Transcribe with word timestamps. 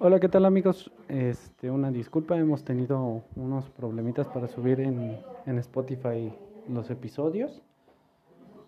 Hola, 0.00 0.18
¿qué 0.18 0.28
tal 0.28 0.44
amigos? 0.44 0.90
Este, 1.08 1.70
una 1.70 1.92
disculpa, 1.92 2.36
hemos 2.36 2.64
tenido 2.64 3.22
unos 3.36 3.70
problemitas 3.70 4.26
para 4.26 4.48
subir 4.48 4.80
en, 4.80 5.20
en 5.46 5.58
Spotify 5.58 6.32
los 6.68 6.90
episodios. 6.90 7.62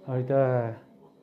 Ahorita 0.07 0.79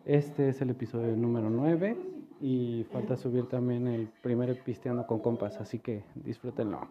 este 0.05 0.49
es 0.49 0.61
el 0.61 0.71
episodio 0.71 1.15
número 1.15 1.49
9 1.49 1.95
y 2.41 2.85
falta 2.91 3.15
subir 3.15 3.47
también 3.47 3.87
el 3.87 4.09
primer 4.21 4.61
Pisteando 4.61 5.07
con 5.07 5.19
Compas, 5.19 5.61
así 5.61 5.79
que 5.79 6.03
disfrútenlo. 6.15 6.81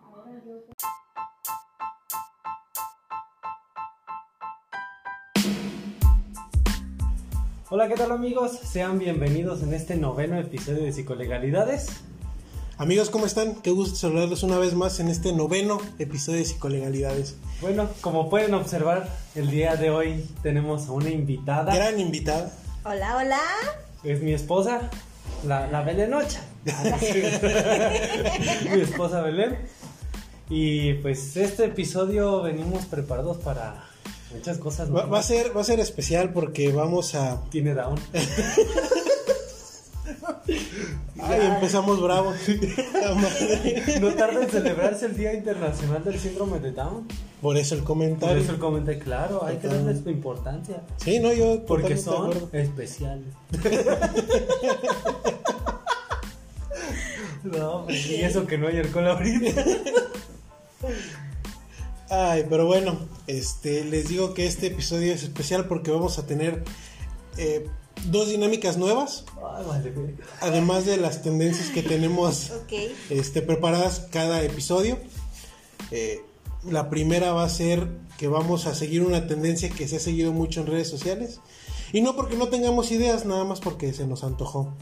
Hola, 7.68 7.88
¿qué 7.88 7.94
tal 7.94 8.10
amigos? 8.12 8.52
Sean 8.52 8.98
bienvenidos 8.98 9.62
en 9.62 9.74
este 9.74 9.96
noveno 9.96 10.38
episodio 10.38 10.82
de 10.82 10.92
Psicolegalidades. 10.92 12.11
Amigos, 12.78 13.10
¿cómo 13.10 13.26
están? 13.26 13.56
Qué 13.56 13.70
gusto 13.70 13.96
saludarlos 13.96 14.42
una 14.42 14.58
vez 14.58 14.74
más 14.74 14.98
en 14.98 15.08
este 15.08 15.32
noveno 15.32 15.78
episodio 15.98 16.38
de 16.38 16.46
Psicolegalidades. 16.46 17.36
Bueno, 17.60 17.88
como 18.00 18.30
pueden 18.30 18.54
observar, 18.54 19.08
el 19.34 19.50
día 19.50 19.76
de 19.76 19.90
hoy 19.90 20.26
tenemos 20.42 20.88
a 20.88 20.92
una 20.92 21.10
invitada. 21.10 21.74
Gran 21.74 22.00
invitada. 22.00 22.50
Hola, 22.84 23.18
hola. 23.18 23.40
Es 24.02 24.22
mi 24.22 24.32
esposa, 24.32 24.90
la, 25.46 25.66
la 25.68 25.82
Belenocha. 25.82 26.40
mi 28.74 28.80
esposa 28.80 29.20
Belén. 29.20 29.58
Y 30.48 30.94
pues 30.94 31.36
este 31.36 31.66
episodio 31.66 32.42
venimos 32.42 32.86
preparados 32.86 33.36
para 33.36 33.84
muchas 34.34 34.58
cosas. 34.58 34.92
Va, 34.92 35.04
va 35.04 35.20
a 35.20 35.22
ser, 35.22 35.56
va 35.56 35.60
a 35.60 35.64
ser 35.64 35.78
especial 35.78 36.32
porque 36.32 36.72
vamos 36.72 37.14
a. 37.14 37.40
Tiene 37.50 37.74
down. 37.74 38.00
Ay, 41.22 41.40
empezamos 41.46 42.00
bravos. 42.02 42.36
No 44.00 44.12
tarda 44.14 44.42
en 44.42 44.50
celebrarse 44.50 45.06
el 45.06 45.16
Día 45.16 45.32
Internacional 45.34 46.02
del 46.04 46.18
Síndrome 46.18 46.58
de 46.58 46.72
Down. 46.72 47.06
Por 47.40 47.56
eso 47.56 47.74
el 47.74 47.80
Por 47.80 47.88
comentario. 47.88 48.42
eso 48.42 48.52
el 48.52 48.58
comentario, 48.58 49.02
claro, 49.02 49.44
hay 49.44 49.56
que 49.58 49.68
darles 49.68 50.02
su 50.02 50.10
importancia. 50.10 50.82
Sí, 50.96 51.18
no, 51.20 51.32
yo. 51.32 51.64
Porque 51.66 51.96
son 51.96 52.32
especiales. 52.52 53.26
no, 57.44 57.70
hombre, 57.70 57.98
y 57.98 58.22
eso 58.22 58.46
que 58.46 58.58
no 58.58 58.68
hay 58.68 58.78
alcohol 58.78 59.08
ahorita. 59.08 59.64
Ay, 62.10 62.44
pero 62.48 62.66
bueno, 62.66 62.98
este, 63.26 63.84
les 63.84 64.08
digo 64.08 64.34
que 64.34 64.46
este 64.46 64.66
episodio 64.68 65.12
es 65.12 65.22
especial 65.22 65.66
porque 65.66 65.90
vamos 65.90 66.18
a 66.18 66.26
tener 66.26 66.62
eh, 67.38 67.66
dos 68.06 68.28
dinámicas 68.28 68.76
nuevas, 68.76 69.24
Ay, 69.56 69.64
vale, 69.66 69.94
además 70.40 70.86
de 70.86 70.96
las 70.96 71.22
tendencias 71.22 71.68
que 71.70 71.82
tenemos 71.82 72.50
Ok. 72.64 72.72
este, 73.10 73.42
preparadas 73.42 74.06
cada 74.10 74.42
episodio. 74.42 74.98
Eh, 75.90 76.20
la 76.68 76.88
primera 76.90 77.32
va 77.32 77.44
a 77.44 77.48
ser 77.48 77.88
que 78.18 78.28
vamos 78.28 78.66
a 78.66 78.74
seguir 78.74 79.02
una 79.02 79.26
tendencia 79.26 79.68
que 79.70 79.88
se 79.88 79.96
ha 79.96 80.00
seguido 80.00 80.32
mucho 80.32 80.60
en 80.60 80.66
redes 80.68 80.88
sociales. 80.88 81.40
Y 81.92 82.00
no 82.00 82.16
porque 82.16 82.36
no 82.36 82.48
tengamos 82.48 82.90
ideas, 82.92 83.26
nada 83.26 83.44
más 83.44 83.60
porque 83.60 83.92
se 83.92 84.06
nos 84.06 84.24
antojó. 84.24 84.72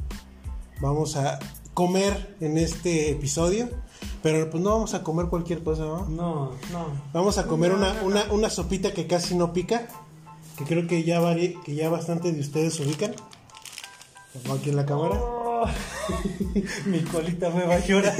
Vamos 0.80 1.16
a 1.16 1.38
comer 1.74 2.36
en 2.40 2.58
este 2.58 3.10
episodio, 3.10 3.68
pero 4.22 4.48
pues 4.50 4.62
no 4.62 4.70
vamos 4.70 4.94
a 4.94 5.02
comer 5.02 5.26
cualquier 5.26 5.62
cosa, 5.62 5.82
¿no? 5.82 6.08
No, 6.08 6.50
no. 6.70 6.86
Vamos 7.12 7.38
a 7.38 7.46
comer 7.46 7.72
No, 7.72 7.78
una, 7.78 7.94
no, 7.94 8.00
no. 8.02 8.06
una, 8.06 8.24
una 8.32 8.50
sopita 8.50 8.92
que 8.92 9.06
casi 9.06 9.34
no 9.34 9.52
pica, 9.52 9.88
que 10.60 10.64
creo 10.74 10.86
que 10.86 11.02
ya, 11.02 11.20
vari- 11.20 11.60
que 11.64 11.74
ya 11.74 11.88
bastante 11.88 12.32
de 12.32 12.40
ustedes 12.40 12.78
ubican. 12.80 13.12
Como 14.42 14.54
aquí 14.54 14.70
en 14.70 14.76
la 14.76 14.86
cámara. 14.86 15.14
Oh, 15.20 15.66
mi 16.86 17.00
colita 17.00 17.50
me 17.50 17.64
va 17.66 17.74
a 17.74 17.84
llorar. 17.86 18.14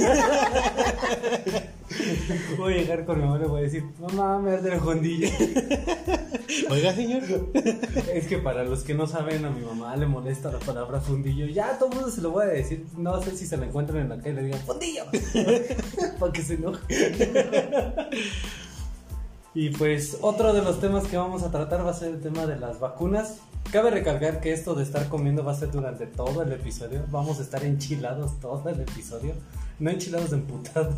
Voy 2.57 2.73
a 2.73 2.77
llegar 2.77 3.05
con 3.05 3.19
mi 3.19 3.25
mamá 3.27 3.43
y 3.43 3.47
voy 3.47 3.59
a 3.61 3.63
decir, 3.63 3.83
mamá, 3.99 4.39
me 4.39 4.51
das 4.51 4.65
el 4.65 4.79
jondillo. 4.79 5.29
Oiga, 6.69 6.93
señor. 6.93 7.23
Es 8.13 8.27
que 8.27 8.37
para 8.39 8.63
los 8.63 8.83
que 8.83 8.93
no 8.93 9.07
saben, 9.07 9.45
a 9.45 9.49
mi 9.49 9.61
mamá 9.65 9.95
le 9.95 10.05
molesta 10.05 10.51
la 10.51 10.59
palabra 10.59 10.99
fundillo. 10.99 11.45
Ya 11.47 11.77
todo 11.77 11.89
el 11.89 11.95
mundo 11.95 12.11
se 12.11 12.21
lo 12.21 12.31
voy 12.31 12.43
a 12.45 12.49
decir. 12.49 12.85
No 12.97 13.21
sé 13.21 13.35
si 13.37 13.45
se 13.47 13.57
la 13.57 13.65
encuentran 13.65 14.01
en 14.01 14.09
la 14.09 14.17
calle 14.17 14.31
y 14.31 14.33
le 14.33 14.43
digan 14.43 14.61
fundillo. 14.61 15.03
Para 16.19 16.31
que 16.33 16.41
se 16.43 16.55
enoje. 16.55 16.79
Y 19.53 19.69
pues 19.69 20.17
otro 20.21 20.53
de 20.53 20.61
los 20.61 20.79
temas 20.79 21.05
que 21.05 21.17
vamos 21.17 21.43
a 21.43 21.51
tratar 21.51 21.85
va 21.85 21.91
a 21.91 21.93
ser 21.93 22.09
el 22.09 22.21
tema 22.21 22.45
de 22.45 22.57
las 22.57 22.79
vacunas. 22.79 23.37
Cabe 23.71 23.91
recalcar 23.91 24.41
que 24.41 24.53
esto 24.53 24.73
de 24.75 24.83
estar 24.83 25.07
comiendo 25.07 25.43
va 25.43 25.51
a 25.51 25.55
ser 25.55 25.71
durante 25.71 26.07
todo 26.07 26.41
el 26.41 26.51
episodio. 26.51 27.05
Vamos 27.09 27.39
a 27.39 27.43
estar 27.43 27.63
enchilados 27.63 28.39
todo 28.39 28.67
el 28.69 28.79
episodio. 28.81 29.33
No 29.79 29.89
enchilados 29.89 30.31
emputados. 30.33 30.95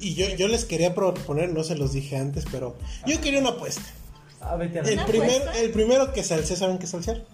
Y, 0.00 0.08
y 0.10 0.14
yo, 0.14 0.26
yo 0.36 0.48
les 0.48 0.64
quería 0.64 0.94
proponer, 0.94 1.52
no 1.52 1.64
se 1.64 1.76
los 1.76 1.92
dije 1.92 2.16
antes, 2.16 2.44
pero 2.50 2.76
yo 3.06 3.20
quería 3.20 3.40
una 3.40 3.50
apuesta. 3.50 3.82
Ah, 4.40 4.56
vete 4.56 4.78
a 4.78 4.82
la 4.82 4.88
El, 4.88 4.94
¿Una 4.94 5.06
primer, 5.06 5.30
apuesta? 5.42 5.58
el 5.60 5.70
primero 5.70 6.12
que 6.12 6.22
salce, 6.22 6.56
¿saben 6.56 6.78
qué 6.78 6.84
es 6.84 6.90
salsear? 6.90 7.24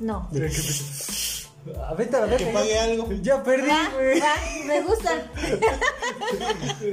No. 0.00 0.28
Ah, 1.76 1.94
vete 1.94 2.16
a 2.16 2.26
la 2.26 2.36
Que 2.36 2.46
pague 2.46 2.78
algo. 2.78 3.08
Ya 3.22 3.42
perdí, 3.42 3.70
güey. 3.94 4.20
me 4.66 4.82
gusta. 4.82 5.10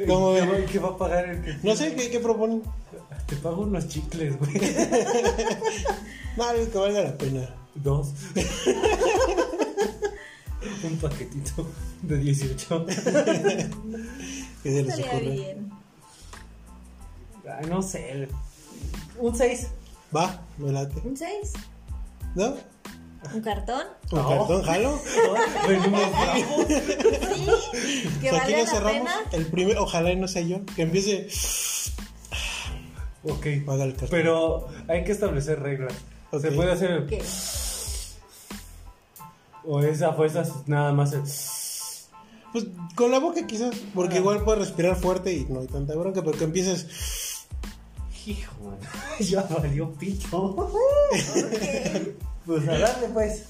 ¿Cómo 0.08 0.34
¿Qué 0.34 0.41
ven? 0.41 0.52
va- 0.52 0.66
¿Qué 0.72 0.80
va 0.80 0.90
a 0.90 0.97
pagar 0.97 1.30
el 1.30 1.41
que 1.44 1.58
No 1.63 1.75
sé, 1.75 1.96
¿qué, 1.96 2.09
qué 2.12 2.19
proponen? 2.19 2.62
Te 3.28 3.35
pago 3.38 3.64
unos 3.64 3.88
chicles, 3.88 4.38
güey. 4.40 4.53
No, 6.38 6.44
algo 6.44 6.69
que 6.69 6.78
valga 6.78 7.02
la 7.02 7.18
pena. 7.18 7.50
Dos. 7.75 8.09
Un 10.84 10.97
paquetito 10.97 11.68
de 12.02 12.18
18. 12.18 12.85
Que 12.85 12.94
se 14.64 14.84
les 14.84 15.00
Estaría 15.00 15.06
ocurra. 15.06 15.19
bien. 15.31 15.72
Ay, 17.59 17.66
no 17.69 17.81
sé. 17.81 18.28
Un 19.19 19.35
6. 19.35 19.68
Va, 20.16 20.41
me 20.58 20.72
late. 20.72 21.00
¿Un 21.03 21.16
6? 21.16 21.53
¿No? 22.35 22.56
¿Un 23.34 23.42
cartón? 23.42 23.81
¿Un 24.12 24.20
No. 24.22 24.30
cartón, 24.30 24.64
jalo? 24.64 25.02
Venimos 25.68 26.12
bravos. 26.12 26.68
Sí. 26.68 28.09
Que 28.22 28.31
O 28.31 28.36
sea, 28.36 28.48
la 28.48 28.66
cerramos. 28.68 28.94
pena. 28.94 29.16
El 29.31 29.48
primer, 29.48 29.78
ojalá 29.78 30.12
y 30.12 30.16
no 30.16 30.28
sea 30.28 30.42
yo, 30.44 30.59
que 30.76 30.84
empiece. 30.84 31.28
Ok. 33.24 33.48
Paga 33.66 33.84
el 33.86 33.92
cartón. 33.94 34.09
Pero 34.12 34.68
hay 34.88 35.03
que 35.03 35.12
establecer 35.12 35.59
reglas. 35.59 35.94
Se 36.40 36.50
Ok. 36.50 36.56
puede 36.56 36.72
hacer. 36.72 36.92
el- 36.92 37.06
¿Qué? 37.08 37.24
O 39.64 39.82
esa 39.82 40.14
fuerza 40.14 40.44
nada 40.68 40.94
más. 40.94 41.14
el- 41.14 41.24
Pues 42.52 42.68
con 42.96 43.12
la 43.12 43.20
boca 43.20 43.46
quizás, 43.47 43.76
porque 43.96 44.16
Ah. 44.18 44.20
igual 44.20 44.44
puedes 44.44 44.59
respirar 44.68 44.96
fuerte 44.96 45.34
y 45.34 45.46
no 45.50 45.59
hay 45.62 45.68
tanta 45.68 45.96
bronca, 45.96 46.22
pero 46.24 46.38
que 46.38 46.44
empieces. 46.44 46.88
Hijo. 48.28 48.78
Ya 49.20 49.42
valió 49.44 49.92
pito. 49.94 50.72
Pues 52.45 52.67
a 52.67 52.78
darle, 52.78 53.07
pues. 53.09 53.44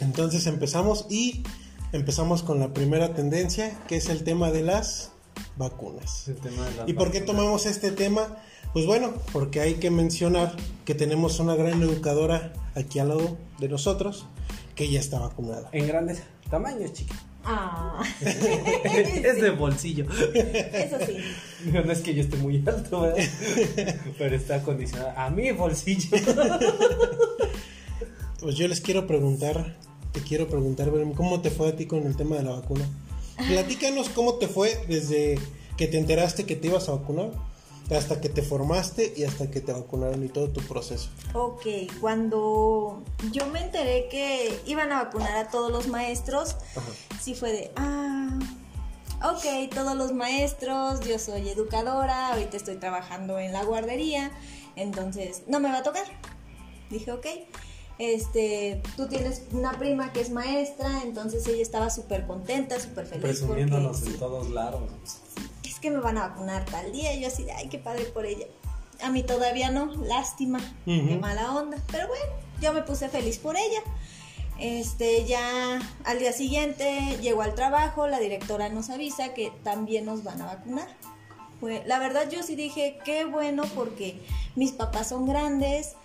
Entonces 0.00 0.46
empezamos 0.46 1.06
y 1.08 1.44
empezamos 1.92 2.42
con 2.42 2.60
la 2.60 2.74
primera 2.74 3.14
tendencia, 3.14 3.78
que 3.86 3.96
es 3.96 4.08
el 4.08 4.24
tema 4.24 4.50
de 4.50 4.62
las 4.62 5.12
vacunas. 5.56 6.28
El 6.28 6.36
tema 6.36 6.64
de 6.64 6.74
las 6.76 6.88
¿Y 6.88 6.94
por 6.94 7.10
qué 7.10 7.20
tomamos 7.20 7.66
este 7.66 7.90
tema? 7.90 8.36
Pues 8.72 8.86
bueno, 8.86 9.14
porque 9.32 9.60
hay 9.60 9.74
que 9.74 9.90
mencionar 9.90 10.54
que 10.84 10.94
tenemos 10.94 11.38
una 11.38 11.54
gran 11.54 11.80
educadora 11.82 12.52
aquí 12.74 12.98
al 12.98 13.08
lado 13.08 13.36
de 13.58 13.68
nosotros 13.68 14.26
que 14.74 14.90
ya 14.90 14.98
está 14.98 15.20
vacunada. 15.20 15.68
En 15.72 15.86
grandes 15.86 16.22
tamaños, 16.50 16.92
chiqui. 16.92 17.14
Ah. 17.44 18.02
es 18.20 19.40
de 19.40 19.50
bolsillo. 19.50 20.06
Eso 20.10 20.96
sí. 21.06 21.18
No, 21.70 21.84
no 21.84 21.92
es 21.92 22.00
que 22.00 22.14
yo 22.14 22.22
esté 22.22 22.36
muy 22.36 22.62
alto, 22.66 23.02
¿verdad? 23.02 23.22
Pero 24.18 24.34
está 24.34 24.56
acondicionada 24.56 25.24
a 25.24 25.30
mi 25.30 25.52
bolsillo. 25.52 26.16
Pues 28.44 28.56
yo 28.56 28.68
les 28.68 28.82
quiero 28.82 29.06
preguntar, 29.06 29.78
te 30.12 30.20
quiero 30.20 30.46
preguntar, 30.48 30.92
¿cómo 31.16 31.40
te 31.40 31.50
fue 31.50 31.70
a 31.70 31.76
ti 31.76 31.86
con 31.86 32.06
el 32.06 32.14
tema 32.14 32.36
de 32.36 32.42
la 32.42 32.50
vacuna? 32.50 32.86
Platícanos 33.48 34.10
cómo 34.10 34.34
te 34.34 34.48
fue 34.48 34.84
desde 34.86 35.38
que 35.78 35.86
te 35.86 35.96
enteraste 35.96 36.44
que 36.44 36.54
te 36.54 36.66
ibas 36.66 36.90
a 36.90 36.92
vacunar 36.92 37.30
hasta 37.90 38.20
que 38.20 38.28
te 38.28 38.42
formaste 38.42 39.14
y 39.16 39.24
hasta 39.24 39.50
que 39.50 39.62
te 39.62 39.72
vacunaron 39.72 40.22
y 40.22 40.28
todo 40.28 40.50
tu 40.50 40.60
proceso. 40.60 41.08
Ok, 41.32 41.64
cuando 42.02 43.02
yo 43.32 43.46
me 43.46 43.62
enteré 43.62 44.08
que 44.10 44.60
iban 44.66 44.92
a 44.92 45.04
vacunar 45.04 45.38
a 45.38 45.48
todos 45.48 45.72
los 45.72 45.88
maestros, 45.88 46.56
sí 47.22 47.34
fue 47.34 47.50
de, 47.50 47.72
ah, 47.76 48.38
ok, 49.22 49.72
todos 49.74 49.96
los 49.96 50.12
maestros, 50.12 51.00
yo 51.08 51.18
soy 51.18 51.48
educadora, 51.48 52.34
ahorita 52.34 52.58
estoy 52.58 52.76
trabajando 52.76 53.38
en 53.38 53.54
la 53.54 53.64
guardería, 53.64 54.32
entonces 54.76 55.44
no 55.46 55.60
me 55.60 55.70
va 55.70 55.78
a 55.78 55.82
tocar. 55.82 56.04
Dije, 56.90 57.10
ok, 57.10 57.26
este, 57.98 58.82
tú 58.96 59.06
tienes 59.08 59.42
una 59.52 59.72
prima 59.78 60.12
que 60.12 60.20
es 60.20 60.30
maestra, 60.30 61.02
entonces 61.02 61.46
ella 61.46 61.62
estaba 61.62 61.90
súper 61.90 62.26
contenta, 62.26 62.78
súper 62.80 63.06
feliz. 63.06 63.22
Presumiéndonos 63.22 63.98
porque, 63.98 64.14
en 64.14 64.18
todos 64.18 64.50
lados. 64.50 64.82
es 65.62 65.78
que 65.80 65.90
me 65.90 65.98
van 65.98 66.18
a 66.18 66.28
vacunar 66.28 66.64
tal 66.64 66.92
día, 66.92 67.14
y 67.14 67.20
yo 67.20 67.28
así, 67.28 67.46
ay, 67.50 67.68
qué 67.68 67.78
padre 67.78 68.04
por 68.04 68.26
ella. 68.26 68.46
A 69.02 69.10
mí 69.10 69.22
todavía 69.22 69.70
no, 69.70 69.86
lástima, 70.04 70.58
Ujú. 70.86 71.08
qué 71.08 71.18
mala 71.20 71.54
onda, 71.54 71.78
pero 71.90 72.08
bueno, 72.08 72.24
yo 72.60 72.72
me 72.72 72.82
puse 72.82 73.08
feliz 73.08 73.38
por 73.38 73.56
ella. 73.56 73.80
Este, 74.58 75.24
ya 75.24 75.80
al 76.04 76.18
día 76.20 76.32
siguiente 76.32 77.18
llego 77.20 77.42
al 77.42 77.54
trabajo, 77.54 78.06
la 78.06 78.20
directora 78.20 78.68
nos 78.68 78.88
avisa 78.88 79.34
que 79.34 79.50
también 79.64 80.04
nos 80.04 80.22
van 80.22 80.40
a 80.42 80.46
vacunar. 80.46 80.86
Fue, 81.58 81.82
la 81.86 81.98
verdad 81.98 82.30
yo 82.30 82.42
sí 82.42 82.54
dije, 82.54 82.98
qué 83.04 83.24
bueno 83.24 83.64
porque 83.74 84.20
mis 84.54 84.70
papás 84.72 85.08
son 85.08 85.26
grandes, 85.26 85.96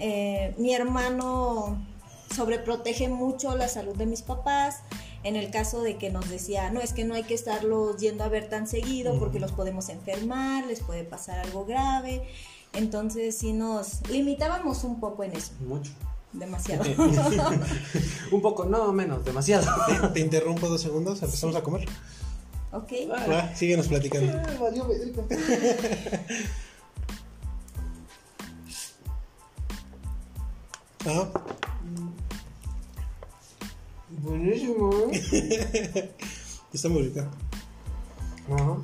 eh, 0.00 0.54
mi 0.58 0.74
hermano 0.74 1.80
sobreprotege 2.34 3.08
mucho 3.08 3.56
la 3.56 3.68
salud 3.68 3.96
de 3.96 4.06
mis 4.06 4.22
papás. 4.22 4.80
En 5.22 5.36
el 5.36 5.50
caso 5.50 5.82
de 5.82 5.98
que 5.98 6.08
nos 6.08 6.30
decía, 6.30 6.70
no, 6.70 6.80
es 6.80 6.94
que 6.94 7.04
no 7.04 7.14
hay 7.14 7.24
que 7.24 7.34
estarlos 7.34 7.98
yendo 7.98 8.24
a 8.24 8.28
ver 8.28 8.48
tan 8.48 8.66
seguido 8.66 9.18
porque 9.18 9.38
los 9.38 9.52
podemos 9.52 9.90
enfermar, 9.90 10.66
les 10.66 10.80
puede 10.80 11.04
pasar 11.04 11.40
algo 11.40 11.66
grave. 11.66 12.26
Entonces 12.72 13.36
sí 13.36 13.52
nos 13.52 14.00
limitábamos 14.08 14.82
un 14.84 14.98
poco 14.98 15.24
en 15.24 15.36
eso. 15.36 15.52
Mucho. 15.60 15.90
Demasiado. 16.32 16.84
Un 18.30 18.40
poco, 18.40 18.64
no, 18.64 18.92
menos, 18.92 19.24
demasiado. 19.24 19.66
Te, 19.86 20.08
te 20.08 20.20
interrumpo 20.20 20.68
dos 20.68 20.80
segundos, 20.80 21.22
empezamos 21.22 21.56
a 21.56 21.62
comer. 21.62 21.88
ok. 22.72 22.92
Va, 23.10 23.54
síguenos 23.54 23.88
platicando. 23.88 24.32
Ajá. 31.06 31.30
Buenísimo, 34.22 35.10
Está 36.74 36.88
muy 36.90 37.02
rica. 37.04 37.30
Ajá. 38.52 38.76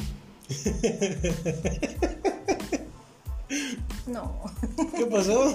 No. 4.07 4.41
¿Qué 4.97 5.05
pasó? 5.07 5.53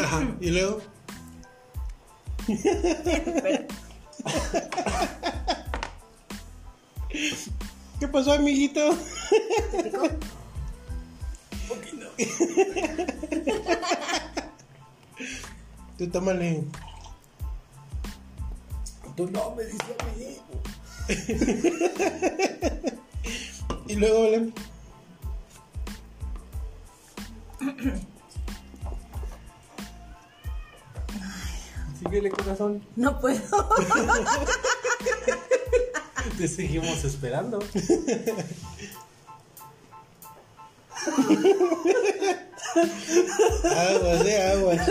Ajá, 0.00 0.36
y 0.40 0.50
luego. 0.50 0.80
¿Qué 8.00 8.08
pasó, 8.08 8.32
amiguito? 8.32 8.96
Tú 15.98 16.08
tómale. 16.08 16.64
Tú 19.16 19.28
no 19.30 19.54
me 19.54 19.64
dices 19.64 19.80
a 19.98 20.04
mí. 20.16 20.38
Y 23.88 23.96
luego. 23.96 24.52
Síguele, 31.98 32.30
corazón. 32.30 32.82
No 32.96 33.20
puedo. 33.20 33.38
Te 36.38 36.48
seguimos 36.48 37.04
esperando. 37.04 37.58
Aguas, 43.64 44.24
de 44.24 44.42
aguas. 44.42 44.88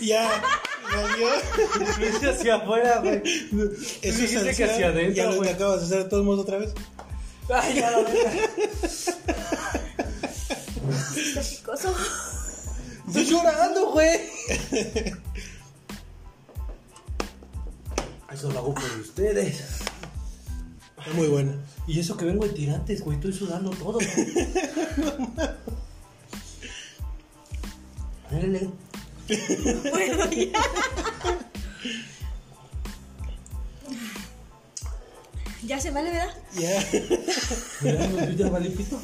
Ya, 0.00 0.42
valió. 0.92 1.28
Lo 1.98 2.08
hice 2.08 2.30
hacia 2.30 2.54
afuera, 2.56 3.00
güey. 3.00 3.22
Eso 4.02 4.24
es 4.24 4.56
que 4.56 4.64
hacia 4.64 4.88
adentro, 4.88 5.14
Ya 5.14 5.30
lo 5.30 5.42
que 5.42 5.50
acabas 5.50 5.80
de 5.80 5.86
hacer 5.86 6.04
de 6.04 6.10
todos 6.10 6.24
modos 6.24 6.40
otra 6.40 6.58
vez. 6.58 6.72
Ay, 7.52 7.74
ya 7.74 7.90
la. 7.90 8.00
Está 11.16 11.42
picoso. 11.42 11.94
Estoy 13.06 13.24
llorando, 13.26 13.90
güey. 13.92 14.20
Eso 18.32 18.50
lo 18.52 18.58
hago 18.58 18.74
por 18.74 18.84
ustedes. 19.00 19.60
Está 20.98 21.12
muy 21.14 21.28
bueno. 21.28 21.54
Y 21.86 21.98
eso 21.98 22.16
que 22.16 22.24
vengo 22.24 22.44
en 22.44 22.54
tirantes, 22.54 23.02
güey. 23.02 23.16
Estoy 23.16 23.32
sudando 23.32 23.70
todo. 23.70 23.98
Mírenle. 28.30 28.70
Bueno, 29.90 30.28
ya. 30.28 30.48
Ya 35.62 35.78
se 35.78 35.92
vale, 35.92 36.10
¿verdad? 36.10 36.34
Ya. 36.54 36.84
Mira, 37.80 38.24
yo 38.26 38.32
ya 38.32 38.50
valí 38.50 38.70
pito. 38.70 39.00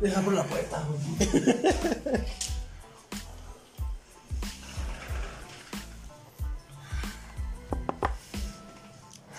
Deja 0.00 0.20
por 0.22 0.32
la 0.32 0.44
puerta, 0.44 0.84
güey. 0.88 1.00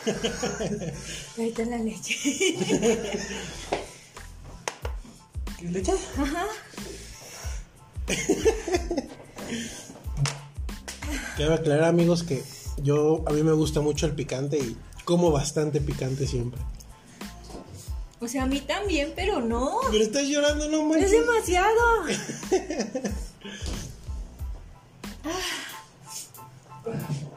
Ahí 1.37 1.49
está 1.49 1.63
la 1.65 1.77
leche. 1.77 2.15
¿Qué 5.59 5.67
le 5.69 5.79
echas? 5.79 5.99
Quiero 11.37 11.53
aclarar, 11.55 11.85
amigos, 11.85 12.23
que 12.23 12.43
yo 12.77 13.23
a 13.27 13.31
mí 13.31 13.41
me 13.43 13.53
gusta 13.53 13.81
mucho 13.81 14.05
el 14.05 14.13
picante 14.13 14.57
y 14.59 14.77
como 15.05 15.31
bastante 15.31 15.81
picante 15.81 16.27
siempre. 16.27 16.61
O 18.19 18.27
sea, 18.27 18.43
a 18.43 18.45
mí 18.45 18.61
también, 18.61 19.13
pero 19.15 19.41
no. 19.41 19.79
Pero 19.91 20.03
estás 20.03 20.23
llorando, 20.27 20.69
no 20.69 20.81
Es 20.95 21.01
manches. 21.01 21.11
demasiado. 21.11 21.79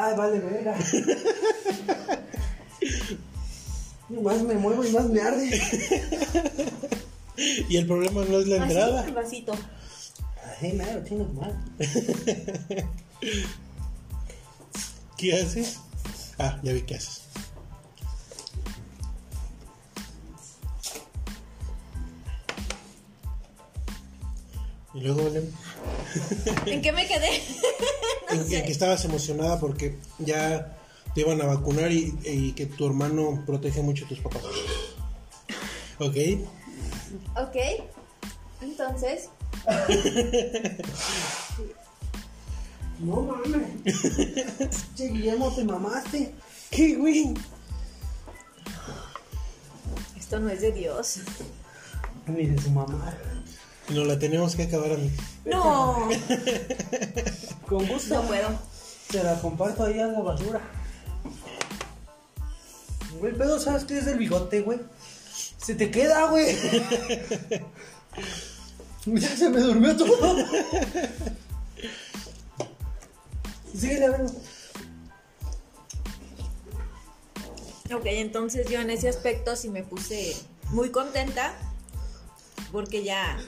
Ay, 0.00 0.14
vale, 0.16 0.38
verga. 0.38 0.76
Más 4.22 4.42
me 4.42 4.54
muevo 4.54 4.84
y 4.84 4.90
más 4.92 5.06
me 5.06 5.20
arde. 5.20 5.60
Y 7.68 7.76
el 7.76 7.86
problema 7.86 8.24
no 8.24 8.38
es 8.38 8.46
la 8.46 8.56
Así, 8.62 8.72
entrada. 8.72 9.04
el 9.04 9.14
vasito. 9.14 9.52
Ay, 10.60 10.72
mero, 10.72 11.04
chingas 11.04 11.32
mal. 11.34 11.56
¿Qué 15.16 15.34
haces? 15.34 15.78
Ah, 16.38 16.58
ya 16.62 16.72
vi 16.72 16.82
qué 16.82 16.94
haces. 16.96 17.22
Y 24.94 25.00
luego, 25.00 25.24
Belén, 25.24 25.52
¿En 26.66 26.82
qué 26.82 26.92
me 26.92 27.06
quedé? 27.06 27.28
en 28.30 28.48
que, 28.48 28.64
que 28.64 28.72
estabas 28.72 29.04
emocionada 29.04 29.60
porque 29.60 29.98
ya 30.18 30.76
te 31.14 31.20
iban 31.22 31.40
a 31.40 31.46
vacunar 31.46 31.90
y, 31.92 32.14
y 32.24 32.52
que 32.52 32.66
tu 32.66 32.86
hermano 32.86 33.42
protege 33.46 33.82
mucho 33.82 34.04
a 34.04 34.08
tus 34.08 34.20
papás. 34.20 34.42
¿Ok? 35.98 36.16
ok. 37.36 37.56
Entonces, 38.62 39.30
No 43.00 43.22
mames. 43.22 43.84
Che, 44.96 45.08
Guillermo, 45.08 45.52
te 45.54 45.64
mamaste. 45.64 46.34
¿Qué, 46.70 46.96
güey? 46.96 47.34
esto 50.16 50.40
no 50.40 50.50
es 50.50 50.60
de 50.60 50.72
Dios. 50.72 51.20
Ni 52.26 52.46
de 52.46 52.60
su 52.60 52.70
mamá. 52.70 53.16
No 53.90 54.04
la 54.04 54.18
tenemos 54.18 54.54
que 54.54 54.64
acabar 54.64 54.92
a 54.92 54.96
mí. 54.96 55.10
No, 55.46 56.08
Con 57.66 57.86
gusto. 57.86 58.16
no 58.16 58.22
puedo. 58.22 58.48
Te 59.10 59.22
la 59.22 59.40
comparto 59.40 59.84
ahí 59.84 59.98
a 59.98 60.06
la 60.06 60.20
basura. 60.20 60.60
Güey, 63.18 63.32
el 63.32 63.38
pedo, 63.38 63.58
¿sabes 63.58 63.84
qué 63.84 63.98
es 63.98 64.06
el 64.06 64.18
bigote, 64.18 64.60
güey? 64.60 64.80
Se 65.56 65.74
te 65.74 65.90
queda, 65.90 66.30
güey. 66.30 66.54
ya 69.06 69.36
se 69.36 69.48
me 69.48 69.60
durmió 69.60 69.96
todo. 69.96 70.36
Síguele 73.74 74.04
a 74.04 74.10
ver. 74.10 74.26
Ok, 77.94 78.04
entonces 78.04 78.68
yo 78.68 78.80
en 78.80 78.90
ese 78.90 79.08
aspecto 79.08 79.56
sí 79.56 79.70
me 79.70 79.82
puse 79.82 80.36
muy 80.70 80.90
contenta 80.90 81.54
porque 82.72 83.04
ya... 83.04 83.38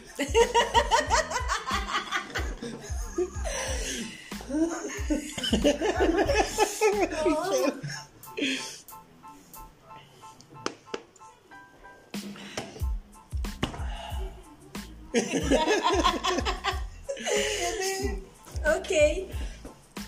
ok, 18.65 18.89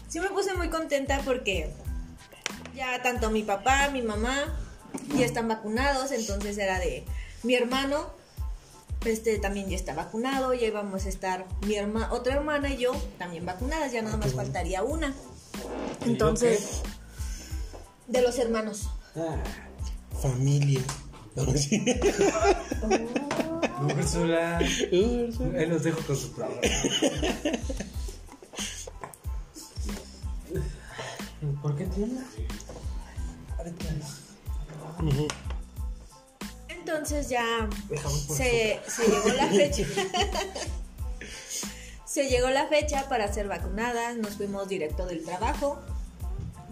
sí 0.09 0.21
me 0.21 0.29
puse 0.29 0.55
muy 0.55 0.69
contenta 0.71 1.21
porque 1.25 1.73
ya 2.75 3.03
tanto 3.03 3.31
mi 3.31 3.43
papá, 3.43 3.89
mi 3.91 4.03
mamá 4.03 4.57
ya 5.17 5.27
están 5.27 5.49
vacunados, 5.49 6.13
entonces 6.13 6.57
era 6.59 6.79
de 6.79 7.05
mi 7.43 7.55
hermano, 7.55 8.22
este 9.05 9.39
también 9.39 9.69
ya 9.69 9.77
está 9.77 9.95
vacunado, 9.95 10.55
ya 10.55 10.67
íbamos 10.67 11.07
a 11.07 11.09
estar 11.09 11.47
mi 11.67 11.75
herma, 11.75 12.13
otra 12.13 12.35
hermana 12.35 12.71
y 12.71 12.79
yo 12.79 12.93
también 13.19 13.47
vacunadas, 13.47 13.93
ya 13.93 14.03
nada 14.03 14.17
más 14.17 14.35
faltaría 14.35 14.83
una. 14.83 15.15
Entonces, 16.07 16.83
de 18.07 18.23
los 18.23 18.39
hermanos. 18.39 18.89
Ah, 19.17 19.37
Familia. 20.21 20.81
Úrsula. 21.37 21.97
Úrsula. 23.81 24.59
Ahí 24.59 25.67
los 25.67 25.83
dejo 25.83 26.01
con 26.07 26.17
su 26.17 26.33
programa. 26.33 26.61
¿Por 31.63 31.77
qué 31.77 31.85
tiemblas? 31.87 32.27
Ahorita. 33.59 33.87
Entonces 36.85 37.29
ya 37.29 37.69
se, 38.29 38.81
se 38.89 39.07
llegó 39.07 39.29
la 39.29 39.47
fecha. 39.47 39.85
se 42.05 42.29
llegó 42.29 42.51
la 42.51 42.67
fecha 42.67 43.09
para 43.09 43.33
ser 43.33 43.47
vacunadas, 43.47 44.17
nos 44.17 44.37
fuimos 44.37 44.69
directo 44.69 45.07
del 45.07 45.25
trabajo, 45.25 45.81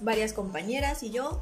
varias 0.02 0.32
compañeras 0.32 1.04
y 1.04 1.10
yo, 1.10 1.40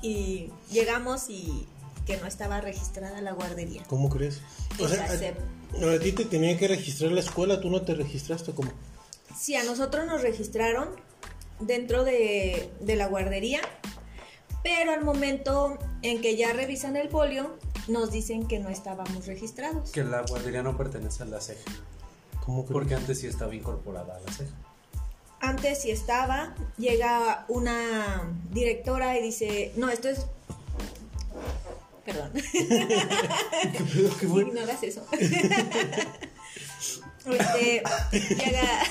y 0.00 0.50
llegamos 0.70 1.28
y 1.28 1.68
que 2.06 2.16
no 2.16 2.26
estaba 2.26 2.62
registrada 2.62 3.20
la 3.20 3.32
guardería. 3.32 3.82
¿Cómo 3.86 4.08
crees? 4.08 4.40
O 4.80 4.88
sea, 4.88 5.04
a, 5.04 5.94
a 5.94 5.98
ti 5.98 6.12
te 6.12 6.24
tenía 6.24 6.56
que 6.56 6.68
registrar 6.68 7.12
la 7.12 7.20
escuela, 7.20 7.60
tú 7.60 7.68
no 7.68 7.82
te 7.82 7.94
registraste 7.94 8.52
como. 8.52 8.72
Sí, 9.38 9.56
a 9.56 9.64
nosotros 9.64 10.06
nos 10.06 10.22
registraron 10.22 10.88
dentro 11.60 12.02
de, 12.02 12.70
de 12.80 12.96
la 12.96 13.08
guardería, 13.08 13.60
pero 14.62 14.92
al 14.92 15.04
momento 15.04 15.78
en 16.02 16.20
que 16.20 16.36
ya 16.36 16.52
revisan 16.52 16.96
el 16.96 17.10
folio, 17.10 17.58
nos 17.88 18.10
dicen 18.10 18.46
que 18.46 18.58
no 18.58 18.68
estábamos 18.68 19.26
registrados. 19.26 19.90
Que 19.90 20.04
la 20.04 20.22
guardería 20.22 20.62
no 20.62 20.76
pertenece 20.76 21.22
a 21.22 21.26
la 21.26 21.40
ceja. 21.40 21.70
¿Cómo 22.44 22.64
crees? 22.64 22.72
Porque 22.72 22.94
antes 22.94 23.20
sí 23.20 23.26
estaba 23.26 23.54
incorporada 23.54 24.16
a 24.16 24.20
la 24.20 24.32
ceja. 24.32 24.54
Antes 25.40 25.82
sí 25.82 25.90
estaba, 25.90 26.54
llega 26.78 27.44
una 27.48 28.32
directora 28.50 29.18
y 29.18 29.22
dice, 29.22 29.72
no, 29.76 29.90
esto 29.90 30.08
es... 30.08 30.26
Perdón, 32.04 32.30
¿Qué 32.52 33.84
pedo? 33.92 34.16
¿Qué 34.16 34.28
fue? 34.28 34.42
ignoras 34.42 34.82
eso. 34.82 35.04
Este, 37.26 37.82
llega, 38.36 38.84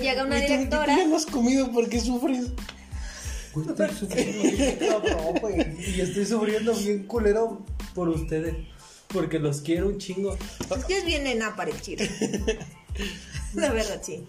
llega 0.00 0.24
una 0.24 0.36
directora. 0.36 0.94
Tú 0.94 1.00
ya 1.00 1.06
no 1.06 1.16
has 1.16 1.26
comido 1.26 1.70
porque 1.72 2.00
sufres. 2.00 2.52
Güey, 3.52 3.68
estoy 3.68 3.88
sufriendo 3.90 4.42
bien 4.42 4.78
cabrón, 4.78 5.34
güey. 5.40 5.96
Y 5.96 6.00
estoy 6.00 6.24
sufriendo 6.26 6.74
bien 6.74 7.06
culero 7.06 7.64
por 7.94 8.08
ustedes. 8.08 8.54
Porque 9.08 9.38
los 9.38 9.60
quiero 9.60 9.88
un 9.88 9.98
chingo. 9.98 10.36
Es 10.76 10.84
que 10.84 10.98
es 10.98 11.04
bien 11.04 11.24
nena 11.24 11.56
para 11.56 11.70
el 11.70 11.80
chile. 11.80 12.08
La 13.54 13.72
verdad, 13.72 14.00
sí. 14.02 14.24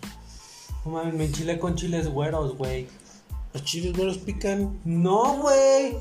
No 0.83 0.91
mames, 0.91 1.13
me 1.13 1.25
enchilé 1.25 1.59
con 1.59 1.75
chiles 1.75 2.07
güeros, 2.07 2.57
güey. 2.57 2.87
Los 3.53 3.63
chiles 3.63 3.95
güeros 3.95 4.17
pican. 4.17 4.79
No, 4.83 5.37
güey. 5.37 5.97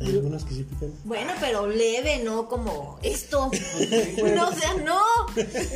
Hay 0.00 0.08
algunos 0.08 0.44
que 0.44 0.54
sí 0.54 0.64
pican. 0.64 0.92
Bueno, 1.04 1.32
pero 1.38 1.66
leve, 1.66 2.22
no 2.24 2.48
como 2.48 2.98
esto. 3.02 3.50
No, 4.34 4.48
o 4.48 4.52
sea, 4.52 4.74
no. 4.82 5.00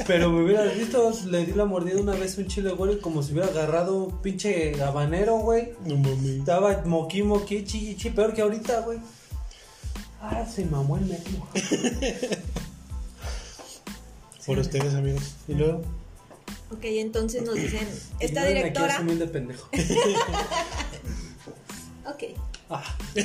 Pero 0.06 0.30
me 0.30 0.44
hubieras 0.44 0.76
visto, 0.76 1.12
le 1.26 1.44
di 1.44 1.52
la 1.52 1.64
mordida 1.64 2.00
una 2.00 2.14
vez 2.14 2.38
a 2.38 2.40
un 2.40 2.46
chile 2.48 2.72
güero 2.72 2.94
y 2.94 3.00
como 3.00 3.22
si 3.22 3.32
hubiera 3.32 3.48
agarrado 3.48 3.94
un 3.96 4.22
pinche 4.22 4.82
habanero, 4.82 5.38
güey. 5.38 5.74
No 5.84 5.96
mames. 5.96 6.38
Estaba 6.38 6.82
moqui, 6.84 7.22
moqui, 7.22 7.64
chi, 7.64 7.96
chi, 7.96 8.10
peor 8.10 8.32
que 8.34 8.42
ahorita, 8.42 8.80
güey. 8.80 8.98
Ah, 10.20 10.44
se 10.46 10.64
mamó 10.64 10.96
el 10.96 11.06
metro. 11.06 11.32
Por 14.46 14.58
ustedes, 14.58 14.94
amigos. 14.94 15.34
Y 15.48 15.54
luego. 15.54 15.82
Ok, 16.70 16.84
entonces 16.84 17.42
nos 17.42 17.54
dicen, 17.54 17.86
esta 18.20 18.44
directora... 18.44 19.00
de 19.02 19.26
pendejo. 19.26 19.68
Ok. 22.08 22.22
Ah, 22.68 22.82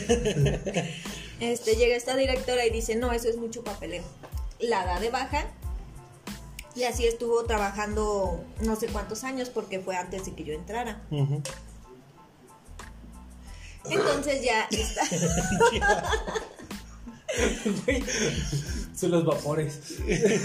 Este, 1.42 1.76
llega 1.76 1.96
esta 1.96 2.16
directora 2.16 2.66
y 2.68 2.70
dice, 2.70 2.96
no, 2.96 3.12
eso 3.12 3.28
es 3.28 3.36
mucho 3.36 3.64
papeleo. 3.64 4.04
La 4.60 4.86
da 4.86 5.00
de 5.00 5.10
baja. 5.10 5.48
Y 6.76 6.84
así 6.84 7.08
estuvo 7.08 7.44
trabajando 7.46 8.46
no 8.62 8.76
sé 8.76 8.86
cuántos 8.88 9.24
años 9.24 9.50
porque 9.50 9.80
fue 9.80 9.98
antes 9.98 10.26
de 10.26 10.36
que 10.36 10.44
yo 10.44 10.54
entrara. 10.54 11.02
Entonces 13.90 14.44
ya 14.44 14.68
está. 14.70 15.02
Son 18.96 19.10
los 19.10 19.26
vapores. 19.26 19.80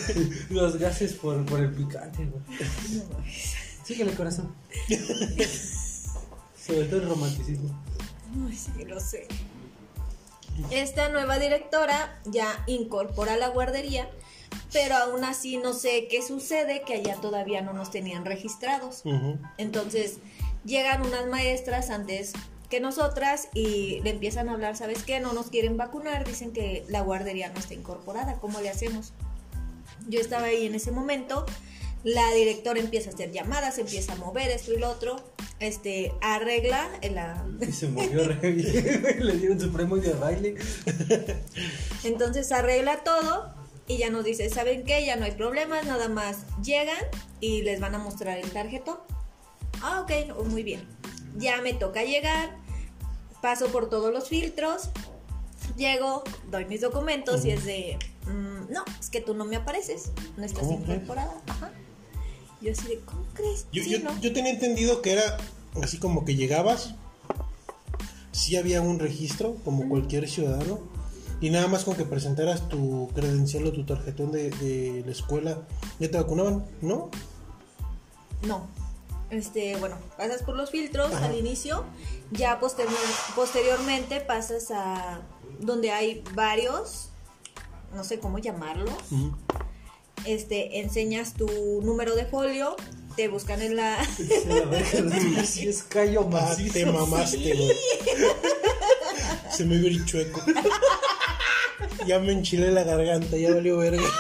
los 0.50 0.78
gases 0.78 1.12
por, 1.12 1.44
por 1.44 1.60
el 1.60 1.72
picante, 1.72 2.24
güey. 2.24 2.42
Síguele, 3.84 4.14
corazón. 4.14 4.54
Sobre 6.66 6.86
todo 6.86 7.02
el 7.02 7.08
romanticismo. 7.08 7.84
Ay, 8.48 8.84
lo 8.84 9.00
sé. 9.00 9.26
Esta 10.70 11.08
nueva 11.10 11.38
directora 11.38 12.20
ya 12.24 12.64
incorpora 12.66 13.36
la 13.36 13.48
guardería, 13.48 14.08
pero 14.72 14.96
aún 14.96 15.24
así 15.24 15.58
no 15.58 15.72
sé 15.72 16.08
qué 16.08 16.22
sucede, 16.22 16.82
que 16.86 16.94
allá 16.94 17.16
todavía 17.16 17.60
no 17.60 17.72
nos 17.72 17.90
tenían 17.90 18.24
registrados. 18.24 19.02
Entonces 19.58 20.18
llegan 20.64 21.04
unas 21.06 21.26
maestras 21.26 21.90
antes 21.90 22.32
que 22.70 22.80
nosotras 22.80 23.48
y 23.54 24.00
le 24.00 24.10
empiezan 24.10 24.48
a 24.48 24.52
hablar, 24.52 24.76
¿sabes 24.76 25.04
qué? 25.04 25.20
No 25.20 25.32
nos 25.32 25.48
quieren 25.48 25.76
vacunar, 25.76 26.26
dicen 26.26 26.52
que 26.52 26.84
la 26.88 27.00
guardería 27.00 27.50
no 27.50 27.58
está 27.58 27.74
incorporada, 27.74 28.40
¿cómo 28.40 28.60
le 28.60 28.70
hacemos? 28.70 29.12
Yo 30.08 30.20
estaba 30.20 30.46
ahí 30.46 30.66
en 30.66 30.74
ese 30.74 30.90
momento, 30.90 31.46
la 32.06 32.32
directora 32.34 32.78
empieza 32.78 33.10
a 33.10 33.14
hacer 33.14 33.32
llamadas, 33.32 33.78
empieza 33.78 34.12
a 34.12 34.16
mover 34.16 34.48
esto 34.50 34.72
y 34.72 34.78
lo 34.78 34.88
otro, 34.88 35.16
este, 35.58 36.12
arregla 36.20 36.88
la... 37.10 37.44
Y 37.60 37.72
se 37.72 37.88
movió 37.88 38.22
re 38.28 38.52
bien, 38.52 39.00
güey. 39.02 39.18
Le 39.24 39.32
dieron 39.38 39.60
su 39.60 39.72
premio 39.72 39.96
de 39.96 40.12
baile. 40.12 40.54
Entonces 42.04 42.52
arregla 42.52 43.02
todo 43.02 43.52
y 43.88 43.96
ya 43.96 44.08
nos 44.08 44.24
dice, 44.24 44.48
¿saben 44.50 44.84
qué? 44.84 45.04
Ya 45.04 45.16
no 45.16 45.24
hay 45.24 45.32
problemas, 45.32 45.84
nada 45.84 46.08
más 46.08 46.46
llegan 46.62 47.04
y 47.40 47.62
les 47.62 47.80
van 47.80 47.96
a 47.96 47.98
mostrar 47.98 48.38
el 48.38 48.52
tarjetón. 48.52 48.98
Ah, 49.82 50.02
ok, 50.02 50.44
muy 50.44 50.62
bien. 50.62 50.86
Ya 51.36 51.60
me 51.60 51.74
toca 51.74 52.04
llegar, 52.04 52.56
paso 53.42 53.66
por 53.72 53.90
todos 53.90 54.12
los 54.12 54.28
filtros, 54.28 54.90
llego, 55.76 56.22
doy 56.52 56.66
mis 56.66 56.82
documentos 56.82 57.44
y 57.44 57.50
es 57.50 57.64
de, 57.64 57.98
mm, 58.26 58.72
no, 58.72 58.84
es 59.00 59.10
que 59.10 59.20
tú 59.20 59.34
no 59.34 59.44
me 59.44 59.56
apareces, 59.56 60.12
no 60.36 60.44
estás 60.44 60.70
incorporada. 60.70 61.42
Ajá. 61.48 61.72
Yo 62.60 62.72
así 62.72 62.86
de, 62.88 63.00
¿cómo 63.00 63.22
crees? 63.34 63.66
Yo, 63.72 63.82
Sí, 63.82 63.90
yo, 63.90 63.98
¿no? 64.00 64.18
yo 64.20 64.32
tenía 64.32 64.52
entendido 64.52 65.02
que 65.02 65.12
era 65.12 65.36
así 65.82 65.98
como 65.98 66.24
que 66.24 66.36
llegabas, 66.36 66.94
sí 68.32 68.56
había 68.56 68.80
un 68.80 68.98
registro, 68.98 69.56
como 69.64 69.88
cualquier 69.88 70.28
ciudadano, 70.28 70.78
y 71.40 71.50
nada 71.50 71.68
más 71.68 71.84
con 71.84 71.94
que 71.96 72.04
presentaras 72.04 72.68
tu 72.68 73.08
credencial 73.14 73.66
o 73.66 73.72
tu 73.72 73.84
tarjetón 73.84 74.32
de, 74.32 74.50
de 74.50 75.02
la 75.04 75.12
escuela, 75.12 75.62
ya 76.00 76.10
te 76.10 76.16
vacunaban, 76.16 76.64
¿no? 76.80 77.10
No. 78.42 78.66
Este, 79.28 79.76
bueno, 79.76 79.96
pasas 80.16 80.42
por 80.42 80.56
los 80.56 80.70
filtros 80.70 81.12
Ajá. 81.12 81.26
al 81.26 81.36
inicio, 81.36 81.84
ya 82.30 82.58
posterior- 82.60 82.94
posteriormente 83.34 84.20
pasas 84.20 84.70
a 84.70 85.20
donde 85.60 85.90
hay 85.90 86.22
varios, 86.34 87.08
no 87.94 88.04
sé 88.04 88.18
cómo 88.20 88.38
llamarlos. 88.38 88.94
Este, 90.24 90.80
enseñas 90.80 91.34
tu 91.34 91.46
número 91.82 92.14
de 92.16 92.24
folio, 92.26 92.76
te 93.16 93.28
buscan 93.28 93.62
en 93.62 93.76
la... 93.76 93.96
Sí 95.44 95.68
es 95.68 95.82
callo 95.82 96.22
Ah, 96.24 96.28
macizo. 96.30 96.72
te 96.74 96.86
mamaste, 96.86 97.54
güey. 97.54 97.72
Se 99.50 99.64
me 99.64 99.78
vio 99.78 99.88
el 99.88 100.04
chueco. 100.04 100.42
Ya 102.06 102.18
me 102.18 102.32
enchilé 102.32 102.70
la 102.72 102.84
garganta, 102.84 103.36
ya 103.36 103.52
valió 103.54 103.78
verga. 103.78 104.02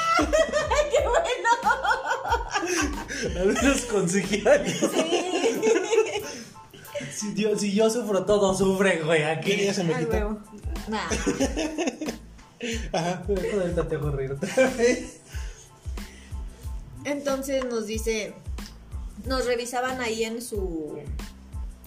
Al 3.38 3.46
menos 3.46 3.80
conseguí 3.82 4.42
algo. 4.46 4.70
Si 7.14 7.34
yo, 7.34 7.58
si 7.58 7.72
yo 7.72 7.88
sufro, 7.90 8.24
todo 8.24 8.54
sufre, 8.54 9.00
güey. 9.02 9.22
Aquí. 9.24 9.50
¿Qué 9.50 9.56
día 9.62 9.74
se 9.74 9.84
me 9.84 9.94
Ay, 9.94 10.04
quita? 10.04 10.16
huevo. 10.18 10.38
Nah. 10.88 11.08
Ajá. 12.92 13.22
Ahorita 13.28 13.88
te 13.88 13.94
hago 13.96 14.10
reír 14.10 14.32
otra 14.32 14.70
vez. 14.70 15.20
Entonces 17.06 17.64
nos 17.64 17.86
dice, 17.86 18.34
nos 19.24 19.46
revisaban 19.46 20.00
ahí 20.00 20.24
en 20.24 20.42
su, 20.42 20.98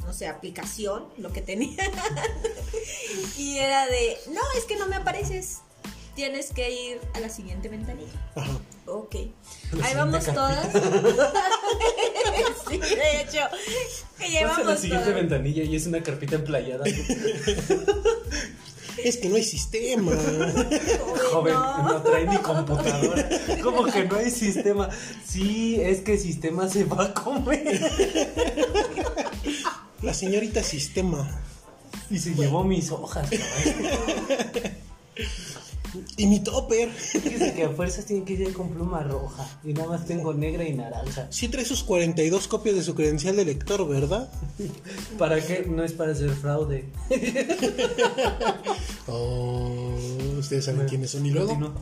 no 0.06 0.14
sé, 0.14 0.28
aplicación, 0.28 1.08
lo 1.18 1.34
que 1.34 1.42
tenía. 1.42 1.76
y 3.38 3.58
era 3.58 3.86
de, 3.88 4.18
no, 4.32 4.40
es 4.58 4.64
que 4.64 4.78
no 4.78 4.88
me 4.88 4.96
apareces. 4.96 5.58
tienes 6.16 6.54
que 6.54 6.72
ir 6.72 7.02
a 7.14 7.20
la 7.20 7.28
siguiente 7.28 7.68
ventanilla. 7.68 8.32
Ajá. 8.36 8.60
Ok. 8.86 9.16
La 9.74 9.86
Ahí 9.86 9.96
vamos 9.96 10.26
todas. 10.26 10.72
sí, 12.70 12.78
de 12.78 13.22
hecho. 13.22 13.42
Que 14.18 14.30
llevamos 14.30 14.66
la 14.66 14.78
siguiente 14.78 15.06
todas. 15.06 15.22
ventanilla 15.22 15.64
y 15.64 15.76
es 15.76 15.86
una 15.86 16.02
carpeta 16.02 16.38
emplayada. 16.38 16.86
Es 19.04 19.18
que 19.18 19.30
no 19.30 19.36
hay 19.36 19.44
sistema. 19.44 20.12
Joven, 21.32 21.54
no. 21.54 21.84
no 21.84 22.02
trae 22.02 22.26
ni 22.26 22.38
computadora. 22.38 23.30
¿Cómo 23.62 23.86
que 23.86 24.06
no 24.06 24.16
hay 24.18 24.32
sistema? 24.32 24.90
Sí, 25.26 25.80
es 25.82 26.02
que 26.02 26.18
sistema 26.18 26.68
se 26.68 26.86
va 26.86 27.06
a 27.06 27.14
comer. 27.14 27.80
La 30.02 30.14
señorita 30.14 30.64
sistema. 30.64 31.42
Y 32.10 32.18
se 32.18 32.34
llevó 32.34 32.64
mis 32.64 32.92
hojas, 32.92 33.30
cabrón. 33.30 34.74
Y 36.18 36.28
mi 36.28 36.40
topper. 36.42 36.90
Dice 37.14 37.54
que 37.56 37.64
a 37.64 37.70
fuerzas 37.70 38.06
tiene 38.06 38.24
que 38.26 38.34
ir 38.34 38.54
con 38.54 38.70
pluma 38.70 39.04
roja. 39.04 39.48
Y 39.64 39.74
nada 39.74 39.90
más 39.90 40.06
tengo 40.06 40.34
negra 40.34 40.64
y 40.64 40.74
naranja. 40.74 41.28
Sí 41.32 41.48
trae 41.48 41.66
sus 41.66 41.84
42 41.84 42.48
copias 42.48 42.76
de 42.76 42.84
su 42.84 42.96
credencial 42.96 43.36
de 43.36 43.46
lector, 43.46 43.88
¿verdad? 43.88 44.32
¿Para 45.18 45.40
qué? 45.46 45.66
No 45.68 45.84
es 45.84 45.94
para 45.94 46.12
hacer 46.12 46.32
fraude. 46.32 46.86
Oh, 49.12 49.96
ustedes 50.38 50.66
saben 50.66 50.88
quiénes 50.88 51.10
son. 51.10 51.26
Y 51.26 51.32
luego. 51.32 51.58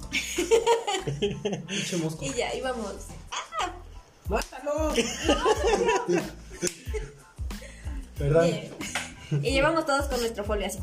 Y 2.21 2.33
ya, 2.33 2.53
íbamos. 2.55 2.93
¡Mátalo! 4.29 4.93
¿Verdad? 8.19 8.43
Bien. 8.43 9.43
Y 9.43 9.51
llevamos 9.51 9.85
todos 9.85 10.05
con 10.05 10.19
nuestro 10.19 10.43
folio 10.43 10.67
así. 10.67 10.79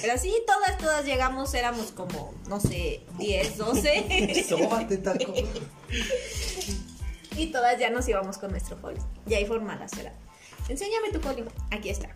Pero 0.00 0.18
sí, 0.18 0.34
todas, 0.46 0.78
todas 0.78 1.04
llegamos, 1.04 1.52
éramos 1.54 1.92
como, 1.92 2.34
no 2.48 2.60
sé, 2.60 3.02
10, 3.18 3.58
12. 3.58 4.44
Sóbate, 4.48 4.98
taco. 4.98 5.34
y 7.36 7.46
todas 7.46 7.78
ya 7.78 7.90
nos 7.90 8.08
íbamos 8.08 8.38
con 8.38 8.50
nuestro 8.50 8.76
folio. 8.76 9.06
Y 9.26 9.34
ahí 9.34 9.46
formadas 9.46 9.92
era. 9.98 10.12
Enséñame 10.68 11.10
tu 11.12 11.20
folio. 11.20 11.46
Aquí 11.70 11.90
está. 11.90 12.08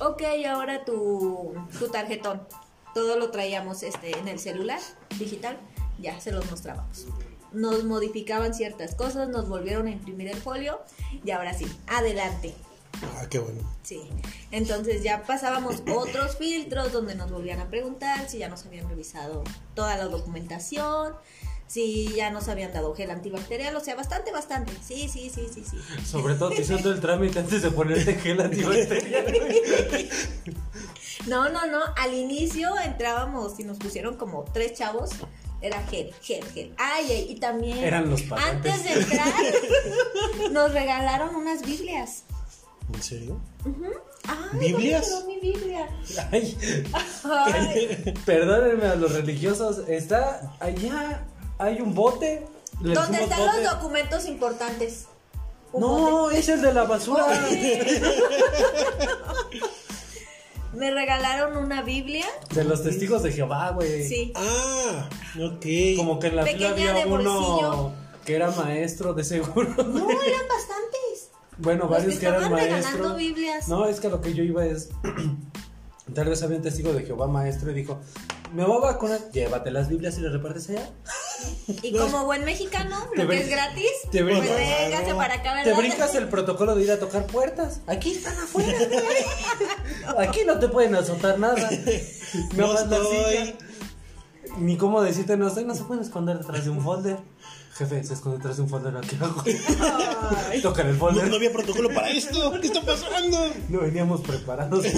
Ok, 0.00 0.22
ahora 0.48 0.84
tu, 0.84 1.54
tu 1.78 1.88
tarjetón. 1.88 2.46
Todo 2.94 3.16
lo 3.16 3.30
traíamos 3.30 3.82
este, 3.82 4.18
en 4.18 4.28
el 4.28 4.38
celular 4.38 4.80
digital. 5.18 5.58
Ya 5.98 6.20
se 6.20 6.32
los 6.32 6.50
mostrábamos. 6.50 7.06
Nos 7.52 7.84
modificaban 7.84 8.54
ciertas 8.54 8.94
cosas, 8.94 9.28
nos 9.28 9.48
volvieron 9.48 9.86
a 9.86 9.90
imprimir 9.90 10.28
el 10.28 10.36
folio. 10.36 10.80
Y 11.24 11.30
ahora 11.30 11.54
sí, 11.54 11.66
adelante. 11.86 12.54
Ah, 13.02 13.26
qué 13.28 13.38
bueno. 13.38 13.60
Sí, 13.82 14.02
entonces 14.50 15.02
ya 15.02 15.22
pasábamos 15.22 15.82
otros 15.94 16.36
filtros 16.36 16.92
donde 16.92 17.14
nos 17.14 17.30
volvían 17.30 17.60
a 17.60 17.68
preguntar 17.68 18.28
si 18.28 18.38
ya 18.38 18.48
nos 18.48 18.64
habían 18.66 18.88
revisado 18.88 19.44
toda 19.74 19.96
la 19.96 20.04
documentación, 20.04 21.14
si 21.66 22.12
ya 22.14 22.30
nos 22.30 22.48
habían 22.48 22.72
dado 22.72 22.94
gel 22.94 23.10
antibacterial, 23.10 23.76
o 23.76 23.80
sea, 23.80 23.94
bastante, 23.94 24.32
bastante. 24.32 24.72
Sí, 24.82 25.08
sí, 25.08 25.30
sí, 25.32 25.46
sí, 25.54 25.64
sí. 25.64 25.76
Sobre 26.04 26.34
todo 26.34 26.50
te 26.50 26.62
hizo 26.62 26.76
todo 26.78 26.92
el 26.92 27.00
trámite 27.02 27.38
antes 27.38 27.62
de 27.62 27.70
ponerte 27.70 28.14
gel 28.14 28.40
antibacterial. 28.40 29.26
No, 31.26 31.48
no, 31.48 31.66
no, 31.66 31.80
al 31.96 32.14
inicio 32.14 32.70
entrábamos 32.80 33.60
y 33.60 33.64
nos 33.64 33.78
pusieron 33.78 34.16
como 34.16 34.44
tres 34.52 34.74
chavos. 34.74 35.10
Era 35.62 35.82
gel, 35.88 36.12
gel, 36.22 36.42
gel. 36.54 36.74
Ay, 36.78 37.06
ay, 37.10 37.26
y 37.28 37.34
también. 37.38 37.78
Eran 37.78 38.08
los 38.08 38.22
pasantes. 38.22 38.72
Antes 38.72 38.84
de 38.84 39.00
entrar, 39.00 39.34
nos 40.52 40.72
regalaron 40.72 41.36
unas 41.36 41.62
Biblias. 41.62 42.24
¿En 42.94 43.02
serio? 43.02 43.40
Ay, 44.26 44.58
¿Biblias? 44.58 45.10
¿dónde 45.10 45.24
quedó 45.26 45.26
mi 45.26 45.38
Biblia? 45.52 45.88
Ay, 46.30 46.56
Ay, 47.24 48.14
perdónenme 48.26 48.86
a 48.86 48.94
los 48.96 49.12
religiosos. 49.12 49.88
Está 49.88 50.54
allá, 50.60 51.24
hay 51.58 51.80
un 51.80 51.94
bote. 51.94 52.46
¿Dónde 52.80 53.22
están 53.22 53.46
bote. 53.46 53.62
los 53.62 53.72
documentos 53.72 54.26
importantes? 54.26 55.06
Un 55.72 55.82
bote. 55.82 56.02
No, 56.02 56.30
es 56.30 56.48
el 56.48 56.62
de 56.62 56.72
la 56.72 56.84
basura. 56.84 57.26
Me 60.72 60.90
regalaron 60.90 61.56
una 61.56 61.82
Biblia. 61.82 62.26
De 62.54 62.64
los 62.64 62.82
testigos 62.82 63.22
de 63.22 63.32
Jehová, 63.32 63.70
güey. 63.70 64.06
Sí. 64.06 64.32
Ah, 64.36 65.08
ok. 65.36 65.66
Como 65.96 66.18
que 66.20 66.28
en 66.28 66.36
la 66.36 66.44
fila 66.44 66.44
Pequeña 66.44 66.70
había 66.70 66.92
de 66.94 67.04
uno 67.10 67.92
que 68.24 68.36
era 68.36 68.50
maestro 68.52 69.12
de 69.14 69.24
seguro. 69.24 69.68
No, 69.76 70.10
eran 70.10 70.48
bastantes. 70.48 71.29
Bueno, 71.60 71.82
Los 71.82 71.90
varios 71.90 72.14
que 72.14 72.20
que 72.20 72.26
eran 72.26 72.50
maestros. 72.50 73.16
Biblias. 73.16 73.68
No, 73.68 73.86
es 73.86 74.00
que 74.00 74.06
a 74.06 74.10
lo 74.10 74.20
que 74.20 74.34
yo 74.34 74.42
iba 74.42 74.64
es. 74.64 74.88
Tal 76.14 76.28
vez 76.28 76.42
había 76.42 76.56
un 76.56 76.62
testigo 76.62 76.92
de 76.92 77.04
Jehová 77.04 77.26
maestro 77.28 77.70
y 77.70 77.74
dijo: 77.74 78.00
Me 78.52 78.64
voy 78.64 78.78
a 78.78 78.92
vacunar, 78.92 79.20
llévate 79.32 79.70
las 79.70 79.88
Biblias 79.88 80.18
y 80.18 80.22
las 80.22 80.32
repartes 80.32 80.68
allá. 80.70 80.88
Y 81.82 81.92
como 81.96 82.24
buen 82.24 82.44
mexicano, 82.44 82.96
Te 83.14 83.22
lo 83.22 83.30
que 83.30 83.40
es 83.42 83.48
gratis, 83.48 83.86
te 84.10 84.22
pues 84.24 84.38
brincas. 84.40 84.56
véngase 84.58 85.14
para 85.14 85.34
acá, 85.34 85.54
¿verdad? 85.54 85.72
Te 85.72 85.78
brincas 85.78 86.14
el 86.16 86.28
protocolo 86.28 86.74
de 86.74 86.82
ir 86.82 86.90
a 86.90 86.98
tocar 86.98 87.26
puertas. 87.26 87.80
Aquí 87.86 88.12
están 88.12 88.36
afuera. 88.36 88.76
güey. 88.76 90.18
Aquí 90.28 90.40
no 90.44 90.58
te 90.58 90.68
pueden 90.68 90.94
azotar 90.96 91.38
nada. 91.38 91.70
No 92.56 92.72
más 92.72 92.86
la 92.86 92.96
estoy. 92.96 93.56
Ni 94.60 94.76
cómo 94.76 95.00
decirte 95.02 95.36
no 95.38 95.48
estoy, 95.48 95.64
no 95.64 95.74
se 95.74 95.84
pueden 95.84 96.04
esconder 96.04 96.38
detrás 96.38 96.64
de 96.64 96.70
un 96.70 96.80
folder. 96.82 97.18
Jefe, 97.74 98.04
se 98.04 98.12
esconde 98.14 98.36
detrás 98.36 98.58
de 98.58 98.62
un 98.62 98.68
folder 98.68 98.94
aquí 98.94 99.16
abajo. 99.16 99.42
Tocan 100.62 100.88
el 100.88 100.96
folder. 100.96 101.28
no 101.28 101.36
había 101.36 101.50
protocolo 101.50 101.88
para 101.94 102.10
esto. 102.10 102.52
¿Qué 102.60 102.66
está 102.66 102.82
pasando? 102.82 103.38
No 103.70 103.80
veníamos 103.80 104.20
preparados. 104.20 104.84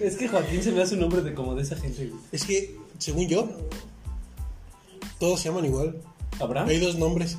es 0.00 0.16
que 0.16 0.28
Joaquín 0.28 0.62
se 0.62 0.70
me 0.70 0.80
hace 0.82 0.94
un 0.94 1.00
nombre 1.00 1.22
de 1.22 1.34
como 1.34 1.56
de 1.56 1.62
esa 1.62 1.74
gente. 1.74 2.06
güey. 2.06 2.20
Es 2.30 2.44
que, 2.44 2.78
según 2.98 3.26
yo, 3.26 3.48
todos 5.18 5.40
se 5.40 5.48
llaman 5.48 5.64
igual. 5.64 6.00
¿Abraham? 6.40 6.68
Hay 6.68 6.78
dos 6.78 6.96
nombres. 6.96 7.36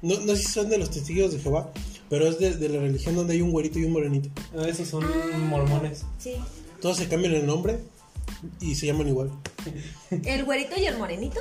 No, 0.00 0.20
no 0.20 0.36
sé 0.36 0.42
si 0.42 0.52
son 0.52 0.68
de 0.68 0.78
los 0.78 0.90
testigos 0.90 1.32
de 1.32 1.40
Jehová, 1.40 1.72
pero 2.10 2.26
es 2.28 2.38
de, 2.38 2.56
de 2.56 2.68
la 2.68 2.80
religión 2.80 3.14
donde 3.16 3.34
hay 3.34 3.42
un 3.42 3.50
güerito 3.50 3.78
y 3.78 3.84
un 3.84 3.92
morenito. 3.92 4.28
Ah, 4.58 4.66
esos 4.68 4.88
son 4.88 5.04
Ah. 5.04 5.38
mormones. 5.38 6.04
Sí. 6.18 6.34
Todos 6.80 6.96
se 6.98 7.08
cambian 7.08 7.34
el 7.34 7.46
nombre 7.46 7.78
y 8.60 8.74
se 8.74 8.86
llaman 8.86 9.08
igual. 9.08 9.30
¿El 10.10 10.44
güerito 10.44 10.74
y 10.78 10.84
el 10.86 10.98
morenito? 10.98 11.40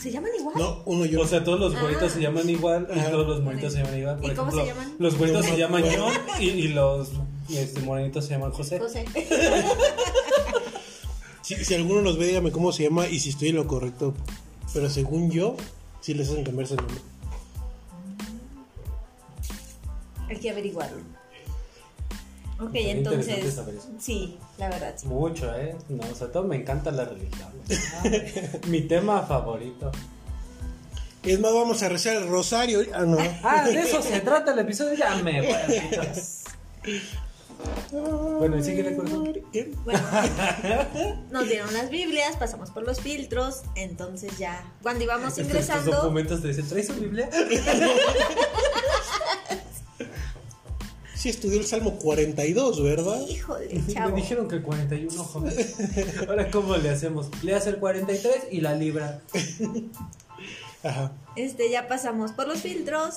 ¿Se 0.00 0.10
llaman 0.10 0.30
igual? 0.38 0.54
No, 0.56 0.82
uno 0.86 1.04
yo. 1.04 1.20
O 1.20 1.26
sea, 1.26 1.44
todos 1.44 1.60
los 1.60 1.78
güeritos 1.78 2.10
Ah. 2.10 2.14
se 2.14 2.20
llaman 2.20 2.48
igual 2.48 2.88
y 2.94 3.00
todos 3.10 3.26
los 3.28 3.42
moritos 3.42 3.72
se 3.72 3.80
llaman 3.80 3.98
igual. 3.98 4.16
Por 4.18 4.32
¿Y 4.32 4.34
cómo 4.34 4.50
se 4.50 4.66
llaman? 4.66 4.94
Los 4.98 5.16
güeritos 5.18 5.44
se 5.46 5.56
llaman. 5.58 5.84
John 5.96 6.12
y, 6.40 6.44
y 6.48 6.68
los 6.68 7.10
este, 7.50 7.80
morenitos 7.82 8.24
se 8.24 8.30
llaman 8.32 8.50
José. 8.52 8.78
José. 8.78 9.04
Si, 11.42 11.56
si 11.64 11.74
alguno 11.74 12.00
nos 12.02 12.16
ve, 12.18 12.26
dígame 12.28 12.52
cómo 12.52 12.70
se 12.70 12.84
llama 12.84 13.08
y 13.08 13.18
si 13.18 13.30
estoy 13.30 13.48
en 13.48 13.56
lo 13.56 13.66
correcto. 13.66 14.14
Pero 14.72 14.88
según 14.88 15.30
yo, 15.32 15.56
sí 16.00 16.14
les 16.14 16.28
hacen 16.30 16.44
cambiarse 16.44 16.74
el 16.74 16.80
nombre. 16.80 17.00
Hay 20.30 20.36
que 20.36 20.50
averiguarlo. 20.50 21.02
Ok, 22.60 22.74
interesante 22.74 23.32
entonces. 23.34 23.54
saber 23.54 23.74
eso. 23.74 23.88
Sí, 23.98 24.38
la 24.58 24.68
verdad, 24.68 24.94
sí. 24.96 25.06
Mucho, 25.08 25.52
¿eh? 25.56 25.76
No, 25.88 26.14
sobre 26.14 26.32
todo 26.32 26.44
me 26.44 26.56
encanta 26.56 26.90
la 26.90 27.04
religión. 27.04 27.48
güey. 27.66 27.80
Mi 28.68 28.82
tema 28.82 29.22
favorito. 29.22 29.90
Es 31.22 31.40
más, 31.40 31.52
vamos 31.52 31.82
a 31.82 31.88
rezar 31.88 32.16
el 32.16 32.28
rosario. 32.28 32.80
Ah, 32.94 33.04
no. 33.04 33.18
Ah, 33.42 33.64
de 33.64 33.80
eso 33.80 34.00
se 34.02 34.20
trata 34.20 34.52
el 34.52 34.60
episodio. 34.60 34.94
Ya 34.94 35.16
me 35.16 35.40
voy. 35.40 35.54
Bueno, 38.38 38.56
y 38.56 38.62
sigue 38.62 38.82
recordando. 38.82 39.32
¿Qué? 39.52 39.72
Bueno, 39.84 40.00
nos 41.30 41.48
dieron 41.48 41.72
las 41.74 41.90
Biblias, 41.90 42.36
pasamos 42.36 42.70
por 42.70 42.84
los 42.84 43.00
filtros, 43.00 43.62
entonces 43.74 44.38
ya, 44.38 44.64
cuando 44.82 45.04
íbamos 45.04 45.36
ingresando, 45.38 45.90
documentos 45.90 46.40
te 46.40 46.48
dicen, 46.48 46.68
¿traes 46.68 46.86
su 46.86 46.94
Biblia? 46.94 47.28
Sí 51.20 51.28
estudió 51.28 51.60
el 51.60 51.66
Salmo 51.66 51.96
42, 51.98 52.82
¿verdad? 52.82 53.20
híjole, 53.28 53.68
Me 53.86 53.92
chavo. 53.92 54.16
dijeron 54.16 54.48
que 54.48 54.62
41, 54.62 55.22
joven. 55.22 55.54
Ahora, 56.28 56.50
¿cómo 56.50 56.76
le 56.78 56.88
hacemos? 56.88 57.28
Le 57.42 57.54
hace 57.54 57.68
el 57.70 57.76
43 57.76 58.48
y 58.50 58.62
la 58.62 58.74
libra. 58.74 59.20
Ajá. 60.82 61.12
Este, 61.36 61.70
ya 61.70 61.88
pasamos 61.88 62.32
por 62.32 62.48
los 62.48 62.60
filtros. 62.60 63.16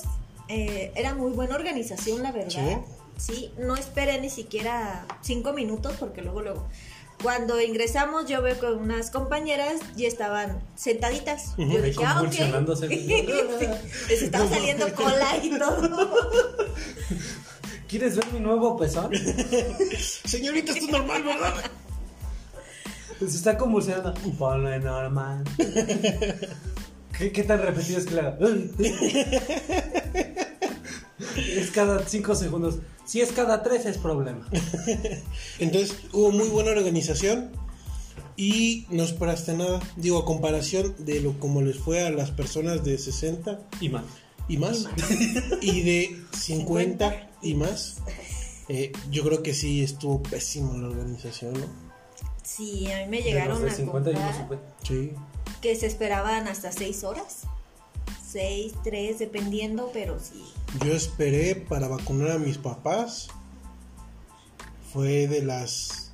eh, 0.50 0.92
era 0.96 1.16
muy 1.16 1.32
buena 1.32 1.56
organización, 1.56 2.22
la 2.24 2.34
verdad. 2.34 2.82
Sí, 3.18 3.52
no 3.58 3.76
esperé 3.78 4.20
ni 4.20 4.30
siquiera 4.30 5.06
cinco 5.22 5.54
minutos 5.54 5.96
porque 5.98 6.22
luego, 6.22 6.42
luego. 6.42 6.68
Cuando 7.22 7.62
ingresamos, 7.62 8.26
yo 8.28 8.42
veo 8.42 8.60
que 8.60 8.66
unas 8.66 9.12
compañeras 9.12 9.80
ya 9.96 10.10
estaban 10.10 10.62
sentaditas. 10.76 11.56
Yo 11.58 11.82
dije, 11.82 12.04
ah, 12.06 12.22
ok. 12.22 12.32
Sí, 12.34 13.68
les 14.10 14.22
estaba 14.24 14.50
saliendo 14.50 14.94
cola 14.94 15.38
y 15.42 15.58
todo. 15.58 16.12
¿Quieres 17.93 18.15
ver 18.15 18.25
mi 18.34 18.39
nuevo 18.39 18.75
pezón? 18.75 19.12
Señorita, 20.25 20.71
esto 20.71 20.86
es 20.86 20.91
normal, 20.91 21.21
¿verdad? 21.21 21.53
Se 23.19 23.25
está 23.25 23.56
convulsionando. 23.56 24.15
Ponle 24.39 24.79
normal. 24.79 25.43
¿Qué, 27.15 27.32
qué 27.32 27.43
tan 27.43 27.62
repetido 27.62 27.99
es 27.99 28.08
que 28.08 28.19
haga? 28.19 28.36
Es 31.56 31.69
cada 31.69 32.03
5 32.03 32.34
segundos. 32.34 32.79
Si 33.06 33.21
es 33.21 33.32
cada 33.32 33.62
3 33.62 33.86
es 33.86 33.99
problema. 33.99 34.49
Entonces 35.60 35.95
hubo 36.13 36.32
muy 36.32 36.47
buena 36.47 36.71
organización 36.71 37.51
y 38.36 38.88
no 38.89 39.03
esperaste 39.03 39.53
nada. 39.53 39.79
Digo, 39.97 40.17
a 40.17 40.25
comparación 40.25 40.95
de 40.97 41.21
lo 41.21 41.39
como 41.39 41.62
les 41.62 41.77
fue 41.77 42.01
a 42.01 42.10
las 42.10 42.32
personas 42.32 42.84
de 42.84 42.97
60 42.97 43.60
Y 43.82 43.89
más. 43.89 44.06
Y 44.47 44.58
más, 44.58 44.88
y 45.62 45.82
de 45.84 46.21
50 46.38 47.29
y 47.41 47.56
más, 47.56 47.97
eh, 48.69 48.91
yo 49.10 49.23
creo 49.23 49.43
que 49.43 49.53
sí 49.53 49.84
estuvo 49.84 50.21
pésimo 50.21 50.77
la 50.77 50.88
organización, 50.89 51.53
¿no? 51.53 51.67
Sí, 52.43 52.91
a 52.91 52.99
mí 52.99 53.08
me 53.10 53.17
De 53.17 53.23
llegaron 53.23 53.62
los 53.62 53.62
de 53.62 53.69
a 53.69 53.73
50 53.73 54.12
yo 54.12 54.19
no 54.19 54.25
contar 54.25 54.41
supe. 54.41 54.60
Sí. 54.84 55.12
que 55.62 55.75
se 55.75 55.88
esperaban 55.88 56.47
hasta 56.47 56.71
6 56.71 57.03
horas. 57.03 57.43
6, 58.32 58.73
3, 58.84 59.19
dependiendo, 59.19 59.91
pero 59.93 60.19
sí. 60.19 60.43
Yo 60.86 60.93
esperé 60.93 61.56
para 61.56 61.88
vacunar 61.88 62.32
a 62.32 62.38
mis 62.39 62.58
papás. 62.58 63.29
Fue 64.91 65.27
de 65.27 65.43
las... 65.43 66.12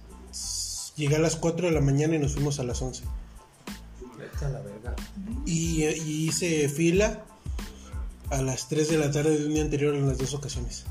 Llegué 0.95 1.15
a 1.15 1.19
las 1.19 1.35
4 1.35 1.67
de 1.67 1.73
la 1.73 1.81
mañana 1.81 2.15
y 2.15 2.19
nos 2.19 2.33
fuimos 2.33 2.59
a 2.59 2.63
las 2.63 2.81
11. 2.81 3.03
Vete 4.17 4.45
a 4.45 4.49
la 4.49 4.59
verga. 4.59 4.95
Y, 5.45 5.85
y 5.85 6.27
hice 6.27 6.67
fila 6.67 7.23
a 8.29 8.41
las 8.41 8.67
3 8.67 8.89
de 8.89 8.97
la 8.97 9.11
tarde 9.11 9.37
de 9.37 9.45
un 9.45 9.53
día 9.53 9.63
anterior 9.63 9.95
en 9.95 10.07
las 10.07 10.17
dos 10.17 10.33
ocasiones. 10.33 10.85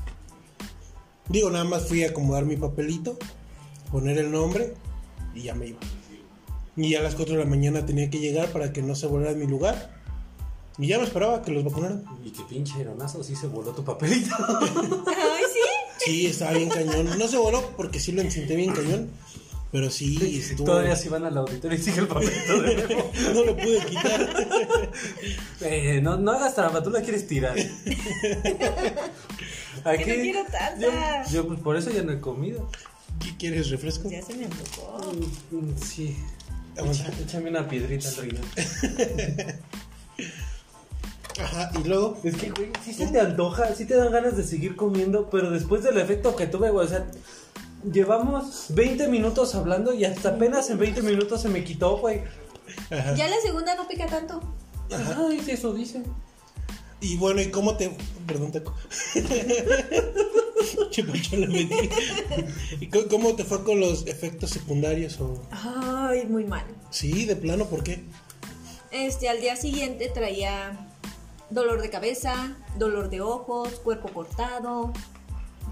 Digo, 1.27 1.49
nada 1.49 1.63
más 1.63 1.87
fui 1.87 2.03
a 2.03 2.09
acomodar 2.09 2.45
mi 2.45 2.57
papelito, 2.57 3.17
poner 3.91 4.17
el 4.17 4.31
nombre 4.31 4.73
y 5.33 5.43
ya 5.43 5.55
me 5.55 5.67
iba. 5.67 5.79
Y 6.75 6.91
ya 6.91 6.99
a 6.99 7.03
las 7.03 7.15
4 7.15 7.35
de 7.35 7.43
la 7.43 7.49
mañana 7.49 7.85
tenía 7.85 8.09
que 8.09 8.19
llegar 8.19 8.51
para 8.51 8.73
que 8.73 8.81
no 8.81 8.95
se 8.95 9.07
volara 9.07 9.33
mi 9.33 9.47
lugar. 9.47 9.99
Y 10.77 10.87
ya 10.87 10.97
me 10.97 11.03
esperaba 11.03 11.41
que 11.41 11.51
los 11.51 11.63
vacunaran. 11.63 12.05
Y 12.23 12.31
qué 12.31 12.41
pinche 12.43 12.73
aeronazo, 12.75 13.21
sí 13.23 13.35
se 13.35 13.47
voló 13.47 13.71
tu 13.71 13.83
papelito. 13.83 14.33
Ay, 15.07 15.43
sí. 15.53 16.05
Sí, 16.05 16.25
estaba 16.27 16.53
bien 16.53 16.69
cañón. 16.69 17.17
No 17.17 17.27
se 17.27 17.37
voló 17.37 17.61
porque 17.75 17.99
sí 17.99 18.13
lo 18.13 18.21
encinté 18.21 18.55
bien 18.55 18.71
cañón. 18.71 19.09
Pero 19.71 19.91
sí, 19.91 20.17
estuvo... 20.39 20.65
Todavía 20.65 20.95
si 20.95 21.09
van 21.09 21.25
al 21.25 21.37
auditorio 21.37 21.77
y 21.77 21.81
sigue 21.81 21.99
el 21.99 22.07
papelito 22.07 22.61
de 22.61 22.75
Memo. 22.87 23.11
No 23.33 23.43
lo 23.45 23.55
pude 23.55 23.79
quitar. 23.85 24.91
Eh, 25.61 25.99
no, 26.01 26.17
no 26.17 26.31
hagas 26.31 26.55
trampa, 26.55 26.81
tú 26.81 26.89
la 26.89 27.01
quieres 27.01 27.27
tirar. 27.27 27.55
Aquí, 29.83 30.03
Que 30.03 30.17
no 30.17 30.21
quiero 30.23 30.43
tanta. 30.45 30.79
Yo, 30.79 31.31
yo, 31.31 31.47
pues 31.47 31.59
por 31.59 31.77
eso 31.77 31.91
ya 31.91 32.01
no 32.01 32.11
he 32.11 32.19
comido. 32.19 32.67
¿Qué 33.23 33.37
quieres, 33.37 33.69
refresco? 33.69 34.09
Ya 34.09 34.21
se 34.23 34.33
me 34.33 34.45
antojó. 34.45 35.11
Mm, 35.51 35.77
Sí. 35.83 36.17
Aguanta. 36.77 37.03
Echa- 37.09 37.21
Échame 37.23 37.49
una 37.51 37.67
piedrita 37.67 38.09
al 38.09 38.15
riñón. 38.15 38.45
Ajá, 41.41 41.71
y 41.79 41.87
luego... 41.87 42.19
Es 42.23 42.35
que, 42.35 42.49
güey, 42.49 42.69
sí 42.83 42.93
se 42.93 43.07
te 43.07 43.19
antoja, 43.19 43.73
sí 43.75 43.85
te 43.85 43.95
dan 43.95 44.11
ganas 44.11 44.35
de 44.35 44.43
seguir 44.43 44.75
comiendo, 44.75 45.29
pero 45.29 45.51
después 45.51 45.83
del 45.83 45.97
efecto 45.97 46.35
que 46.35 46.47
tuve, 46.47 46.69
güey, 46.69 46.85
o 46.85 46.89
sea, 46.89 47.05
llevamos 47.83 48.65
20 48.69 49.07
minutos 49.07 49.55
hablando 49.55 49.93
y 49.93 50.05
hasta 50.05 50.29
apenas 50.29 50.69
en 50.69 50.77
20 50.77 51.01
minutos 51.01 51.41
se 51.41 51.49
me 51.49 51.63
quitó, 51.63 51.97
güey. 51.97 52.21
Ajá. 52.91 53.15
Ya 53.15 53.27
la 53.27 53.39
segunda 53.41 53.75
no 53.75 53.87
pica 53.87 54.05
tanto. 54.07 54.41
Ay, 54.91 55.41
sí, 55.43 55.51
eso 55.51 55.73
dicen. 55.73 56.05
Y 57.01 57.17
bueno, 57.17 57.41
¿y 57.41 57.49
cómo 57.49 57.77
te... 57.77 57.95
Perdón, 58.27 58.51
taco. 58.51 58.73
Che, 60.91 61.03
Pancho, 61.03 61.37
le 61.37 61.47
metí. 61.47 61.89
¿Y 62.79 62.87
cómo, 62.87 63.07
cómo 63.07 63.35
te 63.35 63.43
fue 63.45 63.63
con 63.63 63.79
los 63.79 64.05
efectos 64.07 64.49
secundarios? 64.49 65.19
O... 65.21 65.41
Ay, 65.51 66.25
muy 66.25 66.43
mal. 66.43 66.65
Sí, 66.89 67.25
de 67.25 67.35
plano, 67.35 67.65
¿por 67.65 67.83
qué? 67.83 68.03
Este, 68.91 69.29
al 69.29 69.39
día 69.39 69.55
siguiente 69.55 70.09
traía 70.09 70.89
dolor 71.49 71.81
de 71.81 71.89
cabeza, 71.89 72.57
dolor 72.77 73.09
de 73.09 73.21
ojos, 73.21 73.79
cuerpo 73.79 74.09
cortado. 74.09 74.93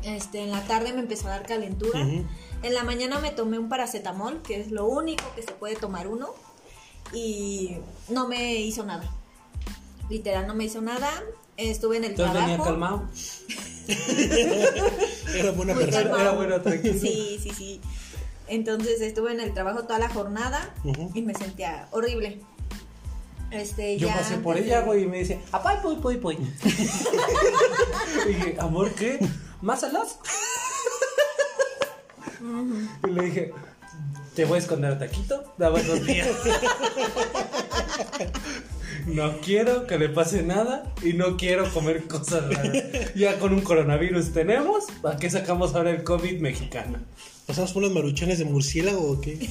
Este, 0.04 0.42
en 0.42 0.52
la 0.52 0.62
tarde 0.68 0.94
me 0.94 1.00
empezó 1.02 1.28
a 1.28 1.32
dar 1.32 1.46
calentura. 1.46 2.00
En 2.00 2.74
la 2.74 2.84
mañana 2.84 3.20
me 3.20 3.32
tomé 3.32 3.60
un 3.60 3.70
paracetamol, 3.70 4.42
que 4.42 4.60
es 4.60 4.72
lo 4.72 4.86
único 4.88 5.24
que 5.36 5.42
se 5.44 5.52
puede 5.52 5.76
tomar 5.76 6.08
uno, 6.08 6.30
y 7.14 7.78
no 8.10 8.28
me 8.28 8.56
hizo 8.56 8.84
nada. 8.86 9.10
Literal, 10.10 10.48
no 10.48 10.56
me 10.56 10.66
hizo 10.66 10.82
nada. 10.82 11.10
Estuve 11.58 11.98
en 11.98 12.04
el 12.06 12.12
Entonces 12.12 12.34
venía 12.34 12.56
trabajo. 12.56 12.72
calmado. 12.72 13.04
Era 15.36 15.52
buena 15.52 15.74
Muy 15.74 15.84
persona. 15.86 16.04
calmado. 16.04 16.22
Era 16.22 16.32
bueno, 16.32 16.62
tranquilo. 16.62 17.00
Sí, 17.00 17.40
sí, 17.42 17.52
sí. 17.56 17.82
Entonces 18.48 19.02
estuve 19.02 19.32
en 19.34 19.40
el 19.42 19.54
trabajo 19.54 19.84
toda 19.84 20.00
la 20.00 20.10
jornada 20.10 20.74
y 21.14 21.22
me 21.22 21.34
sentía 21.34 21.88
horrible. 21.92 22.42
Este, 23.52 23.98
Yo 23.98 24.08
ya 24.08 24.16
pasé 24.16 24.38
por 24.38 24.58
ella, 24.58 24.82
güey, 24.82 25.04
y 25.04 25.08
me 25.08 25.20
dice, 25.20 25.40
apay, 25.52 25.82
poy, 25.82 25.96
poy, 25.98 26.18
poy. 26.18 26.38
y 28.26 28.28
dije, 28.28 28.58
amor, 28.60 28.92
¿qué? 28.94 29.20
¿Más 29.62 29.84
alas? 29.84 30.20
y 33.08 33.12
le 33.12 33.24
dije, 33.24 33.54
te 34.36 34.46
voy 34.46 34.58
a 34.58 34.60
esconder 34.60 35.00
taquito, 35.00 35.54
dame 35.58 35.84
dos 35.84 36.06
días. 36.06 36.30
No 39.08 39.40
quiero 39.40 39.88
que 39.88 39.98
le 39.98 40.10
pase 40.10 40.44
nada 40.44 40.94
y 41.02 41.14
no 41.14 41.38
quiero 41.38 41.72
comer 41.72 42.08
cosas 42.08 42.54
raras. 42.54 43.16
Ya 43.16 43.40
con 43.40 43.54
un 43.54 43.62
coronavirus 43.62 44.34
tenemos, 44.34 44.84
¿para 45.02 45.18
qué 45.18 45.30
sacamos 45.30 45.76
ahora 45.76 45.92
el 45.92 46.04
COVID 46.04 46.42
mexicano? 46.42 47.00
¿Pasamos 47.46 47.72
por 47.72 47.84
unos 47.84 47.96
maruchones 47.96 48.40
de 48.40 48.46
murciélago 48.46 49.12
o 49.12 49.22
qué? 49.22 49.50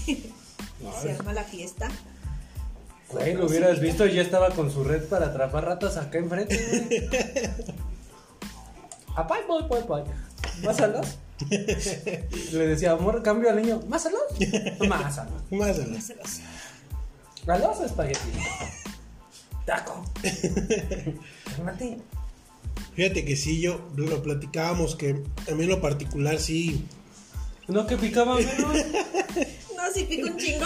Se 1.03 1.13
arma 1.13 1.33
la 1.33 1.43
fiesta. 1.43 1.89
Güey, 3.09 3.35
lo 3.35 3.47
hubieras 3.47 3.81
visto, 3.81 4.05
ya 4.05 4.21
estaba 4.21 4.51
con 4.51 4.71
su 4.71 4.85
red 4.85 5.05
para 5.05 5.29
atrapar 5.29 5.65
ratas 5.65 5.97
acá 5.97 6.19
enfrente. 6.19 7.65
güey. 9.17 9.25
Apay, 9.25 9.41
voy, 9.47 9.63
voy, 9.69 9.83
voy. 9.89 10.03
¿Más 10.63 10.81
alas? 10.81 11.19
Le 12.53 12.67
decía, 12.67 12.93
amor, 12.93 13.23
cambio 13.23 13.51
al 13.51 13.57
niño. 13.57 13.81
¿Más 13.89 14.07
alas? 14.07 14.21
Más 14.89 15.19
alas. 15.19 15.43
Más 15.51 15.79
a 16.11 16.15
las- 16.15 16.41
¿Alas 17.47 17.79
o 17.81 17.85
espagueti? 17.85 18.19
Taco. 19.65 20.05
Cálmate. 21.57 21.99
Fíjate 22.95 23.25
que 23.25 23.37
sí, 23.37 23.61
yo 23.61 23.81
lo 23.97 24.23
platicábamos 24.23 24.97
que 24.97 25.23
a 25.51 25.55
mí 25.55 25.65
en 25.65 25.69
lo 25.71 25.81
particular 25.81 26.39
sí. 26.39 26.87
No, 27.69 27.87
que 27.87 27.97
picaba 27.97 28.37
menos. 28.37 28.59
No, 29.77 29.93
sí 29.93 30.05
pico 30.05 30.29
un 30.29 30.37
chingo. 30.39 30.65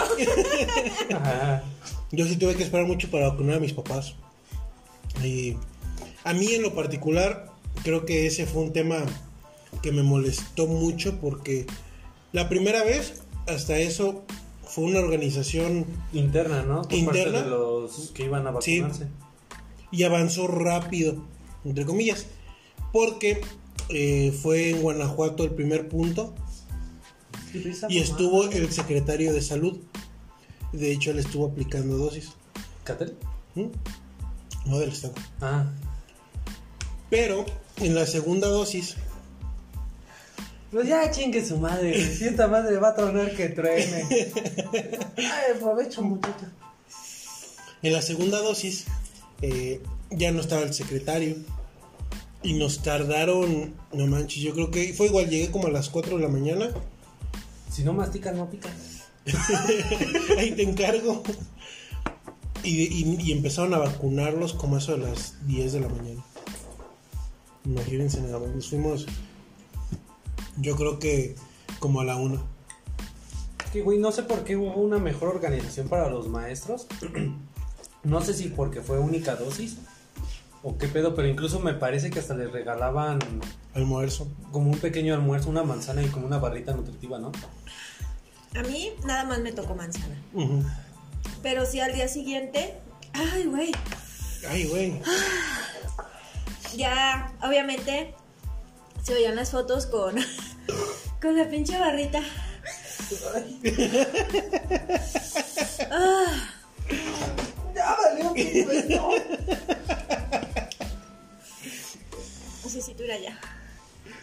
Ajá. 1.15 1.63
Yo 2.11 2.25
sí 2.25 2.37
tuve 2.37 2.55
que 2.55 2.63
esperar 2.63 2.85
mucho 2.87 3.09
para 3.11 3.29
vacunar 3.29 3.57
a 3.57 3.59
mis 3.59 3.73
papás. 3.73 4.15
Y 5.23 5.57
a 6.23 6.33
mí 6.33 6.53
en 6.53 6.61
lo 6.61 6.73
particular 6.73 7.50
creo 7.83 8.05
que 8.05 8.25
ese 8.27 8.45
fue 8.45 8.63
un 8.63 8.73
tema 8.73 8.97
que 9.81 9.91
me 9.91 10.03
molestó 10.03 10.67
mucho 10.67 11.19
porque 11.19 11.65
la 12.33 12.49
primera 12.49 12.83
vez 12.83 13.21
hasta 13.47 13.77
eso 13.79 14.23
fue 14.63 14.85
una 14.85 14.99
organización 14.99 15.85
Interna, 16.13 16.63
¿no? 16.63 16.81
Por 16.83 16.93
Interna. 16.93 17.31
parte 17.39 17.43
de 17.43 17.49
los 17.49 18.11
que 18.13 18.25
iban 18.25 18.47
a 18.47 18.61
Sí. 18.61 18.79
vacunarse. 18.81 19.07
y 19.93 20.03
avanzó 20.03 20.47
rápido, 20.47 21.21
entre 21.65 21.85
comillas, 21.85 22.25
porque 22.93 23.41
eh, 23.89 24.31
fue 24.41 24.69
en 24.69 24.81
Guanajuato 24.81 25.43
el 25.43 25.51
primer 25.51 25.89
punto 25.89 26.33
y 27.89 27.97
estuvo 27.99 28.45
el 28.45 28.71
secretario 28.71 29.33
de 29.33 29.41
salud. 29.41 29.79
De 30.71 30.93
hecho, 30.93 31.11
él 31.11 31.19
estuvo 31.19 31.47
aplicando 31.47 31.97
dosis. 31.97 32.31
¿Catel? 32.85 33.17
¿Mm? 33.55 33.65
No 34.67 34.79
del 34.79 34.91
estado. 34.91 35.13
Ah. 35.41 35.69
Pero 37.11 37.45
en 37.77 37.93
la 37.93 38.07
segunda 38.07 38.47
dosis, 38.47 38.95
Pues 40.71 40.87
ya 40.87 41.11
chingue 41.11 41.45
su 41.45 41.57
madre. 41.57 41.93
Si 42.15 42.23
esta 42.25 42.47
madre 42.47 42.77
va 42.77 42.89
a 42.89 42.95
tronar 42.95 43.35
que 43.35 43.49
truene. 43.49 44.05
Ay, 45.17 45.53
aprovecho, 45.55 46.01
muchacho. 46.01 46.45
en 47.83 47.91
la 47.93 48.01
segunda 48.01 48.39
dosis 48.39 48.85
eh, 49.41 49.81
ya 50.09 50.31
no 50.31 50.39
estaba 50.41 50.61
el 50.63 50.73
secretario 50.73 51.35
y 52.43 52.53
nos 52.53 52.81
tardaron, 52.83 53.75
no 53.93 54.07
manches, 54.07 54.41
yo 54.41 54.53
creo 54.53 54.71
que 54.71 54.93
fue 54.93 55.07
igual, 55.07 55.29
llegué 55.29 55.51
como 55.51 55.67
a 55.67 55.71
las 55.71 55.89
4 55.89 56.15
de 56.17 56.23
la 56.23 56.29
mañana. 56.29 56.69
Si 57.69 57.83
no 57.83 57.93
masticas, 57.93 58.33
no 58.35 58.49
picas. 58.49 58.71
Ahí 60.37 60.51
te 60.51 60.63
encargo. 60.63 61.21
Y, 62.63 62.81
y- 62.83 63.17
y 63.19 63.31
empezaron 63.31 63.73
a 63.73 63.77
vacunarlos 63.79 64.53
como 64.53 64.77
eso 64.77 64.93
a 64.93 64.97
las 64.97 65.45
10 65.47 65.73
de 65.73 65.79
la 65.81 65.89
mañana. 65.89 66.23
Imagínense 67.65 68.21
nada 68.21 68.39
más. 68.39 68.49
Nos 68.49 68.69
fuimos, 68.69 69.05
yo 70.57 70.75
creo 70.75 70.99
que 70.99 71.35
como 71.79 72.01
a 72.01 72.05
la 72.05 72.15
1. 72.15 72.41
Que, 73.71 73.81
güey, 73.81 73.99
no 73.99 74.11
sé 74.11 74.23
por 74.23 74.43
qué 74.43 74.57
hubo 74.57 74.75
una 74.75 74.97
mejor 74.97 75.29
organización 75.29 75.87
para 75.87 76.09
los 76.09 76.27
maestros. 76.27 76.87
no 78.03 78.21
sé 78.21 78.33
si 78.33 78.49
porque 78.49 78.81
fue 78.81 78.99
única 78.99 79.35
dosis 79.35 79.77
o 80.63 80.77
qué 80.77 80.87
pedo, 80.87 81.15
pero 81.15 81.27
incluso 81.27 81.59
me 81.59 81.73
parece 81.73 82.09
que 82.09 82.19
hasta 82.19 82.35
les 82.35 82.51
regalaban 82.51 83.19
Almuerzo. 83.73 84.27
como 84.51 84.69
un 84.69 84.77
pequeño 84.77 85.13
almuerzo, 85.13 85.49
una 85.49 85.63
manzana 85.63 86.03
y 86.03 86.07
como 86.07 86.27
una 86.27 86.37
barrita 86.37 86.73
nutritiva, 86.73 87.17
¿no? 87.17 87.31
A 88.55 88.63
mí 88.63 88.91
nada 89.05 89.23
más 89.23 89.39
me 89.39 89.53
tocó 89.53 89.75
manzana. 89.75 90.21
Pero 91.41 91.65
sí 91.65 91.79
al 91.79 91.93
día 91.93 92.07
siguiente, 92.07 92.75
ay, 93.13 93.45
güey, 93.45 93.71
Ay, 94.49 94.67
güey. 94.67 95.01
Ya 96.75 97.31
obviamente 97.43 98.13
se 99.03 99.13
veían 99.13 99.35
las 99.35 99.51
fotos 99.51 99.85
con, 99.85 100.15
con 101.21 101.37
la 101.37 101.49
pinche 101.49 101.77
barrita. 101.79 102.21
Ah, 105.93 106.49
Ya 107.75 107.97
valió, 108.01 108.33
no. 108.97 109.09
necesito 112.63 113.03
ir 113.03 113.11
allá. 113.11 113.37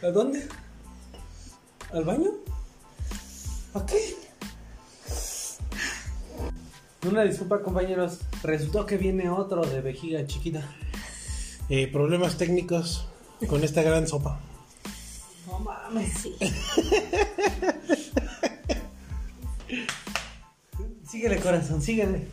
¿A 0.02 0.06
dónde? 0.06 0.48
¿Al 1.92 2.04
baño? 2.04 2.30
¿A 3.74 3.84
qué? 3.84 4.14
Una 7.06 7.22
disculpa, 7.24 7.60
compañeros. 7.62 8.18
Resultó 8.42 8.86
que 8.86 8.96
viene 8.96 9.28
otro 9.28 9.62
de 9.66 9.80
vejiga 9.82 10.26
chiquita. 10.26 10.62
Eh, 11.70 11.86
problemas 11.86 12.38
técnicos 12.38 13.06
con 13.48 13.62
esta 13.62 13.82
gran 13.82 14.08
sopa. 14.08 14.40
No 15.46 15.58
mames. 15.60 16.12
Sí. 16.18 16.34
Síguele, 21.10 21.38
corazón, 21.40 21.82
síguele. 21.82 22.26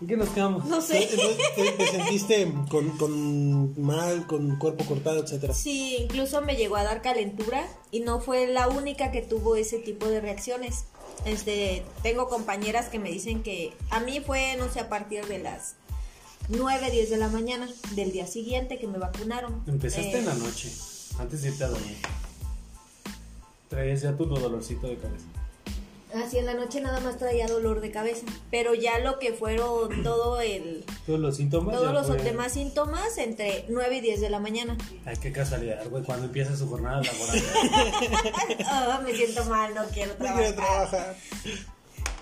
¿En 0.00 0.06
qué 0.06 0.16
nos 0.16 0.28
quedamos? 0.30 0.64
No 0.66 0.80
sé. 0.80 1.08
¿Te, 1.56 1.72
te 1.72 1.86
sentiste 1.86 2.52
con, 2.70 2.90
con 2.98 3.80
mal, 3.80 4.26
con 4.26 4.56
cuerpo 4.56 4.84
cortado, 4.84 5.24
etcétera? 5.24 5.52
Sí, 5.54 5.96
incluso 5.98 6.40
me 6.40 6.56
llegó 6.56 6.76
a 6.76 6.84
dar 6.84 7.02
calentura 7.02 7.66
y 7.90 8.00
no 8.00 8.20
fue 8.20 8.46
la 8.46 8.68
única 8.68 9.10
que 9.10 9.22
tuvo 9.22 9.56
ese 9.56 9.78
tipo 9.78 10.06
de 10.08 10.20
reacciones. 10.20 10.84
Este, 11.24 11.84
tengo 12.02 12.28
compañeras 12.28 12.88
que 12.88 13.00
me 13.00 13.10
dicen 13.10 13.42
que 13.42 13.72
a 13.90 13.98
mí 13.98 14.20
fue, 14.20 14.56
no 14.56 14.68
sé, 14.68 14.78
a 14.78 14.88
partir 14.88 15.26
de 15.26 15.40
las 15.40 15.74
9, 16.48 16.90
10 16.90 17.10
de 17.10 17.16
la 17.18 17.28
mañana 17.28 17.68
del 17.94 18.12
día 18.12 18.26
siguiente 18.26 18.78
que 18.78 18.86
me 18.86 18.98
vacunaron. 18.98 19.62
Empezaste 19.66 20.12
Eh, 20.16 20.18
en 20.18 20.26
la 20.26 20.34
noche, 20.34 20.72
antes 21.18 21.42
de 21.42 21.48
irte 21.48 21.64
a 21.64 21.68
dormir. 21.68 21.96
Traías 23.68 24.02
ya 24.02 24.16
tu 24.16 24.24
dolorcito 24.24 24.86
de 24.86 24.96
cabeza. 24.96 25.24
Así 26.14 26.38
en 26.38 26.46
la 26.46 26.54
noche 26.54 26.80
nada 26.80 27.00
más 27.00 27.18
traía 27.18 27.46
dolor 27.48 27.82
de 27.82 27.90
cabeza, 27.90 28.24
pero 28.50 28.72
ya 28.72 28.98
lo 28.98 29.18
que 29.18 29.34
fueron 29.34 30.02
todo 30.02 30.40
el 30.40 30.82
Todos 31.04 31.20
los 31.20 31.36
síntomas. 31.36 31.76
todos 31.76 31.92
los 31.92 32.06
fue- 32.06 32.22
demás 32.22 32.52
síntomas 32.52 33.18
entre 33.18 33.66
9 33.68 33.98
y 33.98 34.00
10 34.00 34.20
de 34.22 34.30
la 34.30 34.40
mañana. 34.40 34.78
Ay, 35.04 35.18
qué 35.20 35.32
casualidad, 35.32 35.86
güey, 35.90 36.02
cuando 36.04 36.24
empieza 36.24 36.56
su 36.56 36.66
jornada 36.66 37.02
laboral. 37.02 37.42
Ah, 38.64 39.00
me 39.04 39.14
siento 39.14 39.44
mal, 39.46 39.74
no 39.74 39.84
quiero 39.92 40.12
No 40.12 40.18
trabajar. 40.18 40.44
quiero 40.46 40.56
trabajar. 40.56 41.16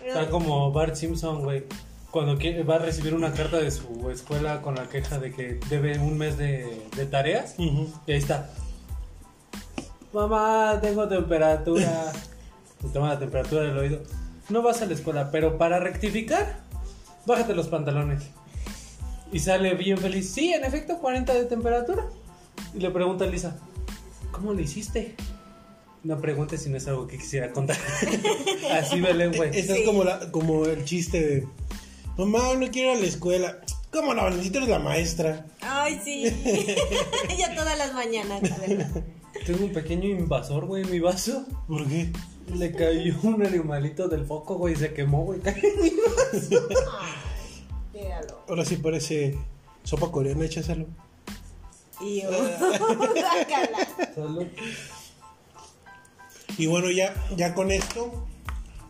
Está 0.05 0.31
como 0.31 0.73
Bart 0.73 0.97
Simpson, 0.97 1.43
güey. 1.45 1.65
Cuando 2.17 2.39
quiere- 2.39 2.63
va 2.63 2.77
a 2.77 2.79
recibir 2.79 3.13
una 3.13 3.31
carta 3.35 3.59
de 3.59 3.71
su 3.71 4.09
escuela 4.11 4.63
con 4.63 4.75
la 4.75 4.89
queja 4.89 5.19
de 5.19 5.33
que 5.35 5.61
debe 5.69 5.99
un 5.99 6.17
mes 6.17 6.39
de, 6.39 6.89
de 6.97 7.05
tareas. 7.05 7.57
Y 7.59 7.69
ahí 8.11 8.17
está. 8.17 8.51
Mamá, 10.15 10.79
tengo 10.81 11.07
temperatura. 11.07 12.11
Te 12.81 12.89
toma 12.89 13.11
la 13.11 13.19
temperatura 13.19 13.65
del 13.65 13.77
oído. 13.77 14.03
No 14.49 14.63
vas 14.63 14.81
a 14.81 14.87
la 14.87 14.95
escuela, 14.95 15.31
pero 15.31 15.59
para 15.59 15.79
rectificar, 15.79 16.61
bájate 17.27 17.55
los 17.55 17.69
pantalones. 17.69 18.23
Y 19.31 19.41
sale 19.41 19.75
bien 19.75 19.99
feliz. 19.99 20.33
Sí, 20.33 20.55
en 20.55 20.65
efecto, 20.65 20.97
40 20.99 21.35
de 21.35 21.45
temperatura. 21.45 22.07
Y 22.75 22.79
le 22.79 22.89
pregunta 22.93 23.25
a 23.25 23.29
Lisa, 23.29 23.59
¿cómo 24.33 24.55
lo 24.55 24.61
hiciste? 24.63 25.17
No 26.03 26.19
preguntes 26.19 26.63
si 26.63 26.71
no 26.71 26.79
es 26.79 26.89
algo 26.89 27.07
que 27.09 27.19
quisiera 27.19 27.51
contar. 27.53 27.77
Así 28.73 29.03
Belén, 29.03 29.33
güey. 29.37 29.51
Esta 29.53 29.77
es 29.77 29.85
como, 29.85 30.03
la, 30.03 30.31
como 30.31 30.65
el 30.65 30.83
chiste 30.87 31.21
de: 31.21 31.49
Mamá, 32.17 32.55
no 32.55 32.71
quiero 32.71 32.93
ir 32.93 32.99
a 32.99 33.01
la 33.01 33.07
escuela. 33.07 33.59
¿Cómo 33.93 34.15
no? 34.15 34.29
Necesito 34.31 34.61
la 34.61 34.79
maestra. 34.79 35.47
Ay, 35.61 36.01
sí. 36.03 36.25
ya 37.39 37.55
todas 37.55 37.77
las 37.77 37.93
mañanas, 37.93 38.43
la 38.43 38.57
verdad. 38.59 39.05
Tengo 39.45 39.65
un 39.67 39.73
pequeño 39.73 40.09
invasor, 40.09 40.65
güey, 40.67 40.83
en 40.83 40.91
mi 40.91 41.01
vaso. 41.01 41.45
¿Por 41.69 41.87
qué? 41.87 42.11
Le 42.55 42.73
cayó 42.73 43.15
un 43.23 43.45
animalito 43.45 44.09
del 44.09 44.25
foco, 44.25 44.57
güey, 44.57 44.75
y 44.75 44.77
se 44.77 44.95
quemó, 44.95 45.25
güey. 45.25 45.41
Míralo. 47.93 48.45
Ahora 48.49 48.65
sí 48.65 48.77
parece 48.77 49.37
sopa 49.85 50.11
coreana, 50.11 50.45
échaselo. 50.45 50.87
Y 52.01 52.23
yo, 52.23 52.31
guácala. 52.79 54.13
Salud. 54.15 54.47
Y 56.59 56.67
bueno, 56.67 56.91
ya, 56.91 57.15
ya 57.37 57.55
con 57.55 57.71
esto, 57.71 58.27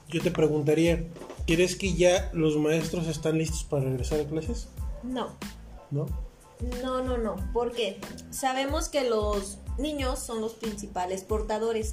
yo 0.09 0.23
te 0.23 0.31
preguntaría: 0.31 1.05
¿Quieres 1.47 1.77
que 1.77 1.95
ya 1.95 2.31
los 2.33 2.57
maestros 2.57 3.07
están 3.07 3.39
listos 3.39 3.65
para 3.65 3.85
regresar 3.85 4.21
a 4.21 4.25
clases? 4.25 4.69
No, 5.03 5.37
¿No? 5.91 6.07
no, 6.83 7.03
no, 7.03 7.19
no. 7.19 7.37
Porque 7.53 8.01
sabemos 8.31 8.89
que 8.89 9.09
los 9.09 9.59
niños 9.79 10.19
son 10.19 10.41
los 10.41 10.55
principales 10.55 11.23
portadores, 11.23 11.93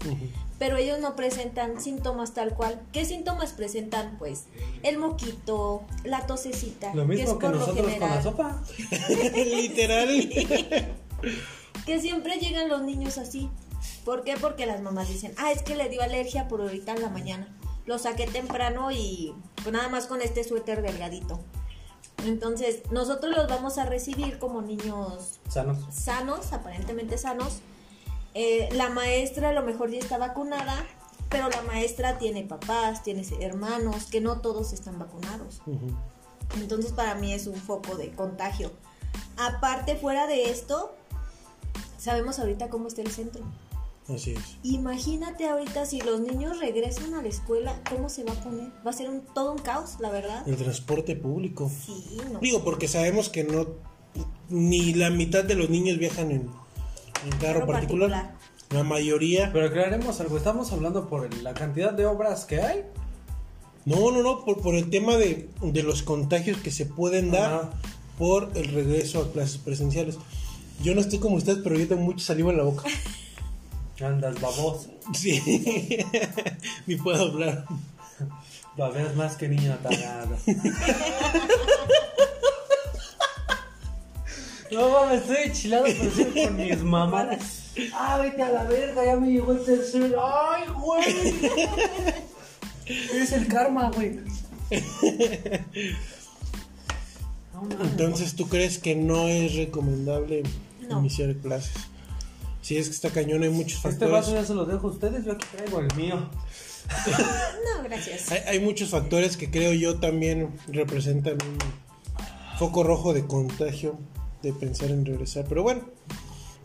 pero 0.58 0.78
ellos 0.78 1.00
no 1.00 1.16
presentan 1.16 1.80
síntomas 1.80 2.34
tal 2.34 2.56
cual. 2.56 2.82
¿Qué 2.92 3.06
síntomas 3.06 3.52
presentan? 3.52 4.18
Pues 4.18 4.46
el 4.82 4.98
moquito, 4.98 5.84
la 6.04 6.26
tosecita, 6.26 6.94
Lo 6.96 7.06
que 7.06 7.14
es 7.14 7.20
mismo 7.22 7.38
que 7.38 7.46
por 7.48 7.56
lo 7.56 7.66
con 7.66 7.76
la 7.76 7.82
general. 7.84 8.24
sopa. 8.24 8.64
Literal. 9.36 10.30
Que 11.86 12.00
siempre 12.00 12.40
llegan 12.40 12.70
los 12.70 12.82
niños 12.82 13.18
así. 13.18 13.50
¿Por 14.06 14.24
qué? 14.24 14.36
Porque 14.40 14.66
las 14.66 14.82
mamás 14.82 15.10
dicen, 15.10 15.34
ah, 15.38 15.52
es 15.52 15.62
que 15.62 15.76
le 15.76 15.90
dio 15.90 16.02
alergia 16.02 16.48
por 16.48 16.62
ahorita 16.62 16.94
en 16.94 17.02
la 17.02 17.10
mañana. 17.10 17.48
Lo 17.86 18.00
saqué 18.00 18.28
temprano 18.28 18.92
y 18.92 19.36
pues 19.56 19.72
nada 19.74 19.90
más 19.90 20.08
con 20.08 20.22
este 20.22 20.44
suéter 20.44 20.82
delgadito. 20.82 21.40
Entonces, 22.26 22.90
nosotros 22.92 23.36
los 23.36 23.48
vamos 23.50 23.78
a 23.78 23.86
recibir 23.86 24.40
como 24.40 24.62
niños 24.62 25.40
Sanos. 25.50 25.80
sanos, 25.92 26.54
aparentemente 26.54 27.18
sanos. 27.18 27.60
Eh, 28.34 28.70
la 28.74 28.90
maestra 28.90 29.50
a 29.50 29.54
lo 29.54 29.64
mejor 29.64 29.92
ya 29.92 30.00
está 30.00 30.18
vacunada, 30.18 30.86
pero 31.30 31.50
la 31.50 31.62
maestra 31.64 32.18
tiene 32.18 32.44
papás, 32.44 33.04
tiene 33.04 33.26
hermanos, 33.40 34.06
que 34.06 34.22
no 34.22 34.40
todos 34.40 34.72
están 34.72 35.00
vacunados. 35.00 35.62
Entonces 36.56 36.92
para 36.94 37.16
mí 37.16 37.34
es 37.34 37.48
un 37.48 37.56
foco 37.56 37.96
de 37.96 38.12
contagio. 38.12 38.72
Aparte, 39.38 39.96
fuera 39.96 40.28
de 40.28 40.50
esto, 40.50 40.94
sabemos 41.98 42.40
ahorita 42.40 42.70
cómo 42.70 42.88
está 42.88 43.02
el 43.02 43.12
centro. 43.12 43.44
Así 44.10 44.32
es. 44.32 44.58
Imagínate 44.64 45.48
ahorita 45.48 45.86
si 45.86 46.02
los 46.02 46.20
niños 46.20 46.60
regresan 46.60 47.14
a 47.14 47.22
la 47.22 47.30
escuela, 47.30 47.80
¿cómo 47.90 48.10
se 48.10 48.24
va 48.24 48.34
a 48.34 48.44
poner? 48.44 48.70
Va 48.86 48.90
a 48.90 48.94
ser 48.94 49.10
un, 49.10 49.22
todo 49.22 49.54
un 49.54 49.60
caos, 49.60 49.98
la 50.00 50.10
verdad. 50.12 50.48
El 50.48 50.58
transporte 50.58 51.16
público. 51.16 51.72
Sí, 51.86 52.18
no. 52.32 52.40
Digo, 52.40 52.64
porque 52.64 52.88
sabemos 52.88 53.30
que 53.30 53.44
no. 53.44 53.68
Ni 54.50 54.94
la 54.94 55.10
mitad 55.10 55.44
de 55.44 55.56
los 55.56 55.70
niños 55.70 55.98
viajan 55.98 56.32
en, 56.32 56.50
en 57.24 57.38
carro, 57.40 57.66
particular. 57.66 58.12
particular. 58.12 58.36
La 58.72 58.84
mayoría. 58.84 59.52
Pero 59.54 59.68
aclaremos 59.68 60.20
algo, 60.20 60.38
estamos 60.38 60.72
hablando 60.72 61.08
por 61.08 61.34
la 61.42 61.54
cantidad 61.54 61.94
de 61.94 62.06
obras 62.06 62.46
que 62.46 62.62
hay. 62.62 62.84
No, 63.86 64.12
no, 64.12 64.22
no, 64.22 64.44
por, 64.44 64.62
por 64.62 64.76
el 64.76 64.90
tema 64.90 65.16
de, 65.16 65.50
de 65.62 65.84
los 65.84 66.04
contagios 66.04 66.58
que 66.58 66.72
se 66.72 66.86
pueden 66.86 67.32
dar 67.32 67.54
Ajá. 67.54 67.70
por 68.18 68.52
el 68.56 68.70
regreso 68.70 69.22
a 69.22 69.32
clases 69.32 69.58
presenciales. 69.58 70.18
Yo 70.82 70.94
no 70.96 71.02
estoy 71.02 71.20
como 71.20 71.36
ustedes, 71.36 71.60
pero 71.64 71.78
yo 71.78 71.88
tengo 71.88 72.02
mucha 72.02 72.26
saliva 72.26 72.52
en 72.52 72.58
la 72.58 72.64
boca. 72.64 72.84
Andas 74.04 74.40
baboso. 74.42 74.90
Sí, 75.14 75.42
ni 76.88 76.96
puedo 76.96 77.24
hablar. 77.32 77.66
Babeas 78.78 79.16
más 79.16 79.36
que 79.36 79.48
niño 79.48 79.74
atagado. 79.74 80.36
No 84.72 84.90
mames, 84.90 85.22
estoy 85.22 85.38
enchilado 85.46 85.84
pero 85.86 86.12
sí 86.12 86.26
con 86.46 86.56
mis 86.58 86.82
mamadas. 86.82 87.72
Ah, 87.94 88.18
vete 88.22 88.42
a 88.42 88.50
la 88.50 88.64
verga, 88.64 89.06
ya 89.06 89.16
me 89.16 89.28
llegó 89.32 89.52
el 89.52 89.64
tercero. 89.64 90.20
¡Ay, 90.26 90.64
güey! 90.70 91.52
Es 92.86 93.32
el 93.32 93.48
karma, 93.48 93.92
güey. 93.92 94.20
No. 97.54 97.84
Entonces, 97.84 98.36
¿tú 98.36 98.48
crees 98.50 98.80
que 98.80 98.96
no 98.96 99.28
es 99.28 99.56
recomendable 99.56 100.44
No. 100.90 101.00
iniciar 101.00 101.36
clases? 101.36 101.74
Si 102.64 102.78
es 102.78 102.88
que 102.88 102.96
está 102.96 103.12
cañón, 103.12 103.44
hay 103.44 103.50
muchos 103.50 103.76
Este 103.78 103.90
factores. 103.90 104.12
vaso 104.12 104.34
ya 104.34 104.44
se 104.44 104.56
lo 104.56 104.66
dejo 104.66 104.88
a 104.88 104.92
ustedes, 104.92 105.24
yo 105.26 105.34
aquí 105.34 105.46
traigo 105.56 105.80
el 105.80 105.94
mío. 105.96 106.30
No, 107.78 107.84
gracias. 107.84 108.30
Hay, 108.32 108.40
hay 108.48 108.60
muchos 108.60 108.90
factores 108.90 109.38
que 109.38 109.50
creo 109.52 109.72
yo 109.74 110.00
también 110.00 110.50
representan 110.68 111.34
un 111.34 111.58
foco 112.60 112.84
rojo 112.84 113.14
de 113.14 113.26
contagio 113.26 113.98
de 114.42 114.52
pensar 114.52 114.90
en 114.92 115.06
regresar. 115.06 115.46
Pero 115.48 115.64
bueno, 115.64 115.82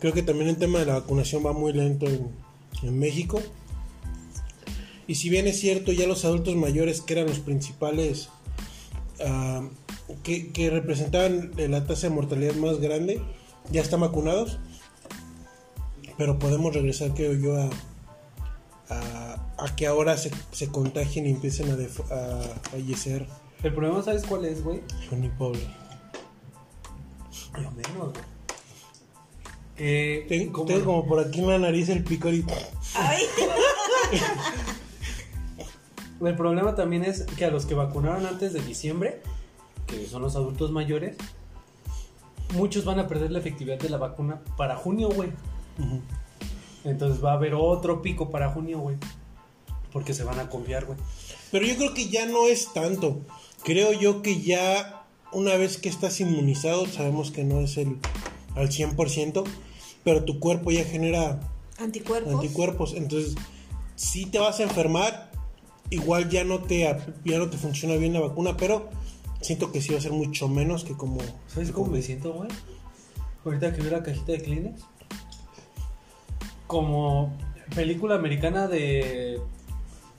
creo 0.01 0.13
que 0.13 0.23
también 0.23 0.49
el 0.49 0.57
tema 0.57 0.81
de 0.81 0.87
la 0.87 0.95
vacunación 0.95 1.45
va 1.47 1.53
muy 1.53 1.73
lento 1.73 2.07
en, 2.07 2.31
en 2.83 2.99
México. 2.99 3.41
Y 5.07 5.15
si 5.17 5.29
bien 5.31 5.47
es 5.47 5.61
cierto, 5.61 5.93
ya 5.93 6.07
los 6.07 6.25
adultos 6.25 6.57
mayores 6.57 7.01
que 7.01 7.15
eran 7.15 7.27
los 7.27 7.39
principales, 7.39 8.29
que, 10.23 10.53
que 10.53 10.71
representaban 10.71 11.53
la 11.57 11.87
tasa 11.87 12.09
de 12.09 12.15
mortalidad 12.15 12.55
más 12.57 12.81
grande, 12.81 13.21
ya 13.71 13.81
están 13.83 14.01
vacunados. 14.01 14.59
Pero 16.19 16.39
podemos 16.39 16.75
regresar, 16.75 17.15
creo 17.15 17.33
yo, 17.35 17.57
a, 17.57 17.71
a, 18.91 19.47
a 19.65 19.77
que 19.77 19.87
ahora 19.87 20.17
se, 20.17 20.31
se 20.53 20.69
contagien 20.69 21.27
y 21.27 21.31
empiecen 21.31 21.71
a, 21.71 21.77
def- 21.77 22.11
a 22.11 22.41
fallecer. 22.71 23.27
El 23.63 23.73
problema, 23.73 24.03
¿sabes 24.03 24.25
cuál 24.27 24.45
es, 24.45 24.63
güey? 24.63 24.83
Son 25.09 25.21
mi 25.21 25.29
pobre. 25.31 25.61
Lo 27.55 27.71
menos, 27.71 28.13
güey. 28.13 28.25
Eh, 29.81 30.27
Ten- 30.29 30.51
¿cómo 30.53 30.67
tengo 30.67 30.81
no? 30.81 30.87
como 30.87 31.07
por 31.07 31.21
aquí 31.21 31.39
en 31.41 31.49
la 31.49 31.59
nariz 31.59 31.89
el 31.89 32.03
picor 32.03 32.35
y... 32.35 32.45
Ay, 32.97 33.23
El 36.21 36.35
problema 36.37 36.75
también 36.75 37.05
es 37.05 37.23
que 37.23 37.45
a 37.45 37.51
los 37.51 37.65
que 37.65 37.75
vacunaron 37.75 38.27
antes 38.27 38.53
de 38.53 38.61
diciembre, 38.61 39.23
que 39.87 40.05
son 40.07 40.23
los 40.23 40.35
adultos 40.35 40.73
mayores, 40.73 41.17
muchos 42.55 42.85
van 42.85 42.99
a 42.99 43.07
perder 43.07 43.31
la 43.31 43.39
efectividad 43.39 43.79
de 43.79 43.89
la 43.89 43.99
vacuna 43.99 44.41
para 44.57 44.75
junio, 44.77 45.09
güey. 45.11 45.31
Entonces 46.85 47.25
va 47.25 47.33
a 47.33 47.35
haber 47.35 47.55
otro 47.55 48.03
pico 48.03 48.31
para 48.31 48.51
junio, 48.51 48.79
güey. 48.79 48.97
Porque 49.93 50.15
se 50.15 50.25
van 50.25 50.39
a 50.39 50.49
confiar, 50.49 50.85
güey. 50.87 50.99
Pero 51.51 51.67
yo 51.67 51.77
creo 51.77 51.95
que 51.95 52.09
ya 52.09 52.27
no 52.27 52.47
es 52.47 52.73
tanto. 52.73 53.21
Creo 53.65 53.93
yo 53.93 54.23
que 54.23 54.41
ya 54.41 55.05
una 55.33 55.57
vez 55.57 55.79
que 55.79 55.89
estás 55.89 56.21
inmunizado, 56.21 56.87
sabemos 56.87 57.31
que 57.31 57.45
no 57.45 57.61
es 57.61 57.77
el 57.77 57.99
al 58.55 58.69
100%, 58.69 59.45
pero 60.05 60.25
tu 60.25 60.41
cuerpo 60.41 60.71
ya 60.71 60.85
genera 60.85 61.41
anticuerpos. 61.79 62.33
anticuerpos, 62.33 62.95
entonces 62.95 63.35
si 63.95 64.27
te 64.27 64.39
vas 64.39 64.61
a 64.61 64.65
enfermar, 64.65 65.31
igual 65.91 66.29
ya 66.29 66.45
no 66.45 66.61
te 66.61 66.83
ya 67.25 67.39
no 67.39 67.51
te 67.51 67.57
funciona 67.57 67.97
bien 67.97 68.13
la 68.13 68.21
vacuna, 68.21 68.57
pero 68.57 68.89
siento 69.41 69.71
que 69.71 69.81
sí 69.81 69.93
va 69.93 69.99
a 69.99 70.03
ser 70.03 70.13
mucho 70.13 70.49
menos 70.49 70.85
que 70.85 70.95
como 70.95 71.21
¿Sabes 71.47 71.71
cómo 71.73 71.89
me 71.89 72.03
siento, 72.03 72.33
güey? 72.33 72.49
Ahorita 73.45 73.75
que 73.75 73.83
veo 73.83 73.93
la 73.93 74.03
cajita 74.03 74.33
de 74.33 74.43
Kleenex. 74.43 74.83
Como 76.69 77.37
película 77.75 78.15
americana 78.15 78.69
de 78.69 79.41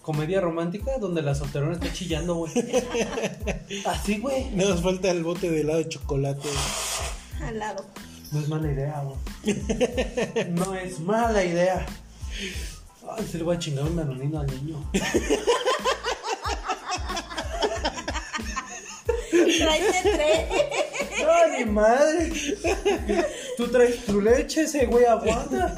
comedia 0.01 0.41
romántica 0.41 0.97
donde 0.99 1.21
la 1.21 1.35
solterona 1.35 1.73
está 1.73 1.93
chillando, 1.93 2.35
güey. 2.35 2.51
Así, 3.85 4.17
güey. 4.17 4.49
Nada 4.55 4.71
más 4.71 4.81
falta 4.81 5.12
el 5.12 5.23
bote 5.23 5.49
de 5.51 5.62
helado 5.62 5.77
de 5.77 5.88
chocolate. 5.88 6.49
Al 7.41 7.59
lado. 7.59 7.85
No 8.31 8.39
es 8.39 8.47
mala 8.49 8.71
idea, 8.71 9.03
güey. 9.03 9.17
No 10.49 10.73
es 10.75 10.99
mala 10.99 11.45
idea. 11.45 11.85
Ay, 13.15 13.27
se 13.31 13.38
le 13.38 13.43
va 13.43 13.53
a 13.53 13.59
chingar 13.59 13.85
un 13.85 13.99
anonino 13.99 14.39
al 14.39 14.47
niño. 14.47 14.89
Tráete 19.31 20.01
tres. 20.03 20.98
¡No, 21.23 21.58
ni 21.58 21.65
madre! 21.65 22.32
Tú 23.58 23.67
traes 23.67 24.05
tu 24.05 24.21
leche, 24.21 24.62
ese 24.62 24.86
güey 24.86 25.05
aguanta. 25.05 25.75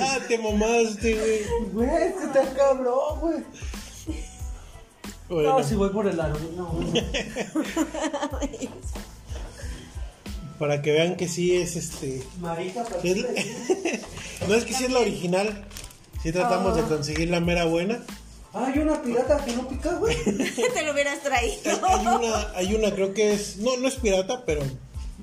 Ah, 0.00 0.18
te 0.26 0.38
mamaste, 0.38 1.14
güey. 1.14 1.70
Güey, 1.72 2.02
este 2.08 2.24
está 2.24 2.54
cabrón, 2.54 3.20
güey. 3.20 3.36
Bueno, 5.28 5.58
No, 5.58 5.62
si 5.64 5.74
voy 5.74 5.90
por 5.90 6.06
el 6.08 6.18
anonino, 6.20 6.66
güey. 6.66 7.04
para 10.58 10.82
que 10.82 10.90
vean 10.92 11.16
que 11.16 11.28
sí 11.28 11.54
es 11.56 11.76
este 11.76 12.22
Marica, 12.40 12.82
¿para 12.84 12.96
Es- 13.02 13.14
dices? 13.14 14.00
no 14.48 14.54
es 14.54 14.64
que 14.64 14.74
sí 14.74 14.84
es 14.84 14.90
la 14.90 15.00
original. 15.00 15.64
Sí 16.22 16.32
tratamos 16.32 16.74
de 16.76 16.82
conseguir 16.82 17.30
la 17.30 17.40
mera 17.40 17.64
buena. 17.66 18.00
Ah, 18.54 18.66
hay 18.72 18.78
una 18.80 19.00
pirata 19.02 19.44
que 19.44 19.52
no 19.54 19.68
pica, 19.68 19.92
güey. 19.94 20.16
Te 20.24 20.82
lo 20.84 20.92
hubieras 20.92 21.20
traído. 21.22 21.86
Hay 21.86 22.06
una, 22.06 22.50
hay 22.54 22.74
una 22.74 22.94
creo 22.94 23.12
que 23.14 23.32
es, 23.34 23.58
no, 23.58 23.76
no 23.76 23.88
es 23.88 23.96
pirata, 23.96 24.44
pero 24.46 24.62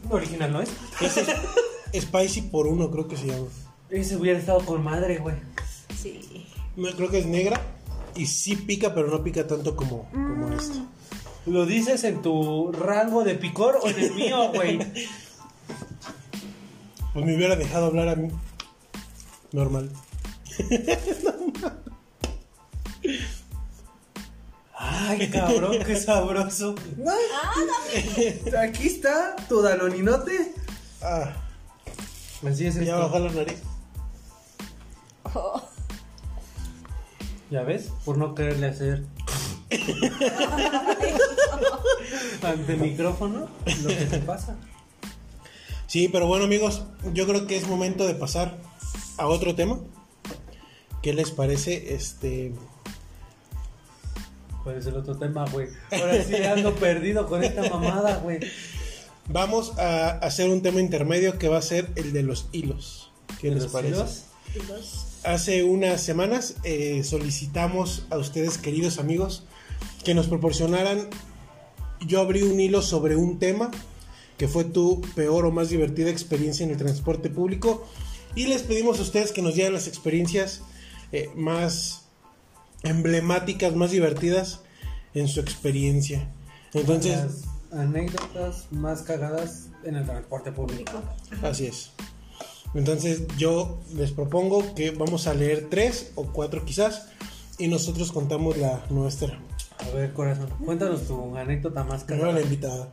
Original, 0.09 0.51
¿no 0.53 0.61
es? 0.61 0.69
es, 1.01 1.17
es- 1.17 2.03
Spicy 2.03 2.41
por 2.43 2.67
uno, 2.67 2.91
creo 2.91 3.07
que 3.07 3.17
se 3.17 3.27
llama. 3.27 3.47
Ese 3.89 4.15
hubiera 4.17 4.37
estado 4.37 4.63
con 4.65 4.83
madre, 4.83 5.17
güey. 5.17 5.35
Sí. 6.01 6.45
No, 6.75 6.89
creo 6.91 7.09
que 7.09 7.19
es 7.19 7.25
negra 7.25 7.61
y 8.15 8.25
sí 8.27 8.55
pica, 8.55 8.93
pero 8.93 9.07
no 9.07 9.23
pica 9.23 9.47
tanto 9.47 9.75
como, 9.75 10.09
como 10.11 10.51
esta. 10.53 10.85
¿Lo 11.45 11.65
dices 11.65 12.03
en 12.03 12.21
tu 12.21 12.71
rango 12.71 13.23
de 13.23 13.35
picor 13.35 13.79
o 13.81 13.87
en 13.87 13.97
el 13.99 14.13
mío, 14.13 14.51
güey? 14.53 14.77
Pues 17.13 17.25
me 17.25 17.35
hubiera 17.35 17.55
dejado 17.55 17.85
hablar 17.87 18.09
a 18.09 18.15
mí. 18.15 18.29
Normal. 19.51 19.89
Ay, 24.77 25.29
cabrón, 25.29 25.77
qué 25.85 25.95
sabroso. 25.95 26.75
Aquí 28.59 28.87
está 28.87 29.35
tu 29.47 29.61
danoninote. 29.61 30.53
Ah, 31.01 31.31
Así 32.47 32.67
es 32.67 32.75
ya 32.75 32.97
bajó 32.97 33.19
la 33.19 33.31
nariz. 33.31 33.61
Oh. 35.33 35.61
¿Ya 37.49 37.63
ves? 37.63 37.89
Por 38.03 38.17
no 38.17 38.35
quererle 38.35 38.67
hacer 38.67 39.03
ante 42.43 42.73
el 42.73 42.79
micrófono 42.79 43.47
lo 43.81 43.87
que 43.87 44.05
te 44.05 44.19
pasa. 44.19 44.55
Sí, 45.87 46.07
pero 46.07 46.27
bueno 46.27 46.45
amigos, 46.45 46.83
yo 47.13 47.25
creo 47.25 47.47
que 47.47 47.57
es 47.57 47.67
momento 47.67 48.05
de 48.05 48.15
pasar 48.15 48.57
a 49.17 49.27
otro 49.27 49.55
tema. 49.55 49.79
¿Qué 51.01 51.13
les 51.13 51.31
parece? 51.31 51.95
Este, 51.95 52.53
¿Cuál 54.65 54.77
es 54.77 54.87
el 54.87 54.95
otro 54.97 55.15
tema, 55.15 55.45
güey? 55.51 55.67
Ahora 55.91 56.23
sí 56.23 56.35
ando 56.37 56.73
perdido 56.73 57.27
con 57.27 57.43
esta 57.43 57.69
mamada, 57.69 58.17
güey. 58.17 58.39
vamos 59.29 59.77
a 59.77 60.09
hacer 60.17 60.49
un 60.49 60.63
tema 60.63 60.81
intermedio 60.81 61.37
que 61.37 61.49
va 61.49 61.59
a 61.59 61.61
ser 61.61 61.87
el 61.95 62.13
de 62.13 62.23
los 62.23 62.47
hilos. 62.51 63.11
¿Qué 63.39 63.49
¿De 63.49 63.53
les 63.53 63.63
los 63.65 63.71
parece? 63.71 63.93
hilos? 63.93 64.23
Hace 65.23 65.63
unas 65.63 66.01
semanas 66.01 66.55
eh, 66.63 67.03
solicitamos 67.03 68.07
a 68.09 68.17
ustedes, 68.17 68.57
queridos 68.57 68.97
amigos, 68.97 69.43
que 70.03 70.15
nos 70.15 70.25
proporcionaran. 70.25 71.09
Yo 72.07 72.19
abrí 72.19 72.41
un 72.41 72.59
hilo 72.59 72.81
sobre 72.81 73.15
un 73.15 73.37
tema 73.37 73.69
que 74.39 74.47
fue 74.47 74.63
tu 74.63 74.99
peor 75.13 75.45
o 75.45 75.51
más 75.51 75.69
divertida 75.69 76.09
experiencia 76.09 76.63
en 76.63 76.71
el 76.71 76.77
transporte 76.77 77.29
público 77.29 77.85
y 78.33 78.47
les 78.47 78.63
pedimos 78.63 78.97
a 78.97 79.03
ustedes 79.03 79.31
que 79.31 79.43
nos 79.43 79.53
dieran 79.53 79.73
las 79.73 79.87
experiencias 79.87 80.61
eh, 81.11 81.29
más 81.35 82.04
emblemáticas, 82.85 83.75
más 83.75 83.91
divertidas 83.91 84.61
en 85.13 85.27
su 85.27 85.39
experiencia. 85.39 86.31
Entonces, 86.73 87.15
Las 87.71 87.79
anécdotas 87.81 88.67
más 88.71 89.01
cagadas 89.01 89.67
en 89.83 89.95
el 89.95 90.05
transporte 90.05 90.51
público. 90.51 90.91
así 91.43 91.67
es. 91.67 91.91
Entonces 92.73 93.23
yo 93.37 93.79
les 93.95 94.11
propongo 94.11 94.75
que 94.75 94.91
vamos 94.91 95.27
a 95.27 95.33
leer 95.33 95.67
tres 95.69 96.11
o 96.15 96.25
cuatro 96.25 96.65
quizás 96.65 97.07
y 97.57 97.67
nosotros 97.67 98.11
contamos 98.11 98.57
la 98.57 98.83
nuestra. 98.89 99.39
A 99.79 99.95
ver, 99.95 100.11
corazón, 100.13 100.49
cuéntanos 100.65 101.07
tu 101.07 101.37
anécdota 101.37 101.83
más 101.85 102.03
Primero 102.03 102.27
la 102.27 102.33
cagada. 102.33 102.45
invitada. 102.45 102.89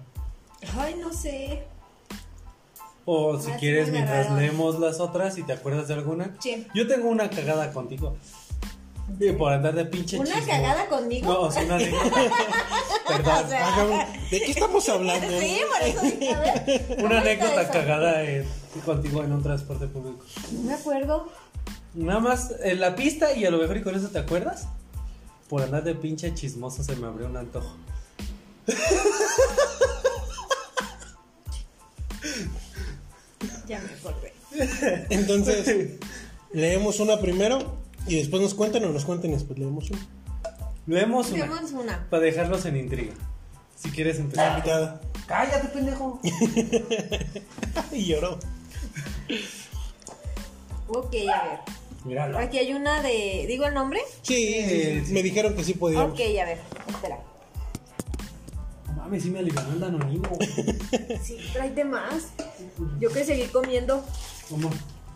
Ay, 0.77 0.95
no 1.01 1.13
sé. 1.13 1.65
O 3.05 3.37
si 3.41 3.51
quieres, 3.53 3.91
mientras 3.91 4.31
leemos 4.31 4.79
las 4.79 5.01
otras, 5.01 5.35
si 5.35 5.43
te 5.43 5.53
acuerdas 5.53 5.89
de 5.89 5.95
alguna. 5.95 6.37
Sí. 6.41 6.69
Yo 6.73 6.87
tengo 6.87 7.09
una 7.09 7.29
cagada 7.31 7.73
contigo. 7.73 8.17
Y 9.19 9.33
por 9.33 9.53
andar 9.53 9.75
de 9.75 9.85
pinche 9.85 10.19
¿Una 10.19 10.41
cagada 10.45 10.89
conmigo? 10.89 11.33
No, 11.33 11.41
o 11.43 11.53
sea, 11.53 11.65
una 11.65 11.77
anécdota. 11.77 12.11
Perdón. 13.09 13.45
O 13.45 13.49
sea, 13.49 14.09
¿De 14.31 14.41
qué 14.41 14.51
estamos 14.51 14.89
hablando? 14.89 15.41
Sí, 15.41 15.61
por 15.71 15.89
eso 15.89 16.35
a 16.35 16.41
ver. 16.41 16.87
¿cómo 16.89 17.05
Una 17.07 17.21
anécdota 17.21 17.71
cagada 17.71 18.25
eh, 18.25 18.47
contigo 18.85 19.23
en 19.23 19.33
un 19.33 19.43
transporte 19.43 19.87
público. 19.87 20.25
No 20.53 20.63
me 20.63 20.75
acuerdo. 20.75 21.29
Nada 21.95 22.21
más 22.21 22.55
en 22.63 22.81
la 22.81 22.97
pista 22.97 23.33
y 23.33 23.45
a 23.45 23.51
lo 23.51 23.59
mejor 23.59 23.77
y 23.77 23.83
con 23.83 23.95
eso 23.95 24.09
te 24.09 24.19
acuerdas. 24.19 24.67
Por 25.49 25.63
andar 25.63 25.85
de 25.85 25.95
pinche 25.95 26.33
chismoso 26.35 26.83
se 26.83 26.97
me 26.97 27.07
abrió 27.07 27.27
un 27.27 27.37
antojo. 27.37 27.77
Ya 33.67 33.81
me 33.81 33.93
acordé. 33.93 34.33
Entonces, 35.11 35.99
leemos 36.53 37.01
una 37.01 37.21
primero 37.21 37.82
y 38.07 38.17
después 38.17 38.43
nos 38.43 38.55
cuentan 38.55 38.85
o 38.85 38.89
nos 38.89 39.05
cuenten 39.05 39.31
y 39.31 39.35
después 39.35 39.59
leemos 39.59 39.91
una. 39.91 40.07
Leemos 40.87 41.31
una. 41.31 41.61
Una. 41.75 42.07
Para 42.11 42.23
dejarlos 42.23 42.65
en 42.67 42.77
intriga. 42.77 43.13
Si 43.77 43.91
quieres 43.91 44.19
empezar. 44.19 44.59
invitada. 44.59 45.01
Cállate, 45.27 45.69
pendejo. 45.69 46.21
Y 47.93 48.07
lloró. 48.07 48.39
Ok, 50.89 51.15
a 51.33 51.45
ver. 51.45 51.59
Míralo. 52.05 52.39
Aquí 52.39 52.59
hay 52.59 52.73
una 52.75 53.01
de. 53.03 53.45
¿Digo 53.47 53.65
el 53.67 53.75
nombre? 53.75 54.01
Sí, 54.23 54.35
Sí, 54.69 55.03
sí. 55.07 55.13
me 55.13 55.23
dijeron 55.23 55.55
que 55.55 55.63
sí 55.65 55.75
podíamos. 55.75 56.13
Ok, 56.13 56.21
a 56.21 56.45
ver. 56.45 56.59
Espera. 56.89 57.19
Mames, 58.97 59.23
sí 59.23 59.31
me 59.31 59.39
alivianó 59.41 59.73
el 59.73 59.81
danonino. 59.81 60.29
Sí, 61.23 61.37
tráete 61.53 61.85
más. 61.85 62.29
Yo 63.01 63.11
que 63.11 63.25
seguir 63.25 63.51
comiendo. 63.51 64.05
¿Cómo? 64.49 64.71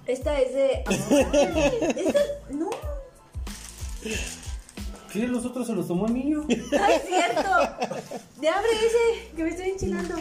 Esta 0.07 0.41
es 0.41 0.55
de. 0.55 0.85
Esta. 1.97 2.21
No. 2.51 2.71
¿Qué? 5.13 5.27
¿Los 5.27 5.45
otros 5.47 5.67
se 5.67 5.73
los 5.73 5.89
tomó 5.89 6.07
el 6.07 6.15
niño? 6.15 6.45
No 6.49 6.87
es 6.87 7.03
cierto. 7.07 7.51
De 8.41 8.49
abre 8.49 8.69
ese, 8.73 9.35
que 9.35 9.43
me 9.43 9.49
estoy 9.51 9.71
enchilando. 9.71 10.15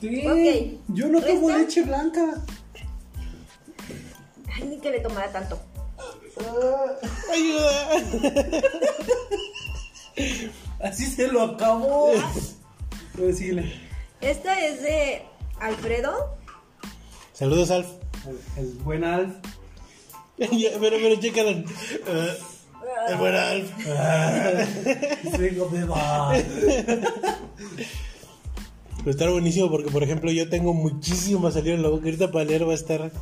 Sí. 0.00 0.26
Ok. 0.26 0.80
Yo 0.88 1.08
no 1.08 1.20
tomo 1.20 1.50
¿Esta? 1.50 1.58
leche 1.58 1.82
blanca. 1.82 2.42
Ay, 4.54 4.64
ni 4.64 4.78
que 4.78 4.90
le 4.90 5.00
tomara 5.00 5.30
tanto. 5.32 5.60
¡Ayuda! 7.32 7.88
Así 10.80 11.06
se 11.06 11.28
lo 11.28 11.42
acabó. 11.42 12.12
Pues 13.16 13.38
síguele. 13.38 13.72
Esta 14.20 14.60
es 14.60 14.82
de 14.82 15.22
Alfredo. 15.60 16.36
Saludos, 17.32 17.70
Alf. 17.70 17.86
El, 18.26 18.64
el 18.64 18.72
buen 18.78 19.04
Alf. 19.04 19.34
Pero, 20.36 20.50
pero, 20.80 21.20
chécalo. 21.20 21.50
Eh, 21.50 21.64
el 23.08 23.16
buen 23.16 23.34
Alf. 23.34 23.70
Va. 25.88 26.32
Pero 28.98 29.10
estar 29.10 29.30
buenísimo 29.30 29.70
porque, 29.70 29.90
por 29.90 30.02
ejemplo, 30.02 30.32
yo 30.32 30.48
tengo 30.48 30.74
muchísimo 30.74 31.46
a 31.46 31.52
salir 31.52 31.74
en 31.74 31.82
la 31.82 31.88
boca. 31.88 32.04
Ahorita 32.06 32.32
para 32.32 32.46
leer 32.46 32.66
va 32.66 32.72
a 32.72 32.76
estar 32.76 33.12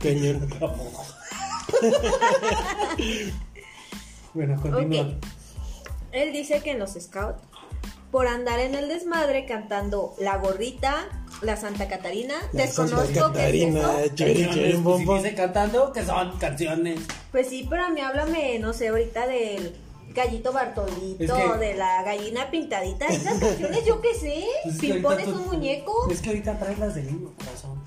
cañón. 0.00 0.48
Bueno, 4.34 4.60
continúa. 4.60 5.14
Él 6.12 6.32
dice 6.34 6.60
que 6.62 6.72
en 6.72 6.78
los 6.78 6.92
scouts, 6.92 7.40
por 8.10 8.26
andar 8.26 8.60
en 8.60 8.74
el 8.74 8.86
desmadre 8.86 9.46
cantando 9.46 10.14
La 10.20 10.36
Gorrita, 10.36 11.08
La 11.42 11.56
Santa 11.56 11.86
Catarina, 11.86 12.34
La 12.52 12.62
desconozco 12.62 13.04
Santa 13.04 13.12
es 13.12 13.18
Catarina, 13.26 13.80
eso. 13.80 14.14
chévere, 14.14 14.14
chévere, 14.14 14.44
Canciones, 14.46 14.82
bom, 14.82 15.04
pues, 15.04 15.20
si 15.22 15.24
dice 15.28 15.36
cantando, 15.36 15.92
que 15.92 16.02
son 16.04 16.38
canciones. 16.38 17.00
Pues 17.30 17.48
sí, 17.48 17.66
pero 17.68 17.84
a 17.84 17.90
mí 17.90 18.00
háblame, 18.00 18.58
no 18.58 18.72
sé, 18.72 18.88
ahorita 18.88 19.26
del 19.26 19.74
gallito 20.14 20.50
Bartolito, 20.52 21.22
Es 21.24 21.30
que- 21.30 21.58
de 21.58 21.74
la 21.74 22.02
gallina 22.04 22.50
pintadita, 22.50 23.06
esas 23.08 23.38
canciones 23.40 23.84
yo 23.84 24.00
qué 24.00 24.14
sé. 24.14 24.44
Pues 24.62 24.74
es 24.76 24.80
que 24.80 24.92
Pimpón 24.94 25.20
es 25.20 25.26
tú- 25.26 25.32
un 25.34 25.46
muñeco, 25.46 26.08
Es 26.10 26.20
que 26.22 26.28
ahorita 26.30 26.58
traes 26.58 26.78
las 26.78 26.94
de 26.94 27.02
niño, 27.02 27.30
corazón. 27.36 27.82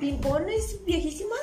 Pimpón 0.00 0.48
es 0.48 0.82
viejísima. 0.86 1.34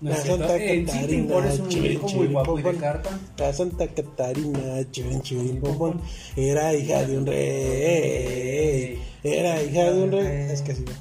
No 0.00 0.10
La 0.10 0.16
es. 0.16 0.22
Santa 0.22 0.56
En 0.56 0.78
sí, 0.80 0.84
Catarina, 0.86 1.08
Pimpón 1.08 1.46
es 1.46 1.58
un 1.60 1.68
chévere, 1.68 1.88
muñeco 1.98 2.02
muy 2.04 2.12
chévere, 2.12 2.32
guapo 2.32 2.52
y 2.54 2.56
de 2.56 2.62
pompón. 2.62 2.80
carta. 2.80 3.18
La 3.36 3.52
Santa 3.52 3.86
Catarina, 3.88 4.90
chivín, 4.92 5.60
pompón, 5.60 6.00
era 6.36 6.72
hija 6.72 7.04
de 7.04 7.18
un 7.18 7.26
rey. 7.26 9.02
Era 9.22 9.62
hija 9.62 9.84
de 9.84 10.02
un 10.02 10.12
rey. 10.12 10.50
Es 10.50 10.62
que 10.62 10.72
así 10.72 10.84
va. 10.84 10.92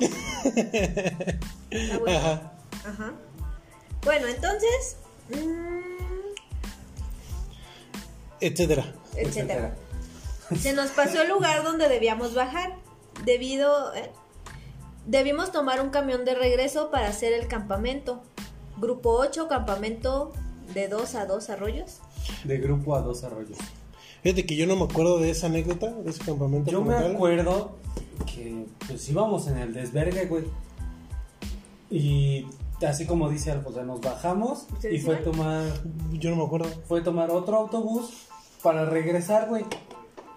Ah, 1.74 1.98
bueno. 2.00 2.18
Ajá. 2.18 2.52
Ajá. 2.84 3.12
Bueno, 4.04 4.26
entonces, 4.26 4.96
mm, 5.30 6.34
Etcétera. 8.40 8.92
etcétera. 9.16 9.74
Se 10.60 10.74
nos 10.74 10.90
pasó 10.90 11.22
el 11.22 11.28
lugar 11.30 11.62
donde 11.62 11.88
debíamos 11.88 12.34
bajar. 12.34 12.76
Debido. 13.24 13.94
eh, 13.94 14.10
debimos 15.06 15.50
tomar 15.52 15.80
un 15.80 15.88
camión 15.90 16.24
de 16.26 16.34
regreso 16.34 16.90
para 16.90 17.08
hacer 17.08 17.32
el 17.32 17.46
campamento. 17.48 18.22
Grupo 18.78 19.12
8, 19.12 19.48
campamento 19.48 20.32
de 20.74 20.88
2 20.88 21.14
a 21.14 21.24
2 21.26 21.48
arroyos. 21.50 22.00
De 22.44 22.58
grupo 22.58 22.94
a 22.96 23.00
dos 23.00 23.24
arroyos. 23.24 23.56
Fíjate 24.22 24.46
que 24.46 24.56
yo 24.56 24.66
no 24.66 24.76
me 24.76 24.84
acuerdo 24.84 25.18
de 25.18 25.30
esa 25.30 25.46
anécdota, 25.46 25.90
de 25.90 26.10
ese 26.10 26.24
campamento. 26.24 26.70
Yo 26.70 26.82
me 26.82 26.94
tal. 26.94 27.16
acuerdo 27.16 27.76
que 28.24 28.66
pues 28.86 29.08
íbamos 29.08 29.48
en 29.48 29.58
el 29.58 29.74
desvergue, 29.74 30.26
güey. 30.26 30.44
Y 31.90 32.46
así 32.86 33.04
como 33.04 33.28
dice 33.28 33.50
Alfonso, 33.50 33.70
o 33.70 33.74
sea, 33.74 33.84
nos 33.84 34.00
bajamos 34.00 34.66
¿Ustedes 34.72 34.94
y 34.94 34.98
fue 35.04 35.14
iban? 35.14 35.24
tomar 35.24 35.64
Yo 36.12 36.30
no 36.30 36.36
me 36.36 36.44
acuerdo. 36.44 36.68
fue 36.86 37.00
tomar 37.00 37.30
otro 37.30 37.56
autobús 37.56 38.28
para 38.62 38.84
regresar, 38.84 39.48
güey. 39.48 39.64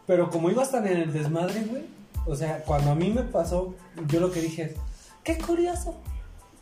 Pero 0.08 0.30
como 0.30 0.50
iba 0.50 0.66
tan 0.68 0.88
en 0.88 0.98
el 0.98 1.14
desmadre, 1.14 1.62
güey. 1.62 1.84
O 2.26 2.36
sea, 2.36 2.64
cuando 2.64 2.92
a 2.92 2.96
mí 2.96 3.10
me 3.12 3.22
pasó, 3.22 3.76
yo 4.08 4.20
lo 4.20 4.32
que 4.32 4.42
dije 4.42 4.64
es, 4.64 4.72
qué 5.24 5.38
curioso. 5.38 5.96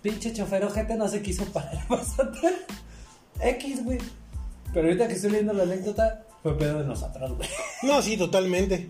Pinche 0.01 0.33
chofer 0.33 0.65
ojete 0.65 0.95
no 0.95 1.07
se 1.07 1.21
quiso 1.21 1.45
parar 1.45 1.85
más 1.89 2.19
atrás. 2.19 2.53
X, 3.39 3.85
güey. 3.85 3.99
Pero 4.73 4.87
ahorita 4.87 5.07
que 5.07 5.13
estoy 5.13 5.31
leyendo 5.31 5.53
la 5.53 5.63
anécdota, 5.63 6.25
fue 6.43 6.57
pedo 6.57 6.79
de 6.79 6.85
nosotros, 6.85 7.35
güey. 7.37 7.49
No, 7.83 8.01
sí, 8.01 8.17
totalmente. 8.17 8.89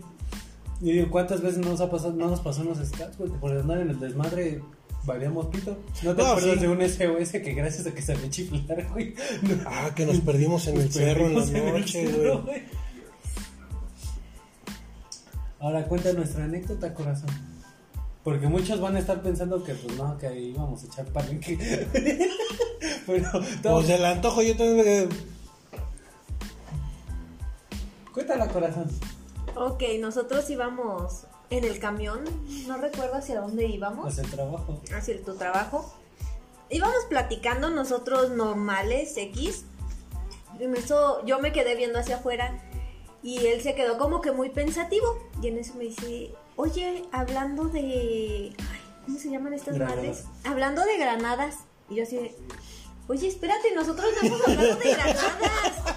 Y 0.80 0.92
digo, 0.92 1.08
¿cuántas 1.10 1.40
veces 1.40 1.58
nos 1.64 1.80
ha 1.80 1.90
pasado, 1.90 2.12
no 2.12 2.28
nos 2.28 2.40
pasó 2.40 2.60
en 2.62 2.68
los 2.68 2.78
scouts, 2.78 3.16
güey? 3.16 3.30
Por 3.30 3.52
andar 3.56 3.78
en 3.80 3.90
el 3.90 3.98
desmadre, 4.00 4.60
valíamos 5.04 5.46
pito. 5.46 5.78
¿No 6.02 6.14
te 6.14 6.22
No, 6.22 6.28
acuerdas 6.28 6.54
sí. 6.54 6.60
de 6.60 6.68
un 6.68 6.82
SOS 6.82 7.30
que 7.42 7.54
gracias 7.54 7.86
a 7.86 7.94
que 7.94 8.02
se 8.02 8.14
me 8.16 8.28
chiflar, 8.28 8.86
güey? 8.92 9.14
no- 9.42 9.54
Ah, 9.66 9.90
que 9.94 10.04
nos 10.04 10.18
perdimos 10.20 10.66
en 10.66 10.80
el 10.80 10.92
cerro 10.92 11.26
en 11.26 11.34
la 11.36 11.72
noche, 11.78 12.06
güey. 12.12 12.62
Ahora 15.60 15.84
cuenta 15.86 16.12
nuestra 16.12 16.44
anécdota, 16.44 16.92
corazón. 16.92 17.30
Porque 18.22 18.46
muchos 18.48 18.80
van 18.80 18.96
a 18.96 18.98
estar 18.98 19.22
pensando 19.22 19.62
que, 19.62 19.74
pues 19.74 19.96
no, 19.96 20.16
que 20.18 20.26
ahí 20.26 20.50
íbamos 20.50 20.82
a 20.82 20.86
echar 20.86 21.06
palenque. 21.06 21.56
Pero, 23.06 23.30
todo- 23.62 23.74
Pues 23.76 23.88
el 23.90 24.04
antojo 24.04 24.42
yo 24.42 24.56
también 24.56 24.76
me... 25.08 25.33
cuéntala, 28.14 28.48
corazón. 28.48 28.90
Ok, 29.56 29.82
nosotros 30.00 30.48
íbamos 30.48 31.24
en 31.50 31.64
el 31.64 31.78
camión. 31.78 32.24
No 32.66 32.78
recuerdo 32.78 33.16
hacia 33.16 33.40
dónde 33.40 33.66
íbamos. 33.66 34.06
Haz 34.06 34.18
el 34.18 34.30
trabajo. 34.30 34.80
hacia 34.96 35.22
tu 35.22 35.34
trabajo. 35.36 35.94
Íbamos 36.70 37.04
platicando 37.08 37.68
nosotros 37.70 38.30
normales, 38.30 39.14
X. 39.16 39.64
Y 40.58 40.64
eso 40.64 41.24
yo 41.26 41.38
me 41.40 41.52
quedé 41.52 41.74
viendo 41.74 41.98
hacia 41.98 42.16
afuera 42.16 42.58
y 43.22 43.46
él 43.46 43.60
se 43.60 43.74
quedó 43.74 43.98
como 43.98 44.20
que 44.20 44.32
muy 44.32 44.50
pensativo. 44.50 45.18
Y 45.42 45.48
en 45.48 45.58
eso 45.58 45.74
me 45.74 45.84
dice, 45.84 46.32
oye, 46.56 47.04
hablando 47.12 47.64
de... 47.64 48.52
ay, 48.58 48.80
¿Cómo 49.04 49.18
se 49.18 49.30
llaman 49.30 49.52
estas 49.52 49.74
Granadas. 49.74 49.96
madres? 49.96 50.24
Hablando 50.44 50.82
de 50.84 50.96
granadas. 50.96 51.56
Y 51.90 51.96
yo 51.96 52.04
así 52.04 52.16
de, 52.16 52.34
oye, 53.08 53.28
espérate, 53.28 53.74
nosotros 53.74 54.06
no 54.14 54.22
estamos 54.28 54.48
hablando 54.48 54.76
de 54.76 54.94
granadas. 54.94 55.94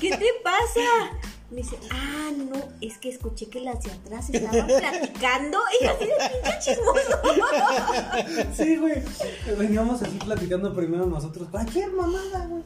¿Qué 0.00 0.10
te 0.16 0.26
pasa? 0.42 1.10
Me 1.56 1.62
dice, 1.62 1.78
ah, 1.90 2.30
no, 2.36 2.56
es 2.82 2.98
que 2.98 3.08
escuché 3.08 3.48
que 3.48 3.60
las 3.60 3.82
de 3.82 3.90
atrás 3.90 4.28
estaban 4.28 4.66
platicando 4.78 5.58
y 5.80 5.86
así 5.86 6.04
de 6.04 6.12
pinche 6.42 6.58
chismoso. 6.60 7.18
Sí, 8.54 8.76
güey. 8.76 9.02
Veníamos 9.58 10.02
así 10.02 10.18
platicando 10.18 10.74
primero 10.74 11.06
nosotros. 11.06 11.48
Cualquier 11.50 11.90
mamada, 11.92 12.46
güey. 12.46 12.62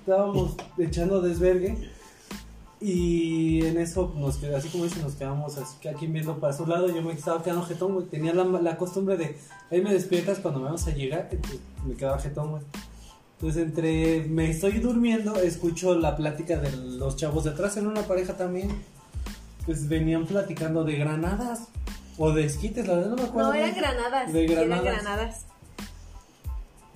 Estábamos 0.00 0.56
echando 0.76 1.22
desvergue. 1.22 1.90
Y 2.82 3.64
en 3.64 3.78
eso, 3.78 4.12
nos 4.14 4.42
qued- 4.42 4.54
así 4.54 4.68
como 4.68 4.84
dice, 4.84 5.00
nos 5.00 5.14
quedamos 5.14 5.56
así 5.56 5.76
que 5.80 5.88
aquí 5.88 6.06
viendo 6.06 6.38
para 6.38 6.52
su 6.52 6.66
lado. 6.66 6.86
Yo 6.94 7.00
me 7.00 7.14
estaba 7.14 7.42
quedando 7.42 7.64
jetón, 7.64 7.94
güey. 7.94 8.06
Tenía 8.08 8.34
la, 8.34 8.44
la 8.44 8.76
costumbre 8.76 9.16
de, 9.16 9.38
ahí 9.70 9.80
me 9.80 9.90
despiertas 9.94 10.38
cuando 10.40 10.60
me 10.60 10.66
vamos 10.66 10.86
a 10.86 10.90
llegar. 10.90 11.30
Entonces 11.32 11.60
me 11.86 11.94
quedaba 11.96 12.18
jetón, 12.20 12.50
güey. 12.50 12.62
Entonces, 13.40 13.62
entre 13.62 14.24
me 14.24 14.50
estoy 14.50 14.80
durmiendo, 14.80 15.36
escucho 15.36 15.94
la 15.94 16.16
plática 16.16 16.56
de 16.56 16.72
los 16.72 17.14
chavos 17.14 17.44
de 17.44 17.50
atrás 17.50 17.76
en 17.76 17.86
una 17.86 18.02
pareja 18.02 18.36
también. 18.36 18.68
Pues 19.64 19.88
venían 19.88 20.26
platicando 20.26 20.82
de 20.82 20.96
granadas 20.96 21.68
o 22.16 22.32
de 22.32 22.44
esquites, 22.44 22.88
la 22.88 22.94
verdad 22.94 23.10
no 23.10 23.16
me 23.16 23.22
acuerdo. 23.22 23.50
No, 23.50 23.54
eran 23.54 23.76
granadas. 23.76 24.32
De 24.32 24.44
Eran 24.44 24.68
granadas. 24.68 24.84
granadas. 24.84 25.46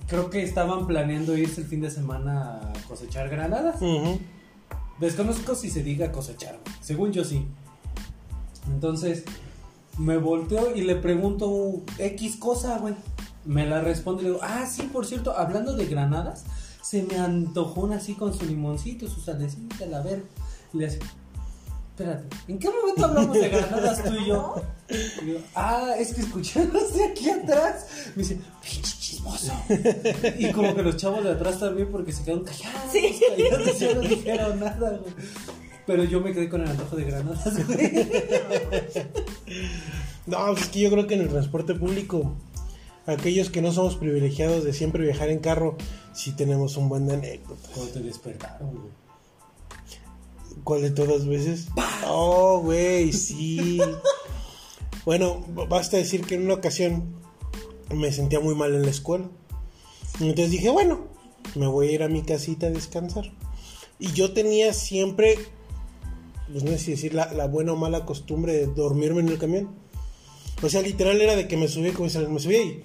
Creo 0.07 0.29
que 0.29 0.43
estaban 0.43 0.85
planeando 0.85 1.37
irse 1.37 1.61
el 1.61 1.67
fin 1.67 1.79
de 1.79 1.89
semana 1.89 2.55
a 2.57 2.73
cosechar 2.89 3.29
granadas. 3.29 3.77
Ujú. 3.77 4.19
Desconozco 4.99 5.55
si 5.55 5.69
se 5.69 5.81
diga 5.81 6.11
cosechar, 6.11 6.59
güey. 6.61 6.75
según 6.81 7.13
yo 7.13 7.23
sí. 7.23 7.47
Entonces, 8.67 9.23
me 9.97 10.17
volteo 10.17 10.75
y 10.75 10.81
le 10.81 10.95
pregunto 10.97 11.83
X 11.97 12.35
cosa, 12.35 12.79
güey. 12.79 12.95
Me 13.45 13.65
la 13.65 13.81
responde 13.81 14.21
y 14.21 14.25
le 14.25 14.31
digo, 14.31 14.43
ah, 14.43 14.65
sí, 14.65 14.83
por 14.83 15.05
cierto, 15.05 15.37
hablando 15.37 15.75
de 15.75 15.85
granadas, 15.85 16.45
se 16.81 17.03
me 17.03 17.17
antojó 17.17 17.81
una 17.81 17.97
así 17.97 18.13
con 18.13 18.33
su 18.33 18.45
limoncito, 18.45 19.07
su 19.07 19.21
salecita, 19.21 19.85
la 19.85 20.01
ver. 20.01 20.23
Y 20.73 20.77
le 20.77 20.87
hace, 20.87 20.99
espérate, 21.89 22.23
¿en 22.47 22.59
qué 22.59 22.69
momento 22.69 23.05
hablamos 23.05 23.33
de 23.33 23.49
granadas 23.49 24.03
tú 24.03 24.13
y 24.13 24.27
yo? 24.27 24.55
Y 24.89 25.31
yo, 25.31 25.37
ah, 25.55 25.93
es 25.97 26.13
que 26.13 26.21
escuchamos 26.21 26.93
de 26.95 27.03
aquí 27.03 27.29
atrás. 27.29 27.85
Me 28.15 28.23
dice, 28.23 28.39
pinche 28.61 28.97
chismoso. 28.99 29.53
Y 30.37 30.51
como 30.51 30.75
que 30.75 30.83
los 30.83 30.97
chavos 30.97 31.23
de 31.23 31.31
atrás 31.31 31.59
también 31.59 31.89
porque 31.91 32.11
se 32.11 32.23
quedaron 32.23 32.43
callados. 32.43 32.91
Sí. 32.91 33.19
callados 33.27 33.81
y 33.81 33.93
no 33.93 34.01
dijeron 34.01 34.59
nada, 34.59 34.97
güey. 34.97 35.13
Pero 35.85 36.03
yo 36.05 36.21
me 36.21 36.31
quedé 36.31 36.49
con 36.49 36.61
el 36.61 36.69
antojo 36.69 36.95
de 36.95 37.03
granadas, 37.03 37.67
güey. 37.67 38.07
No, 40.25 40.37
pues 40.47 40.61
es 40.61 40.69
que 40.69 40.79
yo 40.79 40.89
creo 40.89 41.05
que 41.05 41.15
en 41.15 41.21
el 41.21 41.29
transporte 41.29 41.75
público, 41.75 42.33
aquellos 43.05 43.49
que 43.49 43.61
no 43.61 43.71
somos 43.71 43.95
privilegiados 43.95 44.63
de 44.63 44.73
siempre 44.73 45.03
viajar 45.03 45.29
en 45.29 45.39
carro, 45.39 45.77
sí 46.13 46.31
tenemos 46.31 46.77
un 46.77 46.89
buen 46.89 47.07
de 47.07 47.15
anécdotas. 47.15 47.91
Te 47.93 47.99
despertaron, 47.99 48.71
güey. 48.71 49.03
¿Cuál 50.63 50.81
de 50.81 50.91
todas 50.91 51.25
veces? 51.25 51.67
Oh, 52.05 52.59
güey, 52.59 53.13
sí. 53.13 53.79
Bueno, 55.05 55.43
basta 55.69 55.97
decir 55.97 56.25
que 56.25 56.35
en 56.35 56.43
una 56.43 56.55
ocasión 56.55 57.15
me 57.93 58.11
sentía 58.11 58.41
muy 58.41 58.55
mal 58.55 58.75
en 58.75 58.83
la 58.83 58.89
escuela. 58.89 59.29
Entonces 60.19 60.51
dije, 60.51 60.69
bueno, 60.69 61.07
me 61.55 61.67
voy 61.67 61.87
a 61.87 61.91
ir 61.91 62.03
a 62.03 62.09
mi 62.09 62.23
casita 62.23 62.67
a 62.67 62.71
descansar. 62.71 63.31
Y 63.99 64.11
yo 64.11 64.33
tenía 64.33 64.73
siempre, 64.73 65.37
pues 66.51 66.63
no 66.63 66.71
sé 66.71 66.77
si 66.77 66.91
decir 66.91 67.13
la, 67.13 67.31
la 67.33 67.47
buena 67.47 67.73
o 67.73 67.75
mala 67.77 68.05
costumbre 68.05 68.53
de 68.53 68.67
dormirme 68.67 69.21
en 69.21 69.29
el 69.29 69.37
camión. 69.37 69.69
O 70.63 70.69
sea, 70.69 70.81
literal 70.81 71.21
era 71.21 71.35
de 71.35 71.47
que 71.47 71.57
me 71.57 71.67
subía 71.67 71.93
como 71.93 72.09
me 72.29 72.39
subía 72.39 72.61
y... 72.63 72.83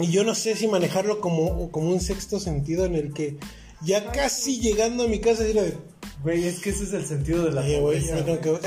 Y 0.00 0.10
yo 0.10 0.24
no 0.24 0.34
sé 0.34 0.56
si 0.56 0.66
manejarlo 0.66 1.20
como, 1.20 1.70
como 1.70 1.90
un 1.90 2.00
sexto 2.00 2.40
sentido 2.40 2.84
en 2.84 2.96
el 2.96 3.12
que 3.12 3.36
ya 3.82 4.10
casi 4.10 4.60
llegando 4.60 5.04
a 5.04 5.08
mi 5.08 5.20
casa 5.20 5.46
era 5.46 5.62
de 5.62 5.74
Güey, 6.24 6.46
es 6.46 6.60
que 6.60 6.70
ese 6.70 6.84
es 6.84 6.92
el 6.94 7.04
sentido 7.04 7.44
de 7.44 7.52
la 7.52 7.60
Oye, 7.60 7.78
pobreza. 7.80 8.24
que- 8.40 8.58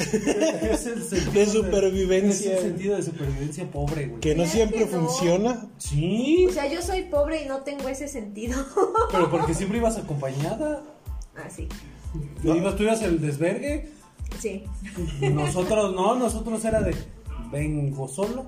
Es 0.71 0.85
el 0.85 1.03
sentido 1.03 1.31
De 1.33 1.45
supervivencia. 1.47 2.53
Es 2.53 2.57
el 2.63 2.69
sentido 2.69 2.95
de 2.95 3.03
supervivencia 3.03 3.69
pobre, 3.71 4.05
güey. 4.05 4.21
que 4.21 4.35
no 4.35 4.45
siempre 4.45 4.85
que 4.85 4.85
no. 4.85 5.07
funciona. 5.07 5.67
Sí, 5.79 6.45
O 6.47 6.53
sea, 6.53 6.71
yo 6.71 6.81
soy 6.83 7.03
pobre 7.05 7.43
y 7.43 7.47
no 7.47 7.61
tengo 7.63 7.89
ese 7.89 8.07
sentido. 8.07 8.63
pero 9.11 9.31
porque 9.31 9.55
siempre 9.55 9.79
ibas 9.79 9.97
acompañada. 9.97 10.83
ah, 11.35 11.49
sí. 11.53 11.67
Ibas, 12.43 12.75
tú 12.75 12.83
ibas 12.83 13.01
el 13.01 13.19
desvergue. 13.19 13.89
Sí. 14.39 14.63
Nosotros 15.21 15.95
no, 15.95 16.15
nosotros 16.15 16.63
era 16.65 16.81
de 16.81 16.95
vengo 17.51 18.07
solo. 18.07 18.45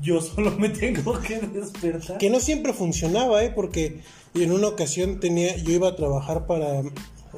Yo 0.00 0.20
solo 0.22 0.52
me 0.52 0.68
tengo 0.68 1.18
que 1.20 1.38
despertar. 1.40 2.18
Que 2.18 2.30
no 2.30 2.40
siempre 2.40 2.72
funcionaba, 2.72 3.42
¿eh? 3.42 3.50
Porque 3.54 4.00
en 4.34 4.52
una 4.52 4.68
ocasión 4.68 5.20
tenía, 5.20 5.56
yo 5.56 5.72
iba 5.72 5.88
a 5.88 5.96
trabajar 5.96 6.46
para 6.46 6.80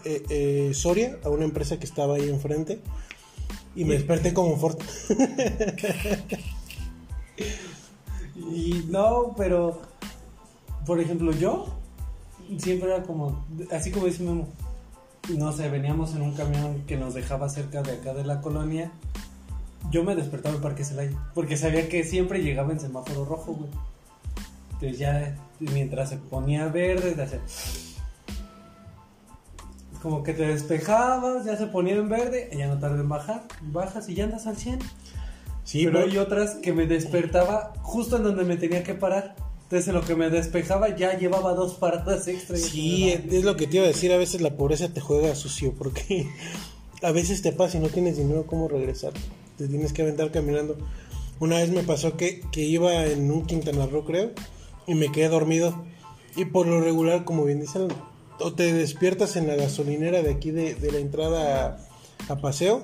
eh, 0.05 0.23
eh, 0.29 0.71
Soria, 0.75 1.19
a 1.25 1.31
una 1.31 1.45
empresa 1.45 1.79
que 1.79 1.87
estaba 1.87 2.17
ahí 2.17 2.29
enfrente, 2.29 2.81
y 3.75 3.85
me 3.85 3.95
desperté 3.95 4.35
como 4.35 4.57
Ford. 4.57 4.79
Y 8.53 8.87
no, 8.89 9.35
pero 9.37 9.81
por 10.87 11.01
ejemplo, 11.01 11.33
yo 11.33 11.67
siempre 12.59 12.93
era 12.93 13.03
como 13.03 13.45
así 13.71 13.91
como 13.91 14.07
dice 14.07 14.23
Memo. 14.23 14.49
No 15.29 15.53
sé, 15.53 15.69
veníamos 15.69 16.15
en 16.15 16.23
un 16.23 16.33
camión 16.35 16.83
que 16.87 16.97
nos 16.97 17.15
dejaba 17.15 17.49
cerca 17.49 17.83
de 17.83 17.93
acá 17.93 18.15
de 18.15 18.25
la 18.25 18.41
colonia. 18.41 18.91
Yo 19.91 20.03
me 20.05 20.17
despertaba 20.17 20.57
en 20.57 20.61
Parque 20.61 20.85
Celaya 20.85 21.17
porque 21.35 21.57
sabía 21.57 21.89
que 21.89 22.05
siempre 22.05 22.43
llegaba 22.43 22.73
en 22.73 22.81
semáforo 22.81 23.25
rojo, 23.25 23.53
güey. 23.53 23.71
Entonces 24.73 24.99
ya 24.99 25.37
mientras 25.59 26.09
se 26.09 26.17
ponía 26.17 26.69
verde, 26.69 27.13
te 27.13 27.23
hacía- 27.23 27.41
como 30.03 30.23
que 30.23 30.33
te 30.33 30.47
despejabas, 30.47 31.45
ya 31.45 31.57
se 31.57 31.67
ponía 31.67 31.95
en 31.97 32.09
verde, 32.09 32.49
y 32.53 32.57
ya 32.57 32.69
no 32.69 32.79
tardé 32.79 33.01
en 33.01 33.09
bajar, 33.09 33.43
bajas 33.61 34.09
y 34.09 34.15
ya 34.15 34.25
andas 34.25 34.47
al 34.47 34.57
100. 34.57 34.79
Sí, 35.65 35.85
pero 35.85 35.99
pero 35.99 36.11
hay 36.11 36.19
otras 36.19 36.55
que 36.57 36.73
me 36.73 36.87
despertaba 36.87 37.75
justo 37.83 38.17
en 38.17 38.25
donde 38.25 38.45
me 38.45 38.57
tenía 38.57 38.83
que 38.83 38.95
parar. 38.95 39.37
Entonces 39.71 39.87
en 39.87 39.95
lo 39.95 40.03
que 40.05 40.17
me 40.17 40.31
despejaba 40.31 40.97
ya 40.97 41.17
llevaba 41.17 41.55
dos 41.55 41.75
paradas 41.75 42.27
extra. 42.27 42.57
sí, 42.57 43.09
es 43.09 43.45
lo 43.45 43.57
que 43.57 43.69
te 43.69 43.77
iba 43.77 43.85
a 43.85 43.89
decir, 43.89 44.11
a 44.11 44.17
veces 44.17 44.41
la 44.41 44.57
pobreza 44.57 44.93
te 44.93 45.01
juega 45.01 45.33
sucio, 45.37 45.73
porque 45.79 46.29
a 47.03 47.13
veces 47.13 47.41
te 47.41 47.53
pasa 47.53 47.79
y 47.79 47.81
no 47.81 47.87
tienes 47.87 48.17
dinero 48.17 48.47
cómo 48.49 48.67
regresar. 48.67 49.13
Te 49.59 49.69
tienes 49.69 49.93
que 49.93 50.03
aventar 50.03 50.33
caminando. 50.33 50.77
Una 51.39 51.59
vez 51.59 51.71
me 51.71 51.85
pasó 51.85 52.17
que, 52.17 52.41
que 52.51 52.63
iba 52.63 53.07
en 53.07 53.31
un 53.31 53.47
Quintana 53.47 53.87
Roo, 53.87 54.05
creo, 54.05 54.33
y 54.89 54.97
me 54.97 55.13
quedé 55.13 55.29
dormido. 55.29 55.85
Y 56.35 56.47
por 56.47 56.67
lo 56.67 56.81
regular, 56.81 57.25
como 57.25 57.45
bien 57.45 57.61
dicen, 57.61 57.87
o 58.41 58.53
te 58.53 58.73
despiertas 58.73 59.37
en 59.37 59.47
la 59.47 59.55
gasolinera 59.55 60.21
de 60.21 60.33
aquí 60.33 60.51
de, 60.51 60.75
de 60.75 60.91
la 60.91 60.99
entrada 60.99 61.79
a, 62.29 62.33
a 62.33 62.41
paseo, 62.41 62.83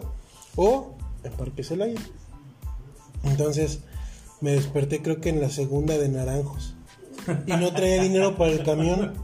o 0.54 0.94
en 1.24 1.32
Parque 1.32 1.64
Celaya. 1.64 2.00
Entonces 3.24 3.80
me 4.40 4.52
desperté 4.52 5.02
creo 5.02 5.20
que 5.20 5.30
en 5.30 5.40
la 5.40 5.50
segunda 5.50 5.98
de 5.98 6.08
Naranjos. 6.08 6.75
Y 7.46 7.52
no 7.52 7.72
traía 7.72 8.02
dinero 8.02 8.36
para 8.36 8.52
el 8.52 8.62
camión 8.64 9.14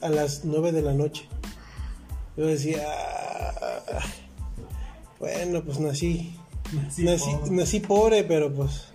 a 0.00 0.08
las 0.08 0.44
9 0.44 0.72
de 0.72 0.82
la 0.82 0.92
noche. 0.94 1.26
Yo 2.36 2.46
decía, 2.46 2.84
"Ah, 2.86 4.00
bueno, 5.18 5.62
pues 5.62 5.78
nací. 5.80 6.34
Nací 6.72 7.02
Nací, 7.04 7.30
pobre". 7.30 7.50
nací 7.50 7.80
pobre, 7.80 8.24
pero 8.24 8.52
pues 8.52 8.86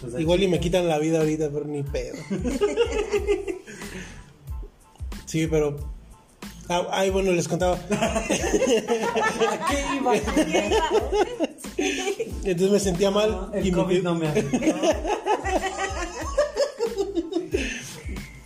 Pues, 0.00 0.18
igual 0.18 0.42
y 0.42 0.48
me 0.48 0.60
quitan 0.60 0.88
la 0.88 0.98
vida 0.98 1.18
ahorita, 1.18 1.50
pero 1.52 1.64
ni 1.66 1.82
pedo. 1.82 2.16
Sí, 5.26 5.46
pero... 5.46 5.76
Ah, 6.68 6.86
ay, 6.92 7.10
bueno, 7.10 7.32
les 7.32 7.46
contaba. 7.48 7.78
¿A 7.90 8.24
qué 9.68 9.84
iba? 9.96 10.14
Entonces 12.44 12.70
me 12.70 12.80
sentía 12.80 13.10
mal. 13.10 13.50
El 13.52 13.66
y 13.66 13.70
me 13.70 13.76
COVID 13.78 13.96
quedé- 13.96 14.02
no 14.02 14.14
me 14.14 14.28
afectó. 14.32 14.58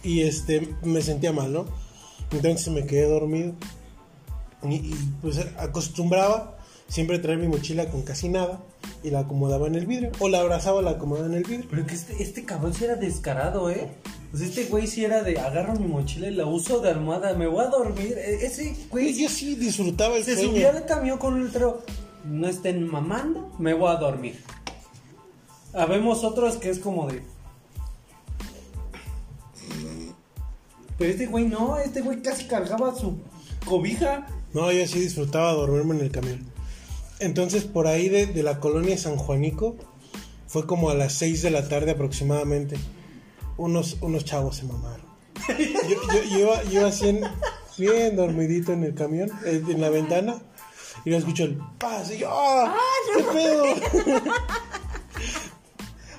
Y 0.08 0.22
este 0.22 0.74
me 0.82 1.02
sentía 1.02 1.32
mal, 1.32 1.52
¿no? 1.52 1.66
Entonces 2.30 2.68
me 2.72 2.86
quedé 2.86 3.04
dormido 3.08 3.52
y, 4.62 4.74
y, 4.76 4.94
pues 5.22 5.38
acostumbraba 5.58 6.56
siempre 6.88 7.18
traer 7.18 7.38
mi 7.38 7.48
mochila 7.48 7.90
con 7.90 8.02
casi 8.02 8.28
nada 8.28 8.60
y 9.04 9.10
la 9.10 9.20
acomodaba 9.20 9.66
en 9.66 9.74
el 9.74 9.86
vidrio 9.86 10.10
o 10.18 10.28
la 10.28 10.40
abrazaba, 10.40 10.80
la 10.82 10.92
acomodaba 10.92 11.26
en 11.26 11.34
el 11.34 11.44
vidrio. 11.44 11.66
Pero 11.70 11.86
que 11.86 11.94
este, 11.94 12.22
este 12.22 12.44
cabrón 12.44 12.74
sí 12.74 12.84
era 12.84 12.96
descarado, 12.96 13.70
¿eh? 13.70 13.88
Pues 14.30 14.42
este 14.42 14.64
güey 14.64 14.86
sí 14.86 15.04
era 15.04 15.22
de 15.22 15.38
agarro 15.38 15.74
mi 15.74 15.86
mochila 15.86 16.28
y 16.28 16.34
la 16.34 16.46
uso 16.46 16.80
de 16.80 16.90
almohada, 16.90 17.34
me 17.34 17.46
voy 17.46 17.64
a 17.64 17.68
dormir. 17.68 18.16
E- 18.18 18.44
Ese 18.46 18.74
güey 18.90 19.14
yo 19.14 19.28
sí 19.28 19.54
disfrutaba 19.54 20.16
el 20.16 20.24
se 20.24 20.34
sueño. 20.34 20.50
subía 20.50 20.70
al 20.70 20.84
camión 20.86 21.18
con 21.18 21.34
un. 21.34 21.50
No 22.24 22.46
estén 22.48 22.86
mamando, 22.86 23.50
me 23.58 23.72
voy 23.74 23.90
a 23.90 23.96
dormir. 23.96 24.42
Habemos 25.72 26.24
otros 26.24 26.56
que 26.56 26.70
es 26.70 26.78
como 26.78 27.06
de. 27.08 27.22
Pero 30.98 31.10
este 31.12 31.26
güey 31.26 31.44
no, 31.46 31.78
este 31.78 32.00
güey 32.00 32.20
casi 32.22 32.44
cargaba 32.46 32.94
su 32.94 33.18
cobija. 33.64 34.26
No, 34.52 34.72
yo 34.72 34.86
sí 34.86 34.98
disfrutaba 35.00 35.52
dormirme 35.52 35.94
en 35.94 36.00
el 36.02 36.10
camión. 36.10 36.46
Entonces 37.20 37.64
por 37.64 37.86
ahí 37.86 38.08
de, 38.08 38.26
de 38.26 38.42
la 38.42 38.60
colonia 38.60 38.96
San 38.98 39.16
Juanico 39.16 39.76
fue 40.46 40.66
como 40.66 40.90
a 40.90 40.94
las 40.94 41.12
6 41.14 41.42
de 41.42 41.50
la 41.50 41.68
tarde 41.68 41.92
aproximadamente. 41.92 42.76
Unos, 43.56 43.98
unos 44.00 44.24
chavos 44.24 44.56
se 44.56 44.64
mamaron. 44.64 45.06
Yo, 45.48 45.54
yo- 45.88 46.22
yo 46.30 46.38
iba, 46.38 46.62
yo 46.64 46.80
iba 46.80 46.88
así 46.88 47.08
en- 47.08 47.20
bien 47.76 48.16
dormidito 48.16 48.72
en 48.72 48.84
el 48.84 48.94
camión, 48.94 49.30
en 49.44 49.80
la 49.80 49.88
ventana, 49.90 50.36
y 51.04 51.10
lo 51.10 51.16
escucho 51.16 51.44
el 51.44 51.56
paz, 51.78 52.10
y 52.12 52.18
yo, 52.18 52.28
¡ah! 52.30 52.74
¿Qué 53.16 53.22
pedo? 53.22 53.64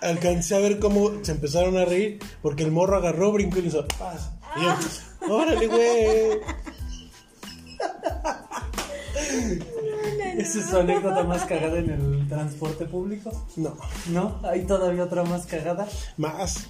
Alcancé 0.01 0.55
a 0.55 0.59
ver 0.59 0.79
cómo 0.79 1.11
se 1.23 1.31
empezaron 1.33 1.77
a 1.77 1.83
reír, 1.85 2.19
porque 2.41 2.63
el 2.63 2.71
morro 2.71 2.95
agarró, 2.97 3.31
brincó 3.33 3.59
y 3.59 3.63
le 3.63 3.67
hizo 3.67 3.85
paz. 3.99 4.31
Y 4.57 4.63
yo, 4.63 5.33
órale, 5.35 5.67
güey. 5.67 6.39
Esa 10.37 10.59
es 10.59 10.65
su 10.69 10.77
anécdota 10.77 11.23
más 11.23 11.43
cagada 11.45 11.77
en 11.79 11.89
el 11.89 12.27
transporte 12.27 12.85
público. 12.85 13.31
No. 13.57 13.77
¿No? 14.07 14.39
¿Hay 14.43 14.63
todavía 14.65 15.03
otra 15.03 15.23
más 15.23 15.45
cagada? 15.45 15.87
Más. 16.17 16.67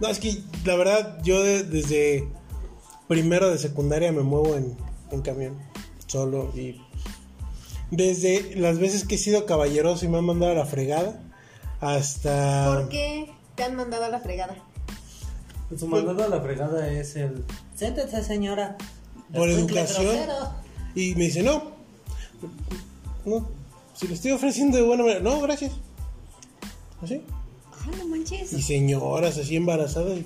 No, 0.00 0.08
es 0.08 0.18
que 0.18 0.42
la 0.64 0.76
verdad, 0.76 1.18
yo 1.22 1.42
de- 1.42 1.62
desde 1.62 2.28
primero 3.08 3.48
de 3.50 3.58
secundaria 3.58 4.12
me 4.12 4.22
muevo 4.22 4.56
en, 4.56 4.76
en 5.10 5.22
camión, 5.22 5.56
solo. 6.06 6.50
Y 6.54 6.80
desde 7.90 8.56
las 8.56 8.78
veces 8.78 9.06
que 9.06 9.14
he 9.14 9.18
sido 9.18 9.46
caballeroso 9.46 10.04
y 10.04 10.08
me 10.08 10.18
han 10.18 10.24
mandado 10.24 10.52
a 10.52 10.56
la 10.56 10.66
fregada, 10.66 11.22
hasta. 11.80 12.66
¿Por 12.74 12.88
qué 12.88 13.30
te 13.54 13.62
han 13.62 13.76
mandado 13.76 14.04
a 14.04 14.08
la 14.08 14.20
fregada? 14.20 14.56
Su 15.76 15.86
mandado 15.88 16.24
a 16.24 16.28
la 16.28 16.40
fregada 16.40 16.88
es 16.90 17.16
el. 17.16 17.44
Siéntese, 17.74 18.22
señora. 18.22 18.76
Por 19.34 19.48
educación. 19.48 20.04
grosero". 20.04 20.50
Y 20.94 21.14
me 21.16 21.24
dice, 21.24 21.42
no. 21.42 21.62
No. 23.24 23.48
Si 23.94 24.06
le 24.06 24.14
estoy 24.14 24.30
ofreciendo 24.32 24.76
de 24.76 24.84
buena 24.84 25.02
manera. 25.02 25.20
No, 25.20 25.40
gracias. 25.40 25.72
Así. 27.02 27.22
Ah, 27.72 27.90
no 27.98 28.06
manches. 28.08 28.52
Y 28.52 28.62
señoras 28.62 29.36
así 29.38 29.56
embarazadas. 29.56 30.18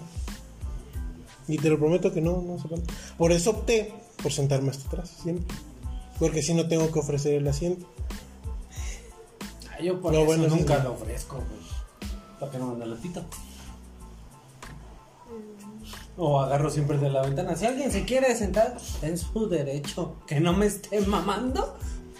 Y, 1.48 1.54
y 1.54 1.56
te 1.58 1.68
lo 1.70 1.78
prometo 1.78 2.12
que 2.12 2.20
no, 2.20 2.42
no 2.42 2.58
se 2.60 2.68
puede. 2.68 2.82
Por 3.16 3.32
eso 3.32 3.50
opté 3.50 3.92
por 4.22 4.32
sentarme 4.32 4.70
hasta 4.70 4.86
atrás, 4.88 5.10
siempre. 5.22 5.46
Porque 6.18 6.42
si 6.42 6.52
no 6.54 6.68
tengo 6.68 6.92
que 6.92 6.98
ofrecer 6.98 7.34
el 7.34 7.48
asiento. 7.48 7.86
Ay, 9.76 9.86
yo 9.86 10.00
por 10.00 10.12
No, 10.12 10.18
eso 10.18 10.26
bueno, 10.26 10.48
nunca 10.48 10.76
sí. 10.76 10.82
lo 10.84 10.92
ofrezco, 10.92 11.36
güey. 11.36 11.60
Para 12.38 12.52
que 12.52 12.58
no 12.58 12.66
me 12.66 12.72
ande 12.84 12.84
el 12.94 13.00
pito. 13.00 13.24
O 16.22 16.38
agarro 16.38 16.68
siempre 16.68 16.98
de 16.98 17.08
la 17.08 17.22
ventana. 17.22 17.56
Si 17.56 17.64
alguien 17.64 17.90
se 17.90 18.04
quiere 18.04 18.34
sentar, 18.36 18.76
en 19.00 19.16
su 19.16 19.48
derecho. 19.48 20.16
Que 20.26 20.38
no 20.38 20.52
me 20.52 20.66
esté 20.66 21.00
mamando 21.00 21.78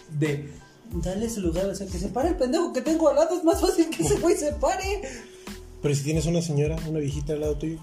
de 0.09 0.51
darle 0.91 1.29
su 1.29 1.43
lugar. 1.43 1.67
O 1.67 1.75
sea, 1.75 1.87
que 1.87 1.99
se 1.99 2.09
pare 2.09 2.31
el 2.31 2.37
pendejo 2.37 2.73
que 2.73 2.81
tengo 2.81 3.11
al 3.11 3.17
lado. 3.17 3.37
Es 3.37 3.45
más 3.45 3.61
fácil 3.61 3.91
que 3.91 4.03
ese 4.03 4.19
güey 4.19 4.37
se 4.37 4.53
pare. 4.53 5.03
Pero 5.83 5.95
si 5.95 6.03
tienes 6.03 6.25
una 6.25 6.41
señora, 6.41 6.77
una 6.89 6.99
viejita 6.99 7.35
al 7.35 7.41
lado 7.41 7.57
tuyo. 7.57 7.79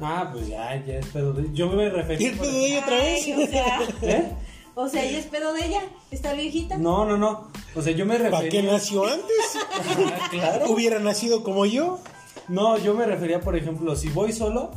Ah, 0.00 0.28
pues 0.30 0.48
ya, 0.48 0.84
ya 0.84 0.98
es 0.98 1.06
pedo 1.06 1.32
de... 1.32 1.50
Yo 1.54 1.70
me 1.70 1.86
¿Y 1.86 1.88
refería... 1.88 2.30
el 2.30 2.38
pedo 2.38 2.52
de 2.52 2.66
ella 2.66 2.80
otra 2.80 2.96
vez? 2.96 3.24
Ay, 3.24 3.32
o 3.32 3.46
sea, 3.46 3.80
¿Eh? 4.02 4.32
o 4.74 4.88
sea, 4.88 5.10
¿y 5.10 5.14
es 5.16 5.26
pedo 5.26 5.54
de 5.54 5.66
ella? 5.66 5.80
¿Está 6.10 6.34
viejita? 6.34 6.76
No, 6.76 7.06
no, 7.06 7.16
no. 7.16 7.48
O 7.74 7.80
sea, 7.80 7.92
yo 7.94 8.04
me 8.04 8.18
refería... 8.18 8.38
¿Para 8.38 8.48
qué 8.50 8.62
nació 8.62 9.06
antes? 9.06 9.58
Ah, 9.72 10.28
claro. 10.30 10.70
Hubiera 10.70 10.98
nacido 10.98 11.42
como 11.42 11.64
yo. 11.64 12.00
No, 12.48 12.76
yo 12.76 12.92
me 12.94 13.06
refería, 13.06 13.40
por 13.40 13.56
ejemplo, 13.56 13.96
si 13.96 14.08
voy 14.10 14.32
solo, 14.32 14.72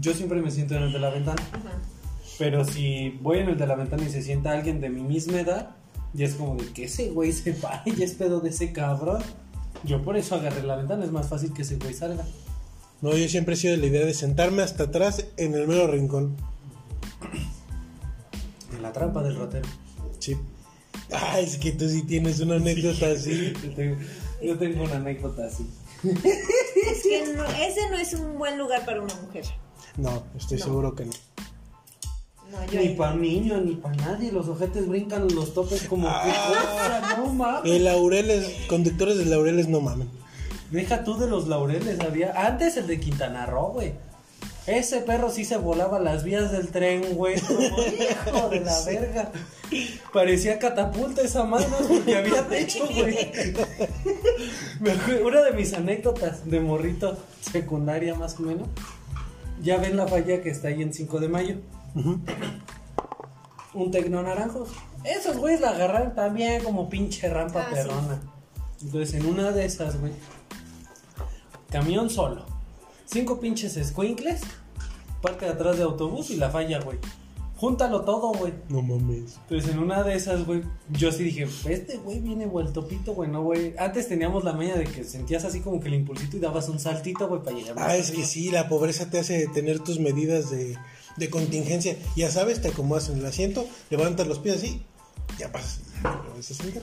yo 0.00 0.12
siempre 0.14 0.40
me 0.42 0.50
siento 0.50 0.74
en 0.76 0.84
el 0.84 0.92
de 0.92 0.98
la 0.98 1.10
ventana. 1.10 1.42
Ajá. 1.52 1.72
Pero 2.38 2.64
si 2.64 3.10
voy 3.22 3.38
en 3.38 3.48
el 3.50 3.56
de 3.58 3.66
la 3.66 3.76
ventana 3.76 4.02
y 4.04 4.10
se 4.10 4.22
sienta 4.22 4.52
alguien 4.52 4.80
de 4.80 4.90
mi 4.90 5.02
misma 5.02 5.40
edad, 5.40 5.76
ya 6.14 6.26
es 6.26 6.34
como 6.34 6.56
de 6.56 6.66
que 6.72 6.84
ese 6.84 7.10
güey 7.10 7.32
se 7.32 7.52
pare, 7.52 7.92
ya 7.96 8.04
es 8.04 8.12
pedo 8.14 8.40
de 8.40 8.50
ese 8.50 8.72
cabrón. 8.72 9.22
Yo 9.84 10.02
por 10.02 10.16
eso 10.16 10.34
agarré 10.34 10.62
la 10.62 10.76
ventana, 10.76 11.04
es 11.04 11.12
más 11.12 11.28
fácil 11.28 11.52
que 11.52 11.62
ese 11.62 11.76
güey 11.76 11.94
salga. 11.94 12.24
No, 13.02 13.14
yo 13.16 13.28
siempre 13.28 13.54
he 13.54 13.56
sido 13.56 13.72
de 13.74 13.80
la 13.80 13.86
idea 13.86 14.06
de 14.06 14.14
sentarme 14.14 14.62
hasta 14.62 14.84
atrás 14.84 15.26
en 15.36 15.54
el 15.54 15.66
mero 15.68 15.86
rincón. 15.88 16.36
En 18.74 18.82
la 18.82 18.92
trampa 18.92 19.22
del 19.22 19.36
ratero. 19.36 19.68
Sí. 20.18 20.36
Ay, 21.12 21.44
es 21.44 21.58
que 21.58 21.72
tú 21.72 21.88
sí 21.88 22.02
tienes 22.02 22.40
una 22.40 22.56
anécdota 22.56 23.06
así. 23.12 23.52
Yo 23.62 23.74
tengo, 23.74 23.96
yo 24.42 24.58
tengo 24.58 24.84
una 24.84 24.96
anécdota 24.96 25.46
así. 25.46 25.66
Es 26.02 27.02
que 27.02 27.32
no- 27.36 27.44
ese 27.46 27.88
no 27.90 27.96
es 27.98 28.14
un 28.14 28.36
buen 28.38 28.58
lugar 28.58 28.84
para 28.84 29.00
una 29.02 29.14
mujer. 29.16 29.44
No, 29.96 30.22
estoy 30.36 30.58
No. 30.58 30.64
seguro 30.64 30.94
que 30.94 31.04
no. 31.06 31.12
No, 32.50 32.64
yo 32.70 32.80
Ni 32.80 32.88
para 32.90 33.14
niños, 33.14 33.62
ni 33.64 33.74
para 33.74 33.96
nadie. 33.96 34.30
Los 34.32 34.48
ojetes 34.48 34.86
brincan 34.88 35.26
los 35.34 35.54
topes 35.54 35.84
como 35.88 36.06
que 36.06 36.12
Ah. 36.14 37.02
cosa, 37.02 37.16
no 37.16 37.32
mames. 37.32 37.72
Eh, 37.72 37.78
laureles, 37.80 38.46
conductores 38.68 39.18
de 39.18 39.24
laureles 39.26 39.68
no 39.68 39.80
mamen. 39.80 40.08
Deja 40.70 41.04
tú 41.04 41.16
de 41.18 41.26
los 41.28 41.46
laureles, 41.48 42.00
había. 42.00 42.32
Antes 42.46 42.76
el 42.76 42.86
de 42.86 43.00
Quintana 43.00 43.46
Roo, 43.46 43.72
güey. 43.72 43.92
Ese 44.66 45.00
perro 45.00 45.30
sí 45.30 45.44
se 45.44 45.58
volaba 45.58 46.00
las 46.00 46.24
vías 46.24 46.50
del 46.50 46.68
tren, 46.68 47.14
güey. 47.14 47.38
Como 47.40 47.58
hijo 48.40 48.48
de 48.48 48.60
la 48.60 48.80
verga. 48.82 49.30
Parecía 50.12 50.58
catapulta 50.58 51.22
esa 51.22 51.44
mano 51.44 51.66
porque 51.86 52.16
había 52.16 52.46
techo, 52.48 52.86
güey. 52.86 53.32
Una 55.24 55.42
de 55.42 55.52
mis 55.52 55.74
anécdotas 55.74 56.48
de 56.48 56.60
morrito 56.60 57.16
secundaria, 57.52 58.14
más 58.14 58.38
o 58.38 58.42
menos. 58.42 58.68
Ya 59.62 59.76
ven 59.78 59.96
la 59.96 60.06
falla 60.06 60.42
que 60.42 60.50
está 60.50 60.68
ahí 60.68 60.82
en 60.82 60.92
5 60.92 61.20
de 61.20 61.28
mayo. 61.28 61.56
Un 63.74 63.90
tecno 63.90 64.22
naranjos. 64.22 64.70
Esos 65.04 65.36
güeyes 65.36 65.60
la 65.60 65.70
agarraron 65.70 66.14
también 66.14 66.62
como 66.64 66.88
pinche 66.88 67.28
rampa 67.28 67.60
Ah, 67.62 67.66
sí. 67.70 67.74
perrona. 67.74 68.20
Entonces, 68.82 69.14
en 69.14 69.26
una 69.26 69.50
de 69.52 69.64
esas, 69.64 70.00
güey, 70.00 70.12
camión 71.70 72.10
solo. 72.10 72.44
Cinco 73.06 73.40
pinches 73.40 73.74
squinkles, 73.86 74.42
parte 75.20 75.44
de 75.46 75.52
atrás 75.52 75.76
de 75.76 75.82
autobús 75.84 76.30
y 76.30 76.36
la 76.36 76.50
falla, 76.50 76.80
güey. 76.80 76.98
Júntalo 77.56 78.02
todo, 78.02 78.32
güey. 78.32 78.52
No 78.68 78.82
mames. 78.82 79.38
Entonces, 79.42 79.70
en 79.70 79.78
una 79.78 80.02
de 80.02 80.14
esas, 80.14 80.44
güey, 80.44 80.62
yo 80.90 81.12
sí 81.12 81.24
dije, 81.24 81.46
este 81.68 81.98
güey 81.98 82.20
viene 82.20 82.46
vuelto 82.46 82.86
pito, 82.88 83.14
güey, 83.14 83.30
no, 83.30 83.42
güey. 83.42 83.74
Antes 83.78 84.08
teníamos 84.08 84.44
la 84.44 84.52
maña 84.52 84.74
de 84.74 84.84
que 84.84 85.04
sentías 85.04 85.44
así 85.44 85.60
como 85.60 85.80
que 85.80 85.88
el 85.88 85.94
impulsito 85.94 86.36
y 86.36 86.40
dabas 86.40 86.68
un 86.68 86.80
saltito, 86.80 87.28
güey, 87.28 87.42
para 87.42 87.56
llegar. 87.56 87.76
Ah, 87.78 87.96
es 87.96 88.08
arriba. 88.08 88.22
que 88.22 88.28
sí, 88.28 88.50
la 88.50 88.68
pobreza 88.68 89.08
te 89.08 89.18
hace 89.18 89.46
tener 89.48 89.78
tus 89.78 90.00
medidas 90.00 90.50
de, 90.50 90.76
de 91.16 91.30
contingencia. 91.30 91.96
Ya 92.16 92.30
sabes, 92.30 92.60
te 92.60 92.68
acomodas 92.68 93.08
en 93.08 93.18
el 93.18 93.26
asiento, 93.26 93.66
levantas 93.88 94.26
los 94.26 94.40
pies 94.40 94.56
así, 94.56 94.82
ya 95.38 95.52
pasas. 95.52 95.80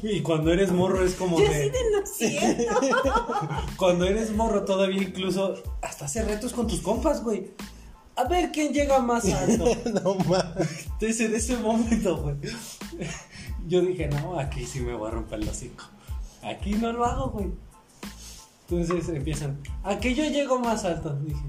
Y 0.01 0.21
cuando 0.21 0.51
eres 0.51 0.71
morro 0.71 1.03
es 1.05 1.13
como 1.13 1.39
Yo 1.39 1.45
de... 1.45 1.71
Cuando 3.77 4.05
eres 4.05 4.31
morro 4.31 4.63
todavía 4.63 5.01
incluso 5.01 5.55
hasta 5.81 6.05
hacer 6.05 6.25
retos 6.25 6.53
con 6.53 6.67
tus 6.67 6.79
compas, 6.81 7.23
güey. 7.23 7.51
A 8.15 8.25
ver 8.25 8.51
quién 8.51 8.73
llega 8.73 8.99
más 8.99 9.25
alto. 9.25 9.65
no 10.03 10.15
mames. 10.15 10.85
Entonces 10.85 11.21
en 11.21 11.35
ese 11.35 11.57
momento, 11.57 12.17
güey. 12.17 12.35
Yo 13.67 13.81
dije, 13.81 14.07
no, 14.07 14.39
aquí 14.39 14.65
sí 14.65 14.79
me 14.79 14.93
voy 14.93 15.09
a 15.09 15.11
romper 15.11 15.41
el 15.41 15.49
hocico. 15.49 15.85
Aquí 16.43 16.73
no 16.73 16.91
lo 16.91 17.05
hago, 17.05 17.29
güey. 17.29 17.51
Entonces 18.69 19.09
empiezan, 19.09 19.59
¿a 19.83 19.99
qué 19.99 20.15
yo 20.15 20.23
llego 20.25 20.59
más 20.59 20.85
alto? 20.85 21.13
Dije, 21.15 21.41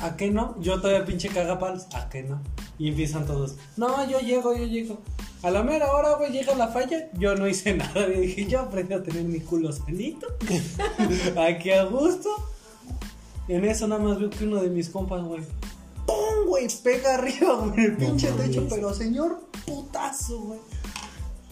¿a 0.00 0.16
qué 0.16 0.30
no? 0.30 0.60
Yo 0.60 0.80
todavía 0.80 1.04
pinche 1.04 1.28
cagapalos, 1.28 1.86
¿a 1.94 2.08
qué 2.08 2.24
no? 2.24 2.42
Y 2.78 2.88
empiezan 2.88 3.26
todos, 3.26 3.56
no, 3.76 4.08
yo 4.10 4.18
llego, 4.20 4.56
yo 4.56 4.66
llego. 4.66 4.98
A 5.42 5.50
la 5.50 5.62
mera 5.62 5.92
hora, 5.92 6.14
güey, 6.16 6.32
llega 6.32 6.54
la 6.54 6.68
falla, 6.68 7.10
yo 7.12 7.36
no 7.36 7.46
hice 7.46 7.74
nada. 7.76 8.08
Y 8.08 8.20
dije, 8.20 8.46
yo 8.46 8.60
aprendí 8.60 8.94
a 8.94 9.02
tener 9.02 9.24
mi 9.24 9.40
culo 9.40 9.72
sanito. 9.72 10.26
Aquí 11.48 11.70
a 11.70 11.84
gusto. 11.84 12.30
En 13.46 13.64
eso 13.64 13.86
nada 13.86 14.02
más 14.02 14.18
veo 14.18 14.30
que 14.30 14.44
uno 14.44 14.62
de 14.62 14.70
mis 14.70 14.88
compas, 14.88 15.22
güey. 15.22 15.42
¡Pum, 16.06 16.46
güey! 16.46 16.68
Pega 16.82 17.14
arriba, 17.14 17.54
güey, 17.54 17.86
el 17.86 17.96
pinche 17.96 18.30
techo, 18.32 18.66
pero 18.68 18.92
señor 18.94 19.40
putazo, 19.66 20.40
güey. 20.40 20.60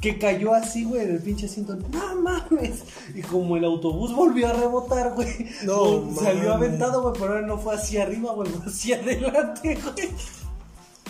Que 0.01 0.19
cayó 0.19 0.53
así, 0.53 0.85
güey, 0.85 1.03
en 1.03 1.13
el 1.13 1.23
pinche 1.23 1.47
asiento. 1.47 1.77
¡No 1.77 2.17
mames! 2.17 2.83
Y 3.15 3.23
como 3.23 3.57
el 3.57 3.65
autobús 3.65 4.13
volvió 4.15 4.49
a 4.49 4.53
rebotar, 4.53 5.15
güey. 5.15 5.49
No 5.65 6.01
güey, 6.01 6.25
Salió 6.25 6.55
aventado, 6.55 7.03
güey, 7.03 7.15
pero 7.15 7.35
ahora 7.35 7.47
no 7.47 7.57
fue 7.57 7.77
hacia 7.77 8.03
arriba, 8.03 8.33
güey, 8.33 8.51
fue 8.51 8.67
hacia 8.67 8.97
adelante, 8.97 9.79
güey. 9.81 10.11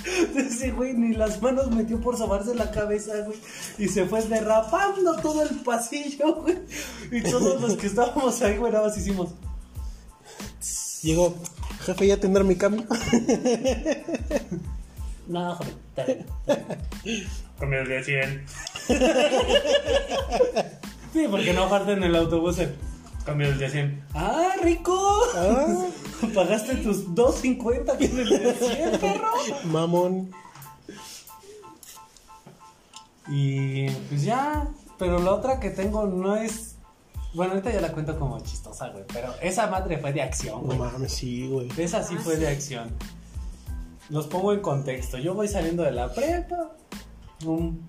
Ese 0.37 0.73
güey 0.73 0.95
ni 0.95 1.15
las 1.15 1.41
manos 1.41 1.71
metió 1.71 2.01
por 2.01 2.17
sobarse 2.17 2.55
la 2.55 2.71
cabeza, 2.71 3.13
güey. 3.25 3.39
Y 3.79 3.89
se 3.89 4.05
fue 4.07 4.23
derrapando 4.23 5.17
todo 5.17 5.43
el 5.43 5.61
pasillo, 5.61 6.43
güey. 6.43 6.59
Y 7.11 7.23
todos 7.23 7.61
los 7.61 7.77
que 7.77 7.87
estábamos 7.87 8.41
ahí, 8.43 8.59
güey, 8.59 8.73
nada 8.73 8.89
más 8.89 8.99
hicimos. 8.99 9.31
Llegó, 11.03 11.35
jefe, 11.83 12.07
ya 12.07 12.17
tendrá 12.19 12.45
mi 12.45 12.57
cambio. 12.57 12.85
No, 15.29 15.55
joder, 15.55 15.75
está 15.89 16.05
bien. 16.05 16.27
Con 17.59 17.73
el 17.73 17.89
de 17.89 18.05
100. 18.05 18.45
Sí, 21.13 21.27
porque 21.31 21.53
no 21.53 21.69
falta 21.69 21.93
en 21.93 22.03
el 22.03 22.17
autobús 22.17 22.57
cambio 23.25 23.49
el 23.49 23.59
de 23.59 23.71
100. 23.71 24.05
¡Ah, 24.15 24.51
rico! 24.63 25.21
Ah. 25.35 25.87
Pagaste 26.35 26.77
tus 26.77 27.09
2.50 27.09 27.85
con 27.87 28.19
el 28.19 28.29
de 28.29 28.55
100, 28.55 29.01
perro. 29.01 29.33
Mamón. 29.65 30.31
Y 33.29 33.89
pues 33.91 34.25
ya, 34.25 34.69
pero 34.99 35.21
la 35.21 35.33
otra 35.33 35.61
que 35.61 35.71
tengo 35.71 36.07
no 36.07 36.37
es. 36.37 36.72
Bueno, 37.35 37.53
ahorita 37.53 37.73
ya 37.73 37.81
la 37.81 37.93
cuento 37.93 38.19
como 38.19 38.39
chistosa, 38.41 38.89
güey. 38.91 39.05
Pero 39.13 39.33
esa 39.41 39.67
madre 39.69 39.99
fue 39.99 40.13
de 40.13 40.23
acción, 40.23 40.61
No 40.63 40.67
güey. 40.67 40.79
mames, 40.79 41.13
sí, 41.13 41.49
güey. 41.49 41.69
Esa 41.79 42.03
sí 42.03 42.15
Ah, 42.19 42.21
fue 42.23 42.35
sí. 42.35 42.41
de 42.41 42.49
acción. 42.49 42.91
Los 44.11 44.27
pongo 44.27 44.53
en 44.53 44.61
contexto. 44.61 45.17
Yo 45.19 45.33
voy 45.35 45.49
saliendo 45.49 45.83
de 45.83 45.93
la 45.93 46.13
prepa. 46.13 46.73
un- 47.47 47.89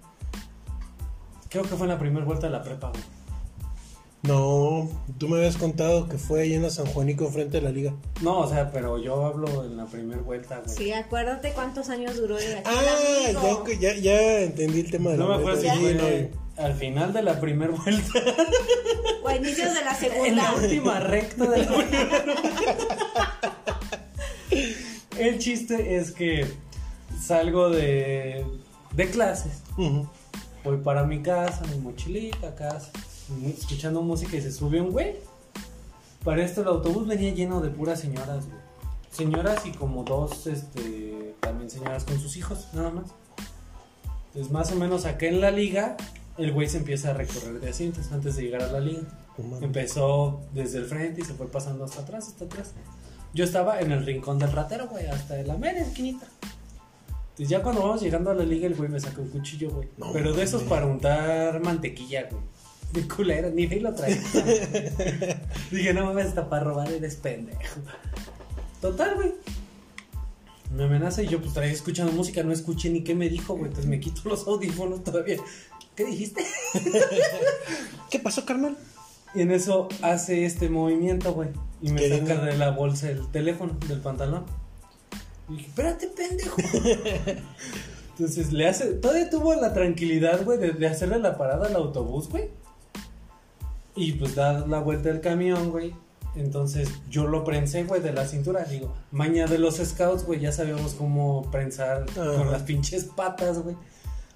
Creo 1.50 1.62
que 1.64 1.70
fue 1.76 1.82
en 1.86 1.90
la 1.90 2.00
primera 2.00 2.26
vuelta 2.26 2.48
de 2.48 2.54
la 2.54 2.64
prepa, 2.64 2.90
güey. 2.90 3.04
No, 4.24 4.90
tú 5.18 5.28
me 5.28 5.36
habías 5.38 5.58
contado 5.58 6.08
que 6.08 6.18
fue 6.18 6.44
ahí 6.44 6.54
en 6.54 6.62
la 6.64 6.70
San 6.70 6.86
Juanico 6.86 7.28
frente 7.30 7.58
de 7.58 7.62
la 7.64 7.72
liga. 7.72 7.94
No, 8.22 8.40
o 8.40 8.48
sea, 8.48 8.72
pero 8.72 8.98
yo 8.98 9.26
hablo 9.26 9.66
en 9.66 9.76
la 9.76 9.86
primera 9.86 10.22
vuelta, 10.22 10.62
güey. 10.66 10.76
Sí, 10.76 10.92
acuérdate 10.94 11.52
cuántos 11.52 11.90
años 11.90 12.16
duró 12.16 12.40
el 12.40 12.60
Ah, 12.66 12.72
ya, 13.34 13.78
ya, 13.80 13.96
ya 13.96 14.40
entendí 14.44 14.80
el 14.80 14.90
tema 14.92 15.12
de 15.12 15.18
No 15.18 15.28
la 15.28 15.36
me 15.36 15.42
acuerdo 15.42 15.62
si 15.62 15.68
fue 15.68 15.94
no, 15.94 16.43
al 16.64 16.74
final 16.76 17.14
de 17.14 17.22
la 17.24 17.40
primera 17.40 17.74
vuelta. 17.74 18.20
O 19.24 19.28
a 19.28 19.36
inicios 19.36 19.74
de 19.74 19.84
la 19.84 19.92
En 19.92 19.98
segunda. 19.98 20.36
la 20.44 20.54
última 20.54 21.00
recta 21.00 21.46
de 21.50 21.58
la 21.66 21.68
primera 21.68 22.26
El 25.18 25.40
chiste 25.40 25.96
es 25.98 26.12
que 26.12 26.48
salgo 27.22 27.70
de, 27.70 28.46
de 28.94 29.10
clases. 29.10 29.62
Voy 30.64 30.78
para 30.84 31.04
mi 31.04 31.22
casa, 31.22 31.62
mi 31.72 31.78
mochilita, 31.80 32.56
casa, 32.56 32.90
escuchando 33.46 34.02
música 34.02 34.38
y 34.38 34.42
se 34.42 34.52
sube 34.52 34.82
un 34.82 34.92
güey. 34.92 35.16
Para 36.24 36.44
esto 36.44 36.62
el 36.62 36.68
autobús 36.68 37.08
venía 37.08 37.34
lleno 37.34 37.62
de 37.62 37.70
puras 37.70 38.00
señoras, 38.00 38.46
güey. 38.46 38.58
Señoras 39.12 39.66
y 39.66 39.72
como 39.72 40.04
dos, 40.04 40.48
este, 40.48 41.36
también 41.40 41.70
señoras 41.70 42.04
con 42.06 42.20
sus 42.20 42.36
hijos, 42.38 42.70
nada 42.74 42.90
más. 42.90 43.06
Entonces 44.28 44.52
más 44.52 44.72
o 44.72 44.76
menos 44.76 45.06
acá 45.06 45.28
en 45.28 45.42
la 45.42 45.52
liga, 45.52 45.96
el 46.38 46.52
güey 46.52 46.68
se 46.68 46.78
empieza 46.78 47.12
a 47.12 47.14
recorrer 47.14 47.60
de 47.60 47.70
asientos 47.70 48.12
antes 48.12 48.36
de 48.36 48.44
llegar 48.44 48.64
a 48.64 48.72
la 48.72 48.80
liga. 48.80 49.02
No 49.38 49.44
mames. 49.46 49.64
Empezó 49.64 50.42
desde 50.54 50.80
el 50.80 50.86
frente 50.86 51.22
y 51.22 51.26
se 51.26 51.34
fue 51.34 51.48
pasando 51.48 51.84
hasta 51.86 52.02
atrás, 52.02 52.28
hasta 52.28 52.46
atrás. 52.46 52.74
Yo 53.34 53.44
estaba 53.44 53.80
en 53.80 53.92
el 53.92 54.06
rincón 54.06 54.40
del 54.40 54.52
ratero, 54.52 54.88
güey, 54.88 55.08
hasta 55.08 55.36
la 55.44 55.58
mera 55.58 55.80
esquinita. 55.80 56.28
Entonces 57.32 57.50
ya 57.50 57.64
cuando 57.64 57.82
vamos 57.82 58.02
llegando 58.02 58.30
a 58.30 58.36
la 58.36 58.44
liga, 58.44 58.68
el 58.68 58.76
güey 58.76 58.90
me 58.90 59.00
saca 59.00 59.20
un 59.22 59.30
cuchillo, 59.30 59.72
güey. 59.72 59.90
No 59.98 60.14
Pero 60.14 60.34
de 60.34 60.44
esos 60.44 60.62
mames. 60.62 60.70
para 60.70 60.86
untar 60.86 61.60
mantequilla, 61.62 62.28
güey. 62.30 62.44
De 62.92 63.08
culera, 63.08 63.50
ni 63.50 63.66
fe 63.68 63.80
lo 63.80 63.92
traía. 63.96 64.22
Dije, 65.72 65.94
no 65.96 66.06
mames, 66.06 66.28
hasta 66.28 66.48
para 66.48 66.64
robar 66.66 66.92
eres 66.92 67.16
pendejo. 67.16 67.60
Total, 68.82 69.16
güey. 69.16 69.34
Me 70.76 70.84
amenaza 70.84 71.24
y 71.24 71.28
yo 71.28 71.40
pues 71.42 71.54
traía 71.54 71.72
escuchando 71.72 72.12
música, 72.12 72.44
no 72.44 72.52
escuché 72.52 72.90
ni 72.90 73.04
qué 73.04 73.16
me 73.16 73.30
dijo, 73.30 73.54
güey. 73.54 73.66
Entonces 73.66 73.90
me 73.90 74.00
quito 74.00 74.22
los 74.30 74.46
audífonos 74.48 75.04
todavía. 75.04 75.38
¿Qué 75.96 76.06
dijiste? 76.06 76.46
¿Qué 78.10 78.20
pasó, 78.20 78.46
carnal? 78.46 78.78
Y 79.36 79.42
en 79.42 79.52
eso 79.52 79.90
hace 80.02 80.46
este 80.46 80.70
movimiento, 80.70 81.34
güey. 81.34 81.50
Y 81.82 81.92
me 81.92 82.08
saca 82.08 82.44
de 82.44 82.58
la 82.58 82.72
bolsa 82.72 83.10
el 83.10 83.28
teléfono, 83.32 83.78
del 83.88 84.00
pantalón. 84.00 84.46
Y 85.50 85.54
dije, 85.54 85.68
espérate, 85.68 86.08
pendejo. 86.08 86.58
Entonces 88.12 88.54
le 88.54 88.68
hace. 88.68 88.94
Todavía 88.94 89.30
tuvo 89.30 89.56
la 89.56 89.74
tranquilidad, 89.74 90.44
güey, 90.44 90.60
de, 90.60 90.72
de 90.72 90.88
hacerle 90.88 91.20
la 91.20 91.38
parada 91.38 91.68
al 91.68 91.76
autobús, 91.76 92.30
güey. 92.30 92.50
Y 93.96 94.14
pues 94.14 94.36
da 94.36 94.66
la 94.66 94.80
vuelta 94.80 95.10
del 95.10 95.22
camión, 95.22 95.72
güey. 95.72 95.94
Entonces 96.36 96.90
yo 97.10 97.28
lo 97.28 97.44
prensé, 97.44 97.84
güey, 97.84 98.02
de 98.02 98.14
la 98.14 98.26
cintura. 98.26 98.64
Digo, 98.64 98.94
maña 99.12 99.46
de 99.46 99.60
los 99.60 99.76
scouts, 99.78 100.26
güey, 100.26 100.40
ya 100.40 100.52
sabíamos 100.52 100.94
cómo 100.94 101.50
prensar 101.52 102.06
con 102.14 102.52
las 102.52 102.64
pinches 102.64 103.06
patas, 103.06 103.60
güey. 103.60 103.76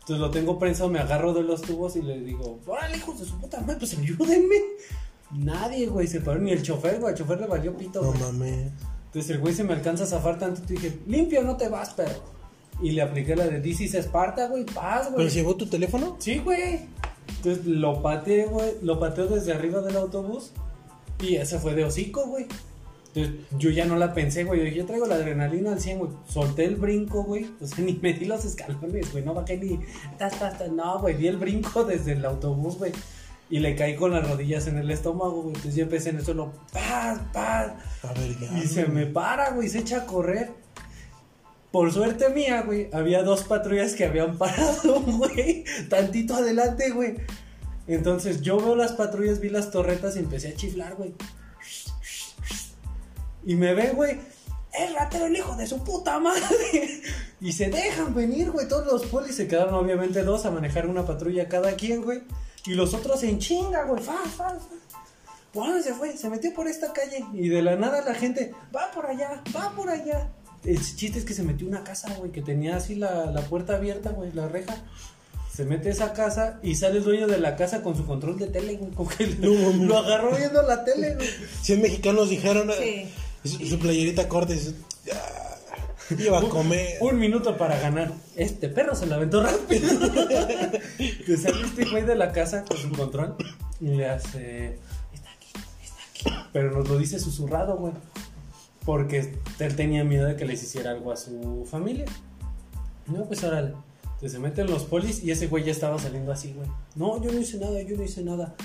Entonces 0.07 0.21
lo 0.21 0.31
tengo 0.31 0.57
prensado, 0.57 0.89
me 0.89 0.99
agarro 0.99 1.33
de 1.33 1.43
los 1.43 1.61
tubos 1.61 1.97
y 1.97 2.01
le 2.01 2.17
digo, 2.21 2.59
órale, 2.65 2.95
hijos 2.95 3.19
de 3.19 3.25
su 3.25 3.37
puta 3.39 3.59
madre, 3.59 3.75
pues 3.77 3.97
ayúdenme. 3.97 4.55
Nadie, 5.31 5.87
güey, 5.87 6.07
se 6.07 6.21
paró, 6.21 6.39
ni 6.39 6.51
el 6.51 6.61
chofer, 6.63 7.01
güey, 7.01 7.11
al 7.11 7.17
chofer 7.19 7.41
le 7.41 7.47
valió 7.47 7.75
pito, 7.75 8.01
No 8.01 8.07
güey. 8.13 8.21
mames. 8.21 8.71
Entonces 9.07 9.31
el 9.31 9.39
güey 9.39 9.53
se 9.53 9.65
me 9.65 9.73
alcanza 9.73 10.05
a 10.05 10.07
zafar 10.07 10.39
tanto 10.39 10.61
y 10.63 10.75
dije, 10.75 10.99
limpio, 11.07 11.43
no 11.43 11.57
te 11.57 11.67
vas, 11.67 11.89
perro. 11.89 12.23
Y 12.81 12.91
le 12.91 13.01
apliqué 13.01 13.35
la 13.35 13.47
de 13.47 13.67
is 13.67 13.93
Esparta, 13.95 14.47
güey, 14.47 14.63
paz, 14.63 15.07
güey. 15.07 15.17
¿Pero 15.17 15.29
se 15.29 15.35
llevó 15.35 15.55
tu 15.57 15.65
teléfono? 15.67 16.15
Sí, 16.19 16.39
güey. 16.39 16.87
Entonces 17.27 17.65
lo 17.65 18.01
pateé, 18.01 18.45
güey. 18.45 18.75
Lo 18.83 19.01
pateó 19.01 19.27
desde 19.27 19.51
arriba 19.51 19.81
del 19.81 19.97
autobús. 19.97 20.51
Y 21.21 21.35
ese 21.35 21.59
fue 21.59 21.73
de 21.73 21.83
hocico, 21.83 22.27
güey. 22.27 22.45
Entonces 23.17 23.45
yo 23.57 23.69
ya 23.71 23.85
no 23.85 23.95
la 23.95 24.13
pensé, 24.13 24.43
güey. 24.43 24.59
Yo 24.59 24.65
dije, 24.65 24.77
yo 24.77 24.85
traigo 24.85 25.07
la 25.07 25.15
adrenalina 25.15 25.71
al 25.71 25.79
100, 25.79 25.99
güey. 25.99 26.11
Solté 26.27 26.65
el 26.65 26.75
brinco, 26.75 27.23
güey. 27.23 27.49
O 27.59 27.65
sea, 27.65 27.79
ni 27.83 27.93
me 27.93 28.13
di 28.13 28.25
los 28.25 28.45
escalones, 28.45 29.11
güey. 29.11 29.23
No 29.23 29.33
bajé 29.33 29.57
ni. 29.57 29.79
Tas, 30.17 30.37
tas, 30.39 30.57
tas. 30.57 30.71
No, 30.71 30.99
güey. 30.99 31.15
Di 31.15 31.27
el 31.27 31.37
brinco 31.37 31.83
desde 31.85 32.13
el 32.13 32.25
autobús, 32.25 32.77
güey. 32.77 32.91
Y 33.49 33.59
le 33.59 33.75
caí 33.75 33.95
con 33.95 34.11
las 34.11 34.29
rodillas 34.29 34.67
en 34.67 34.77
el 34.77 34.91
estómago, 34.91 35.41
güey. 35.41 35.55
Entonces 35.55 35.75
yo 35.75 35.83
empecé 35.83 36.09
en 36.09 36.17
el 36.17 36.25
suelo. 36.25 36.51
¡Paz, 36.73 37.19
paz! 37.33 37.73
A 38.03 38.13
ver, 38.13 38.37
ya. 38.39 38.57
Y 38.59 38.67
se 38.67 38.85
me 38.85 39.05
para, 39.05 39.51
güey, 39.51 39.69
se 39.69 39.79
echa 39.79 39.99
a 39.99 40.05
correr. 40.05 40.51
Por 41.71 41.91
suerte 41.91 42.29
mía, 42.29 42.63
güey, 42.63 42.89
había 42.93 43.23
dos 43.23 43.43
patrullas 43.43 43.93
que 43.93 44.05
habían 44.05 44.37
parado, 44.39 45.01
güey, 45.01 45.63
tantito 45.89 46.35
adelante, 46.35 46.89
güey. 46.91 47.15
Entonces 47.87 48.41
yo 48.41 48.57
veo 48.57 48.75
las 48.75 48.93
patrullas, 48.93 49.39
vi 49.39 49.49
las 49.49 49.71
torretas 49.71 50.15
y 50.15 50.19
empecé 50.19 50.49
a 50.49 50.55
chiflar, 50.55 50.95
güey. 50.95 51.13
Y 53.47 53.55
me 53.55 53.73
ven, 53.73 53.95
güey, 53.95 54.19
es 54.77 54.93
ratero 54.93 55.27
el 55.27 55.37
hijo 55.37 55.55
de 55.55 55.65
su 55.65 55.81
puta 55.83 56.19
madre. 56.19 56.43
Y 57.39 57.51
se 57.51 57.69
dejan 57.69 58.15
venir, 58.15 58.49
güey, 58.49 58.67
todos 58.67 58.87
los 58.87 59.05
polis 59.05 59.35
se 59.35 59.47
quedaron 59.47 59.75
obviamente 59.75 60.23
dos 60.23 60.45
a 60.47 60.51
manejar 60.51 60.87
una 60.87 61.05
patrulla 61.05 61.47
cada 61.47 61.75
quien, 61.75 62.01
güey. 62.01 62.23
Y 62.65 62.73
los 62.73 62.95
otros 62.95 63.21
en 63.21 63.37
chinga, 63.37 63.83
güey, 63.83 64.03
fa, 64.03 64.17
fa, 64.35 64.49
fa. 64.49 64.59
Bueno, 65.53 65.81
se 65.81 65.93
fue, 65.93 66.17
se 66.17 66.29
metió 66.31 66.51
por 66.55 66.67
esta 66.67 66.91
calle 66.93 67.23
y 67.33 67.47
de 67.47 67.61
la 67.61 67.75
nada 67.75 68.03
la 68.03 68.15
gente 68.15 68.53
va 68.75 68.91
por 68.91 69.05
allá, 69.05 69.43
va 69.55 69.71
por 69.75 69.87
allá. 69.87 70.31
El 70.65 70.79
chiste 70.81 71.19
es 71.19 71.25
que 71.25 71.35
se 71.35 71.43
metió 71.43 71.67
una 71.67 71.83
casa, 71.83 72.11
güey, 72.15 72.31
que 72.31 72.41
tenía 72.41 72.75
así 72.75 72.95
la, 72.95 73.27
la 73.27 73.41
puerta 73.41 73.75
abierta, 73.75 74.09
güey, 74.09 74.31
la 74.33 74.47
reja. 74.47 74.75
Se 75.53 75.63
mete 75.63 75.89
a 75.89 75.91
esa 75.91 76.13
casa 76.13 76.59
y 76.63 76.75
sale 76.75 76.97
el 76.97 77.03
dueño 77.03 77.27
de 77.27 77.37
la 77.37 77.55
casa 77.55 77.83
con 77.83 77.95
su 77.95 78.05
control 78.05 78.39
de 78.39 78.47
tele, 78.47 78.77
güey. 78.77 78.91
Como 78.91 79.09
que 79.09 79.27
No, 79.39 79.73
lo 79.85 79.97
agarró 79.99 80.35
viendo 80.35 80.63
la 80.63 80.83
tele, 80.83 81.13
güey. 81.15 81.29
100 81.61 81.81
mexicanos 81.81 82.29
dijeron 82.29 82.71
Sí. 82.79 83.07
Su, 83.43 83.65
su 83.65 83.79
playerita 83.79 84.27
corta 84.27 84.53
y 84.53 84.57
dice, 84.57 84.73
"Ya, 85.05 85.21
iba 86.17 86.39
a 86.39 86.49
comer. 86.49 86.97
Un 87.01 87.19
minuto 87.19 87.57
para 87.57 87.79
ganar. 87.79 88.11
Este 88.35 88.69
perro 88.69 88.95
se 88.95 89.07
la 89.07 89.15
aventó 89.15 89.43
rápido. 89.43 89.87
que 90.97 91.37
sale 91.37 91.65
este 91.65 91.85
güey 91.85 92.03
de 92.03 92.15
la 92.15 92.31
casa 92.31 92.63
con 92.63 92.77
su 92.77 92.91
control 92.91 93.35
y 93.79 93.87
le 93.87 94.09
hace. 94.09 94.79
Está 95.13 95.29
aquí, 95.31 95.47
está 95.83 95.99
aquí. 96.09 96.47
Pero 96.53 96.71
nos 96.71 96.87
lo 96.87 96.97
dice 96.97 97.19
susurrado, 97.19 97.77
güey. 97.77 97.93
Porque 98.85 99.33
él 99.59 99.75
tenía 99.75 100.03
miedo 100.03 100.25
de 100.25 100.35
que 100.35 100.45
les 100.45 100.63
hiciera 100.63 100.91
algo 100.91 101.11
a 101.11 101.17
su 101.17 101.67
familia. 101.69 102.05
No, 103.07 103.25
pues 103.25 103.43
órale. 103.43 103.73
Entonces 104.03 104.31
se 104.31 104.39
meten 104.39 104.67
los 104.67 104.83
polis 104.83 105.23
y 105.23 105.31
ese 105.31 105.47
güey 105.47 105.63
ya 105.63 105.71
estaba 105.71 105.99
saliendo 105.99 106.31
así, 106.31 106.53
güey. 106.53 106.67
No, 106.95 107.21
yo 107.21 107.31
no 107.31 107.39
hice 107.39 107.57
nada, 107.59 107.81
yo 107.81 107.97
no 107.97 108.03
hice 108.03 108.23
nada. 108.23 108.55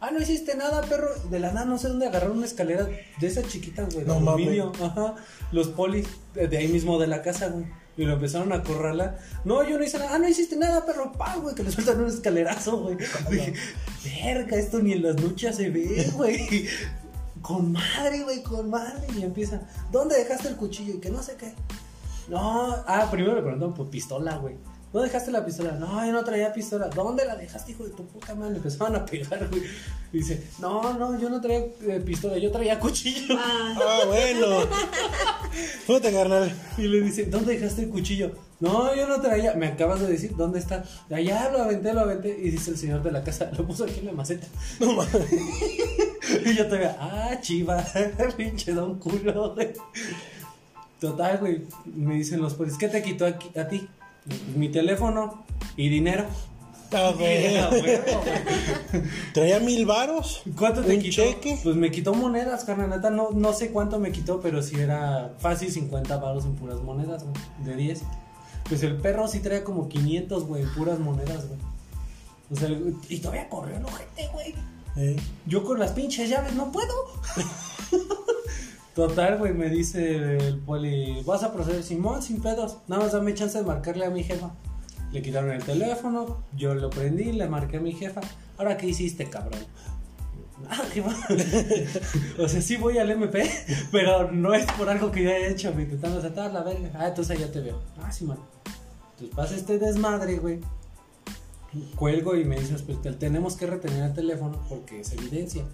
Ah, 0.00 0.10
no 0.10 0.20
hiciste 0.20 0.56
nada, 0.56 0.80
perro. 0.82 1.08
De 1.30 1.38
la 1.38 1.52
nada, 1.52 1.66
no 1.66 1.76
sé 1.78 1.88
dónde 1.88 2.06
agarraron 2.06 2.38
una 2.38 2.46
escalera 2.46 2.84
de 2.84 3.26
esas 3.26 3.46
chiquitas, 3.48 3.92
güey. 3.94 4.06
De 4.06 4.12
No 4.12 4.30
aluminio. 4.30 4.72
Ajá. 4.82 5.14
Los 5.52 5.68
polis 5.68 6.06
de 6.34 6.56
ahí 6.56 6.68
mismo 6.68 6.98
de 6.98 7.06
la 7.06 7.20
casa, 7.22 7.48
güey. 7.48 7.66
Y 7.98 8.04
lo 8.04 8.14
empezaron 8.14 8.50
a 8.52 8.62
corralar. 8.62 9.18
No, 9.44 9.62
yo 9.68 9.76
no 9.76 9.84
hice 9.84 9.98
nada. 9.98 10.14
Ah, 10.14 10.18
no 10.18 10.26
hiciste 10.26 10.56
nada, 10.56 10.86
perro. 10.86 11.12
Pa, 11.12 11.36
güey, 11.36 11.54
que 11.54 11.62
le 11.62 11.70
sueltan 11.70 12.00
un 12.00 12.08
escalerazo, 12.08 12.78
güey. 12.78 12.96
Dije, 13.30 13.52
verga, 14.24 14.56
esto 14.56 14.78
ni 14.80 14.92
en 14.92 15.02
las 15.02 15.20
luchas 15.20 15.56
se 15.56 15.68
ve, 15.68 16.10
güey. 16.16 16.66
Con 17.42 17.72
madre, 17.72 18.22
güey, 18.22 18.42
con 18.42 18.70
madre. 18.70 19.06
Y 19.18 19.22
empieza, 19.22 19.60
¿dónde 19.92 20.16
dejaste 20.16 20.48
el 20.48 20.56
cuchillo? 20.56 20.94
Y 20.94 21.00
que 21.00 21.10
no 21.10 21.22
sé 21.22 21.36
qué. 21.36 21.52
No, 22.28 22.74
ah, 22.86 23.08
primero 23.10 23.34
le 23.34 23.42
preguntaron 23.42 23.74
por 23.74 23.90
pistola, 23.90 24.36
güey. 24.36 24.54
¿Dónde 24.92 25.06
dejaste 25.08 25.30
la 25.30 25.44
pistola? 25.44 25.72
No, 25.72 26.04
yo 26.04 26.10
no 26.12 26.24
traía 26.24 26.52
pistola. 26.52 26.88
¿Dónde 26.88 27.24
la 27.24 27.36
dejaste, 27.36 27.70
hijo 27.72 27.84
de 27.84 27.90
tu 27.90 28.04
puta 28.06 28.34
madre? 28.34 28.50
Le 28.52 28.56
empezaban 28.56 28.96
a 28.96 29.04
pegar, 29.06 29.48
güey. 29.48 29.62
Dice, 30.12 30.42
no, 30.58 30.94
no, 30.98 31.16
yo 31.20 31.30
no 31.30 31.40
traía 31.40 31.64
eh, 31.82 32.02
pistola, 32.04 32.36
yo 32.38 32.50
traía 32.50 32.78
cuchillo. 32.80 33.36
Ah, 33.38 33.74
Ah, 33.80 34.00
bueno. 34.06 34.66
Puta, 35.86 36.10
carnal. 36.10 36.52
Y 36.76 36.82
le 36.88 37.02
dice, 37.02 37.26
¿dónde 37.26 37.54
dejaste 37.56 37.82
el 37.82 37.90
cuchillo? 37.90 38.32
No, 38.58 38.92
yo 38.96 39.06
no 39.06 39.20
traía. 39.20 39.54
Me 39.54 39.68
acabas 39.68 40.00
de 40.00 40.08
decir, 40.08 40.34
¿dónde 40.36 40.58
está? 40.58 40.84
Allá 41.08 41.50
lo 41.50 41.62
aventé, 41.62 41.94
lo 41.94 42.00
aventé. 42.00 42.36
Y 42.42 42.50
dice 42.50 42.72
el 42.72 42.76
señor 42.76 43.02
de 43.04 43.12
la 43.12 43.22
casa, 43.22 43.48
lo 43.56 43.64
puso 43.66 43.84
aquí 43.84 44.00
en 44.00 44.06
la 44.06 44.12
maceta. 44.12 44.46
No 44.80 44.94
mames. 44.94 45.12
Y 46.44 46.54
yo 46.54 46.64
todavía, 46.66 46.96
ah, 47.00 47.40
chiva, 47.40 47.84
pinche 48.36 48.72
don 48.72 48.98
culo, 49.00 49.54
güey. 49.54 49.72
Total, 51.00 51.38
güey. 51.38 51.62
Me 51.86 52.14
dicen 52.14 52.40
los 52.40 52.54
policías, 52.54 52.78
¿qué 52.78 52.88
te 52.88 53.02
quitó 53.02 53.26
aquí- 53.26 53.50
a 53.58 53.66
ti? 53.66 53.88
Mi 54.56 54.68
teléfono 54.68 55.44
y 55.76 55.88
dinero. 55.88 56.24
Traía 59.32 59.60
mil 59.60 59.86
varos. 59.86 60.42
¿Cuánto 60.58 60.82
te 60.82 60.96
¿Un 60.96 61.00
quitó? 61.02 61.22
cheque? 61.22 61.58
Pues 61.62 61.76
me 61.76 61.90
quitó 61.90 62.14
monedas, 62.14 62.64
carnal. 62.64 62.90
neta, 62.90 63.10
No, 63.10 63.30
no 63.32 63.52
sé 63.52 63.70
cuánto 63.70 63.98
me 64.00 64.10
quitó, 64.12 64.40
pero 64.40 64.62
sí 64.62 64.76
era 64.78 65.32
fácil 65.38 65.70
50 65.70 66.16
baros 66.16 66.44
en 66.44 66.56
puras 66.56 66.80
monedas, 66.80 67.22
güey. 67.24 67.34
De 67.64 67.76
10. 67.76 68.02
Pues 68.68 68.82
el 68.82 68.96
perro 68.96 69.28
sí 69.28 69.38
traía 69.40 69.62
como 69.64 69.88
500, 69.88 70.44
güey, 70.46 70.62
en 70.62 70.74
puras 70.74 70.98
monedas, 70.98 71.46
güey. 71.46 71.60
O 72.52 72.56
sea, 72.56 72.68
y 73.08 73.18
todavía 73.18 73.48
corrió 73.48 73.76
el 73.76 73.84
ojete, 73.84 74.28
güey. 74.32 74.54
Eh, 74.96 75.16
Yo 75.46 75.62
con 75.64 75.78
las 75.78 75.92
pinches 75.92 76.28
llaves 76.28 76.54
no 76.54 76.72
puedo. 76.72 76.92
Total, 79.00 79.38
güey, 79.38 79.54
me 79.54 79.70
dice 79.70 80.36
el 80.36 80.58
poli, 80.58 81.22
vas 81.24 81.42
a 81.42 81.54
proceder 81.54 81.82
Simón 81.82 82.20
sin 82.22 82.42
pedos. 82.42 82.76
Nada 82.86 83.04
más 83.04 83.12
dame 83.12 83.32
chance 83.32 83.56
de 83.56 83.64
marcarle 83.64 84.04
a 84.04 84.10
mi 84.10 84.22
jefa. 84.22 84.50
Le 85.10 85.22
quitaron 85.22 85.52
el 85.52 85.64
teléfono, 85.64 86.42
yo 86.54 86.74
lo 86.74 86.90
prendí, 86.90 87.32
le 87.32 87.48
marqué 87.48 87.78
a 87.78 87.80
mi 87.80 87.92
jefa. 87.92 88.20
Ahora, 88.58 88.76
¿qué 88.76 88.88
hiciste, 88.88 89.24
cabrón? 89.24 89.58
Ah, 90.68 90.82
jefa. 90.92 91.08
o 92.42 92.46
sea, 92.46 92.60
sí 92.60 92.76
voy 92.76 92.98
al 92.98 93.10
MP, 93.10 93.50
pero 93.90 94.30
no 94.30 94.52
es 94.52 94.70
por 94.72 94.90
algo 94.90 95.10
que 95.10 95.22
yo 95.22 95.30
haya 95.30 95.48
hecho, 95.48 95.72
me 95.74 95.84
intentaron 95.84 96.18
asaltar 96.18 96.52
la 96.52 96.62
verga. 96.62 96.90
Ah, 96.92 97.08
entonces 97.08 97.38
ya 97.38 97.50
te 97.50 97.60
veo. 97.60 97.80
Ah, 98.02 98.12
sí, 98.12 98.26
man. 98.26 98.36
Entonces 99.12 99.34
pasa 99.34 99.56
este 99.56 99.78
desmadre, 99.78 100.36
güey. 100.36 100.60
Cuelgo 101.96 102.36
y 102.36 102.44
me 102.44 102.56
te- 102.56 103.12
tenemos 103.12 103.56
que 103.56 103.66
retener 103.66 104.04
el 104.04 104.12
teléfono 104.12 104.62
porque 104.68 105.00
es 105.00 105.10
evidencia. 105.14 105.64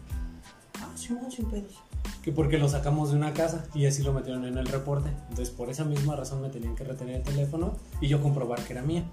Ah, 0.80 0.92
sí, 0.94 1.08
sin 1.34 1.50
pedos. 1.50 1.82
Que 2.26 2.32
porque 2.32 2.58
lo 2.58 2.68
sacamos 2.68 3.12
de 3.12 3.16
una 3.16 3.32
casa 3.32 3.66
y 3.72 3.86
así 3.86 4.02
lo 4.02 4.12
metieron 4.12 4.44
en 4.46 4.58
el 4.58 4.66
reporte. 4.66 5.10
Entonces, 5.30 5.50
por 5.50 5.70
esa 5.70 5.84
misma 5.84 6.16
razón 6.16 6.42
me 6.42 6.48
tenían 6.48 6.74
que 6.74 6.82
retener 6.82 7.14
el 7.14 7.22
teléfono 7.22 7.76
y 8.00 8.08
yo 8.08 8.20
comprobar 8.20 8.58
que 8.64 8.72
era 8.72 8.82
mía. 8.82 9.04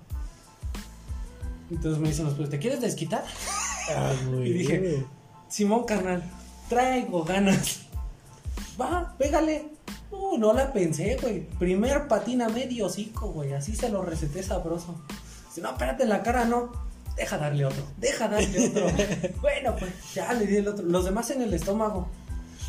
Entonces 1.70 2.02
me 2.02 2.08
dicen 2.08 2.26
los 2.26 2.34
policías, 2.34 2.50
¿te 2.50 2.58
quieres 2.58 2.82
desquitar? 2.82 3.24
ah. 3.96 4.14
Y 4.44 4.52
dije, 4.52 5.06
Simón, 5.48 5.84
carnal, 5.84 6.24
traigo 6.68 7.24
ganas. 7.24 7.82
Va, 8.82 9.14
pégale. 9.16 9.70
Uh, 10.10 10.40
no 10.40 10.52
la 10.52 10.74
pensé, 10.74 11.16
güey. 11.22 11.48
Primer 11.60 12.08
patina 12.08 12.50
medio 12.50 12.88
hocico, 12.88 13.28
güey. 13.28 13.54
Así 13.54 13.76
se 13.76 13.90
lo 13.90 14.02
receté 14.02 14.42
sabroso. 14.42 15.00
Dice, 15.50 15.62
no, 15.62 15.70
espérate 15.70 16.02
en 16.02 16.10
la 16.10 16.24
cara, 16.24 16.46
no. 16.46 16.72
Deja 17.16 17.38
darle 17.38 17.66
otro. 17.66 17.84
Deja 17.98 18.28
darle 18.28 18.70
otro. 18.70 18.88
bueno, 19.42 19.76
pues 19.78 19.92
ya 20.16 20.34
le 20.34 20.48
di 20.48 20.56
el 20.56 20.68
otro. 20.68 20.84
Los 20.84 21.06
demás 21.06 21.30
en 21.30 21.44
el 21.44 21.54
estómago. 21.54 22.10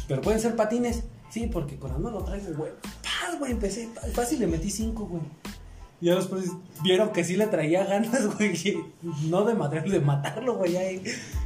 Pero 0.09 0.21
pueden 0.23 0.41
ser 0.41 0.57
patines. 0.57 1.05
Sí, 1.31 1.47
porque 1.47 1.77
con 1.79 1.91
las 1.91 1.99
manos 1.99 2.25
traigo, 2.25 2.53
güey. 2.57 2.71
Paz, 3.03 3.39
güey, 3.39 3.53
empecé. 3.53 3.89
Fácil 4.13 4.41
le 4.41 4.47
metí 4.47 4.71
cinco, 4.71 5.07
güey. 5.07 5.23
Y 6.01 6.07
ya 6.07 6.17
después 6.17 6.45
vieron 6.83 7.11
que 7.11 7.25
sí 7.25 7.37
le 7.37 7.47
traía 7.47 7.85
ganas, 7.85 8.27
güey. 8.37 8.55
y 8.55 8.85
No 9.29 9.45
de 9.45 9.55
madre, 9.55 9.81
de 9.83 10.01
matarlo, 10.01 10.57
güey. 10.57 10.77
ahí. 10.77 11.03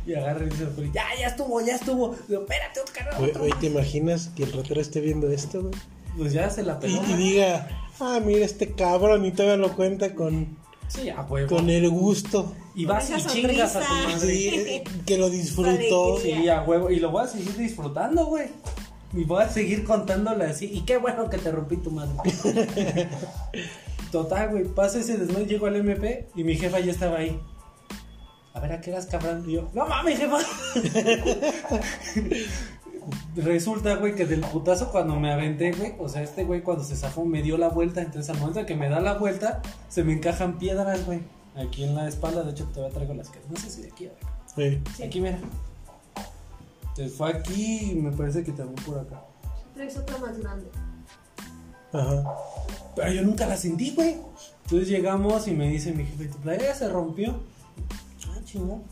Y 0.06 0.14
agarra 0.14 0.44
y 0.44 0.48
dice, 0.50 0.66
pues, 0.66 0.92
ya, 0.92 1.04
ya 1.18 1.28
estuvo, 1.28 1.60
ya 1.60 1.76
estuvo. 1.76 2.16
Digo, 2.28 2.42
espérate, 2.42 2.80
otro 2.80 2.94
carnal, 2.94 3.18
Güey, 3.18 3.32
güey, 3.32 3.52
¿te 3.60 3.66
imaginas 3.66 4.28
que 4.36 4.44
el 4.44 4.52
ratero 4.52 4.80
esté 4.80 5.00
viendo 5.00 5.30
esto, 5.30 5.62
güey? 5.62 5.74
Pues 6.16 6.32
ya 6.32 6.50
se 6.50 6.62
la 6.64 6.74
Y, 6.82 6.86
pegó. 6.86 7.04
y 7.08 7.12
diga, 7.14 7.68
ah, 8.00 8.20
mira 8.24 8.44
este 8.44 8.72
cabrón, 8.72 9.24
y 9.24 9.30
todavía 9.30 9.56
lo 9.56 9.76
cuenta 9.76 10.14
con, 10.14 10.56
Sí, 10.88 11.08
a 11.10 11.22
huevo. 11.22 11.56
con 11.56 11.70
el 11.70 11.88
gusto. 11.90 12.54
Y 12.74 12.86
vas 12.86 13.10
y 13.10 13.26
chingas 13.26 13.76
a 13.76 13.80
tu 13.80 13.94
madre. 13.94 14.18
Sí, 14.18 14.48
eh, 14.48 14.84
que 15.06 15.18
lo 15.18 15.30
disfrutó. 15.30 16.18
Sí. 16.18 16.32
Sí, 16.32 16.48
a 16.48 16.62
huevo. 16.62 16.90
Y 16.90 16.98
lo 16.98 17.10
voy 17.10 17.24
a 17.24 17.26
seguir 17.26 17.56
disfrutando, 17.56 18.26
güey. 18.26 18.48
Y 19.12 19.24
voy 19.24 19.44
a 19.44 19.48
seguir 19.48 19.84
contándole 19.84 20.44
así. 20.44 20.66
Y 20.66 20.82
qué 20.82 20.98
bueno 20.98 21.30
que 21.30 21.38
te 21.38 21.50
rompí 21.50 21.76
tu 21.76 21.90
madre. 21.90 22.14
Total, 24.12 24.50
güey. 24.50 24.64
Pasa 24.64 24.98
ese 24.98 25.18
desmadre, 25.18 25.46
llego 25.46 25.66
al 25.66 25.76
MP 25.76 26.28
y 26.34 26.44
mi 26.44 26.56
jefa 26.56 26.80
ya 26.80 26.92
estaba 26.92 27.18
ahí. 27.18 27.38
A 28.54 28.60
ver, 28.60 28.72
¿a 28.72 28.80
qué 28.80 28.90
eras 28.90 29.06
cabrón? 29.06 29.44
Y 29.46 29.52
yo, 29.52 29.70
no 29.72 29.86
mames, 29.86 30.18
jefa. 30.18 30.38
Resulta, 33.36 33.96
güey, 33.96 34.14
que 34.14 34.26
del 34.26 34.40
putazo 34.40 34.90
cuando 34.90 35.18
me 35.18 35.32
aventé, 35.32 35.72
güey, 35.72 35.94
o 35.98 36.08
sea, 36.08 36.22
este 36.22 36.44
güey 36.44 36.62
cuando 36.62 36.84
se 36.84 36.96
zafó 36.96 37.24
me 37.24 37.42
dio 37.42 37.56
la 37.56 37.68
vuelta, 37.68 38.00
entonces 38.02 38.30
al 38.30 38.38
momento 38.38 38.60
de 38.60 38.66
que 38.66 38.74
me 38.74 38.88
da 38.88 39.00
la 39.00 39.14
vuelta, 39.14 39.62
se 39.88 40.04
me 40.04 40.12
encajan 40.12 40.58
piedras, 40.58 41.06
güey, 41.06 41.20
aquí 41.56 41.84
en 41.84 41.94
la 41.94 42.08
espalda, 42.08 42.42
de 42.42 42.52
hecho 42.52 42.64
todavía 42.66 42.94
traigo 42.94 43.14
las 43.14 43.30
que, 43.30 43.38
no 43.48 43.56
sé 43.56 43.70
si 43.70 43.82
de 43.82 43.88
aquí, 43.88 44.06
a 44.06 44.10
ver. 44.56 44.80
Sí. 44.96 45.02
Aquí, 45.04 45.20
mira. 45.20 45.38
Entonces 46.88 47.16
fue 47.16 47.30
aquí 47.30 47.92
y 47.92 47.94
me 47.94 48.10
parece 48.10 48.42
que 48.42 48.52
también 48.52 48.84
por 48.84 48.98
acá. 48.98 49.22
Traes 49.74 49.96
otra 49.96 50.18
más 50.18 50.36
grande. 50.38 50.68
Ajá. 51.92 52.24
Pero 52.96 53.12
yo 53.12 53.22
nunca 53.22 53.46
la 53.46 53.56
sentí, 53.56 53.94
güey. 53.94 54.16
Entonces 54.64 54.88
llegamos 54.88 55.46
y 55.46 55.52
me 55.52 55.68
dice 55.68 55.92
mi 55.92 56.04
jefe, 56.04 56.26
¿tu 56.26 56.38
playera 56.38 56.74
se 56.74 56.88
rompió? 56.88 57.40
Ah, 58.28 58.40
chingón. 58.44 58.82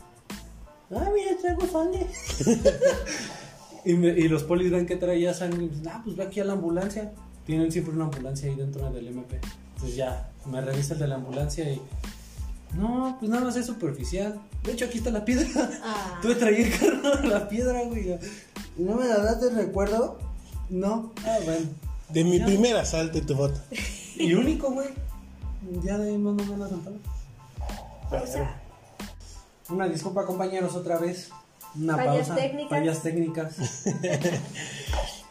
Ah, 0.89 1.09
mira, 1.13 1.37
traigo 1.39 1.67
sangre. 1.67 2.07
y, 3.91 3.93
me- 3.95 4.17
y 4.17 4.27
los 4.27 4.43
polis 4.43 4.71
ven 4.71 4.85
que 4.85 4.95
traía 4.95 5.33
sangre 5.33 5.63
y 5.63 5.67
dicen, 5.69 5.87
ah, 5.89 6.01
pues 6.03 6.15
ve 6.15 6.23
aquí 6.23 6.39
a 6.39 6.45
la 6.45 6.53
ambulancia. 6.53 7.13
Tienen 7.45 7.71
siempre 7.71 7.93
una 7.93 8.05
ambulancia 8.05 8.49
ahí 8.49 8.55
dentro 8.55 8.89
del 8.91 9.07
MP. 9.07 9.39
Entonces 9.75 9.95
ya, 9.95 10.29
me 10.45 10.59
revisa 10.61 10.93
el 10.93 10.99
de 10.99 11.07
la 11.07 11.15
ambulancia 11.15 11.69
y... 11.69 11.81
No, 12.77 13.15
pues 13.19 13.31
nada 13.31 13.45
más 13.45 13.55
es 13.55 13.65
superficial. 13.65 14.39
De 14.63 14.73
hecho, 14.73 14.85
aquí 14.85 14.97
está 14.97 15.09
la 15.09 15.23
piedra. 15.23 15.47
Ah. 15.83 16.19
Tú 16.21 16.33
traí 16.35 16.63
el 16.63 16.77
carro 16.77 17.17
de 17.21 17.27
la 17.29 17.47
piedra, 17.47 17.83
güey. 17.85 18.19
¿No 18.77 18.95
me 18.95 19.07
la 19.07 19.17
das 19.19 19.39
de 19.41 19.49
recuerdo? 19.51 20.19
No. 20.69 21.13
Ah, 21.25 21.37
bueno. 21.45 21.65
De 22.09 22.23
mi 22.25 22.39
Ya. 22.39 22.45
primer 22.45 22.75
asalto 22.75 23.17
en 23.19 23.25
tu 23.25 23.35
foto. 23.35 23.59
Y 24.19 24.33
único, 24.33 24.71
güey. 24.71 24.89
Ya 25.83 25.97
de 25.97 26.09
ahí 26.09 26.17
más 26.17 26.33
no 26.33 26.43
me 26.45 26.57
la 26.57 26.67
sea, 28.25 28.61
Una 29.69 29.87
disculpa, 29.87 30.25
compañeros, 30.25 30.75
otra 30.75 30.97
vez. 30.97 31.29
Una 31.79 31.95
Fallas 31.95 32.27
pausa. 32.27 32.35
técnicas. 32.35 32.69
Fallas 32.69 33.01
técnicas. 33.03 33.55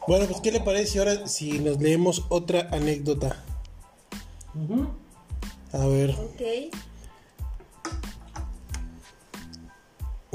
Bueno, 0.07 0.26
pues 0.26 0.40
¿qué 0.40 0.53
le 0.53 0.61
parece 0.61 1.01
ahora 1.01 1.26
si 1.26 1.59
nos 1.59 1.80
leemos 1.80 2.26
otra 2.28 2.68
anécdota? 2.70 3.42
A 5.72 5.86
ver, 5.88 6.11
ok. 6.11 6.42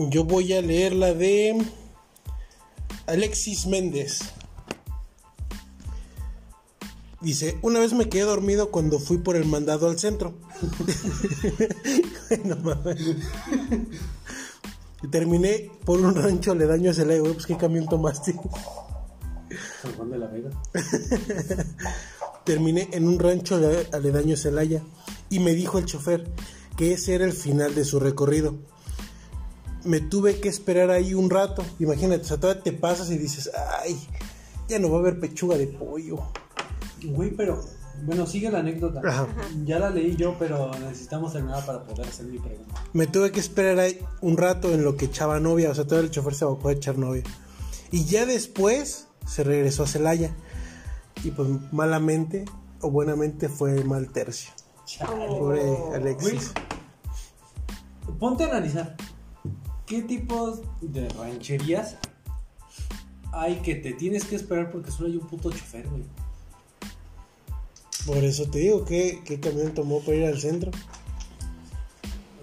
yo 0.09 0.25
voy 0.25 0.51
a 0.51 0.61
leer 0.61 0.93
la 0.93 1.13
de 1.13 1.65
Alexis 3.07 3.65
Méndez. 3.65 4.19
Dice, 7.21 7.57
una 7.61 7.79
vez 7.79 7.93
me 7.93 8.09
quedé 8.09 8.23
dormido 8.23 8.71
cuando 8.71 8.99
fui 8.99 9.19
por 9.19 9.37
el 9.37 9.45
mandado 9.45 9.89
al 9.89 9.97
centro. 9.99 10.33
No 12.45 12.55
mames. 12.63 12.97
Y 15.03 15.07
terminé 15.07 15.71
por 15.85 15.99
un 15.99 16.15
rancho 16.15 16.51
aledaño 16.51 16.91
a 16.91 16.93
Celaya, 16.93 17.19
güey, 17.21 17.33
pues 17.33 17.45
qué 17.45 17.57
camión 17.57 17.87
tomaste. 17.87 18.35
San 19.81 19.93
Juan 19.93 20.11
de 20.11 20.17
la 20.17 20.27
Vega. 20.27 20.49
Terminé 22.45 22.89
en 22.91 23.07
un 23.07 23.19
rancho 23.19 23.55
ale- 23.55 23.87
aledaño 23.91 24.33
a 24.33 24.37
Celaya 24.37 24.81
y 25.29 25.39
me 25.39 25.53
dijo 25.53 25.77
el 25.77 25.85
chofer 25.85 26.29
que 26.77 26.93
ese 26.93 27.15
era 27.15 27.25
el 27.25 27.33
final 27.33 27.75
de 27.75 27.85
su 27.85 27.99
recorrido. 27.99 28.55
Me 29.83 29.99
tuve 29.99 30.39
que 30.39 30.49
esperar 30.49 30.91
ahí 30.91 31.13
un 31.13 31.29
rato. 31.29 31.63
Imagínate, 31.79 32.21
o 32.23 32.25
sea, 32.27 32.39
todavía 32.39 32.63
te 32.63 32.71
pasas 32.73 33.09
y 33.09 33.17
dices, 33.17 33.49
ay, 33.79 33.99
ya 34.67 34.79
no 34.79 34.89
va 34.91 34.97
a 34.97 34.99
haber 35.01 35.19
pechuga 35.19 35.57
de 35.57 35.67
pollo. 35.67 36.19
Güey, 37.03 37.31
pero. 37.31 37.63
Bueno, 38.03 38.25
sigue 38.25 38.49
la 38.49 38.59
anécdota. 38.59 39.01
Ajá. 39.05 39.27
Ya 39.63 39.79
la 39.79 39.89
leí 39.89 40.15
yo, 40.15 40.35
pero 40.39 40.71
necesitamos 40.79 41.33
terminar 41.33 41.65
para 41.65 41.83
poder 41.83 42.07
hacer 42.07 42.25
mi 42.25 42.39
pregunta. 42.39 42.83
Me 42.93 43.07
tuve 43.07 43.31
que 43.31 43.39
esperar 43.39 43.79
ahí 43.79 43.99
un 44.21 44.37
rato 44.37 44.73
en 44.73 44.83
lo 44.83 44.95
que 44.95 45.05
echaba 45.05 45.39
novia, 45.39 45.69
o 45.69 45.75
sea, 45.75 45.85
todo 45.85 45.99
el 45.99 46.09
chofer 46.09 46.33
se 46.33 46.45
abocó 46.45 46.69
a 46.69 46.73
echar 46.73 46.97
novia. 46.97 47.23
Y 47.91 48.05
ya 48.05 48.25
después 48.25 49.07
se 49.25 49.43
regresó 49.43 49.83
a 49.83 49.87
Celaya. 49.87 50.35
Y 51.23 51.31
pues 51.31 51.49
malamente 51.71 52.45
o 52.81 52.89
buenamente 52.89 53.49
fue 53.49 53.83
mal 53.83 54.09
tercio. 54.11 54.51
Pobre 54.99 55.63
Güey, 55.63 55.95
Alexis. 55.95 56.53
ponte 58.19 58.43
a 58.43 58.47
analizar. 58.47 58.95
¿Qué 59.85 60.01
tipos 60.01 60.61
de 60.81 61.07
rancherías 61.09 61.97
hay 63.33 63.55
que 63.57 63.75
te 63.75 63.93
tienes 63.93 64.25
que 64.25 64.35
esperar 64.35 64.71
porque 64.71 64.91
solo 64.91 65.07
hay 65.09 65.17
un 65.17 65.27
puto 65.27 65.51
chofer, 65.51 65.87
güey? 65.87 66.03
Por 68.05 68.17
eso 68.17 68.49
te 68.49 68.59
digo, 68.59 68.83
¿qué, 68.85 69.21
qué 69.25 69.39
camión 69.39 69.73
tomó 69.73 69.99
para 69.99 70.17
ir 70.17 70.25
al 70.25 70.39
centro? 70.39 70.71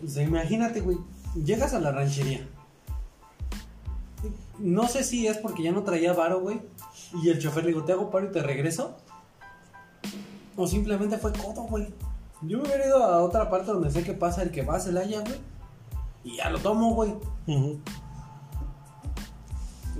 O 0.04 0.08
sea, 0.08 0.22
imagínate, 0.22 0.80
güey. 0.80 0.98
Llegas 1.34 1.74
a 1.74 1.80
la 1.80 1.90
ranchería. 1.90 2.46
No 4.58 4.88
sé 4.88 5.04
si 5.04 5.26
es 5.26 5.38
porque 5.38 5.62
ya 5.62 5.72
no 5.72 5.82
traía 5.82 6.12
varo, 6.12 6.40
güey. 6.40 6.60
Y 7.22 7.28
el 7.28 7.38
chofer 7.38 7.64
le 7.64 7.70
digo, 7.70 7.84
te 7.84 7.92
hago 7.92 8.10
paro 8.10 8.26
y 8.26 8.32
te 8.32 8.42
regreso. 8.42 8.96
O 10.56 10.66
simplemente 10.66 11.18
fue 11.18 11.32
codo, 11.32 11.62
güey. 11.62 11.88
Yo 12.42 12.58
me 12.58 12.64
hubiera 12.64 12.86
ido 12.86 13.02
a 13.02 13.22
otra 13.22 13.50
parte 13.50 13.72
donde 13.72 13.90
sé 13.90 14.02
que 14.02 14.14
pasa 14.14 14.42
el 14.42 14.50
que 14.50 14.62
va 14.62 14.76
a 14.76 14.80
Celaya, 14.80 15.20
güey. 15.20 15.38
Y 16.24 16.36
ya 16.36 16.50
lo 16.50 16.58
tomo, 16.58 16.94
güey. 16.94 17.14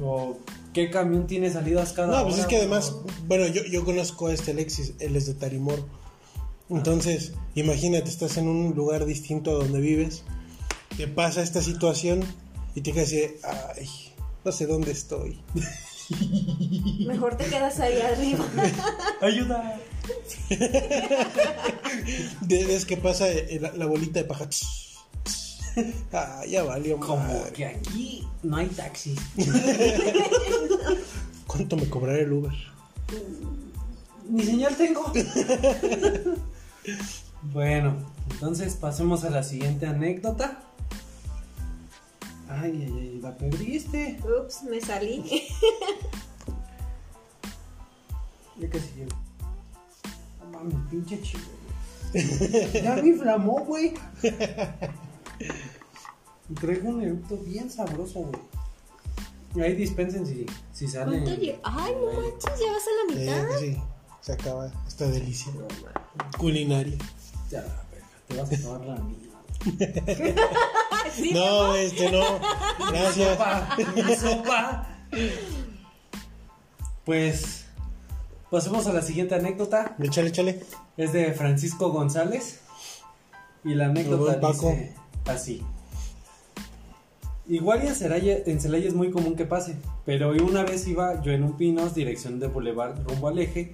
O 0.01 0.37
qué 0.79 0.91
camión 0.91 1.27
tiene 1.27 1.51
salidas 1.51 1.93
cada 1.93 2.09
No, 2.09 2.23
pues 2.23 2.35
hora, 2.35 2.43
es 2.43 2.49
que 2.49 2.57
además, 2.57 2.95
bueno, 3.27 3.47
yo, 3.49 3.65
yo 3.65 3.85
conozco 3.85 4.29
a 4.29 4.33
este 4.33 4.53
Alexis, 4.53 4.95
él 5.01 5.17
es 5.17 5.27
de 5.27 5.35
Tarimor. 5.35 5.85
Entonces, 6.71 7.33
imagínate, 7.55 8.09
estás 8.09 8.37
en 8.37 8.47
un 8.47 8.75
lugar 8.77 9.05
distinto 9.05 9.51
a 9.51 9.55
donde 9.55 9.81
vives, 9.81 10.23
te 10.97 11.09
pasa 11.09 11.43
esta 11.43 11.63
situación 11.63 12.23
y 12.75 12.83
te 12.83 12.93
quedas 12.93 13.09
así, 13.09 13.25
ay, 13.43 13.89
no 14.45 14.53
sé 14.53 14.67
dónde 14.67 14.93
estoy. 14.93 15.41
Mejor 17.07 17.37
te 17.37 17.47
quedas 17.47 17.81
ahí 17.81 18.01
arriba. 18.13 18.47
¡Ayuda! 19.21 19.81
Ves 22.43 22.85
que 22.87 22.97
pasa 22.97 23.29
eh, 23.31 23.59
la, 23.61 23.73
la 23.73 23.87
bolita 23.87 24.21
de 24.21 24.25
paja. 24.27 24.49
Ah, 26.13 26.43
ya 26.49 26.65
valió 26.65 26.99
Como 26.99 27.17
madre. 27.17 27.53
que 27.53 27.67
aquí 27.67 28.27
no 28.43 28.57
hay 28.57 28.67
taxis. 28.69 29.19
¿Cuánto 31.47 31.77
me 31.77 31.89
cobrará 31.89 32.19
el 32.19 32.33
Uber? 32.33 32.53
Ni 34.29 34.43
señal 34.43 34.77
tengo. 34.77 35.13
bueno, 37.43 37.95
entonces 38.31 38.75
pasemos 38.75 39.25
a 39.25 39.31
la 39.31 39.43
siguiente 39.43 39.87
anécdota. 39.87 40.63
Ay, 42.49 42.85
ay, 42.87 42.93
ay, 42.99 43.21
la 43.23 43.37
perdiste. 43.37 44.19
Ups, 44.23 44.63
me 44.65 44.81
salí. 44.81 45.25
Ya 48.59 48.69
casi 48.69 48.89
llego. 48.97 49.11
No 50.41 50.59
mames, 50.59 50.75
pinche 50.91 51.21
chico. 51.23 51.49
Ya 52.83 52.97
me 52.97 53.09
inflamó, 53.09 53.65
güey. 53.65 53.95
Traigo 56.61 56.89
un 56.91 57.03
eructo 57.03 57.37
bien 57.39 57.71
sabroso, 57.71 58.21
güey. 59.55 59.67
Ahí 59.67 59.75
dispensen 59.75 60.27
si, 60.27 60.47
si 60.73 60.87
sale. 60.89 61.23
¿Cuánto 61.23 61.41
lle- 61.43 61.59
Ay, 61.63 61.95
no 61.95 62.13
manches, 62.21 62.61
ya 62.61 62.73
vas 62.73 62.83
a 62.87 62.91
la 62.97 63.15
Eh, 63.15 63.17
mitad. 63.45 63.59
sí, 63.59 63.77
se 64.21 64.33
acaba 64.33 64.71
esta 64.87 65.07
delicia 65.09 65.53
culinaria. 66.39 66.97
Ya, 67.51 67.61
verga, 67.63 68.09
te 68.29 68.37
vas 68.37 68.53
a 68.53 68.63
tomar 68.63 68.81
la 68.87 68.95
mía. 68.97 69.17
Sí, 71.15 71.33
No, 71.33 71.75
este 71.75 72.11
no. 72.13 72.23
Gracias. 72.91 73.29
sopa, 73.39 73.77
mi 73.97 74.15
sopa. 74.15 74.87
Pues 77.05 77.65
pasemos 78.51 78.87
a 78.87 78.93
la 78.93 79.03
siguiente 79.03 79.35
anécdota. 79.35 79.97
Échale, 80.01 80.29
échale. 80.29 80.63
Es 80.97 81.13
de 81.13 81.33
Francisco 81.33 81.91
González. 81.91 82.61
Y 83.65 83.75
la 83.75 83.87
anécdota 83.87 84.23
buen 84.23 84.41
Paco. 84.41 84.71
dice 84.71 84.95
así. 85.29 85.63
Igual 87.49 87.83
en 87.87 87.95
Celaya, 87.95 88.39
en 88.45 88.61
Celaya 88.61 88.89
es 88.89 88.95
muy 88.95 89.11
común 89.11 89.35
que 89.35 89.47
pase, 89.47 89.77
pero 90.05 90.33
una 90.33 90.65
vez 90.65 90.87
iba 90.87 91.23
yo 91.23 91.33
en 91.33 91.45
un 91.45 91.57
Pinos, 91.57 91.95
dirección 91.95 92.39
de 92.41 92.47
Boulevard 92.47 93.03
rumbo 93.09 93.29
al 93.29 93.39
eje, 93.39 93.73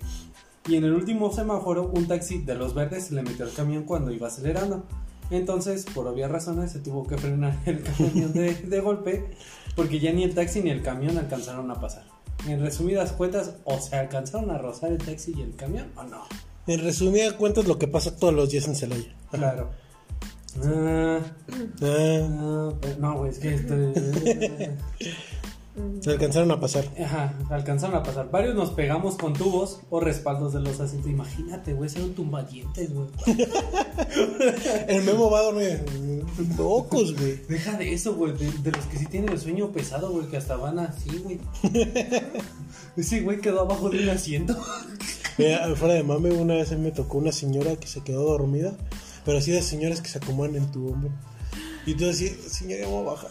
y 0.69 0.77
en 0.77 0.85
el 0.85 0.93
último 0.93 1.33
semáforo 1.33 1.91
un 1.93 2.07
taxi 2.07 2.39
de 2.39 2.55
los 2.55 2.73
verdes 2.73 3.07
se 3.07 3.15
le 3.15 3.23
metió 3.23 3.45
al 3.45 3.53
camión 3.53 3.83
cuando 3.83 4.13
iba 4.13 4.29
acelerando. 4.29 4.85
Entonces, 5.31 5.87
por 5.93 6.07
obvias 6.07 6.31
razones, 6.31 6.71
se 6.71 6.79
tuvo 6.79 7.07
que 7.07 7.19
frenar 7.19 7.59
el 7.67 7.83
camión 7.83 8.33
de, 8.33 8.55
de 8.55 8.81
golpe, 8.81 9.25
porque 9.75 9.99
ya 9.99 10.13
ni 10.13 10.23
el 10.23 10.35
taxi 10.35 10.61
ni 10.61 10.71
el 10.71 10.83
camión 10.83 11.19
alcanzaron 11.19 11.71
a 11.71 11.81
pasar. 11.81 12.05
En 12.47 12.61
resumidas 12.61 13.13
cuentas, 13.13 13.57
o 13.65 13.81
se 13.81 13.97
alcanzaron 13.97 14.51
a 14.51 14.59
rozar 14.59 14.93
el 14.93 14.99
taxi 14.99 15.35
y 15.37 15.43
el 15.43 15.57
camión, 15.57 15.91
o 15.97 16.05
no. 16.05 16.23
En 16.67 16.81
resumidas 16.81 17.33
cuentas, 17.35 17.67
lo 17.67 17.79
que 17.79 17.89
pasa 17.89 18.17
todos 18.17 18.33
los 18.33 18.51
días 18.51 18.69
en 18.69 18.77
Celaya. 18.77 19.17
Claro. 19.31 19.71
Ah, 20.63 21.21
Ah, 21.83 22.71
no, 22.99 23.19
güey, 23.19 23.31
es 23.31 23.39
que 23.39 23.55
estoy- 23.55 23.93
se 26.01 26.11
alcanzaron 26.11 26.51
a 26.53 26.61
pasar. 26.61 26.85
Ajá, 27.03 27.35
alcanzaron 27.51 27.97
a 27.97 28.03
pasar. 28.05 28.31
Varios 28.31 28.55
nos 28.55 28.71
pegamos 28.71 29.17
con 29.17 29.33
tubos 29.33 29.81
o 29.91 29.99
respaldos 29.99 30.53
de 30.53 30.61
los 30.61 30.79
asientos. 30.79 31.11
Imagínate, 31.11 31.73
güey, 31.75 31.91
ser 31.91 32.03
un 32.03 32.15
tumbadientes, 32.15 32.91
güey. 32.95 33.09
El 34.89 35.03
memo 35.03 35.31
va 35.31 35.41
a 35.41 35.43
dormir. 35.43 35.85
Locos, 36.57 37.17
güey. 37.19 37.41
Deja 37.49 37.77
de 37.77 37.93
eso, 37.93 38.15
güey. 38.15 38.35
De, 38.35 38.51
de 38.53 38.71
los 38.71 38.87
que 38.87 38.99
sí 38.99 39.07
tienen 39.07 39.31
el 39.31 39.41
sueño 39.41 39.73
pesado, 39.73 40.11
güey, 40.11 40.27
que 40.29 40.37
hasta 40.37 40.57
van 40.57 40.79
así, 40.79 41.11
güey. 41.19 41.41
Ese 42.97 43.23
güey 43.23 43.41
quedó 43.41 43.63
abajo 43.63 43.91
de 43.91 44.05
un 44.05 44.09
asiento. 44.11 44.57
Mira, 45.39 45.75
fuera 45.75 45.95
de 45.95 46.05
mame, 46.05 46.31
una 46.31 46.55
vez 46.55 46.71
me 46.79 46.93
tocó 46.93 47.19
una 47.19 47.33
señora 47.33 47.75
que 47.75 47.89
se 47.89 48.03
quedó 48.03 48.23
dormida, 48.25 48.77
pero 49.25 49.39
así 49.39 49.51
de 49.51 49.62
señoras 49.62 50.01
que 50.01 50.09
se 50.09 50.18
acomodan 50.18 50.57
en 50.57 50.70
tu 50.70 50.89
hombro. 50.89 51.11
Y 51.87 51.95
tú 51.95 52.09
así, 52.09 52.29
señora, 52.29 52.83
ya 52.83 52.87
me 52.87 52.93
voy 52.93 53.03
a 53.03 53.11
bajar. 53.11 53.31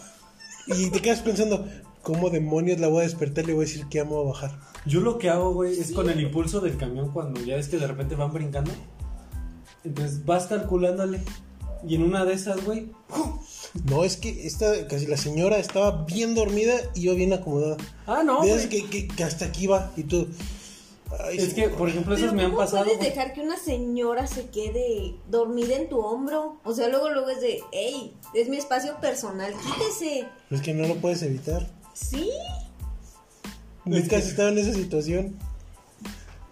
Y 0.66 0.90
te 0.90 1.00
quedas 1.00 1.20
pensando, 1.20 1.66
¿cómo 2.02 2.30
demonios 2.30 2.80
la 2.80 2.88
voy 2.88 3.00
a 3.00 3.02
despertar? 3.02 3.46
Le 3.46 3.52
voy 3.52 3.64
a 3.64 3.68
decir 3.68 3.86
que 3.86 3.98
ya 3.98 4.04
me 4.04 4.10
voy 4.10 4.26
a 4.26 4.28
bajar. 4.28 4.60
Yo 4.86 5.00
lo 5.00 5.18
que 5.18 5.30
hago, 5.30 5.52
güey, 5.52 5.78
es 5.78 5.92
con 5.92 6.10
el 6.10 6.20
impulso 6.20 6.60
del 6.60 6.76
camión 6.76 7.10
cuando 7.10 7.40
ya 7.42 7.56
ves 7.56 7.68
que 7.68 7.78
de 7.78 7.86
repente 7.86 8.14
van 8.14 8.32
brincando. 8.32 8.70
Entonces 9.82 10.24
vas 10.24 10.46
calculándole. 10.46 11.20
Y 11.86 11.96
en 11.96 12.02
una 12.02 12.24
de 12.24 12.32
esas, 12.32 12.64
güey, 12.64 12.90
No, 13.84 14.04
es 14.04 14.16
que 14.16 14.46
esta, 14.46 14.86
casi 14.88 15.06
la 15.06 15.16
señora 15.16 15.58
estaba 15.58 16.04
bien 16.04 16.34
dormida 16.34 16.74
y 16.94 17.02
yo 17.02 17.14
bien 17.14 17.32
acomodada. 17.32 17.76
Ah, 18.06 18.22
no, 18.24 18.40
que 18.42 19.24
hasta 19.24 19.46
aquí 19.46 19.66
va 19.66 19.92
y 19.96 20.04
tú. 20.04 20.28
Ay, 21.20 21.38
Es 21.38 21.54
que, 21.54 21.68
por 21.68 21.88
ejemplo, 21.88 22.14
esas 22.14 22.32
me 22.32 22.42
han 22.42 22.50
¿cómo 22.50 22.62
pasado. 22.62 22.84
puedes 22.84 23.00
dejar 23.00 23.32
que 23.32 23.40
una 23.40 23.56
señora 23.58 24.26
se 24.26 24.48
quede 24.50 25.14
dormida 25.28 25.76
en 25.76 25.88
tu 25.88 25.98
hombro? 26.00 26.58
O 26.64 26.72
sea, 26.74 26.88
luego 26.88 27.10
luego 27.10 27.28
es 27.30 27.40
de, 27.40 27.60
hey, 27.72 28.16
es 28.34 28.48
mi 28.48 28.56
espacio 28.56 28.98
personal, 29.00 29.52
quítese. 29.52 30.28
Es 30.50 30.60
que 30.62 30.74
no 30.74 30.86
lo 30.86 30.96
puedes 30.96 31.22
evitar. 31.22 31.66
¿Sí? 31.92 32.30
Nunca 33.84 34.16
has 34.16 34.26
estado 34.26 34.48
en 34.48 34.58
esa 34.58 34.72
situación. 34.72 35.38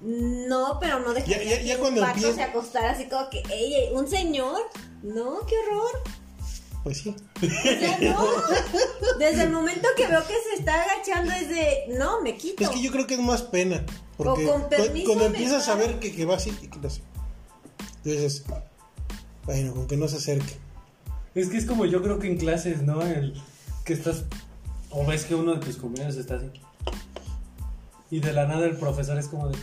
No, 0.01 0.79
pero 0.81 0.99
no 0.99 1.13
dejar 1.15 1.29
Ya- 1.31 1.43
ya- 1.45 1.59
que 1.59 1.65
ya 1.65 1.75
un 1.77 1.81
cuando 1.81 2.05
empieza- 2.05 2.35
se 2.35 2.43
acostara 2.43 2.91
así 2.91 3.05
como 3.07 3.31
que, 3.31 3.39
ey, 3.51 3.75
ey, 3.75 3.93
un 3.95 4.09
señor. 4.09 4.61
No, 5.03 5.41
qué 5.47 5.55
horror. 5.59 6.03
Pues 6.83 6.99
sí. 6.99 7.15
O 7.37 7.47
sea, 7.47 7.99
no. 8.01 8.27
Desde 9.19 9.43
el 9.45 9.51
momento 9.51 9.89
que 9.97 10.07
veo 10.09 10.21
que 10.27 10.35
se 10.51 10.59
está 10.59 10.83
agachando 10.83 11.33
es 11.33 11.49
de, 11.49 11.97
no, 11.97 12.21
me 12.23 12.37
quito. 12.37 12.65
Es 12.65 12.71
que 12.71 12.83
yo 12.83 12.91
creo 12.91 13.07
que 13.07 13.15
es 13.15 13.21
más 13.21 13.43
pena. 13.43 13.85
Porque 14.17 14.47
O 14.47 14.53
con 14.53 14.63
cu- 14.63 14.69
permiso, 14.69 15.07
cuando 15.07 15.27
empiezas 15.27 15.69
a 15.69 15.75
ver 15.77 16.01
que, 16.01 16.13
que 16.13 16.25
va 16.25 16.37
así 16.37 16.51
y 16.61 16.67
que 16.69 16.79
lo 16.81 16.89
hace. 16.89 17.03
Dices, 18.03 18.45
bueno, 19.45 19.75
con 19.75 19.87
que 19.87 19.97
no 19.97 20.09
se 20.09 20.17
acerque. 20.17 20.57
Es 21.35 21.49
que 21.49 21.57
es 21.57 21.67
como 21.67 21.87
yo 21.87 22.03
creo 22.03 22.19
que 22.19 22.27
en 22.27 22.37
clases, 22.37 22.83
¿no? 22.83 23.01
El 23.03 23.41
que 23.85 23.93
estás. 23.93 24.25
O 24.91 25.07
ves 25.07 25.25
que 25.25 25.35
uno 25.37 25.55
de 25.55 25.61
tus 25.61 25.77
compañeros 25.77 26.17
está 26.17 26.35
así. 26.35 26.51
Y 28.11 28.21
de 28.21 28.33
la 28.33 28.47
nada 28.47 28.67
el 28.67 28.77
profesor 28.77 29.17
es 29.19 29.29
como 29.29 29.49
de. 29.49 29.57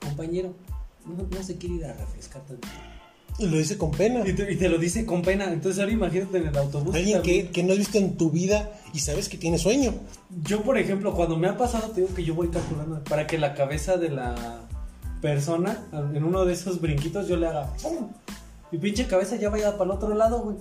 Compañero, 0.00 0.54
no, 1.04 1.24
no 1.30 1.42
se 1.44 1.56
quiere 1.58 1.74
ir 1.76 1.84
a 1.84 1.92
refrescar 1.92 2.42
tanto. 2.46 2.66
Y 3.40 3.46
lo 3.46 3.56
dice 3.56 3.78
con 3.78 3.90
pena. 3.90 4.22
Y 4.26 4.34
te, 4.34 4.52
y 4.52 4.56
te 4.56 4.68
lo 4.68 4.76
dice 4.76 5.06
con 5.06 5.22
pena. 5.22 5.50
Entonces 5.50 5.80
ahora 5.80 5.92
imagínate 5.92 6.38
en 6.38 6.48
el 6.48 6.56
autobús. 6.58 6.94
Alguien 6.94 7.22
que, 7.22 7.62
no 7.62 7.72
has 7.72 7.78
visto 7.78 7.96
en 7.96 8.18
tu 8.18 8.30
vida 8.30 8.70
y 8.92 9.00
sabes 9.00 9.30
que 9.30 9.38
tiene 9.38 9.56
sueño. 9.56 9.94
Yo, 10.44 10.62
por 10.62 10.76
ejemplo, 10.76 11.14
cuando 11.14 11.38
me 11.38 11.48
ha 11.48 11.56
pasado, 11.56 11.88
te 11.88 12.02
digo 12.02 12.14
que 12.14 12.22
yo 12.22 12.34
voy 12.34 12.48
calculando 12.48 13.02
para 13.04 13.26
que 13.26 13.38
la 13.38 13.54
cabeza 13.54 13.96
de 13.96 14.10
la 14.10 14.60
persona, 15.22 15.86
en 15.92 16.22
uno 16.22 16.44
de 16.44 16.52
esos 16.52 16.82
brinquitos, 16.82 17.28
yo 17.28 17.36
le 17.36 17.46
haga 17.46 17.74
¡pum! 17.82 18.10
Mi 18.70 18.78
pinche 18.78 19.06
cabeza 19.06 19.36
ya 19.36 19.48
vaya 19.48 19.72
para 19.72 19.84
el 19.84 19.90
otro 19.96 20.14
lado, 20.14 20.42
güey. 20.42 20.56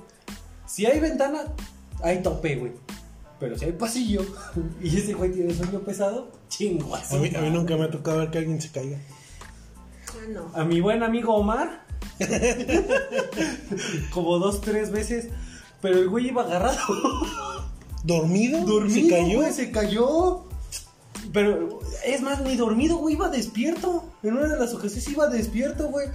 Si 0.66 0.86
hay 0.86 1.02
ventana, 1.02 1.44
hay 2.02 2.22
tope, 2.22 2.56
güey. 2.56 2.72
Pero 3.42 3.58
si 3.58 3.66
hay 3.66 3.72
pasillo 3.74 4.22
y 4.82 4.98
ese 4.98 5.14
güey 5.14 5.32
tiene 5.34 5.54
sueño 5.54 5.80
pesado, 5.80 6.32
chinguas. 6.48 7.12
A 7.12 7.18
mí, 7.18 7.30
a 7.36 7.42
mí 7.42 7.50
nunca 7.50 7.76
me 7.76 7.84
ha 7.84 7.92
tocado 7.92 8.20
ver 8.20 8.32
que 8.32 8.38
alguien 8.38 8.62
se 8.62 8.70
caiga. 8.70 8.98
Ah, 10.08 10.28
no. 10.30 10.52
A 10.54 10.64
mi 10.64 10.80
buen 10.80 11.04
amigo 11.04 11.36
Omar, 11.36 11.89
como 14.12 14.40
dos, 14.40 14.62
tres 14.62 14.92
veces, 14.92 15.30
pero 15.82 15.98
el 16.00 16.10
güey 16.10 16.28
iba 16.28 16.44
agarrado. 16.44 16.78
¿Dormido? 18.04 18.66
Dormido, 18.66 19.08
¿Se 19.10 19.10
cayó? 19.10 19.38
güey, 19.40 19.54
se 19.54 19.72
cayó. 19.72 20.44
Pero 21.34 21.80
es 22.06 22.22
más, 22.22 22.42
ni 22.42 22.56
dormido, 22.56 22.98
güey, 22.98 23.16
iba 23.16 23.30
despierto. 23.30 24.04
En 24.24 24.34
una 24.38 24.48
de 24.48 24.58
las 24.60 24.74
ocasiones 24.74 25.08
iba 25.10 25.28
despierto, 25.28 25.90
güey. 25.90 26.08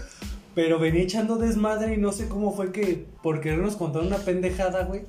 Pero 0.54 0.78
venía 0.78 1.02
echando 1.02 1.36
desmadre 1.36 1.94
y 1.94 1.98
no 1.98 2.12
sé 2.12 2.28
cómo 2.28 2.54
fue 2.54 2.72
que, 2.72 3.06
por 3.22 3.40
querernos 3.40 3.76
contar 3.76 4.02
una 4.02 4.16
pendejada, 4.18 4.84
güey, 4.84 5.04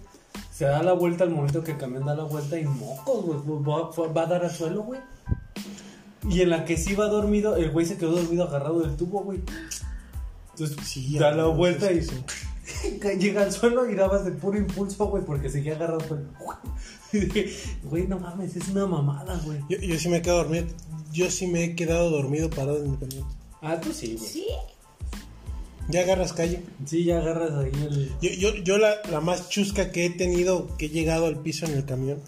se 0.52 0.66
da 0.66 0.82
la 0.84 0.94
vuelta 0.94 1.24
al 1.24 1.30
momento 1.30 1.64
que 1.64 1.72
el 1.72 1.78
camión 1.78 2.06
da 2.06 2.16
la 2.16 2.24
vuelta 2.24 2.60
y 2.60 2.66
mocos, 2.66 3.24
güey, 3.46 3.64
va, 3.64 3.90
va- 3.90 4.08
va 4.14 4.22
a 4.24 4.26
dar 4.26 4.44
al 4.44 4.52
suelo, 4.52 4.84
güey. 4.84 5.00
Y 6.30 6.42
en 6.42 6.50
la 6.50 6.66
que 6.66 6.78
sí 6.78 6.92
iba 6.94 7.06
dormido, 7.08 7.56
el 7.56 7.70
güey 7.72 7.86
se 7.86 7.98
quedó 7.98 8.12
dormido 8.14 8.46
agarrado 8.46 8.80
del 8.82 8.96
tubo, 8.96 9.22
güey. 9.22 9.42
Entonces, 10.58 10.78
Sí, 10.88 11.18
da 11.20 11.32
la 11.32 11.48
vuelta 11.48 11.92
y 11.92 12.02
sí, 12.02 12.24
llega 13.20 13.44
al 13.44 13.52
suelo 13.52 13.90
y 13.90 13.96
dabas 13.96 14.24
de 14.24 14.32
puro 14.32 14.58
impulso, 14.58 15.08
güey, 15.08 15.24
porque 15.24 15.50
seguía 15.50 15.76
agarrado. 15.76 16.00
Pues. 16.08 16.22
Y 17.14 17.20
dije, 17.20 17.56
Güey, 17.84 18.08
no 18.08 18.20
mames, 18.20 18.56
es 18.56 18.68
una 18.70 18.86
mamada, 18.86 19.40
güey. 19.46 19.60
Yo, 19.70 19.78
yo 19.78 19.98
sí 19.98 20.10
me 20.10 20.18
he 20.18 20.22
quedado 20.22 20.44
dormido. 20.44 20.66
Yo 21.14 21.32
sí 21.32 21.48
me 21.48 21.64
he 21.64 21.76
quedado 21.76 22.10
dormido 22.10 22.50
parado 22.50 22.84
en 22.84 22.92
mi 22.92 22.98
camión. 22.98 23.26
Ah, 23.62 23.80
tú 23.80 23.94
sí, 23.94 24.16
güey. 24.18 24.30
Sí. 24.30 24.48
Ya 25.88 26.02
agarras 26.02 26.34
calle. 26.34 26.64
Sí, 26.86 27.04
ya 27.04 27.20
agarras 27.20 27.52
ahí 27.52 27.72
el. 27.84 28.12
Yo, 28.22 28.32
yo, 28.32 28.56
yo 28.64 28.78
la, 28.78 28.96
la 29.10 29.22
más 29.22 29.50
chusca 29.50 29.92
que 29.92 30.06
he 30.06 30.10
tenido, 30.10 30.76
que 30.78 30.88
he 30.88 30.90
llegado 30.90 31.28
al 31.28 31.40
piso 31.40 31.66
en 31.66 31.74
el 31.74 31.86
camión, 31.86 32.20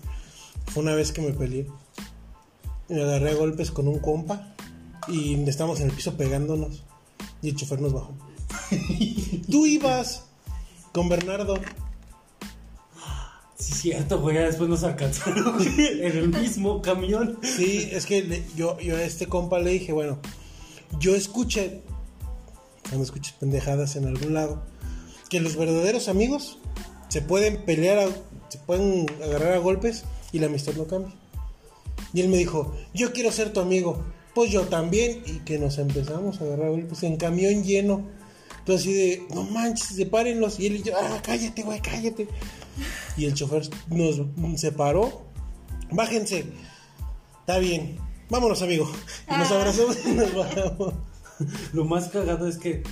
fue 0.67 0.83
una 0.83 0.95
vez 0.95 1.11
que 1.11 1.21
me 1.21 1.33
peleé. 1.33 1.67
Me 2.87 3.01
agarré 3.01 3.31
a 3.31 3.35
golpes 3.35 3.71
con 3.71 3.87
un 3.87 3.99
compa 3.99 4.55
y 5.07 5.33
estamos 5.49 5.81
en 5.81 5.89
el 5.89 5.95
piso 5.95 6.15
pegándonos. 6.15 6.83
Y 7.41 7.49
el 7.49 7.55
chofer 7.55 7.81
nos 7.81 7.93
bajó. 7.93 8.13
Tú 9.49 9.65
ibas 9.65 10.23
con 10.91 11.09
Bernardo. 11.09 11.55
Sí, 13.59 13.73
cierto, 13.73 14.19
güey, 14.21 14.35
ya 14.35 14.41
después 14.41 14.69
nos 14.69 14.83
alcanzaron 14.83 15.55
en 15.77 16.17
el 16.17 16.27
mismo 16.29 16.81
camión. 16.81 17.39
Sí, 17.41 17.89
es 17.91 18.05
que 18.05 18.21
le- 18.21 18.43
yo, 18.55 18.79
yo 18.79 18.95
a 18.95 19.01
este 19.03 19.25
compa 19.27 19.59
le 19.59 19.71
dije, 19.71 19.93
bueno, 19.93 20.19
yo 20.99 21.15
escuché, 21.15 21.81
cuando 22.87 23.03
escuches 23.03 23.33
pendejadas 23.33 23.95
en 23.95 24.05
algún 24.07 24.35
lado, 24.35 24.63
que 25.29 25.39
los 25.41 25.55
verdaderos 25.55 26.07
amigos 26.07 26.59
se 27.09 27.21
pueden 27.21 27.65
pelear, 27.65 27.97
a- 27.97 28.49
se 28.49 28.59
pueden 28.59 29.07
agarrar 29.23 29.53
a 29.53 29.57
golpes 29.57 30.05
y 30.31 30.39
la 30.39 30.45
amistad 30.45 30.73
no 30.75 30.85
cambia. 30.85 31.13
Y 32.13 32.21
él 32.21 32.29
me 32.29 32.37
dijo, 32.37 32.75
yo 32.93 33.11
quiero 33.11 33.31
ser 33.31 33.51
tu 33.53 33.59
amigo. 33.59 34.03
Pues 34.37 34.51
yo 34.51 34.67
también. 34.67 35.23
Y 35.25 35.39
que 35.39 35.57
nos 35.57 35.79
empezamos 35.79 36.39
a 36.39 36.43
agarrar 36.43 36.69
golpes 36.69 37.01
en 37.01 37.17
camión 37.17 37.63
lleno. 37.63 38.03
Entonces 38.59 38.85
así 38.85 38.93
de, 38.93 39.23
no 39.33 39.41
manches, 39.45 39.95
sepárenlos. 39.95 40.59
Y 40.59 40.67
él 40.67 40.75
y 40.75 40.83
yo, 40.83 40.93
ah, 40.95 41.19
cállate, 41.23 41.63
güey, 41.63 41.81
cállate. 41.81 42.27
Y 43.17 43.25
el 43.25 43.33
chofer 43.33 43.67
nos 43.89 44.21
separó. 44.61 45.23
Bájense. 45.89 46.45
Está 47.39 47.57
bien. 47.57 47.97
Vámonos, 48.29 48.61
amigo. 48.61 48.87
Y 49.27 49.35
nos 49.39 49.49
Ah. 49.51 49.55
abrazamos 49.55 49.97
y 50.05 50.11
nos 50.11 50.31
bajamos. 50.35 50.93
Lo 51.73 51.85
más 51.85 52.09
cagado 52.09 52.47
es 52.47 52.57
que 52.59 52.83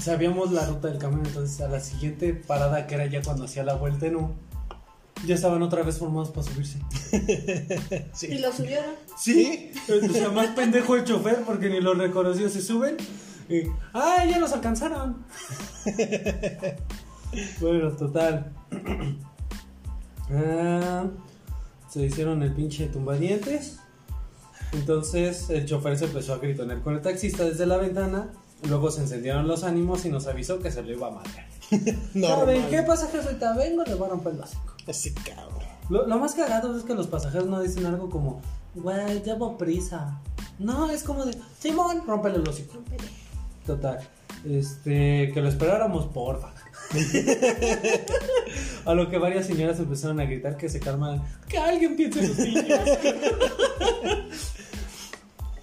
sabíamos 0.00 0.50
la 0.50 0.64
ruta 0.64 0.88
del 0.88 0.96
camión, 0.96 1.26
entonces 1.26 1.60
a 1.60 1.68
la 1.68 1.80
siguiente 1.80 2.32
parada, 2.32 2.86
que 2.86 2.94
era 2.94 3.04
ya 3.04 3.20
cuando 3.20 3.44
hacía 3.44 3.64
la 3.64 3.74
vuelta 3.74 4.06
en 4.06 4.16
U, 4.16 4.34
ya 5.24 5.34
estaban 5.34 5.62
otra 5.62 5.82
vez 5.82 5.98
formados 5.98 6.30
para 6.30 6.46
subirse. 6.46 6.78
Y 8.22 8.38
lo 8.38 8.52
subieron. 8.52 8.94
Sí. 9.16 9.70
O 9.88 10.12
sea, 10.12 10.30
más 10.30 10.48
pendejo 10.48 10.96
el 10.96 11.04
chofer 11.04 11.42
porque 11.44 11.68
ni 11.68 11.80
lo 11.80 11.94
reconoció, 11.94 12.48
se 12.48 12.60
suben. 12.60 12.96
Y, 13.48 13.62
¡Ah, 13.94 14.24
ya 14.28 14.38
nos 14.38 14.52
alcanzaron! 14.52 15.24
bueno, 17.60 17.92
total. 17.92 18.52
Ah, 20.30 21.04
se 21.88 22.04
hicieron 22.04 22.42
el 22.42 22.52
pinche 22.52 22.86
tumbadientes. 22.86 23.78
Entonces 24.72 25.48
el 25.50 25.64
chofer 25.64 25.96
se 25.96 26.06
empezó 26.06 26.34
a 26.34 26.38
gritonear 26.38 26.82
con 26.82 26.94
el 26.94 27.02
taxista 27.02 27.44
desde 27.44 27.66
la 27.66 27.76
ventana. 27.76 28.32
Luego 28.68 28.90
se 28.90 29.02
encendieron 29.02 29.46
los 29.46 29.62
ánimos 29.64 30.04
y 30.04 30.10
nos 30.10 30.26
avisó 30.26 30.58
que 30.58 30.70
se 30.70 30.82
lo 30.82 30.92
iba 30.92 31.08
a 31.08 31.10
madre. 31.10 31.46
¿Saben 32.20 32.68
qué 32.68 32.82
pasajeros 32.82 33.26
ahorita 33.26 33.56
vengo? 33.56 33.84
Le 33.84 33.94
voy 33.94 34.06
a 34.06 34.10
romper 34.10 34.32
el 34.32 34.38
básico. 34.38 34.74
Ese 34.86 35.12
cabrón. 35.14 35.66
Lo, 35.88 36.06
lo 36.06 36.18
más 36.18 36.34
cagado 36.34 36.76
es 36.76 36.84
que 36.84 36.94
los 36.94 37.06
pasajeros 37.06 37.46
no 37.46 37.60
dicen 37.60 37.86
algo 37.86 38.10
como, 38.10 38.40
güey, 38.74 39.22
llevo 39.22 39.56
prisa. 39.56 40.20
No, 40.58 40.90
es 40.90 41.02
como 41.02 41.24
de, 41.24 41.36
Simón, 41.58 42.02
rómpele 42.06 42.36
el 42.36 42.48
hocico. 42.48 42.78
Total. 43.66 43.98
Este, 44.44 45.30
que 45.32 45.40
lo 45.40 45.48
esperáramos, 45.48 46.06
porfa. 46.06 46.52
a 48.84 48.94
lo 48.94 49.10
que 49.10 49.18
varias 49.18 49.46
señoras 49.46 49.78
empezaron 49.80 50.20
a 50.20 50.24
gritar 50.24 50.56
que 50.56 50.68
se 50.68 50.78
calman. 50.78 51.22
Que 51.48 51.58
alguien 51.58 51.96
piense 51.96 52.20
en 52.20 52.28
los 52.28 52.38
niños. 52.38 52.80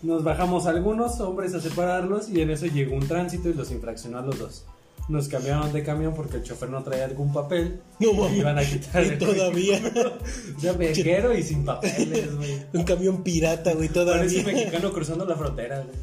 Nos 0.01 0.23
bajamos 0.23 0.65
algunos 0.65 1.21
hombres 1.21 1.53
a 1.53 1.61
separarlos 1.61 2.29
y 2.29 2.41
en 2.41 2.49
eso 2.49 2.65
llegó 2.65 2.95
un 2.95 3.07
tránsito 3.07 3.47
y 3.47 3.53
los 3.53 3.71
infraccionó 3.71 4.17
a 4.17 4.21
los 4.21 4.37
dos. 4.37 4.65
Nos 5.09 5.27
cambiaron 5.27 5.73
de 5.73 5.83
camión 5.83 6.13
porque 6.15 6.37
el 6.37 6.43
chofer 6.43 6.69
no 6.69 6.81
traía 6.81 7.05
algún 7.05 7.33
papel. 7.33 7.81
No 7.99 8.29
y 8.29 8.39
iban 8.39 8.57
a 8.57 8.63
quitar 8.63 9.03
Y 9.03 9.09
el 9.09 9.17
todavía. 9.17 9.81
Ya 10.61 10.73
veguero 10.73 11.37
y 11.37 11.43
sin 11.43 11.65
papeles, 11.65 12.35
güey. 12.35 12.65
Un 12.73 12.83
camión 12.83 13.21
pirata, 13.21 13.73
güey, 13.73 13.89
Parece 13.89 14.05
todavía. 14.05 14.43
mexicano 14.43 14.93
cruzando 14.93 15.25
la 15.25 15.35
frontera, 15.35 15.83
güey. 15.83 15.97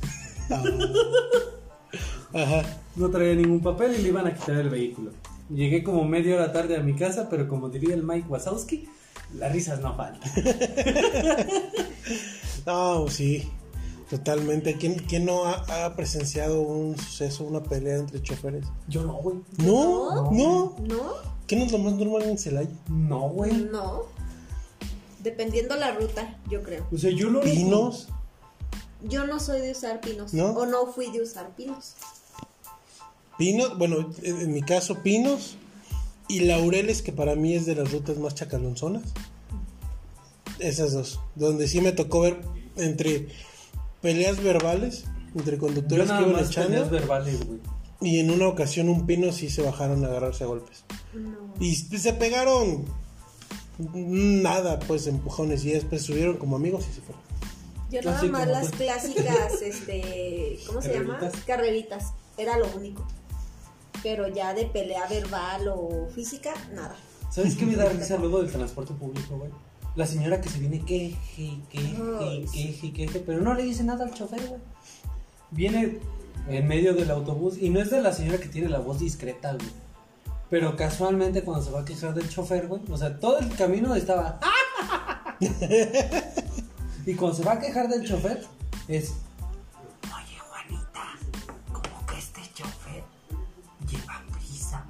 Ajá. 2.35 2.63
No 2.97 3.09
traía 3.11 3.35
ningún 3.35 3.61
papel 3.61 3.95
y 3.99 4.03
le 4.03 4.09
iban 4.09 4.27
a 4.27 4.35
quitar 4.35 4.57
el 4.57 4.69
vehículo. 4.69 5.13
Llegué 5.49 5.83
como 5.83 6.05
media 6.05 6.37
hora 6.37 6.53
tarde 6.53 6.77
a 6.77 6.81
mi 6.81 6.95
casa, 6.95 7.29
pero 7.31 7.49
como 7.49 7.71
diría 7.71 7.95
el 7.95 8.03
Mike 8.05 8.29
Wazowski, 8.29 8.87
las 9.35 9.51
risas 9.53 9.81
no 9.81 9.97
faltan. 9.97 10.31
No, 12.67 13.09
sí. 13.09 13.49
Totalmente. 14.11 14.77
¿Quién, 14.77 14.95
quién 14.95 15.25
no 15.25 15.45
ha, 15.45 15.85
ha 15.85 15.95
presenciado 15.95 16.61
un 16.63 16.99
suceso, 16.99 17.45
una 17.45 17.63
pelea 17.63 17.97
entre 17.97 18.21
choferes? 18.21 18.67
Yo 18.89 19.05
no, 19.05 19.15
güey. 19.15 19.37
No, 19.59 20.31
no. 20.33 20.77
¿No? 20.81 21.13
¿Qué 21.47 21.55
no 21.55 21.65
es 21.65 21.73
lo 21.73 21.79
más 21.79 21.95
normal 21.95 22.23
en 22.23 22.37
Celaya? 22.37 22.71
No, 22.89 23.29
güey. 23.29 23.53
No. 23.53 24.03
Dependiendo 25.23 25.77
la 25.77 25.93
ruta, 25.93 26.39
yo 26.51 26.63
creo. 26.63 26.87
O 26.93 26.99
sea, 26.99 27.11
yo 27.11 27.31
lo 27.31 27.41
Pinos. 27.41 28.09
Yo 29.03 29.27
no 29.27 29.39
soy 29.39 29.61
de 29.61 29.71
usar 29.71 30.01
pinos. 30.01 30.35
¿No? 30.35 30.51
O 30.51 30.67
no 30.67 30.87
fui 30.87 31.11
de 31.11 31.23
usar 31.23 31.55
pinos. 31.57 31.95
Pinos, 33.39 33.79
bueno, 33.79 34.11
en, 34.23 34.41
en 34.41 34.53
mi 34.53 34.61
caso, 34.63 35.03
Pinos 35.03 35.57
y 36.29 36.41
Laureles, 36.41 37.01
que 37.01 37.13
para 37.13 37.35
mí 37.35 37.55
es 37.55 37.65
de 37.65 37.77
las 37.77 37.93
rutas 37.93 38.19
más 38.19 38.35
chacalonzonas. 38.35 39.05
Esas 40.59 40.93
dos, 40.93 41.21
donde 41.37 41.67
sí 41.67 41.81
me 41.81 41.93
tocó 41.93 42.21
ver 42.21 42.41
entre 42.77 43.29
peleas 44.01 44.43
verbales, 44.43 45.05
entre 45.35 45.59
conductores 45.59 46.11
que 46.11 46.17
iban 46.21 46.33
más 46.33 46.49
echando, 46.49 46.71
peleas 46.71 46.91
verbales, 46.91 47.47
güey. 47.47 47.61
y 48.01 48.21
en 48.21 48.31
una 48.31 48.49
ocasión 48.49 48.89
un 48.89 49.07
pino 49.07 49.33
sí 49.33 49.51
se 49.51 49.63
bajaron 49.63 50.05
a 50.05 50.09
agarrarse 50.09 50.45
a 50.45 50.47
golpes. 50.47 50.85
Y 51.59 51.75
se 51.75 52.13
pegaron 52.15 52.85
nada, 53.79 54.79
pues 54.81 55.07
empujones, 55.07 55.65
y 55.65 55.73
después 55.73 56.03
subieron 56.03 56.37
como 56.37 56.57
amigos 56.57 56.87
y 56.91 56.95
se 56.95 57.01
fueron. 57.01 57.23
Yo 57.91 58.03
nada 58.03 58.23
más 58.25 58.47
las 58.47 58.71
clásicas, 58.71 59.63
este, 59.63 60.59
¿cómo 60.67 60.81
se 60.81 60.93
llama? 60.93 61.19
Carreritas. 61.19 61.45
Carreritas. 61.45 62.05
Era 62.39 62.57
lo 62.57 62.67
único. 62.77 63.07
Pero 64.03 64.29
ya 64.29 64.55
de 64.55 64.67
pelea 64.67 65.07
verbal 65.09 65.69
o 65.69 66.09
física, 66.15 66.55
nada. 66.73 66.97
¿Sabes 67.31 67.57
qué 67.57 67.67
me 67.67 67.77
da 67.77 67.89
risa 67.89 68.17
luego 68.17 68.43
del 68.43 68.51
transporte 68.51 68.95
público, 68.95 69.37
güey? 69.37 69.51
La 69.97 70.07
señora 70.07 70.41
que 70.41 70.49
se 70.49 70.61
viene 70.61 70.81
queje, 70.85 71.17
queje, 71.69 72.47
queje, 72.53 72.93
queje, 72.93 73.21
pero 73.21 73.41
no 73.41 73.55
le 73.55 73.65
dice 73.65 73.83
nada 73.83 74.05
al 74.05 74.15
chofer, 74.15 74.41
güey. 74.47 74.61
Viene 75.51 75.99
en 76.49 76.69
medio 76.69 76.95
del 76.95 77.11
autobús 77.11 77.59
y 77.61 77.71
no 77.71 77.81
es 77.81 77.91
de 77.91 78.01
la 78.01 78.13
señora 78.13 78.39
que 78.39 78.49
tiene 78.49 78.69
la 78.69 78.79
voz 78.79 79.01
discreta, 79.01 79.55
güey. 79.55 79.69
Pero 80.49 80.77
casualmente 80.77 81.43
cuando 81.43 81.65
se 81.65 81.71
va 81.71 81.81
a 81.81 81.85
quejar 81.85 82.15
del 82.15 82.29
chofer, 82.29 82.69
güey, 82.69 82.83
o 82.91 82.97
sea, 82.97 83.19
todo 83.19 83.39
el 83.39 83.49
camino 83.55 83.95
estaba... 83.95 84.41
y 87.07 87.15
cuando 87.15 87.37
se 87.37 87.45
va 87.45 87.53
a 87.53 87.61
quejar 87.61 87.89
del 87.89 88.07
chofer, 88.07 88.45
es... 88.89 89.13
Oye, 90.05 90.39
Juanita, 90.39 91.19
como 91.73 92.07
que 92.07 92.19
este 92.19 92.41
chofer 92.55 93.05
lleva 93.89 94.23
prisa. 94.33 94.85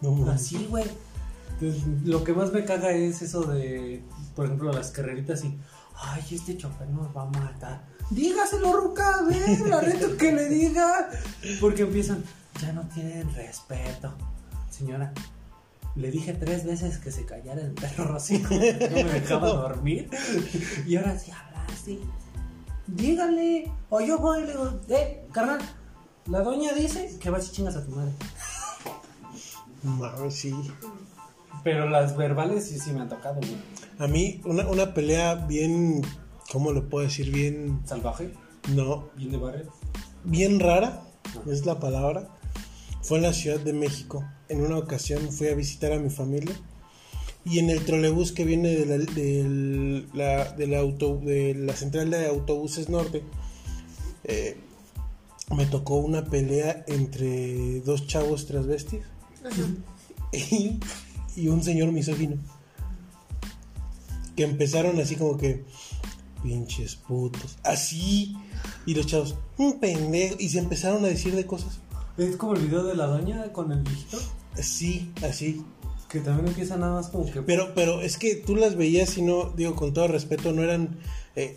No. 0.00 0.30
Así, 0.30 0.66
güey. 0.70 0.84
Lo 2.04 2.22
que 2.22 2.34
más 2.34 2.52
me 2.52 2.64
caga 2.64 2.92
es 2.92 3.22
eso 3.22 3.42
de, 3.42 4.02
por 4.34 4.46
ejemplo, 4.46 4.72
las 4.72 4.90
carreritas 4.90 5.44
y, 5.44 5.58
ay, 5.96 6.22
este 6.30 6.56
chofer 6.56 6.88
nos 6.88 7.16
va 7.16 7.22
a 7.22 7.26
matar. 7.26 7.84
Dígaselo, 8.10 8.72
Ruca, 8.72 9.18
a 9.18 9.22
ver, 9.22 9.60
la 9.60 9.82
neta 9.82 10.06
que 10.18 10.32
le 10.32 10.48
diga. 10.48 11.08
Porque 11.60 11.82
empiezan, 11.82 12.22
ya 12.60 12.72
no 12.72 12.82
tienen 12.88 13.32
respeto. 13.34 14.14
Señora, 14.70 15.12
le 15.94 16.10
dije 16.10 16.34
tres 16.34 16.64
veces 16.64 16.98
que 16.98 17.10
se 17.10 17.24
callara 17.24 17.62
el 17.62 17.72
perro 17.72 18.16
así, 18.16 18.38
no 18.38 18.50
me 18.50 19.04
dejaba 19.04 19.48
dormir. 19.48 20.10
Y 20.86 20.96
ahora 20.96 21.18
sí 21.18 21.30
habla 21.30 21.64
así. 21.72 22.00
Dígale, 22.86 23.72
o 23.88 24.00
yo 24.00 24.18
voy 24.18 24.40
y 24.40 24.42
le 24.42 24.52
digo, 24.52 24.80
eh, 24.90 25.26
carnal, 25.32 25.58
la 26.26 26.42
doña 26.42 26.72
dice 26.74 27.18
que 27.18 27.30
vas 27.30 27.48
y 27.48 27.52
chingas 27.52 27.76
a 27.76 27.84
tu 27.84 27.92
madre. 27.92 28.12
Mames, 29.82 30.34
sí. 30.34 30.54
Pero 31.66 31.88
las 31.90 32.16
verbales 32.16 32.68
sí, 32.68 32.78
sí 32.78 32.92
me 32.92 33.00
han 33.00 33.08
tocado, 33.08 33.40
güey. 33.40 33.56
A 33.98 34.06
mí, 34.06 34.40
una, 34.44 34.68
una 34.68 34.94
pelea 34.94 35.34
bien, 35.34 36.00
¿cómo 36.52 36.70
lo 36.70 36.88
puedo 36.88 37.04
decir? 37.04 37.32
Bien, 37.32 37.80
Salvaje, 37.84 38.30
no, 38.72 39.08
bien 39.16 39.32
de 39.32 39.36
barrio. 39.36 39.72
bien 40.22 40.60
rara, 40.60 41.02
es 41.50 41.66
la 41.66 41.80
palabra. 41.80 42.28
Fue 43.02 43.18
en 43.18 43.24
la 43.24 43.32
Ciudad 43.32 43.58
de 43.58 43.72
México. 43.72 44.24
En 44.48 44.60
una 44.60 44.78
ocasión 44.78 45.32
fui 45.32 45.48
a 45.48 45.56
visitar 45.56 45.90
a 45.92 45.98
mi 45.98 46.08
familia 46.08 46.54
y 47.44 47.58
en 47.58 47.68
el 47.68 47.84
trolebús 47.84 48.30
que 48.30 48.44
viene 48.44 48.68
de 48.68 48.86
la, 48.86 48.98
del- 48.98 50.08
la- 50.14 50.52
de 50.52 50.66
la 50.68 50.78
auto- 50.78 51.18
de 51.18 51.52
la 51.56 51.74
central 51.74 52.10
de 52.10 52.26
autobuses 52.28 52.88
norte, 52.88 53.24
eh, 54.22 54.56
me 55.56 55.66
tocó 55.66 55.96
una 55.96 56.26
pelea 56.26 56.84
entre 56.86 57.80
dos 57.80 58.06
chavos 58.06 58.46
transvestis 58.46 59.00
y, 60.32 60.78
y 61.36 61.48
un 61.48 61.62
señor 61.62 61.92
misógino. 61.92 62.36
Que 64.34 64.44
empezaron 64.44 64.98
así 65.00 65.16
como 65.16 65.36
que, 65.36 65.64
pinches 66.42 66.96
putos, 66.96 67.58
así. 67.62 68.36
Y 68.84 68.94
los 68.94 69.06
chavos, 69.06 69.36
un 69.58 69.78
pendejo. 69.78 70.36
Y 70.38 70.48
se 70.48 70.58
empezaron 70.58 71.04
a 71.04 71.08
decir 71.08 71.34
de 71.34 71.46
cosas. 71.46 71.78
Es 72.16 72.36
como 72.36 72.54
el 72.54 72.62
video 72.62 72.82
de 72.84 72.96
la 72.96 73.06
doña 73.06 73.52
con 73.52 73.72
el 73.72 73.82
viejito, 73.82 74.18
Así, 74.58 75.12
así. 75.22 75.62
que 76.08 76.20
también 76.20 76.48
empieza 76.48 76.78
nada 76.78 76.94
más 76.94 77.08
como 77.08 77.30
que... 77.30 77.42
Pero, 77.42 77.74
pero 77.74 78.00
es 78.00 78.16
que 78.16 78.36
tú 78.36 78.56
las 78.56 78.74
veías 78.76 79.18
y 79.18 79.22
no, 79.22 79.50
digo, 79.50 79.74
con 79.74 79.92
todo 79.92 80.08
respeto, 80.08 80.52
no 80.52 80.62
eran 80.62 80.98
eh, 81.34 81.56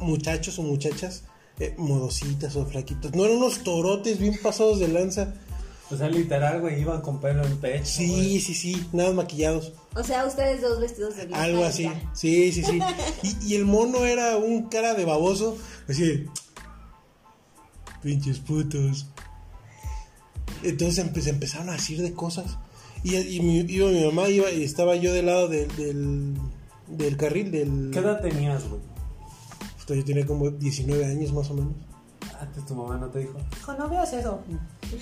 muchachos 0.00 0.58
o 0.58 0.62
muchachas 0.62 1.24
eh, 1.58 1.74
modositas 1.76 2.56
o 2.56 2.64
flaquitos. 2.64 3.14
No 3.14 3.24
eran 3.24 3.36
unos 3.36 3.64
torotes 3.64 4.18
bien 4.18 4.38
pasados 4.42 4.78
de 4.78 4.88
lanza. 4.88 5.34
O 5.90 5.96
sea, 5.96 6.08
literal, 6.10 6.60
güey, 6.60 6.80
iban 6.82 7.00
con 7.00 7.18
pelo 7.20 7.44
en 7.46 7.56
pecho. 7.56 7.86
Sí, 7.86 8.08
güey. 8.08 8.40
sí, 8.40 8.54
sí, 8.54 8.86
nada 8.92 9.12
maquillados. 9.12 9.72
O 9.94 10.04
sea, 10.04 10.26
ustedes 10.26 10.60
dos 10.60 10.80
vestidos 10.80 11.16
de 11.16 11.26
blanca 11.26 11.44
Algo 11.44 11.64
así. 11.64 11.84
ya. 11.84 12.10
Sí, 12.14 12.52
sí, 12.52 12.62
sí. 12.62 12.78
Y, 13.22 13.52
y 13.52 13.54
el 13.56 13.64
mono 13.64 14.04
era 14.04 14.36
un 14.36 14.68
cara 14.68 14.92
de 14.94 15.04
baboso. 15.06 15.56
Así 15.88 16.02
de. 16.06 16.26
Pinches 18.02 18.38
putos. 18.38 19.06
Entonces 20.62 21.04
empe- 21.04 21.20
se 21.22 21.30
empezaron 21.30 21.70
a 21.70 21.72
decir 21.72 22.02
de 22.02 22.12
cosas. 22.12 22.58
Y, 23.02 23.16
y 23.16 23.40
mi, 23.40 23.60
iba 23.60 23.88
mi 23.90 24.04
mamá 24.04 24.28
iba, 24.28 24.50
y 24.50 24.64
estaba 24.64 24.96
yo 24.96 25.12
del 25.12 25.26
lado 25.26 25.48
del, 25.48 25.74
del, 25.76 26.34
del 26.88 27.16
carril. 27.16 27.50
Del, 27.50 27.90
¿Qué 27.92 27.98
edad 28.00 28.20
tenías, 28.20 28.64
güey? 28.68 28.80
Yo 29.88 30.04
tenía 30.04 30.26
como 30.26 30.50
19 30.50 31.02
años 31.06 31.32
más 31.32 31.48
o 31.50 31.54
menos. 31.54 31.72
Antes 32.40 32.64
tu 32.66 32.74
mamá 32.74 32.96
no 32.98 33.08
te 33.08 33.20
dijo. 33.20 33.34
Hijo, 33.58 33.74
no 33.74 33.88
veas 33.88 34.12
eso. 34.12 34.40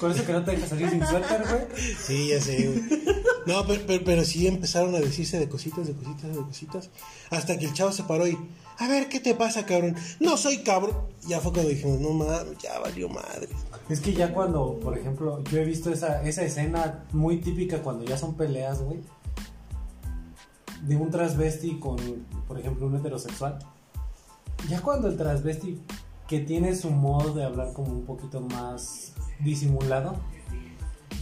Con 0.00 0.10
eso 0.10 0.24
que 0.24 0.32
no 0.32 0.44
te 0.44 0.52
dejas 0.52 0.70
salir 0.70 0.88
sin 0.88 1.04
suéter, 1.06 1.44
güey. 1.46 1.80
Sí, 1.98 2.28
ya 2.28 2.40
sé, 2.40 2.66
güey. 2.66 3.02
No, 3.46 3.66
pero, 3.66 3.82
pero, 3.86 4.04
pero 4.04 4.24
sí 4.24 4.46
empezaron 4.46 4.94
a 4.94 4.98
decirse 4.98 5.38
de 5.38 5.48
cositas, 5.48 5.86
de 5.86 5.92
cositas, 5.94 6.34
de 6.34 6.42
cositas. 6.42 6.90
Hasta 7.30 7.58
que 7.58 7.66
el 7.66 7.74
chavo 7.74 7.92
se 7.92 8.04
paró 8.04 8.26
y, 8.26 8.38
a 8.78 8.88
ver, 8.88 9.08
¿qué 9.08 9.20
te 9.20 9.34
pasa, 9.34 9.66
cabrón? 9.66 9.96
No 10.18 10.36
soy 10.36 10.58
cabrón. 10.58 10.96
Ya 11.26 11.40
fue 11.40 11.52
cuando 11.52 11.70
dijimos, 11.70 12.00
no 12.00 12.10
mames, 12.10 12.56
ya 12.58 12.78
valió 12.78 13.08
madre. 13.08 13.48
Es 13.88 14.00
que 14.00 14.14
ya 14.14 14.32
cuando, 14.32 14.80
por 14.80 14.96
ejemplo, 14.96 15.44
yo 15.44 15.58
he 15.58 15.64
visto 15.64 15.92
esa, 15.92 16.22
esa 16.22 16.42
escena 16.42 17.04
muy 17.12 17.38
típica 17.38 17.82
cuando 17.82 18.04
ya 18.04 18.16
son 18.16 18.34
peleas, 18.34 18.80
güey. 18.82 19.00
De 20.82 20.96
un 20.96 21.10
transvesti 21.10 21.78
con, 21.78 21.96
por 22.48 22.58
ejemplo, 22.58 22.86
un 22.86 22.96
heterosexual. 22.96 23.58
Ya 24.68 24.80
cuando 24.80 25.08
el 25.08 25.16
transvesti 25.16 25.80
que 26.28 26.40
tiene 26.40 26.74
su 26.74 26.90
modo 26.90 27.32
de 27.34 27.44
hablar 27.44 27.72
como 27.72 27.92
un 27.92 28.04
poquito 28.04 28.40
más 28.40 29.12
disimulado, 29.40 30.16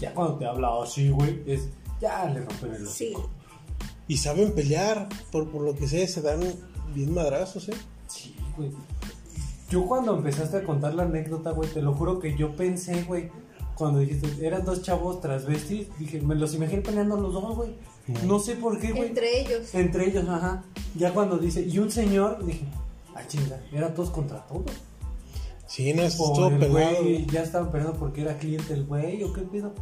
ya 0.00 0.14
cuando 0.14 0.36
te 0.36 0.46
habla 0.46 0.70
así, 0.82 1.10
güey, 1.10 1.42
es, 1.46 1.68
ya 2.00 2.24
le 2.26 2.40
rompen 2.40 2.74
el 2.74 2.86
Sí. 2.88 3.12
hocico. 3.12 3.30
Y 4.08 4.16
saben 4.18 4.52
pelear, 4.52 5.08
por, 5.30 5.50
por 5.50 5.62
lo 5.62 5.74
que 5.74 5.88
sé, 5.88 6.06
se 6.06 6.20
dan 6.22 6.40
bien 6.94 7.12
madrazos, 7.14 7.68
¿eh? 7.68 7.74
Sí, 8.06 8.36
güey. 8.56 8.70
Yo 9.70 9.86
cuando 9.86 10.14
empezaste 10.16 10.58
a 10.58 10.64
contar 10.64 10.94
la 10.94 11.04
anécdota, 11.04 11.50
güey, 11.52 11.70
te 11.70 11.80
lo 11.82 11.94
juro 11.94 12.18
que 12.18 12.36
yo 12.36 12.54
pensé, 12.54 13.02
güey, 13.04 13.30
cuando 13.74 14.00
dijiste, 14.00 14.46
eran 14.46 14.64
dos 14.64 14.82
chavos 14.82 15.20
transvestis, 15.20 15.88
dije, 15.98 16.20
me 16.20 16.34
los 16.34 16.54
imaginé 16.54 16.82
peleando 16.82 17.16
los 17.16 17.32
dos, 17.32 17.56
güey. 17.56 17.74
No 18.26 18.38
sé 18.38 18.56
por 18.56 18.78
qué, 18.78 18.92
güey. 18.92 19.08
Entre 19.08 19.40
ellos. 19.40 19.74
Entre 19.74 20.08
ellos, 20.08 20.28
ajá. 20.28 20.62
Ya 20.94 21.12
cuando 21.14 21.38
dice, 21.38 21.62
y 21.62 21.78
un 21.78 21.90
señor, 21.90 22.44
dije, 22.44 22.66
ah, 23.14 23.26
chinga, 23.26 23.58
eran 23.72 23.94
todos 23.94 24.10
contra 24.10 24.46
todos. 24.46 24.70
Sí, 25.66 25.92
no, 25.94 26.02
estuvo 26.02 26.50
güey 26.50 27.26
ya 27.26 27.42
estaban 27.42 27.72
peleando 27.72 27.98
porque 27.98 28.22
era 28.22 28.38
cliente 28.38 28.74
el 28.74 28.84
güey, 28.84 29.22
o 29.22 29.32
qué 29.32 29.42
pedo. 29.42 29.74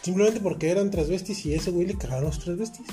Simplemente 0.00 0.40
porque 0.40 0.70
eran 0.70 0.90
transvestis 0.90 1.46
y 1.46 1.54
ese 1.54 1.70
güey 1.70 1.86
le 1.86 1.94
cagaron 1.94 2.24
los 2.24 2.38
transvestis. 2.38 2.86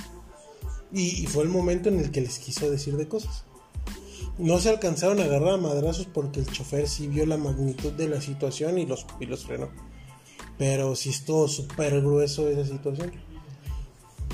Y, 0.92 1.24
y 1.24 1.28
fue 1.28 1.44
el 1.44 1.50
momento 1.50 1.90
en 1.90 2.00
el 2.00 2.12
que 2.12 2.22
les 2.22 2.40
quiso 2.40 2.70
decir 2.70 2.98
de 2.98 3.08
cosas. 3.08 3.46
No 4.38 4.58
se 4.60 4.70
alcanzaron 4.70 5.20
a 5.20 5.24
agarrar 5.24 5.56
a 5.56 5.58
madrazos 5.58 6.06
porque 6.06 6.40
el 6.40 6.48
chofer 6.48 6.88
sí 6.88 7.08
vio 7.08 7.26
la 7.26 7.38
magnitud 7.38 7.92
de 7.94 8.08
la 8.08 8.22
situación 8.22 8.78
y 8.78 8.86
los, 8.86 9.06
y 9.20 9.26
los 9.26 9.46
frenó. 9.46 9.70
Pero 10.58 10.96
sí 10.96 11.10
estuvo 11.10 11.48
súper 11.48 12.02
grueso 12.02 12.48
esa 12.50 12.66
situación. 12.66 13.12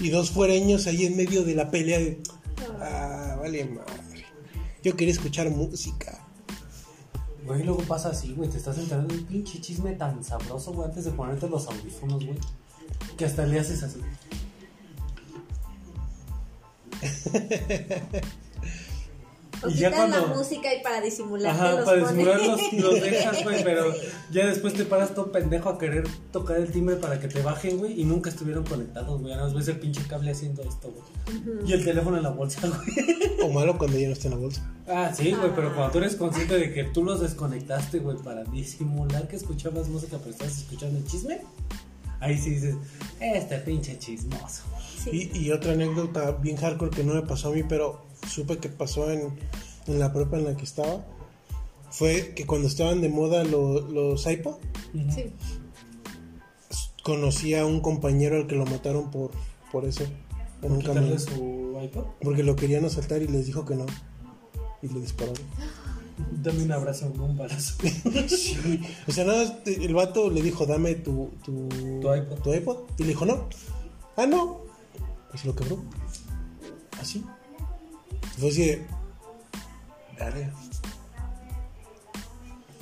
Y 0.01 0.09
dos 0.09 0.31
fuereños 0.31 0.87
ahí 0.87 1.05
en 1.05 1.15
medio 1.15 1.43
de 1.43 1.55
la 1.55 1.71
pelea 1.71 1.99
de... 1.99 2.21
Ah, 2.81 3.37
vale 3.39 3.65
madre. 3.65 4.25
Yo 4.83 4.95
quería 4.95 5.13
escuchar 5.13 5.49
música. 5.49 6.24
Güey, 7.45 7.63
luego 7.63 7.81
pasa 7.83 8.09
así, 8.09 8.33
güey, 8.33 8.49
te 8.49 8.57
estás 8.57 8.77
enterando 8.79 9.13
de 9.13 9.21
un 9.21 9.25
pinche 9.27 9.61
chisme 9.61 9.93
tan 9.93 10.23
sabroso, 10.23 10.73
güey, 10.73 10.89
antes 10.89 11.05
de 11.05 11.11
ponerte 11.11 11.47
los 11.47 11.67
audífonos, 11.67 12.25
güey. 12.25 12.39
Que 13.17 13.25
hasta 13.25 13.45
le 13.45 13.59
haces 13.59 13.83
así. 13.83 13.99
O 19.65 19.69
Y 19.69 19.73
ya 19.75 19.89
quitan 19.91 20.11
la 20.11 20.17
cuando- 20.19 20.37
música 20.37 20.73
y 20.73 20.81
para 20.81 21.01
disimular 21.01 21.53
Ajá, 21.55 21.71
los 21.73 21.85
para 21.85 22.01
ponen. 22.01 22.17
disimular 22.17 22.41
los, 22.47 22.73
los 22.73 22.93
dejas, 23.01 23.43
güey, 23.43 23.63
pero 23.63 23.93
ya 24.31 24.45
después 24.47 24.73
te 24.73 24.85
paras 24.85 25.13
todo 25.13 25.31
pendejo 25.31 25.69
a 25.69 25.77
querer 25.77 26.07
tocar 26.31 26.57
el 26.57 26.71
timbre 26.71 26.95
para 26.97 27.19
que 27.19 27.27
te 27.27 27.41
bajen, 27.41 27.77
güey, 27.77 27.99
y 27.99 28.03
nunca 28.05 28.29
estuvieron 28.29 28.63
conectados, 28.65 29.21
güey. 29.21 29.33
Ahora 29.33 29.53
ves 29.53 29.67
el 29.67 29.79
pinche 29.79 30.01
cable 30.07 30.31
haciendo 30.31 30.61
esto, 30.63 30.91
güey. 30.91 31.69
Y 31.69 31.73
el 31.73 31.83
teléfono 31.83 32.17
en 32.17 32.23
la 32.23 32.29
bolsa, 32.29 32.61
güey. 32.67 33.41
O 33.43 33.49
malo 33.53 33.77
cuando 33.77 33.97
ya 33.97 34.07
no 34.07 34.13
está 34.13 34.27
en 34.27 34.33
la 34.35 34.39
bolsa. 34.39 34.71
Ah, 34.87 35.11
sí, 35.15 35.31
güey, 35.31 35.51
pero 35.55 35.73
cuando 35.75 35.91
tú 35.91 35.97
eres 35.99 36.15
consciente 36.15 36.57
de 36.57 36.73
que 36.73 36.83
tú 36.85 37.03
los 37.03 37.21
desconectaste, 37.21 37.99
güey, 37.99 38.17
para 38.17 38.43
disimular 38.43 39.27
que 39.27 39.35
escuchabas 39.35 39.87
música 39.87 40.17
pero 40.19 40.31
estabas 40.31 40.57
escuchando 40.57 40.97
el 40.99 41.05
chisme, 41.05 41.41
Ahí 42.21 42.37
sí 42.37 42.51
dices, 42.51 42.75
este 43.19 43.57
pinche 43.59 43.99
chismoso. 43.99 44.63
Sí. 45.03 45.29
Y, 45.33 45.37
y 45.47 45.51
otra 45.51 45.73
anécdota 45.73 46.31
bien 46.31 46.55
hardcore 46.55 46.89
que 46.89 47.03
no 47.03 47.13
me 47.13 47.21
pasó 47.21 47.49
a 47.49 47.51
mí, 47.51 47.61
pero 47.67 48.01
supe 48.27 48.57
que 48.57 48.69
pasó 48.69 49.09
en, 49.11 49.37
en 49.87 49.99
la 49.99 50.13
prepa 50.13 50.37
en 50.37 50.45
la 50.45 50.55
que 50.57 50.63
estaba, 50.63 51.05
fue 51.91 52.33
que 52.35 52.45
cuando 52.45 52.67
estaban 52.67 53.01
de 53.01 53.09
moda 53.09 53.43
lo- 53.43 53.81
los 53.81 54.25
iPod, 54.27 54.55
Sí. 55.09 55.31
conocí 57.03 57.53
a 57.55 57.65
un 57.65 57.81
compañero 57.81 58.37
al 58.37 58.47
que 58.47 58.55
lo 58.55 58.65
mataron 58.65 59.11
por, 59.11 59.31
por 59.71 59.85
eso, 59.85 60.03
en 60.61 60.71
un 60.71 60.81
camión. 60.81 61.19
su 61.19 61.77
iPod. 61.83 62.05
Porque 62.21 62.43
lo 62.43 62.55
querían 62.55 62.85
asaltar 62.85 63.21
y 63.21 63.27
les 63.27 63.45
dijo 63.45 63.65
que 63.65 63.75
no. 63.75 63.85
Y 64.81 64.87
le 64.87 64.99
dispararon. 65.01 65.37
Dame 66.41 66.63
un 66.63 66.71
abrazo, 66.71 67.11
no 67.15 67.25
un 67.25 67.37
balazo. 67.37 67.75
Sí. 68.29 68.81
O 69.07 69.11
sea, 69.11 69.25
nada, 69.25 69.59
el 69.65 69.93
vato 69.93 70.29
le 70.29 70.41
dijo, 70.41 70.65
dame 70.65 70.95
tu, 70.95 71.31
tu, 71.43 71.67
Tu 72.01 72.15
iPod. 72.15 72.39
tu 72.41 72.53
iPod. 72.53 72.77
Y 72.97 73.03
le 73.03 73.09
dijo, 73.09 73.25
no. 73.25 73.47
Ah, 74.15 74.25
no. 74.25 74.61
Se 75.35 75.45
lo 75.47 75.55
quebró. 75.55 75.83
Así. 77.01 77.23
Fue 78.37 78.49
así 78.49 78.65
de... 78.65 78.85
Verga. 80.17 80.53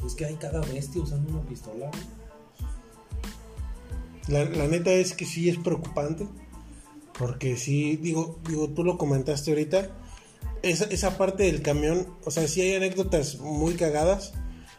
Es 0.05 0.15
que 0.15 0.25
hay 0.25 0.35
cada 0.35 0.61
bestia 0.61 1.01
usando 1.01 1.31
una 1.31 1.41
pistola. 1.47 1.89
La, 4.27 4.45
la 4.45 4.67
neta 4.67 4.91
es 4.91 5.13
que 5.13 5.25
sí 5.25 5.49
es 5.49 5.57
preocupante. 5.57 6.27
Porque 7.17 7.57
sí, 7.57 7.97
digo, 7.97 8.39
digo, 8.47 8.69
tú 8.69 8.84
lo 8.84 8.97
comentaste 8.97 9.51
ahorita. 9.51 9.89
Esa, 10.61 10.85
esa 10.85 11.17
parte 11.17 11.43
del 11.43 11.61
camión, 11.61 12.07
o 12.25 12.31
sea, 12.31 12.47
sí 12.47 12.61
hay 12.61 12.75
anécdotas 12.75 13.39
muy 13.39 13.75
cagadas. 13.75 14.34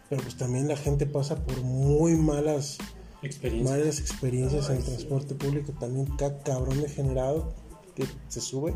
Pero 0.09 0.23
pues 0.23 0.37
también 0.37 0.69
la 0.69 0.77
gente 0.77 1.07
pasa 1.07 1.45
por 1.45 1.61
muy 1.63 2.15
malas 2.17 2.79
Experiencia. 3.23 3.77
malas 3.77 4.01
experiencias 4.01 4.69
en 4.71 4.83
transporte 4.83 5.35
público. 5.35 5.73
También 5.79 6.07
cada 6.17 6.43
cabrón 6.43 6.81
degenerado 6.81 7.55
que 7.95 8.05
se 8.29 8.41
sube. 8.41 8.75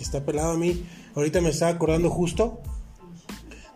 Está 0.00 0.24
pelado 0.24 0.52
a 0.52 0.56
mí. 0.56 0.84
Ahorita 1.14 1.40
me 1.40 1.50
estaba 1.50 1.70
acordando 1.70 2.10
justo 2.10 2.60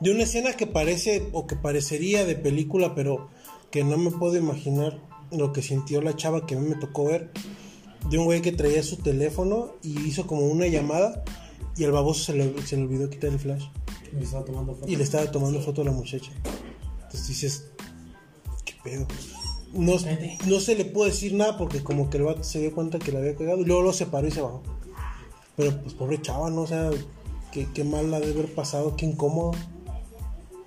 de 0.01 0.11
una 0.11 0.25
escena 0.25 0.55
que 0.55 0.67
parece 0.67 1.29
o 1.33 1.47
que 1.47 1.57
parecería 1.57 2.25
de 2.25 2.35
película, 2.35 2.95
pero 2.95 3.29
que 3.71 3.85
no 3.85 3.97
me 3.97 4.11
puedo 4.11 4.37
imaginar 4.37 4.99
lo 5.31 5.53
que 5.53 5.63
sintió 5.63 6.01
la 6.03 6.17
chava 6.17 6.47
que 6.47 6.55
a 6.57 6.59
mí 6.59 6.69
me 6.69 6.77
tocó 6.77 7.05
ver. 7.05 7.31
De 8.11 8.19
un 8.19 8.27
güey 8.27 8.43
que 8.43 8.53
traía 8.53 8.83
su 8.83 8.97
teléfono 8.99 9.77
y 9.83 9.99
hizo 10.01 10.27
como 10.27 10.43
una 10.43 10.67
llamada 10.67 11.25
y 11.77 11.85
al 11.85 11.93
baboso 11.93 12.25
se 12.25 12.35
le, 12.35 12.67
se 12.67 12.77
le 12.77 12.83
olvidó 12.83 13.09
quitar 13.09 13.31
el 13.31 13.39
flash. 13.39 13.65
Me 14.13 14.23
estaba 14.23 14.45
tomando 14.45 14.75
fotos. 14.75 14.91
Y 14.91 14.97
le 14.97 15.03
estaba 15.03 15.31
tomando 15.31 15.61
foto 15.61 15.83
a 15.83 15.85
la 15.87 15.91
muchacha. 15.91 16.31
Entonces 17.05 17.29
dices, 17.29 17.71
¿qué 18.65 18.75
pedo? 18.83 19.07
No, 19.73 19.99
se 19.99 20.77
le 20.77 20.85
puede 20.85 21.11
decir 21.11 21.35
nada 21.35 21.59
porque 21.59 21.83
como 21.83 22.09
que 22.09 22.19
el 22.19 22.25
vato 22.25 22.45
se 22.45 22.61
dio 22.61 22.73
cuenta 22.73 22.99
que 22.99 23.11
le 23.11 23.19
había 23.19 23.35
cagado 23.35 23.61
y 23.61 23.65
luego 23.65 23.83
lo 23.83 23.93
separó 23.93 24.29
y 24.29 24.31
se 24.31 24.41
bajó. 24.41 24.63
Pero 25.57 25.81
pues 25.81 25.95
pobre 25.95 26.21
chava, 26.21 26.51
¿no? 26.51 26.63
O 26.63 26.67
sea, 26.67 26.91
qué, 27.53 27.69
qué 27.73 27.85
mal 27.85 28.11
la 28.11 28.21
de 28.21 28.33
haber 28.33 28.55
pasado, 28.55 28.97
qué 28.97 29.07
incómodo. 29.07 29.53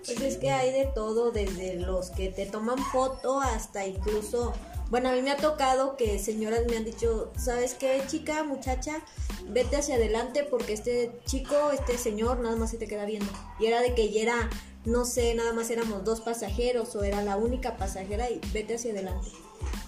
Pues 0.05 0.21
es 0.21 0.37
que 0.37 0.51
hay 0.51 0.71
de 0.71 0.85
todo, 0.85 1.31
desde 1.31 1.75
los 1.75 2.11
que 2.11 2.29
te 2.29 2.45
toman 2.45 2.77
foto 2.77 3.41
hasta 3.41 3.85
incluso, 3.85 4.53
bueno, 4.89 5.09
a 5.09 5.11
mí 5.11 5.21
me 5.21 5.31
ha 5.31 5.37
tocado 5.37 5.97
que 5.97 6.17
señoras 6.17 6.61
me 6.69 6.77
han 6.77 6.85
dicho, 6.85 7.33
¿sabes 7.37 7.73
qué, 7.73 8.01
chica, 8.07 8.43
muchacha? 8.43 9.03
Vete 9.49 9.75
hacia 9.75 9.95
adelante 9.95 10.45
porque 10.49 10.71
este 10.71 11.11
chico, 11.25 11.71
este 11.73 11.97
señor, 11.97 12.39
nada 12.39 12.55
más 12.55 12.71
se 12.71 12.77
te 12.77 12.87
queda 12.87 13.03
viendo. 13.03 13.29
Y 13.59 13.65
era 13.65 13.81
de 13.81 13.93
que 13.95 14.09
ya 14.09 14.21
era, 14.21 14.49
no 14.85 15.03
sé, 15.03 15.35
nada 15.35 15.51
más 15.51 15.69
éramos 15.71 16.05
dos 16.05 16.21
pasajeros 16.21 16.95
o 16.95 17.03
era 17.03 17.21
la 17.21 17.35
única 17.35 17.75
pasajera 17.75 18.29
y 18.29 18.39
vete 18.53 18.75
hacia 18.75 18.93
adelante. 18.93 19.27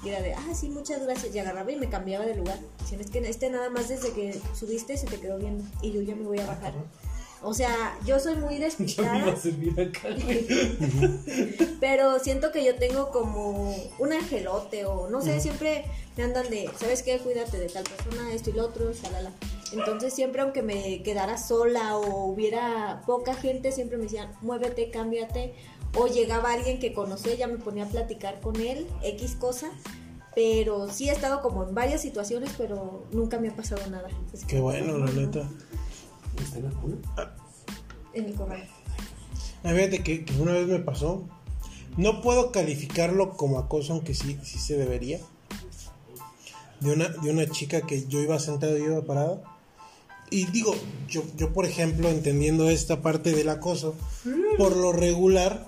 Y 0.03 0.09
era 0.09 0.21
de, 0.21 0.33
ah, 0.33 0.53
sí, 0.53 0.69
muchas 0.69 1.03
gracias. 1.03 1.33
Y 1.35 1.39
agarraba 1.39 1.71
y 1.71 1.75
me 1.75 1.89
cambiaba 1.89 2.25
de 2.25 2.35
lugar. 2.35 2.59
Dicen, 2.81 3.01
es 3.01 3.09
que 3.09 3.19
este 3.19 3.49
nada 3.49 3.69
más 3.69 3.89
desde 3.89 4.11
que 4.11 4.39
subiste 4.53 4.97
se 4.97 5.07
te 5.07 5.19
quedó 5.19 5.37
viendo 5.37 5.63
y 5.81 5.91
yo 5.91 6.01
ya 6.01 6.15
me 6.15 6.23
voy 6.23 6.39
a 6.39 6.45
bajar. 6.45 6.73
O 7.41 7.53
sea, 7.53 7.97
yo 8.05 8.19
soy 8.19 8.35
muy 8.35 8.57
despistada. 8.59 9.35
Pero 11.79 12.19
siento 12.19 12.51
que 12.51 12.65
yo 12.65 12.75
tengo 12.75 13.11
como 13.11 13.73
un 13.97 14.13
angelote 14.13 14.85
o 14.85 15.09
no 15.09 15.21
sé, 15.21 15.39
siempre 15.39 15.85
me 16.17 16.23
andan 16.23 16.49
de, 16.49 16.69
¿sabes 16.77 17.01
qué? 17.03 17.17
Cuídate 17.19 17.57
de 17.57 17.69
tal 17.69 17.83
persona, 17.83 18.33
esto 18.33 18.49
y 18.49 18.53
lo 18.53 18.65
otro, 18.65 18.91
shalala. 18.91 19.31
Entonces 19.71 20.13
siempre 20.13 20.41
aunque 20.41 20.63
me 20.63 21.01
quedara 21.03 21.37
sola 21.37 21.95
o 21.97 22.25
hubiera 22.25 23.03
poca 23.05 23.33
gente, 23.35 23.71
siempre 23.71 23.97
me 23.97 24.03
decían, 24.03 24.31
muévete, 24.41 24.89
cámbiate. 24.89 25.53
O 25.95 26.07
llegaba 26.07 26.53
alguien 26.53 26.79
que 26.79 26.93
conocía, 26.93 27.35
ya 27.35 27.47
me 27.47 27.57
ponía 27.57 27.85
a 27.85 27.87
platicar 27.87 28.39
con 28.41 28.55
él, 28.61 28.87
X 29.03 29.35
cosa. 29.35 29.71
Pero 30.35 30.87
sí 30.89 31.09
he 31.09 31.11
estado 31.11 31.41
como 31.41 31.63
en 31.63 31.73
varias 31.73 32.01
situaciones, 32.01 32.51
pero 32.57 33.05
nunca 33.11 33.39
me 33.39 33.49
ha 33.49 33.55
pasado 33.55 33.85
nada. 33.89 34.09
Es 34.31 34.45
Qué 34.45 34.59
bueno, 34.59 34.97
la 34.97 35.11
neta. 35.11 35.49
¿Está 36.41 36.57
en 36.57 36.65
la 36.65 36.71
cuna? 36.71 36.97
En 38.13 38.25
el 38.25 38.35
corral. 38.35 38.67
Ah, 39.63 39.71
Fíjate 39.73 40.03
que, 40.03 40.23
que 40.25 40.33
una 40.39 40.53
vez 40.53 40.67
me 40.67 40.79
pasó. 40.79 41.23
No 41.97 42.21
puedo 42.21 42.51
calificarlo 42.51 43.35
como 43.35 43.59
acoso, 43.59 43.93
aunque 43.93 44.13
sí, 44.13 44.37
sí 44.43 44.59
se 44.59 44.77
debería. 44.77 45.19
De 46.79 46.93
una, 46.93 47.09
de 47.09 47.29
una 47.29 47.45
chica 47.49 47.81
que 47.81 48.07
yo 48.07 48.21
iba 48.21 48.39
sentado 48.39 48.77
y 48.77 48.81
yo 48.81 48.85
iba 48.85 49.01
parada. 49.03 49.41
Y 50.31 50.45
digo, 50.45 50.75
yo, 51.07 51.23
yo 51.35 51.51
por 51.51 51.65
ejemplo, 51.65 52.07
entendiendo 52.09 52.69
esta 52.69 53.01
parte 53.01 53.33
del 53.33 53.49
acoso, 53.49 53.95
por 54.57 54.77
lo 54.77 54.93
regular, 54.93 55.67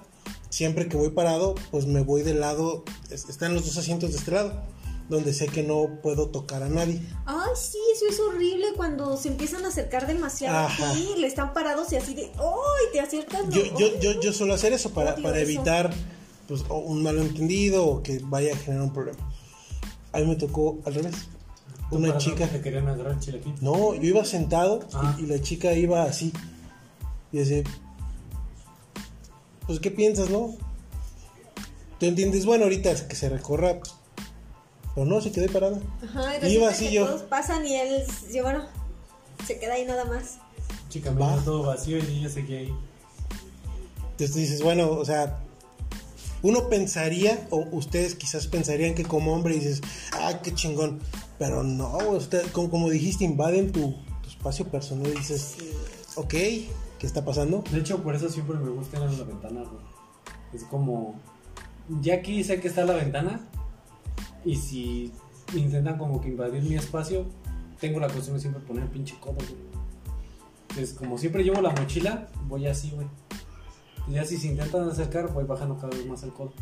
siempre 0.51 0.87
que 0.87 0.95
voy 0.97 1.09
parado, 1.09 1.55
pues 1.71 1.87
me 1.87 2.01
voy 2.01 2.21
del 2.21 2.39
lado, 2.39 2.83
es- 3.09 3.27
están 3.27 3.55
los 3.55 3.65
dos 3.65 3.77
asientos 3.77 4.11
de 4.11 4.17
este 4.19 4.29
lado, 4.31 4.61
donde 5.09 5.33
sé 5.33 5.47
que 5.47 5.63
no 5.63 5.99
puedo 6.03 6.29
tocar 6.29 6.61
a 6.63 6.69
nadie. 6.69 7.01
Ay, 7.25 7.49
sí, 7.55 7.79
eso 7.95 8.05
es 8.07 8.19
horrible 8.19 8.67
cuando 8.77 9.17
se 9.17 9.27
empiezan 9.29 9.65
a 9.65 9.69
acercar 9.69 10.05
demasiado 10.07 10.55
Ajá. 10.57 10.91
a 10.91 10.93
ti, 10.93 11.05
le 11.17 11.25
están 11.27 11.53
parados 11.53 11.91
y 11.91 11.95
así 11.97 12.13
de, 12.13 12.31
¡ay! 12.37 12.85
Te 12.93 12.99
acercas. 13.01 13.49
Yo, 13.49 13.63
¿no? 13.65 13.79
yo, 13.79 13.99
yo, 13.99 14.21
yo 14.21 14.31
suelo 14.31 14.53
hacer 14.53 14.71
eso 14.73 14.91
para, 14.91 15.15
para 15.15 15.39
eso. 15.39 15.49
evitar 15.51 15.91
pues, 16.47 16.63
un 16.69 17.01
malentendido 17.03 17.85
o 17.87 18.03
que 18.03 18.19
vaya 18.23 18.53
a 18.53 18.57
generar 18.57 18.83
un 18.85 18.93
problema. 18.93 19.17
A 20.13 20.19
mí 20.19 20.25
me 20.27 20.35
tocó 20.35 20.79
al 20.85 20.93
revés. 20.93 21.15
¿Tú 21.89 21.97
Una 21.97 22.17
chica. 22.17 22.47
Te 22.47 22.61
querían 22.61 22.87
agarrar. 22.87 23.17
No, 23.59 23.93
yo 23.95 24.01
iba 24.03 24.23
sentado 24.23 24.79
y- 24.83 24.93
Ah. 24.93 25.17
y, 25.19 25.25
la 25.25 25.41
chica 25.41 25.73
iba 25.73 26.03
así. 26.03 26.31
Y 27.33 27.37
decía, 27.39 27.63
pues, 29.67 29.79
¿qué 29.79 29.91
piensas, 29.91 30.29
no? 30.29 30.55
¿Tú 31.99 32.05
entiendes? 32.05 32.45
Bueno, 32.45 32.63
ahorita 32.65 32.91
es 32.91 33.03
que 33.03 33.15
se 33.15 33.29
recorra. 33.29 33.79
pues, 33.79 33.93
Pero 34.95 35.05
no, 35.05 35.21
se 35.21 35.31
quedó 35.31 35.43
ahí 35.45 35.49
parada. 35.51 35.79
Ajá, 36.03 36.37
y 36.47 36.53
Iba 36.53 36.69
resulta 36.69 36.69
así 36.69 36.85
que 36.87 36.91
yo. 36.93 37.05
todos 37.05 37.21
pasan 37.23 37.65
y 37.67 37.75
él, 37.75 38.03
yo, 38.33 38.43
bueno, 38.43 38.65
se 39.45 39.59
queda 39.59 39.73
ahí 39.75 39.85
nada 39.85 40.05
más. 40.05 40.37
Chica, 40.89 41.11
Va. 41.11 41.35
me 41.37 41.41
todo 41.43 41.63
vacío 41.63 41.97
y 41.97 42.19
ella 42.19 42.29
seguía 42.29 42.59
ahí. 42.59 42.73
Entonces 44.11 44.35
dices, 44.35 44.61
bueno, 44.61 44.89
o 44.91 45.05
sea, 45.05 45.39
uno 46.41 46.69
pensaría, 46.69 47.47
o 47.49 47.65
ustedes 47.71 48.15
quizás 48.15 48.47
pensarían 48.47 48.93
que 48.95 49.03
como 49.03 49.33
hombre 49.33 49.53
dices, 49.55 49.81
ah, 50.13 50.41
qué 50.43 50.53
chingón. 50.53 50.99
Pero 51.39 51.63
no, 51.63 51.97
usted, 52.09 52.45
como, 52.51 52.69
como 52.69 52.89
dijiste, 52.89 53.23
invaden 53.23 53.71
tu, 53.71 53.95
tu 54.21 54.29
espacio 54.29 54.67
personal 54.67 55.07
y 55.07 55.17
dices, 55.17 55.55
ok, 56.15 56.33
¿qué 57.01 57.07
está 57.07 57.25
pasando? 57.25 57.63
De 57.71 57.79
hecho, 57.79 58.03
por 58.03 58.13
eso 58.13 58.29
siempre 58.29 58.55
me 58.59 58.69
gusta 58.69 58.97
ir 58.97 59.03
a 59.03 59.11
la 59.11 59.23
ventana, 59.23 59.61
güey. 59.61 59.83
Es 60.53 60.63
como. 60.65 61.15
Ya 61.99 62.13
aquí 62.13 62.43
sé 62.43 62.61
que 62.61 62.67
está 62.67 62.85
la 62.85 62.93
ventana. 62.93 63.39
Y 64.45 64.55
si 64.55 65.11
intentan 65.55 65.97
como 65.97 66.21
que 66.21 66.29
invadir 66.29 66.61
mi 66.61 66.75
espacio, 66.75 67.25
tengo 67.79 67.99
la 67.99 68.07
costumbre 68.07 68.39
siempre 68.39 68.61
poner 68.61 68.83
el 68.83 68.89
pinche 68.89 69.15
codo, 69.19 69.33
güey. 69.33 70.83
Es 70.83 70.93
como 70.93 71.17
siempre 71.17 71.43
llevo 71.43 71.59
la 71.59 71.71
mochila, 71.71 72.27
voy 72.47 72.67
así, 72.67 72.91
güey. 72.91 73.07
Y 74.07 74.13
ya 74.13 74.23
si 74.23 74.37
se 74.37 74.49
intentan 74.49 74.87
acercar, 74.87 75.33
voy 75.33 75.45
bajando 75.45 75.77
cada 75.77 75.89
vez 75.89 76.05
más 76.05 76.21
el 76.21 76.31
codo. 76.31 76.53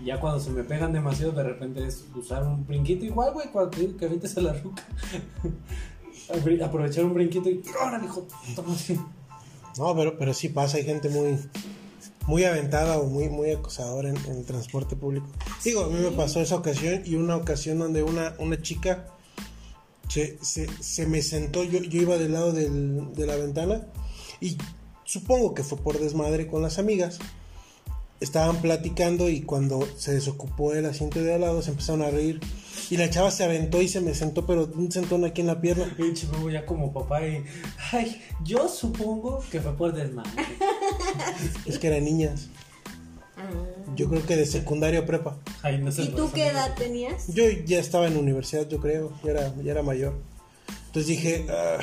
Y 0.00 0.06
ya 0.06 0.20
cuando 0.20 0.40
se 0.40 0.50
me 0.50 0.64
pegan 0.64 0.94
demasiado, 0.94 1.32
de 1.32 1.42
repente 1.42 1.86
es 1.86 2.06
usar 2.14 2.44
un 2.44 2.66
brinquito 2.66 3.04
igual, 3.04 3.34
güey, 3.34 3.50
cuando 3.50 3.72
te 3.72 3.94
que 3.94 4.06
avientes 4.06 4.38
a 4.38 4.40
la 4.40 4.54
ruca. 4.54 4.82
Aprovechar 6.64 7.04
un 7.04 7.12
brinquito 7.12 7.50
y. 7.50 7.62
¡Órale, 7.78 8.06
hijo! 8.06 8.26
Toma 8.56 8.72
así. 8.72 8.98
No, 9.78 9.94
pero, 9.96 10.18
pero 10.18 10.34
sí 10.34 10.48
pasa, 10.48 10.76
hay 10.78 10.84
gente 10.84 11.08
muy, 11.08 11.38
muy 12.26 12.44
aventada 12.44 12.98
o 12.98 13.06
muy, 13.06 13.28
muy 13.28 13.50
acosadora 13.50 14.08
en, 14.10 14.16
en 14.26 14.44
transporte 14.44 14.96
público. 14.96 15.26
Digo, 15.64 15.84
a 15.84 15.88
mí 15.88 15.98
me 16.00 16.10
pasó 16.10 16.40
esa 16.40 16.56
ocasión 16.56 17.02
y 17.04 17.14
una 17.14 17.36
ocasión 17.36 17.78
donde 17.78 18.02
una, 18.02 18.34
una 18.38 18.60
chica 18.60 19.06
se, 20.08 20.38
se, 20.42 20.66
se 20.82 21.06
me 21.06 21.22
sentó, 21.22 21.62
yo, 21.64 21.80
yo 21.80 22.02
iba 22.02 22.16
del 22.18 22.32
lado 22.32 22.52
del- 22.52 23.12
de 23.14 23.26
la 23.26 23.36
ventana 23.36 23.86
y 24.40 24.56
supongo 25.04 25.54
que 25.54 25.62
fue 25.62 25.78
por 25.78 25.98
desmadre 25.98 26.46
con 26.46 26.62
las 26.62 26.78
amigas. 26.78 27.18
Estaban 28.20 28.60
platicando 28.60 29.30
y 29.30 29.40
cuando 29.40 29.88
se 29.96 30.12
desocupó 30.12 30.74
el 30.74 30.84
asiento 30.84 31.22
de 31.22 31.32
al 31.32 31.40
lado 31.40 31.62
se 31.62 31.70
empezaron 31.70 32.02
a 32.02 32.10
reír. 32.10 32.38
Y 32.88 32.96
la 32.96 33.10
chava 33.10 33.30
se 33.30 33.44
aventó 33.44 33.82
y 33.82 33.88
se 33.88 34.00
me 34.00 34.14
sentó, 34.14 34.46
pero 34.46 34.70
un 34.74 34.90
sentón 34.90 35.24
aquí 35.24 35.40
en 35.40 35.48
la 35.48 35.60
pierna. 35.60 35.92
Pinche 35.96 36.26
huevo 36.26 36.50
ya 36.50 36.64
como 36.64 36.92
papá 36.92 37.26
y. 37.26 37.44
Ay, 37.92 38.22
yo 38.44 38.68
supongo 38.68 39.44
que 39.50 39.60
fue 39.60 39.76
por 39.76 39.92
desmadre. 39.92 40.30
Es 41.66 41.78
que 41.78 41.88
eran 41.88 42.04
niñas. 42.04 42.48
Ah, 43.36 43.48
yo 43.96 44.08
creo 44.08 44.24
que 44.24 44.36
de 44.36 44.46
secundaria 44.46 45.00
o 45.00 45.06
prepa. 45.06 45.38
Ay, 45.62 45.78
no 45.78 45.90
sé, 45.90 46.02
¿Y 46.02 46.08
tú 46.08 46.30
qué 46.32 46.48
edad 46.48 46.74
tenías? 46.76 47.28
Yo 47.28 47.44
ya 47.48 47.78
estaba 47.78 48.06
en 48.06 48.16
universidad, 48.16 48.68
yo 48.68 48.80
creo, 48.80 49.12
ya 49.24 49.30
era, 49.32 49.54
ya 49.62 49.72
era 49.72 49.82
mayor. 49.82 50.14
Entonces 50.86 51.06
dije, 51.06 51.46
"Ah", 51.48 51.78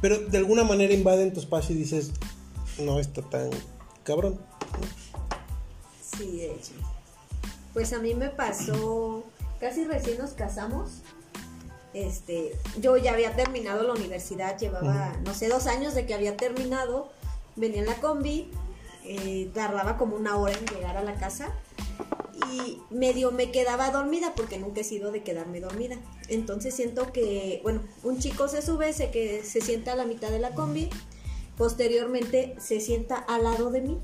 pero 0.00 0.18
de 0.18 0.38
alguna 0.38 0.64
manera 0.64 0.92
invaden 0.92 1.32
tu 1.32 1.40
espacio 1.40 1.74
y 1.74 1.78
dices, 1.78 2.12
no 2.78 2.98
está 2.98 3.22
tan 3.22 3.50
cabrón. 4.04 4.38
Sí, 6.16 6.38
de 6.38 6.46
hecho. 6.46 6.72
Pues 7.72 7.92
a 7.92 7.98
mí 7.98 8.14
me 8.14 8.28
pasó, 8.28 9.24
casi 9.62 9.84
recién 9.84 10.18
nos 10.18 10.32
casamos. 10.32 11.02
Este, 11.94 12.52
yo 12.80 12.96
ya 12.96 13.12
había 13.12 13.36
terminado 13.36 13.84
la 13.84 13.92
universidad, 13.92 14.58
llevaba, 14.58 15.16
no 15.24 15.34
sé, 15.34 15.48
dos 15.48 15.68
años 15.68 15.94
de 15.94 16.04
que 16.04 16.14
había 16.14 16.36
terminado. 16.36 17.10
Venía 17.54 17.80
en 17.80 17.86
la 17.86 17.94
combi, 17.94 18.50
eh, 19.04 19.50
tardaba 19.54 19.96
como 19.98 20.16
una 20.16 20.36
hora 20.36 20.54
en 20.58 20.66
llegar 20.66 20.96
a 20.96 21.02
la 21.02 21.14
casa 21.14 21.54
y 22.50 22.78
medio 22.90 23.30
me 23.30 23.52
quedaba 23.52 23.90
dormida 23.90 24.34
porque 24.34 24.58
nunca 24.58 24.80
he 24.80 24.84
sido 24.84 25.12
de 25.12 25.22
quedarme 25.22 25.60
dormida. 25.60 25.96
Entonces 26.28 26.74
siento 26.74 27.12
que, 27.12 27.60
bueno, 27.62 27.82
un 28.02 28.18
chico 28.18 28.48
se 28.48 28.62
sube, 28.62 28.92
se, 28.92 29.12
que 29.12 29.44
se 29.44 29.60
sienta 29.60 29.92
a 29.92 29.96
la 29.96 30.06
mitad 30.06 30.30
de 30.30 30.40
la 30.40 30.54
combi, 30.54 30.90
posteriormente 31.56 32.56
se 32.58 32.80
sienta 32.80 33.16
al 33.16 33.44
lado 33.44 33.70
de 33.70 33.80
mí 33.80 33.98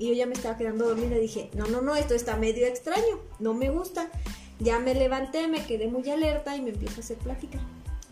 y 0.00 0.08
yo 0.08 0.14
ya 0.14 0.26
me 0.26 0.34
estaba 0.34 0.56
quedando 0.56 0.88
dormida 0.88 1.16
y 1.16 1.20
dije, 1.20 1.50
no, 1.54 1.66
no, 1.66 1.82
no, 1.82 1.94
esto 1.94 2.14
está 2.14 2.36
medio 2.36 2.66
extraño, 2.66 3.20
no 3.38 3.54
me 3.54 3.70
gusta. 3.70 4.10
Ya 4.60 4.78
me 4.78 4.94
levanté, 4.94 5.48
me 5.48 5.64
quedé 5.64 5.88
muy 5.88 6.08
alerta 6.10 6.56
y 6.56 6.62
me 6.62 6.70
empiezo 6.70 6.96
a 6.96 7.04
hacer 7.04 7.16
plática. 7.18 7.58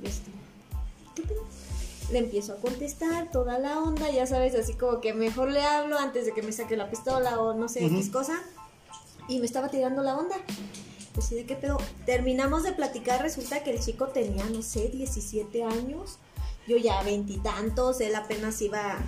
Este, 0.02 0.30
¿qué 1.14 1.22
pedo? 1.22 1.44
Le 2.10 2.18
empiezo 2.18 2.52
a 2.52 2.56
contestar 2.56 3.30
toda 3.30 3.58
la 3.58 3.80
onda, 3.80 4.10
ya 4.10 4.26
sabes, 4.26 4.54
así 4.54 4.74
como 4.74 5.00
que 5.00 5.14
mejor 5.14 5.50
le 5.50 5.62
hablo 5.62 5.98
antes 5.98 6.26
de 6.26 6.32
que 6.32 6.42
me 6.42 6.52
saque 6.52 6.76
la 6.76 6.90
pistola 6.90 7.40
o 7.40 7.54
no 7.54 7.68
sé. 7.68 7.86
X 7.86 8.10
cosa. 8.10 8.42
Y 9.28 9.38
me 9.38 9.46
estaba 9.46 9.68
tirando 9.68 10.02
la 10.02 10.16
onda. 10.16 10.36
Pues 11.14 11.26
sí, 11.26 11.34
¿de 11.36 11.46
qué 11.46 11.54
pedo? 11.54 11.78
Terminamos 12.06 12.62
de 12.64 12.72
platicar, 12.72 13.22
resulta 13.22 13.62
que 13.62 13.70
el 13.70 13.80
chico 13.80 14.08
tenía, 14.08 14.44
no 14.46 14.62
sé, 14.62 14.88
17 14.88 15.62
años. 15.62 16.18
Yo 16.66 16.76
ya 16.76 17.02
veintitantos, 17.02 18.00
él 18.00 18.14
apenas 18.14 18.60
iba, 18.62 18.98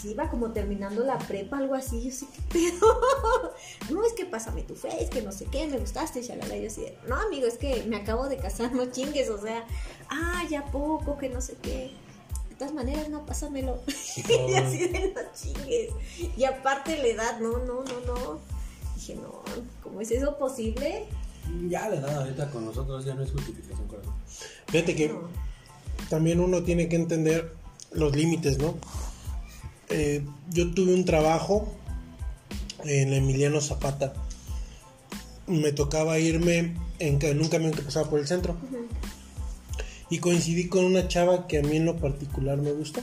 sí, 0.00 0.10
iba 0.10 0.28
como 0.28 0.52
terminando 0.52 1.04
la 1.04 1.18
prepa, 1.18 1.58
algo 1.58 1.74
así. 1.74 2.02
Yo 2.02 2.10
sé 2.10 2.26
qué 2.32 2.42
pedo. 2.52 3.00
no, 3.90 4.04
es 4.04 4.12
que 4.12 4.26
pásame 4.26 4.62
tu 4.62 4.74
face, 4.74 5.08
que 5.10 5.22
no 5.22 5.32
sé 5.32 5.46
qué, 5.46 5.66
me 5.66 5.78
gustaste, 5.78 6.22
shalala. 6.22 6.56
Yo 6.56 6.68
así, 6.68 6.82
de, 6.82 6.98
no, 7.08 7.16
amigo, 7.16 7.46
es 7.46 7.58
que 7.58 7.84
me 7.84 7.96
acabo 7.96 8.28
de 8.28 8.36
casar, 8.36 8.72
no 8.74 8.86
chingues, 8.86 9.30
o 9.30 9.40
sea, 9.40 9.64
ah, 10.08 10.44
ya 10.50 10.64
poco, 10.66 11.16
que 11.18 11.28
no 11.28 11.40
sé 11.40 11.56
qué. 11.62 11.92
De 12.50 12.56
todas 12.56 12.74
maneras, 12.74 13.08
no, 13.08 13.24
pásamelo. 13.24 13.80
y 14.16 14.54
así 14.54 14.88
de 14.88 15.14
no 15.14 15.20
chingues. 15.34 15.90
Y 16.36 16.44
aparte 16.44 16.96
la 16.98 17.06
edad, 17.06 17.40
no, 17.40 17.58
no, 17.58 17.82
no, 17.84 18.00
no. 18.06 18.38
Dije, 18.96 19.14
no, 19.14 19.42
¿cómo 19.82 20.00
es 20.02 20.10
eso 20.10 20.36
posible? 20.36 21.06
Ya 21.68 21.88
la 21.88 21.96
edad 21.96 22.18
ahorita 22.18 22.50
con 22.50 22.66
nosotros 22.66 23.04
ya 23.04 23.14
no 23.14 23.22
es 23.22 23.30
justificación, 23.32 23.88
corazón. 23.88 24.14
Fíjate 24.68 24.94
que 24.94 25.08
No. 25.08 25.22
también 26.10 26.38
uno 26.38 26.62
tiene 26.62 26.88
que 26.88 26.96
entender 26.96 27.54
los 27.92 28.14
límites, 28.14 28.58
¿no? 28.58 28.76
Eh, 29.90 30.24
yo 30.50 30.72
tuve 30.72 30.94
un 30.94 31.04
trabajo 31.04 31.68
en 32.84 33.12
Emiliano 33.12 33.60
Zapata. 33.60 34.12
Me 35.46 35.72
tocaba 35.72 36.18
irme 36.18 36.74
en, 37.00 37.40
un 37.40 37.48
camión 37.48 37.72
que 37.72 37.82
pasaba 37.82 38.08
por 38.08 38.20
el 38.20 38.26
centro. 38.26 38.56
Y 40.08 40.18
coincidí 40.18 40.68
con 40.68 40.84
una 40.84 41.08
chava 41.08 41.46
que 41.46 41.58
a 41.58 41.62
mí 41.62 41.76
en 41.76 41.86
lo 41.86 41.96
particular 41.96 42.58
me 42.58 42.72
gusta. 42.72 43.02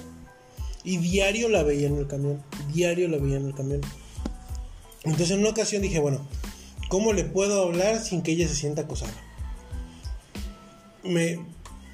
Y 0.83 0.97
diario 0.97 1.49
la 1.49 1.63
veía 1.63 1.87
en 1.87 1.97
el 1.97 2.07
camión. 2.07 2.41
Diario 2.73 3.09
la 3.09 3.17
veía 3.17 3.37
en 3.37 3.47
el 3.47 3.53
camión. 3.53 3.81
Entonces 5.03 5.31
en 5.31 5.39
una 5.39 5.49
ocasión 5.49 5.81
dije, 5.81 5.99
bueno, 5.99 6.25
¿cómo 6.89 7.11
le 7.11 7.25
puedo 7.25 7.63
hablar 7.63 8.01
sin 8.01 8.21
que 8.21 8.31
ella 8.31 8.47
se 8.47 8.55
sienta 8.55 8.83
acosada? 8.83 9.13
Me, 11.03 11.39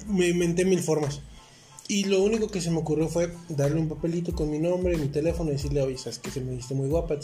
me 0.06 0.28
inventé 0.28 0.64
mil 0.64 0.80
formas. 0.80 1.20
Y 1.88 2.04
lo 2.04 2.22
único 2.22 2.48
que 2.48 2.60
se 2.62 2.70
me 2.70 2.78
ocurrió 2.78 3.08
fue 3.08 3.32
darle 3.48 3.78
un 3.78 3.88
papelito 3.88 4.32
con 4.34 4.50
mi 4.50 4.58
nombre, 4.58 4.96
mi 4.96 5.08
teléfono 5.08 5.50
y 5.50 5.54
decirle, 5.54 5.82
oye, 5.82 5.98
sabes 5.98 6.18
que 6.18 6.30
se 6.30 6.40
me 6.40 6.52
diste 6.52 6.74
muy 6.74 6.88
guapa. 6.88 7.16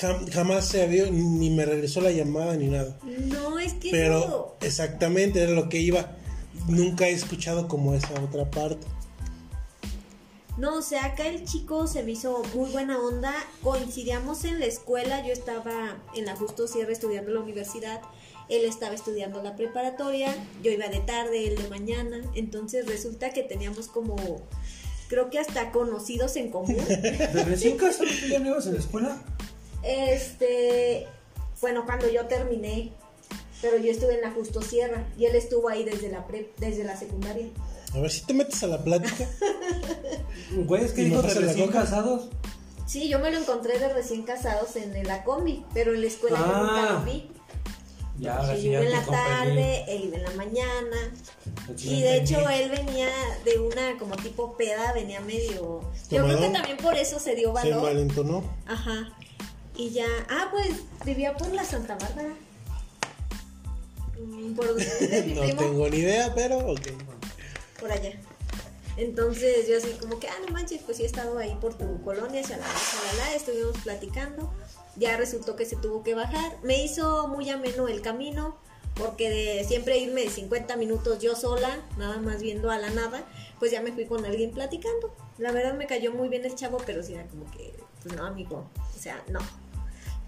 Jam- 0.00 0.30
jamás 0.30 0.68
se 0.68 0.82
había, 0.82 1.10
ni 1.10 1.50
me 1.50 1.64
regresó 1.66 2.00
la 2.00 2.12
llamada 2.12 2.54
ni 2.56 2.68
nada. 2.68 2.96
No, 3.02 3.58
es 3.58 3.74
que 3.74 3.90
Pero 3.90 4.18
eso- 4.18 4.56
exactamente 4.60 5.42
era 5.42 5.52
lo 5.52 5.68
que 5.68 5.78
iba. 5.80 6.16
Nunca 6.68 7.08
he 7.08 7.12
escuchado 7.12 7.66
como 7.66 7.94
esa 7.94 8.12
otra 8.22 8.48
parte. 8.50 8.86
No, 10.56 10.76
o 10.78 10.82
sea, 10.82 11.04
acá 11.06 11.26
el 11.28 11.44
chico 11.44 11.86
se 11.86 12.02
me 12.02 12.12
hizo 12.12 12.42
muy 12.54 12.70
buena 12.70 12.98
onda. 12.98 13.32
Coincidíamos 13.62 14.44
en 14.44 14.58
la 14.60 14.66
escuela. 14.66 15.24
Yo 15.26 15.32
estaba 15.32 15.96
en 16.16 16.24
la 16.26 16.34
Justo 16.36 16.66
Sierra 16.68 16.92
estudiando 16.92 17.30
la 17.32 17.40
universidad. 17.40 18.00
Él 18.48 18.64
estaba 18.64 18.94
estudiando 18.94 19.42
la 19.42 19.56
preparatoria. 19.56 20.34
Yo 20.62 20.70
iba 20.70 20.88
de 20.88 21.00
tarde, 21.00 21.48
él 21.48 21.56
de 21.56 21.68
mañana. 21.68 22.20
Entonces 22.34 22.86
resulta 22.86 23.30
que 23.32 23.42
teníamos 23.42 23.88
como, 23.88 24.16
creo 25.08 25.30
que 25.30 25.38
hasta 25.38 25.70
conocidos 25.70 26.36
en 26.36 26.50
común. 26.50 26.76
¿De 26.76 27.44
recién 27.44 27.76
casados 27.76 28.12
tú 28.20 28.26
ya 28.28 28.38
no 28.38 28.48
ibas 28.50 28.66
en 28.66 28.74
la 28.74 28.80
escuela? 28.80 29.22
Este, 29.82 31.06
bueno, 31.60 31.84
cuando 31.86 32.10
yo 32.10 32.26
terminé, 32.26 32.92
pero 33.60 33.76
yo 33.78 33.90
estuve 33.90 34.14
en 34.14 34.22
la 34.22 34.30
Justo 34.30 34.62
Sierra 34.62 35.06
y 35.18 35.26
él 35.26 35.34
estuvo 35.36 35.68
ahí 35.68 35.84
desde 35.84 36.08
la 36.10 36.26
pre- 36.26 36.50
desde 36.58 36.84
la 36.84 36.96
secundaria. 36.96 37.46
A 37.94 38.00
ver 38.00 38.10
si 38.10 38.24
te 38.24 38.34
metes 38.34 38.62
a 38.62 38.66
la 38.66 38.82
plática. 38.82 39.26
Güey, 40.54 40.84
es 40.84 40.92
que 40.92 41.02
¿Y 41.02 41.04
me 41.04 41.10
dijo 41.16 41.22
de 41.22 41.34
recién 41.34 41.66
coca? 41.66 41.80
casados. 41.80 42.28
Sí, 42.86 43.08
yo 43.08 43.18
me 43.18 43.30
lo 43.30 43.38
encontré 43.38 43.78
de 43.78 43.92
recién 43.92 44.22
casados 44.22 44.76
en 44.76 45.06
la 45.06 45.22
combi, 45.24 45.64
pero 45.74 45.92
en 45.94 46.00
la 46.00 46.06
escuela 46.06 46.38
yo 46.38 46.44
Ah. 46.46 46.62
nunca 46.62 46.92
lo 46.94 47.04
vi. 47.04 47.30
Ya, 48.18 48.54
ya 48.56 48.80
en 48.80 48.90
la 48.90 49.02
tarde, 49.04 49.84
él 49.88 50.04
iba 50.06 50.16
en 50.16 50.22
la 50.24 50.30
mañana. 50.32 50.96
Y 51.78 52.02
de 52.02 52.16
hecho 52.16 52.40
él 52.48 52.68
venía 52.70 53.08
de 53.44 53.58
una 53.60 53.96
como 53.98 54.16
tipo 54.16 54.56
peda, 54.56 54.92
venía 54.92 55.20
medio... 55.20 55.82
Yo 56.10 56.24
creo 56.24 56.40
que 56.40 56.48
también 56.50 56.76
por 56.78 56.96
eso 56.96 57.20
se 57.20 57.34
dio 57.36 57.48
Se 57.48 57.70
valor. 57.70 57.82
malentonó. 57.84 58.42
Ajá. 58.66 59.12
Y 59.76 59.90
ya... 59.90 60.06
Ah, 60.28 60.48
pues 60.50 60.68
vivía 61.04 61.36
por 61.36 61.52
la 61.54 61.64
Santa 61.64 61.96
Bárbara. 61.96 62.34
Mm, 64.18 64.54
Por 64.54 64.66
No 64.74 65.42
primo. 65.42 65.56
tengo 65.58 65.88
ni 65.88 65.98
idea, 65.98 66.32
pero 66.34 66.58
ok. 66.58 66.80
por 67.78 67.92
allá. 67.92 68.18
Entonces 68.96 69.68
yo 69.68 69.76
así 69.78 69.90
como 70.00 70.18
que, 70.18 70.26
ah, 70.28 70.34
no 70.44 70.52
manches, 70.52 70.82
pues 70.82 70.96
sí 70.96 71.04
he 71.04 71.06
estado 71.06 71.38
ahí 71.38 71.56
por 71.60 71.74
tu 71.78 72.02
colonia, 72.02 72.42
shalala, 72.42 72.66
shalala, 72.66 73.34
estuvimos 73.36 73.78
platicando. 73.84 74.52
Ya 74.98 75.16
resultó 75.16 75.54
que 75.56 75.64
se 75.64 75.76
tuvo 75.76 76.02
que 76.02 76.14
bajar. 76.14 76.56
Me 76.62 76.82
hizo 76.84 77.28
muy 77.28 77.48
ameno 77.50 77.88
el 77.88 78.00
camino, 78.00 78.56
porque 78.94 79.30
de 79.30 79.64
siempre 79.64 79.98
irme 79.98 80.22
de 80.22 80.30
50 80.30 80.76
minutos 80.76 81.20
yo 81.20 81.36
sola, 81.36 81.68
nada 81.98 82.18
más 82.18 82.42
viendo 82.42 82.70
a 82.70 82.78
la 82.78 82.90
nada, 82.90 83.24
pues 83.58 83.70
ya 83.70 83.80
me 83.80 83.92
fui 83.92 84.06
con 84.06 84.24
alguien 84.24 84.50
platicando. 84.50 85.14
La 85.38 85.52
verdad 85.52 85.74
me 85.74 85.86
cayó 85.86 86.12
muy 86.12 86.28
bien 86.28 86.44
el 86.44 86.54
chavo, 86.56 86.78
pero 86.84 87.02
sí 87.02 87.14
era 87.14 87.26
como 87.28 87.48
que, 87.52 87.72
pues 88.02 88.16
no, 88.16 88.26
amigo, 88.26 88.66
o 88.76 88.98
sea, 88.98 89.22
no. 89.28 89.38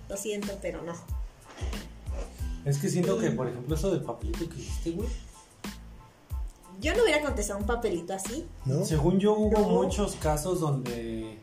Lo 0.08 0.16
siento, 0.16 0.56
pero 0.62 0.82
no. 0.82 0.92
Es 2.64 2.78
que 2.78 2.88
siento 2.88 3.18
que, 3.18 3.30
por 3.30 3.48
ejemplo, 3.48 3.74
eso 3.74 3.90
del 3.90 4.02
papelito 4.02 4.48
que 4.48 4.56
hiciste, 4.56 4.90
güey. 4.92 5.08
Yo 6.80 6.94
no 6.96 7.02
hubiera 7.02 7.22
contestado 7.22 7.58
un 7.58 7.66
papelito 7.66 8.12
así. 8.14 8.46
¿No? 8.64 8.84
Según 8.84 9.18
yo, 9.18 9.34
hubo 9.34 9.58
No. 9.60 9.68
muchos 9.68 10.16
casos 10.16 10.60
donde 10.60 11.38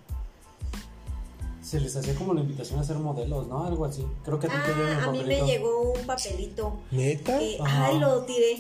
se 1.67 1.81
les 1.81 1.93
hacía 1.97 2.15
como 2.15 2.33
la 2.33 2.39
invitación 2.41 2.79
a 2.79 2.83
ser 2.83 2.95
modelos, 2.97 3.47
¿no? 3.47 3.65
Algo 3.65 3.83
así. 3.85 4.05
Creo 4.23 4.39
que 4.39 4.47
a 4.47 4.49
ti 4.49 4.55
te 4.65 4.73
dieron 4.73 4.91
el 4.91 4.99
Ah, 4.99 5.03
a 5.03 5.11
mí 5.11 5.23
me 5.23 5.41
llegó 5.41 5.91
un 5.91 6.05
papelito 6.05 6.79
¿Neta? 6.91 7.41
Eh, 7.41 7.57
ay, 7.61 7.99
lo 7.99 8.23
tiré. 8.23 8.57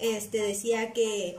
Este 0.00 0.38
decía 0.38 0.92
que, 0.94 1.36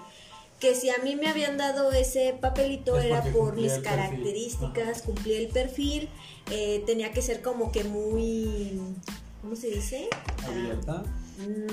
que 0.60 0.76
si 0.76 0.90
a 0.90 0.98
mí 1.04 1.16
me 1.16 1.28
habían 1.30 1.58
dado 1.58 1.92
ese 1.92 2.38
papelito 2.40 2.98
Es 2.98 3.06
era 3.06 3.24
por 3.24 3.56
mis 3.56 3.74
características, 3.80 5.02
cumplía 5.02 5.40
el 5.40 5.48
perfil, 5.48 6.10
eh, 6.52 6.84
tenía 6.86 7.12
que 7.12 7.24
ser 7.24 7.42
como 7.42 7.72
que 7.72 7.84
muy, 7.84 8.80
¿cómo 9.42 9.56
se 9.56 9.68
dice? 9.70 10.10
Ah, 10.44 10.48
Abierta. 10.50 11.04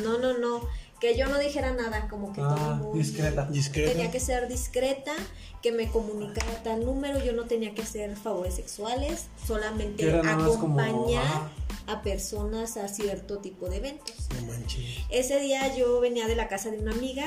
no, 0.03 0.19
no, 0.19 0.39
no, 0.39 0.63
que 1.03 1.17
yo 1.19 1.27
no 1.27 1.37
dijera 1.37 1.73
nada, 1.73 2.07
como 2.09 2.33
que 2.33 2.41
todo 2.41 2.55
Ah, 2.57 2.75
muy- 2.81 2.97
discreta. 3.01 3.45
Discreta. 3.47 3.91
Tenía 3.91 4.13
que 4.13 4.21
ser 4.21 4.47
discreta, 4.47 5.13
que 5.61 5.73
me 5.73 5.89
comunicara 5.91 6.63
tal 6.63 6.85
número, 6.87 7.19
yo 7.25 7.33
no 7.33 7.47
tenía 7.47 7.75
que 7.75 7.83
hacer 7.83 8.15
favores 8.17 8.55
sexuales, 8.55 9.27
solamente 9.45 10.09
como, 10.21 10.45
acompañar 10.79 11.51
a 11.89 12.03
personas 12.03 12.77
a 12.77 12.87
cierto 12.87 13.39
tipo 13.39 13.69
de 13.69 13.79
eventos. 13.79 14.15
No 14.41 14.47
manches. 14.47 14.85
Ese 15.11 15.41
día 15.41 15.75
yo 15.77 15.99
venía 15.99 16.29
de 16.29 16.37
la 16.37 16.47
casa 16.47 16.71
de 16.71 16.79
una 16.79 16.93
amiga, 16.93 17.27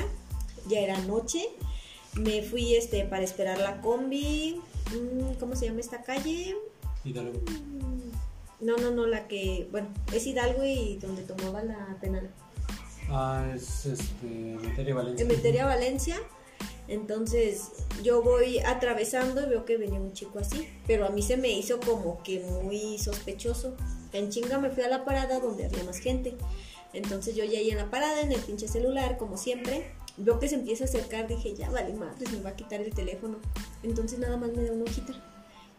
ya 0.69 0.79
era 0.79 0.97
noche, 0.99 1.45
me 2.13 2.43
fui 2.43 2.75
este 2.75 3.03
para 3.03 3.23
esperar 3.23 3.57
la 3.59 3.81
combi, 3.81 4.61
mm, 4.93 5.33
¿cómo 5.37 5.57
se 5.57 5.65
llama 5.65 5.81
esta 5.81 6.01
calle? 6.01 6.55
Y 7.03 7.11
dale. 7.11 7.33
No, 8.61 8.77
no, 8.77 8.91
no, 8.91 9.05
la 9.05 9.27
que, 9.27 9.67
bueno, 9.69 9.89
es 10.13 10.25
Hidalgo 10.25 10.63
y 10.63 10.95
donde 10.95 11.23
tomaba 11.23 11.61
la 11.61 11.97
penal. 11.99 12.31
Ah, 13.09 13.45
es 13.55 13.85
este. 13.85 14.25
Materia 14.63 14.95
Valencia. 14.95 15.23
En 15.23 15.27
Metería 15.27 15.65
Valencia, 15.65 16.17
Entonces 16.87 17.71
yo 18.03 18.21
voy 18.21 18.59
atravesando 18.59 19.45
y 19.45 19.49
veo 19.49 19.65
que 19.65 19.77
venía 19.77 19.99
un 19.99 20.13
chico 20.13 20.39
así, 20.39 20.67
pero 20.85 21.05
a 21.05 21.09
mí 21.09 21.21
se 21.21 21.37
me 21.37 21.49
hizo 21.49 21.79
como 21.79 22.21
que 22.23 22.39
muy 22.41 22.97
sospechoso. 22.97 23.75
En 24.13 24.29
chinga 24.29 24.59
me 24.59 24.69
fui 24.69 24.83
a 24.83 24.87
la 24.87 25.03
parada 25.03 25.39
donde 25.39 25.65
había 25.65 25.83
más 25.83 25.97
gente. 25.97 26.35
Entonces 26.93 27.35
yo 27.35 27.43
ya 27.43 27.59
ahí 27.59 27.71
en 27.71 27.77
la 27.77 27.89
parada, 27.89 28.21
en 28.21 28.31
el 28.31 28.39
pinche 28.39 28.67
celular, 28.67 29.17
como 29.17 29.35
siempre, 29.35 29.91
veo 30.17 30.39
que 30.39 30.47
se 30.47 30.55
empieza 30.55 30.85
a 30.85 30.87
acercar, 30.87 31.27
dije, 31.27 31.53
ya 31.53 31.69
vale 31.69 31.93
madres, 31.93 32.31
me 32.31 32.39
va 32.41 32.51
a 32.51 32.55
quitar 32.55 32.81
el 32.81 32.93
teléfono. 32.93 33.39
Entonces 33.83 34.19
nada 34.19 34.37
más 34.37 34.51
me 34.51 34.63
da 34.63 34.71
una 34.71 34.85
hojita. 34.85 35.13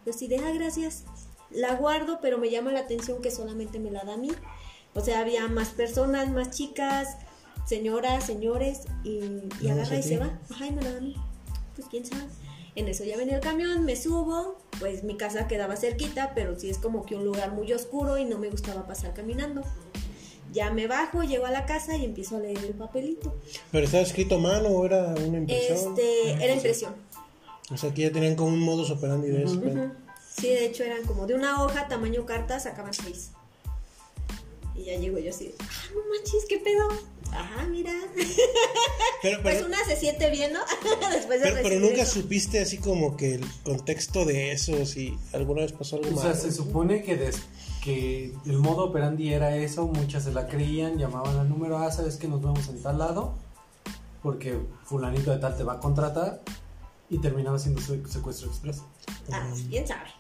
Yo 0.05 0.13
así 0.13 0.29
de, 0.29 0.39
ah, 0.39 0.53
gracias. 0.53 1.05
La 1.51 1.77
guardo, 1.77 2.19
pero 2.21 2.39
me 2.39 2.51
llama 2.51 2.73
la 2.73 2.81
atención 2.81 3.23
que 3.23 3.31
solamente 3.31 3.79
me 3.79 3.91
la 3.91 4.05
da 4.05 4.15
a 4.15 4.17
mí. 4.17 4.31
O 4.97 5.01
sea, 5.03 5.21
había 5.21 5.47
más 5.47 5.69
personas, 5.69 6.31
más 6.31 6.51
chicas, 6.51 7.19
señoras, 7.67 8.25
señores, 8.25 8.81
y, 9.05 9.21
y 9.61 9.69
agarra 9.69 9.99
y 9.99 10.03
se 10.03 10.17
va. 10.19 10.41
Ajá, 10.51 10.67
y 10.67 10.73
me 10.73 10.83
la 10.83 10.91
da 10.93 10.97
a 10.99 11.01
mí. 11.01 11.15
Pues 11.77 11.87
quién 11.89 12.05
sabe. 12.05 12.25
En 12.75 12.89
eso 12.89 13.05
ya 13.05 13.17
venía 13.17 13.37
el 13.37 13.41
camión, 13.41 13.85
me 13.85 13.95
subo, 13.95 14.59
pues 14.79 15.05
mi 15.05 15.17
casa 15.17 15.47
quedaba 15.49 15.77
cerquita, 15.77 16.33
pero 16.35 16.59
sí 16.59 16.69
es 16.69 16.79
como 16.79 17.07
que 17.07 17.15
un 17.15 17.25
lugar 17.25 17.53
muy 17.53 17.73
oscuro 17.73 18.19
y 18.19 18.25
no 18.25 18.39
me 18.39 18.51
gustaba 18.51 18.87
pasar 18.87 19.15
caminando. 19.15 19.63
Ya 20.53 20.71
me 20.71 20.87
bajo, 20.87 21.23
llego 21.23 21.45
a 21.45 21.51
la 21.51 21.67
casa 21.67 21.97
y 21.97 22.05
empiezo 22.05 22.37
a 22.37 22.41
leer 22.41 22.59
el 22.65 22.75
papelito. 22.75 23.35
¿Pero 23.73 23.85
estaba 23.85 24.03
escrito 24.03 24.37
a 24.37 24.39
mano 24.39 24.69
o 24.69 24.85
era 24.85 25.15
una 25.27 25.39
impresión? 25.39 25.77
Este, 25.77 26.33
era 26.43 26.55
impresión. 26.55 26.95
O 27.71 27.77
sea, 27.77 27.93
que 27.93 28.03
ya 28.03 28.13
tenían 28.13 28.37
como 28.37 28.49
un 28.49 28.61
modus 28.61 28.91
operandi 28.91 29.29
de 29.29 29.43
eso. 29.43 29.59
Ujú. 29.59 29.93
Sí, 30.39 30.49
de 30.49 30.67
hecho 30.67 30.85
eran 30.85 31.05
como 31.05 31.27
de 31.27 31.35
una 31.35 31.63
hoja, 31.63 31.89
tamaño 31.89 32.25
carta, 32.25 32.61
sacaban 32.61 32.95
seis. 32.95 33.33
Y 34.79 34.85
ya 34.85 34.97
llego 34.97 35.19
yo 35.19 35.31
así, 35.31 35.55
ah, 35.59 35.65
no 35.95 36.01
manches, 36.15 36.45
qué 36.49 36.59
pedo. 36.59 36.89
Ajá, 37.33 37.67
mira. 37.67 37.93
Pero, 39.23 39.43
Pues 39.43 39.63
una 39.65 39.83
se 39.85 39.97
siente 39.97 40.31
bien, 40.31 40.53
¿no? 40.53 40.61
Después 41.13 41.41
de 41.41 41.51
pero, 41.51 41.63
pero 41.63 41.81
nunca 41.81 42.03
eso. 42.03 42.21
supiste 42.21 42.61
así 42.61 42.79
como 42.79 43.17
que 43.17 43.35
el 43.35 43.45
contexto 43.65 44.25
de 44.25 44.53
eso, 44.53 44.87
si 44.87 45.17
alguna 45.33 45.63
vez 45.63 45.73
pasó 45.73 45.97
algo 45.97 46.17
O 46.17 46.23
sea, 46.23 46.35
se 46.35 46.53
supone 46.53 47.03
que, 47.03 47.17
des- 47.17 47.41
que 47.83 48.33
el 48.47 48.59
modo 48.59 48.85
operandi 48.85 49.33
era 49.33 49.57
eso, 49.57 49.87
muchas 49.87 50.25
se 50.25 50.33
la 50.33 50.47
creían, 50.47 50.99
llamaban 50.99 51.37
al 51.39 51.49
número, 51.49 51.79
ah, 51.79 51.91
sabes 51.91 52.17
que 52.17 52.29
nos 52.29 52.41
vemos 52.43 52.69
en 52.69 52.83
tal 52.83 52.99
lado, 52.99 53.35
porque 54.23 54.59
fulanito 54.85 55.31
de 55.33 55.39
tal 55.39 55.57
te 55.57 55.65
va 55.65 55.75
a 55.75 55.81
contratar, 55.81 56.43
y 57.11 57.19
terminaba 57.19 57.59
siendo 57.59 57.81
su 57.81 58.05
secuestro 58.09 58.49
express. 58.49 58.83
Ah, 59.33 59.53
quién 59.69 59.87
sabe. 59.87 60.11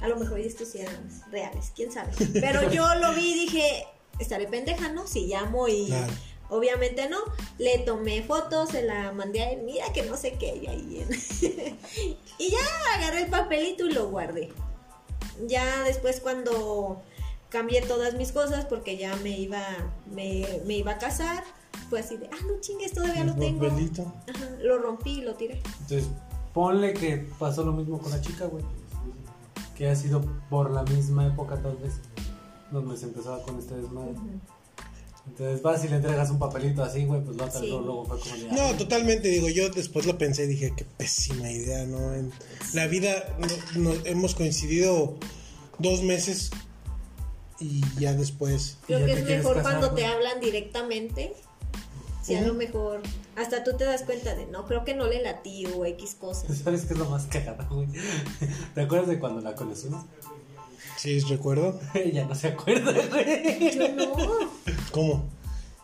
A 0.00 0.08
lo 0.08 0.16
mejor 0.16 0.38
estos 0.40 0.68
sí 0.68 0.78
eran 0.78 1.08
reales, 1.30 1.72
quién 1.74 1.90
sabe. 1.92 2.12
Pero 2.34 2.70
yo 2.70 2.94
lo 2.96 3.14
vi 3.14 3.32
y 3.32 3.40
dije, 3.46 3.86
estaré 4.18 4.46
pendeja, 4.46 4.90
¿no? 4.90 5.06
Si 5.06 5.26
llamo 5.26 5.66
y 5.68 5.86
Claro. 5.86 6.12
obviamente 6.50 7.08
no. 7.08 7.18
Le 7.58 7.78
tomé 7.78 8.22
fotos, 8.22 8.70
se 8.70 8.82
la 8.82 9.12
mandé 9.12 9.42
a 9.42 9.50
él, 9.52 9.62
mira 9.62 9.92
que 9.92 10.02
no 10.02 10.16
sé 10.16 10.32
qué, 10.38 10.56
y 10.62 10.66
ahí 10.66 11.06
y 12.38 12.50
ya 12.50 12.58
agarré 12.96 13.22
el 13.22 13.30
papelito 13.30 13.86
y 13.86 13.92
lo 13.92 14.08
guardé. 14.10 14.52
Ya 15.46 15.82
después 15.84 16.20
cuando 16.20 17.02
cambié 17.48 17.80
todas 17.82 18.14
mis 18.14 18.32
cosas 18.32 18.64
porque 18.66 18.96
ya 18.96 19.14
me 19.16 19.30
iba, 19.38 19.62
me, 20.12 20.46
me 20.66 20.74
iba 20.74 20.92
a 20.92 20.98
casar, 20.98 21.44
fue 21.88 22.00
así 22.00 22.16
de, 22.16 22.26
ah, 22.26 22.36
no 22.46 22.60
chingues, 22.60 22.92
todavía 22.92 23.24
lo 23.24 23.34
tengo. 23.36 23.66
Ajá, 23.66 24.50
lo 24.60 24.78
rompí 24.78 25.18
y 25.18 25.22
lo 25.22 25.34
tiré. 25.34 25.60
Entonces, 25.82 26.08
ponle 26.52 26.92
que 26.94 27.26
pasó 27.38 27.62
lo 27.64 27.72
mismo 27.72 27.98
con 28.00 28.10
la 28.12 28.20
chica, 28.20 28.46
güey. 28.46 28.64
Que 29.76 29.88
ha 29.88 29.96
sido 29.96 30.24
por 30.50 30.70
la 30.70 30.82
misma 30.84 31.26
época, 31.26 31.56
tal 31.60 31.76
vez, 31.76 31.94
donde 32.70 32.96
se 32.96 33.06
empezaba 33.06 33.42
con 33.42 33.58
este 33.58 33.74
desmadre. 33.76 34.14
Entonces, 35.26 35.62
vas 35.62 35.82
y 35.84 35.88
le 35.88 35.96
entregas 35.96 36.30
un 36.30 36.38
papelito 36.38 36.82
así, 36.82 37.06
güey, 37.06 37.22
pues 37.24 37.36
lo 37.36 37.50
Sí. 37.50 37.66
luego, 37.68 37.80
luego 37.80 38.04
fue 38.04 38.18
como 38.20 38.52
No, 38.54 38.62
"Ah, 38.62 38.76
totalmente, 38.76 39.28
digo, 39.28 39.48
yo 39.48 39.70
después 39.70 40.04
lo 40.04 40.18
pensé 40.18 40.44
y 40.44 40.48
dije, 40.48 40.74
qué 40.76 40.84
pésima 40.84 41.50
idea, 41.50 41.86
¿no? 41.86 42.12
En 42.14 42.30
la 42.74 42.86
vida 42.88 43.34
no- 43.38 43.80
no- 43.94 44.00
hemos 44.04 44.34
coincidido 44.34 45.16
dos 45.78 46.02
meses 46.02 46.50
y 47.58 47.80
ya 47.98 48.12
después... 48.12 48.76
Creo 48.86 48.98
ya 49.00 49.06
que 49.06 49.12
es 49.14 49.24
mejor 49.24 49.56
casar, 49.56 49.62
cuando 49.80 49.94
te 49.94 50.04
hablan 50.04 50.40
directamente. 50.40 51.32
Si 52.22 52.34
a 52.34 52.42
lo 52.42 52.52
mejor 52.54 53.00
hasta 53.36 53.64
tú 53.64 53.76
te 53.76 53.84
das 53.84 54.02
cuenta 54.02 54.34
de 54.34 54.46
no, 54.46 54.66
creo 54.66 54.84
que 54.84 54.94
no 54.94 55.06
le 55.06 55.22
latí 55.22 55.66
o 55.66 55.84
X 55.84 56.16
cosas. 56.20 56.58
¿Sabes 56.64 56.84
qué 56.84 56.94
es 56.94 56.98
lo 56.98 57.06
más 57.06 57.26
cagado, 57.26 57.66
güey? 57.74 57.88
¿Te 58.74 58.80
acuerdas 58.82 59.08
de 59.08 59.18
cuando 59.18 59.40
la 59.40 59.54
conocimos? 59.54 60.04
Sí, 60.96 61.20
recuerdo. 61.20 61.78
Ella 61.94 62.24
no 62.26 62.34
se 62.34 62.48
acuerda, 62.48 62.92
güey. 63.08 63.76
Yo 63.76 63.88
no, 63.94 64.12
¿Cómo? 64.92 65.24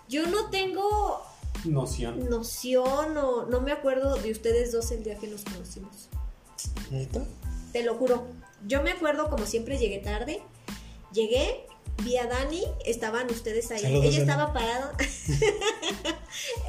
yo 0.08 0.26
no 0.26 0.50
tengo 0.50 1.22
Noción. 1.64 2.28
noción 2.30 3.16
o 3.18 3.44
no 3.46 3.60
me 3.60 3.70
acuerdo 3.72 4.16
de 4.16 4.30
ustedes 4.30 4.72
dos 4.72 4.90
el 4.92 5.02
día 5.04 5.16
que 5.16 5.26
nos 5.28 5.44
conocimos. 5.44 6.08
¿Neta? 6.90 7.22
Te 7.72 7.82
lo 7.84 7.94
juro. 7.96 8.26
Yo 8.66 8.82
me 8.82 8.90
acuerdo 8.92 9.28
como 9.30 9.46
siempre 9.46 9.78
llegué 9.78 9.98
tarde. 9.98 10.42
Llegué, 11.12 11.66
vi 12.04 12.16
a 12.16 12.26
Dani, 12.26 12.62
estaban 12.84 13.28
ustedes 13.30 13.70
ahí. 13.70 13.80
Saludos, 13.80 14.04
Ella 14.06 14.24
Dani. 14.24 14.30
estaba 14.30 14.52
parada. 14.52 14.92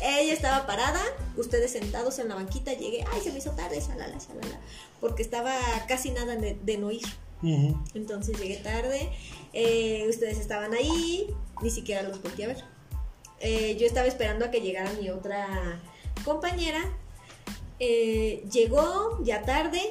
Ella 0.02 0.34
estaba 0.34 0.66
parada, 0.66 1.02
ustedes 1.38 1.72
sentados 1.72 2.20
en 2.20 2.28
la 2.30 2.36
banquita. 2.36 2.74
Llegué, 2.74 3.06
ay, 3.12 3.22
se 3.22 3.32
me 3.32 3.40
hizo 3.40 3.52
tarde, 3.52 3.80
salala, 3.82 4.20
salala. 4.20 4.60
Porque 5.00 5.22
estaba 5.24 5.56
casi 5.88 6.12
nada 6.12 6.36
de, 6.36 6.56
de 6.62 6.78
no 6.78 6.92
ir. 6.92 7.06
Entonces 7.94 8.38
llegué 8.40 8.58
tarde. 8.58 9.10
eh, 9.54 10.06
ustedes 10.10 10.38
estaban 10.38 10.74
ahí, 10.74 11.28
ni 11.62 11.70
siquiera 11.70 12.04
los 12.04 12.22
volteé 12.22 12.46
a 12.46 12.48
ver. 12.50 12.64
Eh, 13.40 13.76
yo 13.80 13.88
estaba 13.88 14.06
esperando 14.08 14.46
a 14.46 14.52
que 14.52 14.62
llegara 14.62 14.92
mi 14.94 15.10
otra 15.10 15.82
compañera. 16.24 16.80
Eh, 17.80 18.44
llegó 18.52 19.18
ya 19.24 19.42
tarde, 19.42 19.82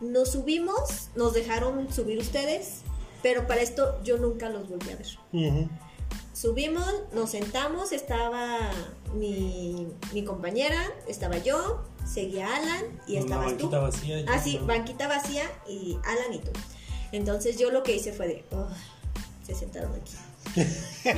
nos 0.00 0.32
subimos, 0.32 1.08
nos 1.16 1.32
dejaron 1.32 1.90
subir 1.90 2.18
ustedes, 2.18 2.82
pero 3.22 3.46
para 3.46 3.62
esto 3.62 4.02
yo 4.04 4.18
nunca 4.18 4.50
los 4.50 4.68
volví 4.68 4.90
a 4.90 4.96
ver. 4.96 5.06
Ujú. 5.32 5.68
Subimos, 6.34 6.86
nos 7.12 7.30
sentamos, 7.30 7.92
estaba 7.92 8.70
mi, 9.14 9.86
mi 10.12 10.24
compañera, 10.24 10.82
estaba 11.06 11.36
yo, 11.38 11.82
seguía 12.10 12.54
Alan 12.56 12.84
y 13.06 13.12
Una 13.16 13.20
estabas 13.20 13.44
tú. 13.46 13.50
banquita 13.68 13.78
vacía. 13.80 14.20
y- 14.20 14.24
Ah, 14.28 14.40
sí, 14.42 14.58
banquita 14.62 15.08
vacía 15.08 15.44
y 15.68 15.98
Alan 16.04 16.32
y 16.32 16.38
tú. 16.38 16.50
Entonces 17.12 17.58
yo 17.58 17.70
lo 17.70 17.82
que 17.82 17.94
hice 17.96 18.12
fue 18.12 18.28
de, 18.28 18.44
se 19.46 19.54
sentaron 19.54 19.92
aquí. 19.94 20.12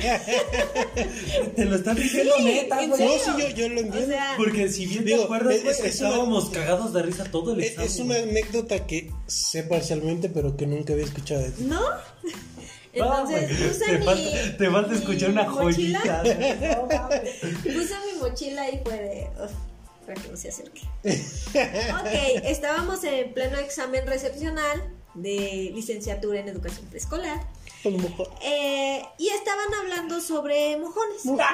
Te 1.55 1.65
lo 1.65 1.75
están 1.77 1.95
diciendo 1.95 2.33
neta, 2.43 2.81
¿en 2.83 2.89
güey. 2.91 3.01
No, 3.01 3.07
sí, 3.19 3.31
yo, 3.39 3.47
yo 3.49 3.69
lo 3.69 3.81
O 3.81 3.83
entiendo. 3.83 4.07
sea, 4.11 4.33
Porque 4.37 4.69
si 4.69 4.85
bien 4.85 5.03
Digo, 5.05 5.19
te 5.19 5.23
acuerdas, 5.25 5.55
es- 5.55 5.63
güey, 5.63 5.73
es 5.75 5.79
una- 5.79 5.89
estábamos 6.09 6.49
cagados 6.49 6.93
de 6.93 7.01
risa 7.01 7.23
todo 7.31 7.53
el 7.53 7.61
Es, 7.61 7.71
examen. 7.71 7.89
es 7.89 7.99
una 7.99 8.15
anécdota 8.17 8.85
que 8.85 9.11
sé 9.27 9.63
parcialmente, 9.63 10.29
pero 10.29 10.55
que 10.57 10.67
nunca 10.67 10.93
había 10.93 11.05
escuchado 11.05 11.41
de 11.41 11.51
ti. 11.51 11.63
¿no? 11.63 11.79
Entonces 12.95 13.49
güey, 13.57 13.67
puse 13.69 13.85
te 13.85 13.97
mi. 13.99 14.05
falta, 14.05 14.57
te 14.57 14.71
falta 14.71 14.89
mi 14.91 14.97
escuchar 14.97 15.29
una 15.31 15.43
mochila, 15.43 15.99
joyita. 15.99 16.23
No 16.75 16.87
mames. 16.87 17.35
Puse 17.63 17.95
mi 18.13 18.19
mochila 18.19 18.69
y 18.69 18.79
fue 18.83 18.93
de. 18.93 19.27
Para 20.05 20.21
que 20.21 20.29
no 20.29 20.37
se 20.37 20.49
acerque. 20.49 20.81
ok, 21.03 22.43
estábamos 22.45 23.03
en 23.03 23.33
pleno 23.33 23.57
examen 23.57 24.05
recepcional 24.05 24.83
de 25.15 25.71
licenciatura 25.73 26.39
en 26.39 26.47
educación 26.49 26.85
preescolar. 26.87 27.39
A. 27.39 27.89
Eh, 28.43 29.03
y 29.19 29.29
estaban 29.29 29.73
hablando 29.81 30.19
sobre 30.19 30.75
mojones. 30.77 31.21
o 31.25 31.35
sea, 31.37 31.51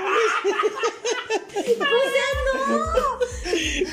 no. 2.45 2.81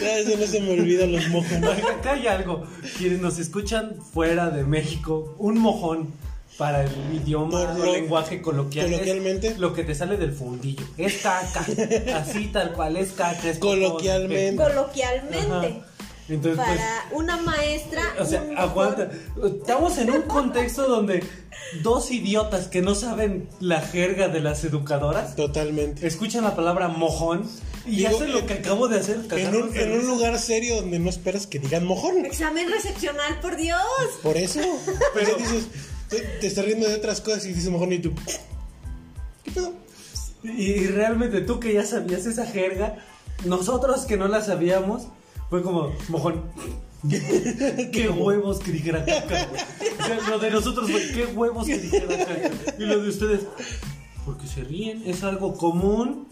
Ah, 0.00 0.18
Eso 0.18 0.36
no 0.36 0.46
se 0.46 0.60
me 0.60 0.72
olvida 0.72 1.06
los 1.06 1.28
mojos. 1.28 1.50
Acá 1.52 2.12
hay 2.12 2.26
algo. 2.26 2.64
Quienes 2.96 3.20
nos 3.20 3.38
escuchan 3.38 3.96
fuera 4.12 4.50
de 4.50 4.62
México, 4.64 5.34
un 5.38 5.58
mojón 5.58 6.12
para 6.59 6.82
el 6.82 6.90
idioma 7.14 7.76
o 7.80 7.93
lenguaje 7.93 8.43
coloquial. 8.43 8.86
es 8.86 8.93
coloquialmente. 8.93 9.55
lo 9.59 9.72
que 9.72 9.85
te 9.85 9.94
sale 9.94 10.16
del 10.16 10.32
fundillo. 10.32 10.85
Es 10.98 11.18
caca. 11.22 11.64
Así 12.16 12.48
tal 12.48 12.72
cual, 12.72 12.97
es 12.97 13.12
caca. 13.12 13.48
es 13.48 13.59
Coloquialmente. 13.59 14.62
Coloquialmente. 14.62 15.51
Ajá. 15.51 15.86
Entonces, 16.28 16.62
pues, 16.62 16.78
Para 16.78 17.09
una 17.12 17.36
maestra. 17.39 18.02
O 18.20 18.24
sea, 18.26 18.43
un 18.43 18.59
aguanta. 18.59 19.09
Estamos 19.43 19.97
en 19.98 20.10
un 20.10 20.22
contexto 20.26 20.86
donde 20.86 21.24
dos 21.82 22.10
idiotas 22.10 22.66
que 22.66 22.82
no 22.82 22.94
saben 22.94 23.48
la 23.60 23.80
jerga 23.80 24.28
de 24.28 24.40
las 24.40 24.64
educadoras 24.64 25.36
Totalmente. 25.36 26.06
escuchan 26.06 26.44
la 26.44 26.55
palabra 26.55 26.89
mojón 26.89 27.48
y 27.86 27.97
Digo, 27.97 28.16
hacen 28.16 28.32
lo 28.32 28.47
que 28.47 28.55
acabo 28.55 28.89
de 28.89 28.98
hacer. 28.98 29.20
En 29.30 29.56
un, 29.56 29.74
en 29.74 29.93
un 29.93 30.06
lugar 30.06 30.39
serio 30.39 30.76
donde 30.76 30.98
no 30.98 31.09
esperas 31.09 31.47
que 31.47 31.59
digan 31.59 31.86
mojón. 31.86 32.26
Examen 32.26 32.70
recepcional, 32.70 33.40
por 33.40 33.56
Dios. 33.56 33.80
Por 34.22 34.36
eso. 34.36 34.60
Pero 35.14 35.36
dices, 35.36 35.68
te, 36.09 36.20
te 36.20 36.47
estás 36.47 36.64
riendo 36.64 36.89
de 36.89 36.94
otras 36.94 37.20
cosas 37.20 37.47
y 37.47 37.52
dices 37.52 37.70
mojón 37.70 37.93
y 37.93 37.98
tú. 37.98 38.12
¿Qué 39.44 39.51
pedo? 39.51 39.72
Y, 40.43 40.48
y 40.48 40.86
realmente 40.86 41.40
tú 41.40 41.60
que 41.60 41.74
ya 41.74 41.85
sabías 41.85 42.26
esa 42.26 42.47
jerga, 42.47 42.97
nosotros 43.44 44.06
que 44.06 44.16
no 44.16 44.28
la 44.28 44.43
sabíamos, 44.43 45.09
fue 45.51 45.62
como 45.62 45.93
mojón. 46.09 46.43
qué 47.93 48.09
huevos 48.09 48.59
que 48.59 48.72
dijera 48.72 49.05
caca. 49.05 49.48
O 50.01 50.05
sea, 50.05 50.30
lo 50.30 50.39
de 50.39 50.51
nosotros 50.51 50.90
fue 50.90 51.01
qué 51.12 51.26
huevos 51.26 51.66
que 51.66 51.78
dijera 51.78 52.26
caca. 52.26 52.51
Y 52.78 52.82
lo 52.85 53.01
de 53.01 53.09
ustedes, 53.09 53.40
porque 54.24 54.47
se 54.47 54.64
ríen, 54.64 55.02
es 55.06 55.22
algo 55.22 55.55
común. 55.55 56.26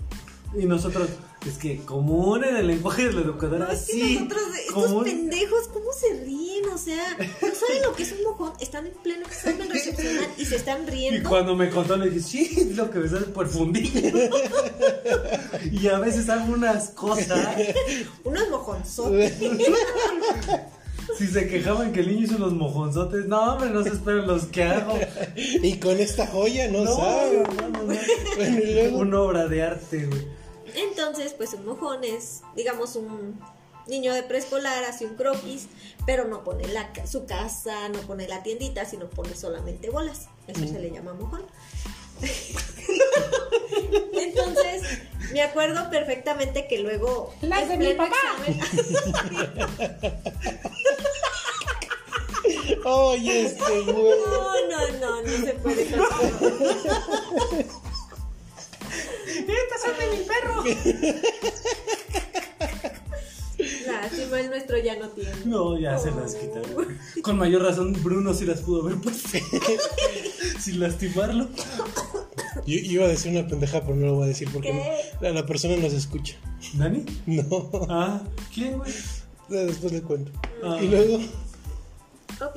Y 0.58 0.66
nosotros, 0.66 1.08
Es 1.46 1.58
que 1.58 1.76
común 1.84 2.42
en 2.44 2.56
el 2.56 2.66
lenguaje 2.66 3.06
de 3.06 3.12
la 3.12 3.20
educadora, 3.20 3.66
No, 3.66 3.72
es 3.72 3.82
que 3.86 3.92
sí. 3.92 4.14
nosotros, 4.16 4.42
estos 4.58 4.74
común. 4.86 5.04
pendejos, 5.04 5.68
¿cómo 5.72 5.92
se 5.92 6.24
ríen? 6.24 6.68
O 6.74 6.78
sea, 6.78 7.16
¿no 7.18 7.54
saben 7.54 7.82
lo 7.84 7.92
que 7.94 8.02
es 8.02 8.12
un 8.12 8.22
mojón? 8.24 8.52
Están 8.60 8.86
en 8.86 8.92
pleno 8.94 9.24
examen 9.26 9.70
recepcional 9.72 10.26
y 10.36 10.44
se 10.44 10.56
están 10.56 10.82
Y 10.88 10.90
riendo. 10.90 11.28
cuando 11.28 11.54
me 11.54 11.70
contó 11.70 11.96
le 11.96 12.10
dije, 12.10 12.20
sí, 12.28 12.50
es 12.56 12.76
lo 12.76 12.90
que 12.90 12.98
me 12.98 13.08
sale 13.08 13.26
por 13.26 13.46
fundillo. 13.48 14.18
y 15.70 15.86
a 15.88 15.98
veces 16.00 16.28
hago 16.28 16.52
unas 16.52 16.90
cosas. 16.90 17.56
Unos 18.24 18.48
mojonzotes. 18.50 19.34
Si 21.18 21.28
se 21.28 21.46
quejaban 21.46 21.92
que 21.92 22.00
el 22.00 22.08
niño 22.08 22.24
hizo 22.24 22.38
los 22.38 22.52
mojonzotes, 22.52 23.26
no, 23.26 23.40
hombre, 23.54 23.70
no 23.70 23.82
se 23.84 23.90
esperan 23.90 24.26
los 24.26 24.46
que 24.46 24.64
hago. 24.64 24.98
Y 25.36 25.78
con 25.78 25.98
esta 26.00 26.26
joya 26.26 26.68
no, 26.68 26.82
No, 26.84 26.96
sabe. 26.96 27.44
no, 27.44 27.68
no, 27.68 27.82
no. 27.84 27.94
Bueno, 28.36 28.58
y 28.58 28.72
luego. 28.74 28.98
Una 28.98 29.20
obra 29.20 29.46
de 29.46 29.62
arte, 29.62 30.06
güey. 30.06 30.26
Entonces, 30.76 31.32
pues 31.32 31.52
un 31.54 31.64
mojón 31.66 32.04
es, 32.04 32.42
digamos, 32.54 32.94
un 32.96 33.40
niño 33.86 34.12
de 34.14 34.22
preescolar 34.22 34.84
hace 34.84 35.06
un 35.06 35.16
croquis, 35.16 35.66
pero 36.06 36.24
no 36.26 36.44
pone 36.44 36.68
la, 36.68 36.90
su 37.06 37.24
casa, 37.26 37.88
no 37.88 38.00
pone 38.00 38.28
la 38.28 38.42
tiendita, 38.42 38.84
sino 38.84 39.08
pone 39.08 39.34
solamente 39.34 39.88
bolas. 39.90 40.28
Eso 40.46 40.66
se 40.66 40.78
le 40.78 40.90
llama 40.90 41.14
mojón. 41.14 41.44
Entonces, 44.12 44.82
me 45.32 45.42
acuerdo 45.42 45.88
perfectamente 45.90 46.66
que 46.68 46.78
luego. 46.78 47.34
Las 47.42 47.68
de 47.68 47.76
mi 47.78 47.94
papá. 47.94 48.14
examen- 48.46 48.60
Oye, 52.84 53.46
este 53.46 53.80
güey. 53.80 53.94
No, 54.26 54.68
no, 54.68 54.88
no, 55.00 55.22
no 55.22 55.28
se 55.44 55.52
puede. 55.54 55.86
Estas 59.38 59.82
son 59.82 59.94
de 59.98 60.06
mi 60.16 60.24
perro. 60.24 60.64
Lástima, 63.86 64.40
el 64.40 64.50
nuestro 64.50 64.78
ya 64.78 64.96
no 64.96 65.08
tiene. 65.08 65.30
No, 65.46 65.78
ya 65.78 65.98
se 65.98 66.10
las 66.10 66.34
quitaron. 66.34 66.98
Con 67.22 67.38
mayor 67.38 67.62
razón, 67.62 67.92
Bruno 68.02 68.34
sí 68.34 68.44
las 68.44 68.60
pudo 68.60 68.82
haber 68.82 68.98
puesto. 69.00 69.28
Sin 70.60 70.80
lastimarlo. 70.80 71.48
Yo 72.66 72.74
iba 72.74 73.04
a 73.06 73.08
decir 73.08 73.32
una 73.36 73.48
pendeja, 73.48 73.80
pero 73.82 73.94
no 73.94 74.06
lo 74.06 74.14
voy 74.16 74.24
a 74.24 74.28
decir 74.28 74.48
porque 74.52 74.72
no- 74.74 74.82
la, 75.20 75.30
la 75.32 75.46
persona 75.46 75.76
nos 75.76 75.92
escucha. 75.92 76.36
¿Dani? 76.74 77.04
No, 77.26 77.70
Ah, 77.88 78.22
¿quién, 78.52 78.76
güey? 78.78 78.92
después 79.48 79.92
le 79.92 80.02
cuento. 80.02 80.32
Ah. 80.62 80.78
Y 80.82 80.88
luego, 80.88 81.16
Ok. 82.42 82.56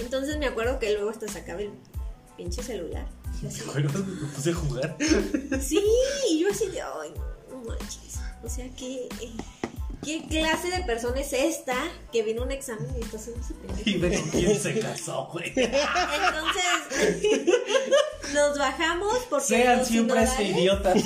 Entonces 0.00 0.38
me 0.38 0.46
acuerdo 0.46 0.78
que 0.80 0.92
luego 0.92 1.10
hasta 1.10 1.28
sacaba 1.28 1.60
el 1.60 1.70
pinche 2.36 2.62
celular. 2.64 3.06
Bueno, 3.72 3.90
me 3.92 4.26
puse 4.28 4.50
a 4.50 4.54
jugar. 4.54 4.96
Sí, 5.60 5.82
y 6.30 6.40
yo 6.40 6.48
así 6.50 6.66
de, 6.68 6.80
ay, 6.80 7.12
no, 7.50 7.56
no 7.58 7.64
manches. 7.68 8.18
O 8.42 8.48
sea, 8.48 8.66
¿qué, 8.76 9.08
¿qué 10.02 10.24
clase 10.28 10.70
de 10.70 10.82
persona 10.84 11.20
es 11.20 11.32
esta 11.32 11.74
que 12.12 12.22
vino 12.22 12.42
a 12.42 12.44
un 12.46 12.52
examen 12.52 12.86
y 12.98 13.02
está 13.02 13.16
haciendo 13.18 13.40
ese 13.42 13.54
pendejo? 13.54 13.90
Y 13.90 13.98
ve 13.98 14.20
con 14.20 14.30
quién 14.30 14.58
se 14.60 14.78
casó, 14.80 15.28
güey. 15.32 15.52
Entonces, 15.56 16.64
nos 18.34 18.58
bajamos 18.58 19.18
porque 19.30 19.46
Sean 19.46 19.84
siempre 19.84 20.22
ese 20.22 20.36
sinodales- 20.36 20.58
idiota. 20.58 20.94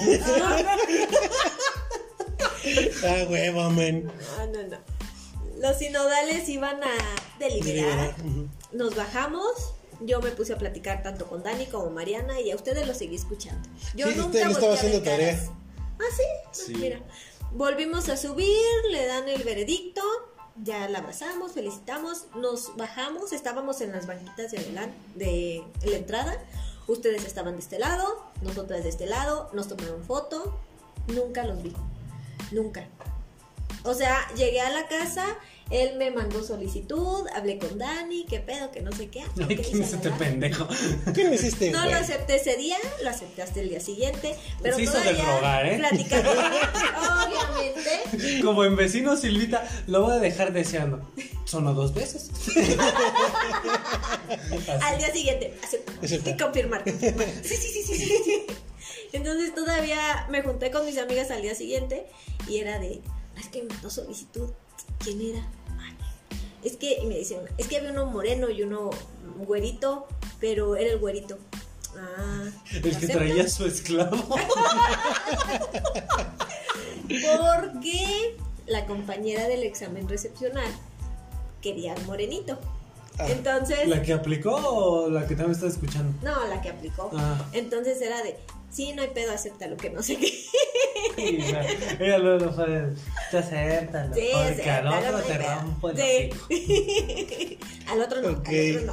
ah, 3.05 3.27
hueva, 3.29 3.71
men. 3.71 4.11
Ah, 4.39 4.47
no, 4.53 4.63
no. 4.65 4.77
Los 5.61 5.79
sinodales 5.79 6.49
iban 6.49 6.81
a 6.83 6.91
deliberar. 7.39 8.15
Nos 8.73 8.95
bajamos. 8.95 9.75
Yo 10.01 10.21
me 10.21 10.31
puse 10.31 10.53
a 10.53 10.59
platicar 10.59 11.03
tanto 11.03 11.27
con 11.27 11.43
Dani 11.43 11.67
como 11.67 11.91
Mariana 11.91 12.41
y 12.41 12.51
a 12.51 12.57
ustedes 12.57 12.87
los 12.87 12.97
seguí 12.97 13.17
escuchando. 13.17 13.69
Yo 13.95 14.07
Sí, 14.09 14.15
nunca 14.15 14.27
usted 14.27 14.47
le 14.47 14.53
estaba 14.53 14.75
haciendo 14.75 15.03
tarea. 15.03 15.39
Ah, 15.99 16.05
sí. 16.17 16.23
Ah, 16.47 16.49
Sí. 16.53 16.75
Mira. 16.75 17.01
Volvimos 17.53 18.09
a 18.11 18.17
subir, 18.17 18.67
le 18.91 19.07
dan 19.07 19.27
el 19.29 19.43
veredicto, 19.43 20.03
ya 20.63 20.87
la 20.89 20.99
abrazamos, 20.99 21.53
felicitamos, 21.53 22.27
nos 22.37 22.77
bajamos, 22.77 23.33
estábamos 23.33 23.81
en 23.81 23.93
las 23.93 24.07
banquitas 24.07 24.51
de 24.51 24.59
adelante, 24.59 24.97
de 25.15 25.65
la 25.85 25.97
entrada. 25.97 26.45
Ustedes 26.87 27.25
estaban 27.25 27.55
de 27.55 27.61
este 27.61 27.79
lado, 27.79 28.23
nosotras 28.43 28.83
de 28.83 28.91
este 28.91 29.07
lado, 29.07 29.51
nos 29.55 29.69
tomaron 29.69 30.05
foto. 30.05 30.59
Nunca 31.09 31.45
los 31.45 31.63
vi. 31.63 31.73
Nunca. 32.51 32.87
O 33.85 33.95
sea, 33.95 34.17
llegué 34.35 34.61
a 34.61 34.71
la 34.71 34.89
casa, 34.89 35.25
él 35.71 35.97
me 35.99 36.11
mandó 36.11 36.43
solicitud, 36.43 37.27
hablé 37.35 37.59
con 37.59 37.77
Dani, 37.79 38.25
qué 38.27 38.41
pedo, 38.41 38.71
que 38.71 38.81
no 38.81 38.91
sé 38.93 39.09
qué. 39.09 39.21
Ay, 39.49 39.57
¿quién 39.57 39.83
es 39.83 39.93
este 39.93 40.11
pendejo? 40.13 40.67
¿Quién 41.15 41.33
es 41.33 41.45
este 41.45 41.71
No 41.71 41.81
güey? 41.81 41.91
lo 41.93 41.97
acepté 41.99 42.37
ese 42.37 42.57
día, 42.57 42.77
lo 43.03 43.11
acepté 43.11 43.43
hasta 43.43 43.61
el 43.61 43.69
día 43.69 43.81
siguiente, 43.81 44.35
pero 44.63 44.77
Se 44.77 44.83
hizo 44.83 44.93
del 45.01 45.17
todavía 45.17 45.37
rogar, 45.37 45.67
¿eh? 45.67 45.77
platicando, 45.79 46.31
obviamente, 47.27 48.43
Como 48.43 48.65
en 48.65 48.77
vecino 48.77 49.17
Silvita, 49.17 49.69
lo 49.87 50.03
voy 50.03 50.13
a 50.13 50.21
dejar 50.21 50.53
deseando. 50.53 51.01
Sonó 51.45 51.73
dos 51.75 51.95
veces. 51.95 52.31
al 54.83 54.99
día 54.99 55.13
siguiente, 55.13 55.55
acepto, 55.65 55.93
confirmar, 56.45 56.85
confirmar. 56.85 57.27
Sí, 57.43 57.57
sí, 57.57 57.69
sí, 57.73 57.83
sí, 57.83 57.95
sí, 57.97 58.17
sí. 58.25 58.43
Entonces 59.13 59.55
todavía 59.55 60.27
me 60.31 60.43
junté 60.43 60.71
con 60.71 60.85
mis 60.85 60.99
amigas 60.99 61.31
al 61.31 61.41
día 61.43 61.55
siguiente 61.55 62.07
y 62.47 62.59
era 62.59 62.79
de, 62.79 63.01
"Ah, 63.37 63.41
es 63.41 63.49
que 63.49 63.63
me 63.63 63.69
mandó 63.73 63.89
solicitud, 63.91 64.51
¿quién 65.03 65.21
era? 65.23 65.47
Es 66.63 66.77
que, 66.77 66.99
y 67.03 67.07
me 67.07 67.17
dicen, 67.17 67.41
es 67.57 67.69
que 67.69 67.77
había 67.77 67.91
uno 67.93 68.07
moreno 68.07 68.51
y 68.51 68.63
uno 68.63 68.91
güerito, 69.37 70.07
pero 70.41 70.77
era 70.77 70.93
el 70.93 70.99
güerito. 70.99 71.39
Ah, 71.97 72.51
El 72.73 72.99
que 72.99 73.09
traía 73.09 73.49
su 73.49 73.67
esclavo. 73.67 74.17
Porque 77.09 78.37
la 78.67 78.87
compañera 78.87 79.49
del 79.49 79.63
examen 79.63 80.09
recepcional 80.09 80.71
quería 81.63 81.95
al 81.95 82.05
morenito. 82.07 82.59
Ah. 83.19 83.27
Entonces, 83.29 83.89
¿La 83.89 84.03
que 84.03 84.13
aplicó 84.13 84.55
o 84.55 85.11
la 85.11 85.27
que 85.27 85.35
también 85.35 85.53
está 85.53 85.67
escuchando? 85.67 86.13
no, 86.23 86.47
la 86.47 86.61
que 86.61 86.69
aplicó. 86.71 87.11
Ah. 87.15 87.45
Entonces 87.53 88.01
era 88.01 88.23
de, 88.23 88.37
sí, 88.71 88.93
no 88.93 89.03
hay 89.03 89.09
pedo, 89.09 89.33
acepta 89.33 89.67
lo 89.67 89.77
que 89.77 89.91
no 89.91 90.03
sé 90.03 90.17
qué. 90.17 90.33
Sí, 91.17 91.39
luego 91.99 92.45
lo 92.45 92.53
fue. 92.53 92.93
Te 93.31 93.39
acéptalo. 93.39 94.15
Sí, 94.15 94.29
porque 94.33 94.71
al 94.71 94.87
acéptalo, 94.87 94.99
otro 94.99 95.13
no 95.13 95.25
te 95.25 95.39
rompo 95.39 95.91
el 95.91 95.97
Sí. 95.97 97.59
al 97.89 98.01
otro 98.01 98.23
no, 98.23 98.29
Ok. 98.39 98.49
al 98.49 98.77
otro 98.77 98.87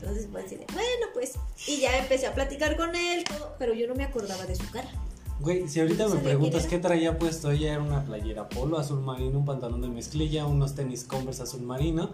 Entonces, 0.00 0.28
pues, 0.30 0.44
bueno, 0.74 1.06
pues, 1.14 1.32
y 1.66 1.80
ya 1.80 1.96
empecé 1.96 2.26
a 2.26 2.34
platicar 2.34 2.76
con 2.76 2.94
él, 2.94 3.24
todo, 3.24 3.54
pero 3.58 3.72
yo 3.72 3.86
no 3.86 3.94
me 3.94 4.04
acordaba 4.04 4.44
de 4.44 4.54
su 4.54 4.70
cara. 4.70 4.88
Güey, 5.40 5.66
si 5.68 5.80
ahorita 5.80 6.04
me 6.04 6.10
¿Sabía 6.10 6.24
preguntas 6.24 6.66
qué 6.66 6.78
traía 6.78 7.18
puesto, 7.18 7.50
ella 7.50 7.72
era 7.72 7.82
una 7.82 8.04
playera 8.04 8.48
polo 8.48 8.78
azul 8.78 9.00
marino, 9.00 9.38
un 9.38 9.44
pantalón 9.46 9.80
de 9.80 9.88
mezclilla, 9.88 10.44
unos 10.46 10.74
tenis 10.74 11.04
Converse 11.04 11.42
azul 11.42 11.62
marino. 11.62 12.10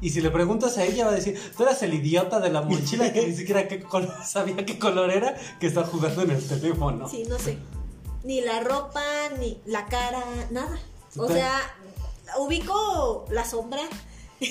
Y 0.00 0.10
si 0.10 0.20
le 0.20 0.30
preguntas 0.30 0.78
a 0.78 0.84
ella, 0.84 1.06
va 1.06 1.12
a 1.12 1.14
decir: 1.14 1.38
Tú 1.56 1.62
eras 1.64 1.82
el 1.82 1.94
idiota 1.94 2.40
de 2.40 2.50
la 2.50 2.62
mochila 2.62 3.12
que 3.12 3.26
ni 3.26 3.34
siquiera 3.36 3.66
qué 3.68 3.80
color, 3.80 4.14
sabía 4.24 4.64
qué 4.64 4.78
color 4.78 5.10
era, 5.10 5.34
que 5.58 5.66
está 5.66 5.84
jugando 5.84 6.22
en 6.22 6.30
el 6.30 6.46
teléfono. 6.46 7.08
Sí, 7.08 7.24
no 7.28 7.38
sé. 7.38 7.58
Ni 8.24 8.40
la 8.40 8.60
ropa, 8.60 9.02
ni 9.38 9.60
la 9.66 9.86
cara, 9.86 10.22
nada. 10.50 10.78
O 11.16 11.28
sea, 11.28 11.60
ubico 12.38 13.26
la 13.30 13.44
sombra. 13.44 13.82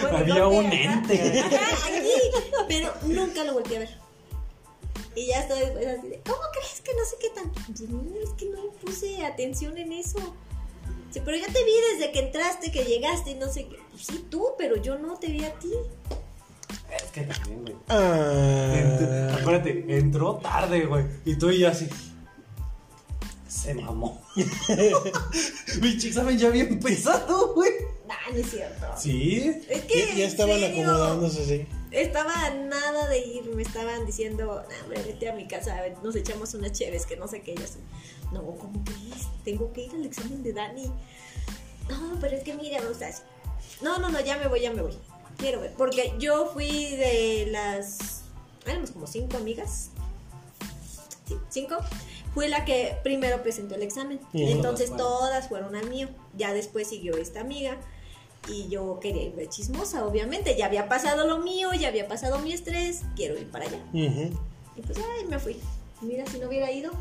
Bueno, 0.00 0.18
Había 0.18 0.46
un 0.48 0.72
ente. 0.72 1.40
Ajá, 1.40 1.86
aquí, 1.86 2.10
pero 2.66 2.92
nunca 3.02 3.44
lo 3.44 3.54
volteé 3.54 3.76
a 3.76 3.80
ver. 3.80 3.98
Y 5.14 5.26
ya 5.26 5.40
estoy 5.40 5.60
después 5.60 5.86
así 5.86 6.08
de, 6.08 6.20
¿cómo 6.26 6.40
crees 6.52 6.80
que 6.80 6.94
no 6.94 7.04
sé 7.04 7.16
qué 7.20 7.30
tan? 7.30 7.52
Pues 7.52 7.80
no, 7.88 8.02
es 8.20 8.30
que 8.30 8.46
no 8.46 8.70
puse 8.84 9.24
atención 9.24 9.76
en 9.78 9.92
eso. 9.92 10.18
Sí, 11.10 11.20
pero 11.24 11.36
ya 11.36 11.46
te 11.46 11.64
vi 11.64 11.72
desde 11.92 12.12
que 12.12 12.20
entraste, 12.20 12.70
que 12.70 12.84
llegaste 12.84 13.32
y 13.32 13.34
no 13.34 13.52
sé 13.52 13.66
qué. 13.66 13.78
Pues 13.90 14.06
sí, 14.06 14.26
tú, 14.30 14.48
pero 14.56 14.76
yo 14.76 14.98
no 14.98 15.16
te 15.18 15.28
vi 15.28 15.44
a 15.44 15.52
ti. 15.54 15.72
Es 16.94 17.10
que 17.12 17.22
también, 17.22 17.62
güey. 17.62 17.76
Ah. 17.88 18.72
Ent- 18.74 19.40
acuérdate, 19.40 19.84
entró 19.88 20.36
tarde, 20.36 20.86
güey. 20.86 21.04
Y 21.24 21.36
tú 21.36 21.50
y 21.50 21.58
yo 21.60 21.68
así. 21.68 21.88
Se 23.48 23.74
mamó. 23.74 24.22
Mi 25.80 25.88
examen 25.88 26.38
ya 26.38 26.48
había 26.48 26.62
empezado, 26.62 27.52
güey. 27.54 27.70
Nah, 28.06 28.32
no 28.32 28.38
es 28.38 28.50
cierto. 28.50 28.86
Sí. 28.96 29.62
Es 29.68 29.82
que. 29.82 30.16
Ya, 30.16 30.26
estaban 30.26 30.60
serio, 30.60 30.88
acomodándose, 30.88 31.44
sí. 31.44 31.66
Estaba 31.90 32.50
nada 32.50 33.08
de 33.08 33.18
ir, 33.18 33.44
me 33.54 33.62
estaban 33.62 34.06
diciendo, 34.06 34.64
no, 34.68 34.82
hombre, 34.84 35.02
vete 35.02 35.28
a 35.28 35.34
mi 35.34 35.48
casa, 35.48 35.76
nos 36.04 36.14
echamos 36.14 36.54
unas 36.54 36.70
cheves, 36.70 37.04
que 37.04 37.16
no 37.16 37.26
sé 37.26 37.42
qué, 37.42 37.52
y 37.52 37.56
yo 37.56 37.64
así, 37.64 37.80
no, 38.32 38.42
¿cómo 38.58 38.82
crees? 38.84 39.26
Tengo 39.44 39.72
que 39.72 39.84
ir 39.84 39.92
al 39.92 40.04
examen 40.04 40.42
de 40.42 40.52
Dani. 40.52 40.86
No, 41.88 42.18
pero 42.20 42.36
es 42.36 42.44
que 42.44 42.54
mira, 42.54 42.80
gusta 42.86 43.08
así. 43.08 43.22
No, 43.82 43.98
no, 43.98 44.10
no, 44.10 44.20
ya 44.20 44.36
me 44.36 44.46
voy, 44.48 44.60
ya 44.60 44.72
me 44.72 44.82
voy. 44.82 44.96
Quiero 45.38 45.60
ver, 45.60 45.72
porque 45.76 46.14
yo 46.18 46.46
fui 46.52 46.96
de 46.96 47.48
las, 47.50 48.22
éramos 48.66 48.90
como 48.90 49.06
cinco 49.06 49.36
amigas. 49.38 49.90
Sí, 51.26 51.36
cinco. 51.48 51.76
Fui 52.34 52.48
la 52.48 52.64
que 52.64 52.96
primero 53.02 53.42
presentó 53.42 53.74
el 53.74 53.82
examen. 53.82 54.20
Ujú. 54.32 54.38
Entonces 54.46 54.90
Todas 54.90 55.00
fueron. 55.00 55.18
todas 55.18 55.48
fueron 55.48 55.76
al 55.76 55.88
mío. 55.88 56.08
Ya 56.36 56.52
después 56.52 56.88
siguió 56.88 57.16
esta 57.16 57.40
amiga. 57.40 57.78
Y 58.48 58.68
yo 58.68 59.00
quería 59.00 59.24
ir 59.24 59.34
de 59.34 59.48
chismosa, 59.48 60.04
obviamente. 60.06 60.56
Ya 60.56 60.66
había 60.66 60.88
pasado 60.88 61.26
lo 61.26 61.38
mío, 61.38 61.72
ya 61.74 61.88
había 61.88 62.06
pasado 62.06 62.38
mi 62.38 62.52
estrés. 62.52 63.02
Quiero 63.16 63.38
ir 63.38 63.50
para 63.50 63.66
allá. 63.66 63.78
Y 63.92 64.82
pues, 64.82 64.98
ay, 64.98 65.26
me 65.26 65.38
fui. 65.38 65.56
Mira, 66.02 66.24
si 66.26 66.38
no 66.38 66.48
hubiera 66.48 66.70
ido, 66.70 66.92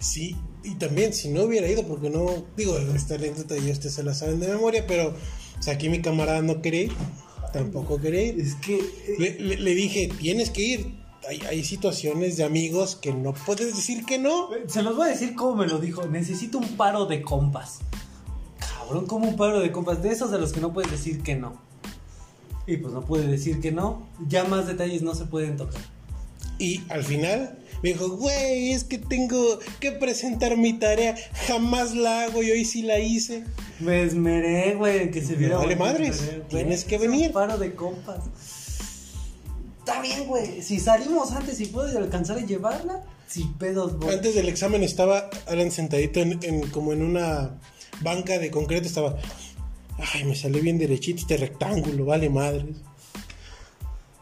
Sí, 0.00 0.34
y 0.64 0.74
también 0.76 1.12
si 1.12 1.28
no 1.28 1.42
hubiera 1.44 1.68
ido, 1.68 1.86
porque 1.86 2.10
no, 2.10 2.26
digo, 2.56 2.76
esta 2.78 3.14
anécdota 3.14 3.56
ya 3.56 3.70
ustedes 3.72 3.94
se 3.94 4.02
la 4.02 4.14
saben 4.14 4.40
de 4.40 4.48
memoria, 4.48 4.86
pero 4.86 5.14
o 5.58 5.62
sea, 5.62 5.74
aquí 5.74 5.88
mi 5.90 6.00
camarada 6.00 6.40
no 6.42 6.62
quería 6.62 6.84
ir, 6.84 6.92
tampoco 7.52 8.00
quería 8.00 8.22
ir. 8.22 8.40
Es 8.40 8.54
que. 8.56 8.80
Le, 9.18 9.38
le- 9.38 9.58
le 9.58 9.74
dije, 9.74 10.10
tienes 10.18 10.50
que 10.50 10.62
ir. 10.62 11.00
Hay, 11.28 11.38
hay 11.42 11.62
situaciones 11.64 12.38
de 12.38 12.44
amigos 12.44 12.96
que 12.96 13.12
no 13.12 13.34
puedes 13.34 13.76
decir 13.76 14.06
que 14.06 14.18
no. 14.18 14.48
Se 14.68 14.82
los 14.82 14.96
voy 14.96 15.08
a 15.08 15.10
decir 15.10 15.34
cómo 15.34 15.54
me 15.56 15.66
lo 15.66 15.78
dijo. 15.78 16.06
Necesito 16.06 16.56
un 16.56 16.76
paro 16.78 17.04
de 17.04 17.20
compas. 17.20 17.80
Cabrón, 18.58 19.06
como 19.06 19.28
un 19.28 19.36
paro 19.36 19.60
de 19.60 19.70
compas. 19.70 20.02
De 20.02 20.10
esos 20.10 20.30
de 20.30 20.38
los 20.38 20.52
que 20.52 20.60
no 20.62 20.72
puedes 20.72 20.90
decir 20.90 21.22
que 21.22 21.36
no. 21.36 21.60
Y 22.66 22.78
pues 22.78 22.94
no 22.94 23.04
puede 23.04 23.26
decir 23.26 23.60
que 23.60 23.70
no. 23.70 24.08
Ya 24.28 24.44
más 24.44 24.66
detalles 24.66 25.02
no 25.02 25.14
se 25.14 25.26
pueden 25.26 25.58
tocar. 25.58 25.82
Y 26.58 26.80
al 26.88 27.04
final 27.04 27.58
me 27.82 27.90
dijo, 27.90 28.08
güey, 28.16 28.72
es 28.72 28.84
que 28.84 28.98
tengo 28.98 29.58
que 29.80 29.92
presentar 29.92 30.56
mi 30.56 30.74
tarea, 30.78 31.16
jamás 31.46 31.94
la 31.94 32.24
hago 32.24 32.42
y 32.42 32.50
hoy 32.50 32.64
sí 32.64 32.82
la 32.82 32.98
hice. 32.98 33.44
Me 33.78 34.02
esmeré, 34.02 34.74
güey, 34.74 35.10
que 35.10 35.22
se 35.22 35.34
viera. 35.34 35.56
vale 35.58 35.76
madres, 35.76 36.22
tienes 36.48 36.84
que 36.84 36.96
Es 36.96 37.02
un 37.02 37.10
venir. 37.10 37.32
paro 37.32 37.56
de 37.58 37.74
compas. 37.74 38.18
Está 39.78 40.00
bien, 40.02 40.26
güey. 40.26 40.62
Si 40.62 40.78
salimos 40.78 41.32
antes 41.32 41.60
y 41.60 41.66
puedes 41.66 41.96
alcanzar 41.96 42.36
a 42.38 42.44
llevarla, 42.44 43.02
si 43.26 43.44
pedos, 43.58 43.96
güey. 43.98 44.14
Antes 44.14 44.34
del 44.34 44.48
examen 44.48 44.82
estaba 44.84 45.30
Alan 45.46 45.70
sentadito 45.70 46.20
en, 46.20 46.38
en- 46.42 46.68
como 46.68 46.92
en 46.92 47.02
una 47.02 47.58
banca 48.02 48.38
de 48.38 48.50
concreto, 48.50 48.86
estaba, 48.86 49.16
ay, 50.14 50.24
me 50.24 50.36
salió 50.36 50.62
bien 50.62 50.78
derechito 50.78 51.20
este 51.20 51.38
rectángulo, 51.38 52.04
vale 52.04 52.28
madres. 52.28 52.76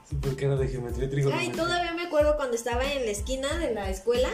Sí, 0.08 0.16
porque 0.20 0.46
era 0.46 0.56
de 0.56 0.68
geometría 0.68 1.04
Ay, 1.04 1.10
trigonométrica. 1.10 1.56
todavía 1.62 1.92
me 1.94 2.02
acuerdo 2.02 2.36
cuando 2.36 2.56
estaba 2.56 2.90
en 2.90 3.04
la 3.04 3.10
esquina 3.10 3.58
de 3.58 3.74
la 3.74 3.90
escuela, 3.90 4.28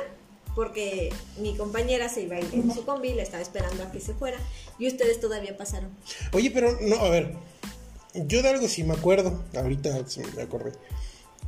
porque 0.54 1.12
mi 1.40 1.56
compañera 1.56 2.08
se 2.08 2.22
iba 2.22 2.36
a 2.36 2.40
ir 2.40 2.48
en 2.52 2.72
su 2.72 2.84
combi, 2.84 3.12
la 3.14 3.22
estaba 3.22 3.42
esperando 3.42 3.82
a 3.82 3.90
que 3.90 4.00
se 4.00 4.14
fuera, 4.14 4.38
y 4.78 4.86
ustedes 4.86 5.20
todavía 5.20 5.56
pasaron. 5.56 5.90
Oye, 6.32 6.50
pero 6.52 6.78
no, 6.82 6.96
a 6.96 7.08
ver, 7.10 7.34
yo 8.14 8.42
de 8.42 8.48
algo 8.50 8.68
sí 8.68 8.84
me 8.84 8.94
acuerdo, 8.94 9.42
ahorita 9.56 10.06
sí 10.06 10.20
me 10.36 10.42
acordé. 10.42 10.72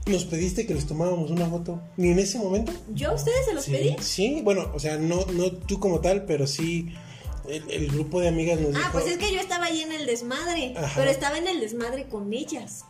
Nos 0.07 0.25
pediste 0.25 0.67
que 0.67 0.75
les 0.75 0.87
tomáramos 0.87 1.31
una 1.31 1.47
foto, 1.49 1.81
ni 1.97 2.11
en 2.11 2.19
ese 2.19 2.39
momento. 2.39 2.73
¿Yo 2.95 3.11
a 3.11 3.15
ustedes 3.15 3.45
se 3.47 3.55
los 3.55 3.65
Sí. 3.65 3.73
pedí? 3.73 3.97
Sí, 4.01 4.41
bueno, 4.43 4.71
o 4.75 4.79
sea, 4.79 4.97
no, 4.97 5.25
no 5.27 5.53
tú 5.53 5.79
como 5.81 6.01
tal, 6.01 6.25
pero 6.27 6.47
sí 6.49 6.93
el, 7.49 7.69
el 7.71 7.91
grupo 7.93 8.21
de 8.21 8.29
amigas 8.29 8.61
nos 8.61 8.75
Ah, 8.75 8.79
dijo. 8.79 8.93
pues 8.93 9.07
es 9.07 9.19
que 9.19 9.33
yo 9.33 9.41
estaba 9.41 9.67
ahí 9.67 9.83
en 9.83 9.93
el 9.93 10.07
desmadre, 10.07 10.75
Ajá. 10.77 10.93
pero 10.97 11.11
estaba 11.11 11.39
en 11.39 11.47
el 11.49 11.61
desmadre 11.61 12.09
con 12.09 12.33
ellas. 12.33 12.85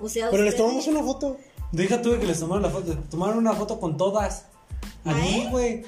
O 0.00 0.08
sea, 0.08 0.30
Pero 0.30 0.42
les 0.44 0.56
tomamos 0.56 0.86
una 0.86 1.02
foto. 1.02 1.36
Deja 1.72 2.00
tuve 2.02 2.18
que 2.20 2.26
les 2.26 2.38
tomaron 2.38 2.62
la 2.62 2.70
foto. 2.70 2.94
Tomaron 3.10 3.38
una 3.38 3.52
foto 3.54 3.80
con 3.80 3.96
todas. 3.96 4.46
A 5.04 5.10
¿Ah, 5.10 5.14
mí, 5.14 5.46
güey. 5.50 5.82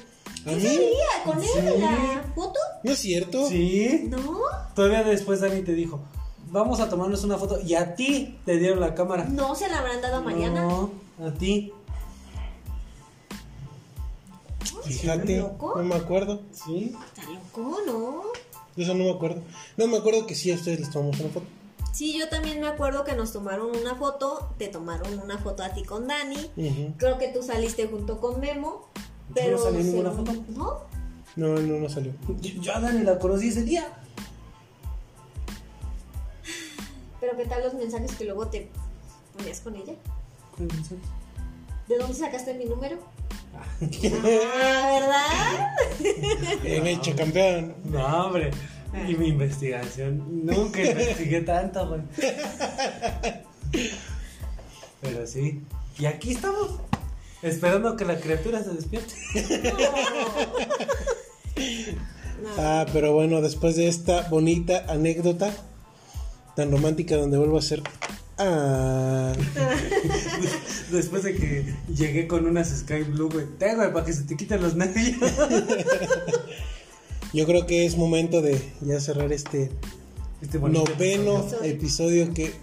A 0.45 0.51
¿Yo 0.51 0.57
mí, 0.57 0.63
salía 0.63 1.23
con 1.25 1.37
él 1.43 1.49
en 1.55 1.73
Sí. 1.75 1.79
la 1.81 2.31
foto? 2.35 2.59
no 2.83 2.91
es 2.91 2.99
cierto. 2.99 3.47
Sí. 3.47 4.05
No, 4.09 4.39
Todavía 4.75 5.03
después 5.03 5.41
Dani 5.41 5.61
te 5.61 5.73
dijo, 5.73 5.99
vamos 6.51 6.79
a 6.79 6.89
tomarnos 6.89 7.23
una 7.23 7.37
foto. 7.37 7.59
Y 7.61 7.75
a 7.75 7.95
ti 7.95 8.37
te 8.45 8.57
dieron 8.57 8.79
la 8.79 8.93
cámara. 8.95 9.25
no 9.25 9.55
se 9.55 9.67
la 9.69 9.79
habrán 9.79 10.01
dado 10.01 10.17
a 10.17 10.21
Mariana. 10.21 10.61
No, 10.63 10.91
a 11.25 11.31
ti. 11.31 11.71
Fíjate, 14.85 15.37
loco? 15.39 15.73
no 15.77 15.83
me 15.83 15.95
acuerdo. 15.95 16.41
Sí. 16.51 16.95
Está 17.15 17.29
loco, 17.31 17.77
¿no? 17.85 18.21
De 18.75 18.83
eso 18.83 18.93
no 18.93 19.03
me 19.03 19.11
acuerdo. 19.11 19.41
No 19.77 19.87
me 19.87 19.97
acuerdo 19.97 20.25
que 20.25 20.35
sí 20.35 20.51
a 20.51 20.55
ustedes 20.55 20.79
les 20.79 20.89
tomamos 20.89 21.19
una 21.19 21.29
foto. 21.29 21.45
Sí, 21.91 22.17
yo 22.17 22.29
también 22.29 22.61
me 22.61 22.67
acuerdo 22.67 23.03
que 23.03 23.13
nos 23.15 23.33
tomaron 23.33 23.75
una 23.75 23.95
foto, 23.95 24.53
te 24.57 24.67
tomaron 24.67 25.19
una 25.19 25.37
foto 25.37 25.63
a 25.63 25.69
ti 25.69 25.83
con 25.83 26.07
Dani, 26.07 26.51
creo 26.97 27.17
que 27.17 27.29
tú 27.29 27.41
saliste 27.43 27.87
junto 27.87 28.19
con 28.19 28.39
Memo, 28.39 28.87
pero... 29.33 29.57
no 29.57 29.63
salí 29.63 29.79
en 29.81 29.85
ninguna 29.87 30.11
foto. 30.11 30.33
¿No? 30.49 30.79
No, 31.35 31.55
no, 31.55 31.79
no 31.79 31.89
salió. 31.89 32.13
Yo, 32.41 32.61
yo 32.61 32.75
a 32.75 32.79
Dani 32.79 33.03
la 33.03 33.17
conocí 33.17 33.49
ese 33.49 33.63
día. 33.63 33.87
Pero 37.19 37.35
¿qué 37.35 37.45
tal 37.45 37.63
los 37.63 37.73
mensajes 37.73 38.15
que 38.15 38.25
luego 38.25 38.47
te 38.47 38.69
ponías 39.35 39.59
con 39.61 39.75
ella? 39.75 39.93
¿De 41.87 41.97
dónde 41.97 42.13
sacaste 42.13 42.53
mi 42.53 42.65
número? 42.65 42.97
Ah, 44.61 44.99
¿verdad? 45.99 46.59
Bien 46.63 46.87
hecho, 46.87 47.15
campeón. 47.15 47.75
No, 47.85 48.25
hombre. 48.25 48.51
Y 49.07 49.15
mi 49.15 49.27
investigación. 49.27 50.45
Nunca 50.45 50.83
investigué 50.83 51.41
tanto, 51.41 51.87
güey. 51.87 52.01
Pero 55.01 55.27
sí. 55.27 55.61
Y 55.97 56.05
aquí 56.05 56.31
estamos. 56.31 56.79
Esperando 57.41 57.95
que 57.95 58.05
la 58.05 58.19
criatura 58.19 58.63
se 58.63 58.71
despierte. 58.71 59.13
No. 62.41 62.49
Ah, 62.57 62.85
pero 62.93 63.11
bueno, 63.13 63.41
después 63.41 63.75
de 63.75 63.89
esta 63.89 64.29
bonita 64.29 64.85
anécdota 64.87 65.51
tan 66.55 66.71
romántica 66.71 67.17
donde 67.17 67.37
vuelvo 67.37 67.57
a 67.57 67.61
ser. 67.61 67.81
Ah, 68.37 69.33
Después 70.91 71.23
de 71.23 71.35
que 71.35 71.73
llegué 71.93 72.27
con 72.27 72.45
unas 72.45 72.69
Sky 72.69 73.03
Blue, 73.03 73.29
güey. 73.29 73.45
Te, 73.57 73.75
güey, 73.75 73.91
para 73.91 74.05
que 74.05 74.13
se 74.13 74.23
te 74.23 74.35
quiten 74.37 74.61
los 74.61 74.75
nervios. 74.75 75.17
yo 77.33 77.45
creo 77.45 77.65
que 77.65 77.85
es 77.85 77.97
momento 77.97 78.41
de 78.41 78.59
ya 78.81 78.99
cerrar 78.99 79.31
este 79.31 79.71
Este 80.41 80.59
noveno 80.59 81.39
episodio. 81.39 81.63
episodio 81.63 82.33
que. 82.33 82.53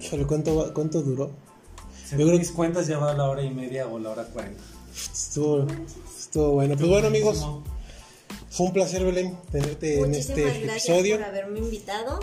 Híjole, 0.00 0.26
¿cuánto, 0.26 0.72
¿cuánto 0.74 1.02
duró? 1.02 1.30
Según 2.04 2.20
Yo 2.20 2.26
creo 2.28 2.38
mis 2.38 2.50
cuentas 2.50 2.86
ya 2.86 2.98
va 2.98 3.12
a 3.12 3.14
la 3.14 3.24
hora 3.28 3.42
y 3.42 3.50
media 3.50 3.86
o 3.86 3.98
la 3.98 4.10
hora 4.10 4.24
cuarenta. 4.24 4.62
Estuvo, 4.92 5.66
estuvo 6.18 6.52
bueno. 6.52 6.76
Pues 6.76 6.88
bueno, 6.88 7.06
amigos, 7.06 7.46
fue 8.50 8.66
un 8.66 8.72
placer, 8.72 9.04
Belén, 9.04 9.36
tenerte 9.50 10.00
en 10.00 10.14
este 10.14 10.42
gracias 10.42 10.88
episodio. 10.88 11.16
por 11.16 11.24
haberme 11.26 11.58
invitado. 11.60 12.20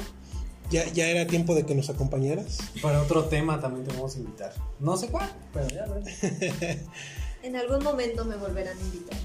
Ya, 0.70 0.86
ya 0.92 1.08
era 1.08 1.26
tiempo 1.26 1.56
de 1.56 1.66
que 1.66 1.74
nos 1.74 1.90
acompañaras. 1.90 2.60
Para 2.84 3.02
otro 3.02 3.26
tema 3.26 3.60
también 3.60 3.88
te 3.88 3.94
vamos 3.96 4.16
a 4.16 4.20
invitar. 4.20 4.54
No 4.80 4.98
sé 4.98 5.08
cuál, 5.08 5.32
pero 5.54 5.68
ya 5.70 5.86
ves. 5.88 6.80
En 7.42 7.56
algún 7.56 7.82
momento 7.84 8.26
me 8.26 8.36
volverán 8.36 8.78
a 8.78 8.82
invitar. 8.82 9.18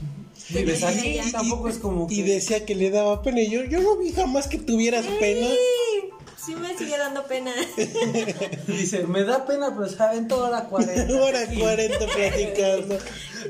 Y 0.51 0.63
me 0.65 1.33
tampoco 1.33 1.69
es 1.69 1.79
como 1.79 2.07
decía 2.07 2.67
que 2.67 2.75
le 2.75 2.91
daba 2.91 3.23
pena. 3.23 3.41
Y 3.41 3.51
yo, 3.51 3.65
yo 3.65 3.81
no 3.81 3.97
vi 3.97 4.13
jamás 4.13 4.47
que 4.47 4.59
tuvieras 4.59 5.07
pena. 5.19 5.47
Sí, 5.49 6.11
sí 6.47 6.55
me 6.55 6.77
sigue 6.77 6.99
dando 6.99 7.25
pena. 7.25 7.53
Dice, 8.67 9.07
me 9.07 9.25
da 9.25 9.47
pena, 9.47 9.75
pero 9.75 9.89
saben 9.89 10.29
toda 10.29 10.51
la 10.51 10.65
cuarenta. 10.65 11.15
Hora 11.23 11.47
40 11.47 11.99
platicando. 11.99 12.99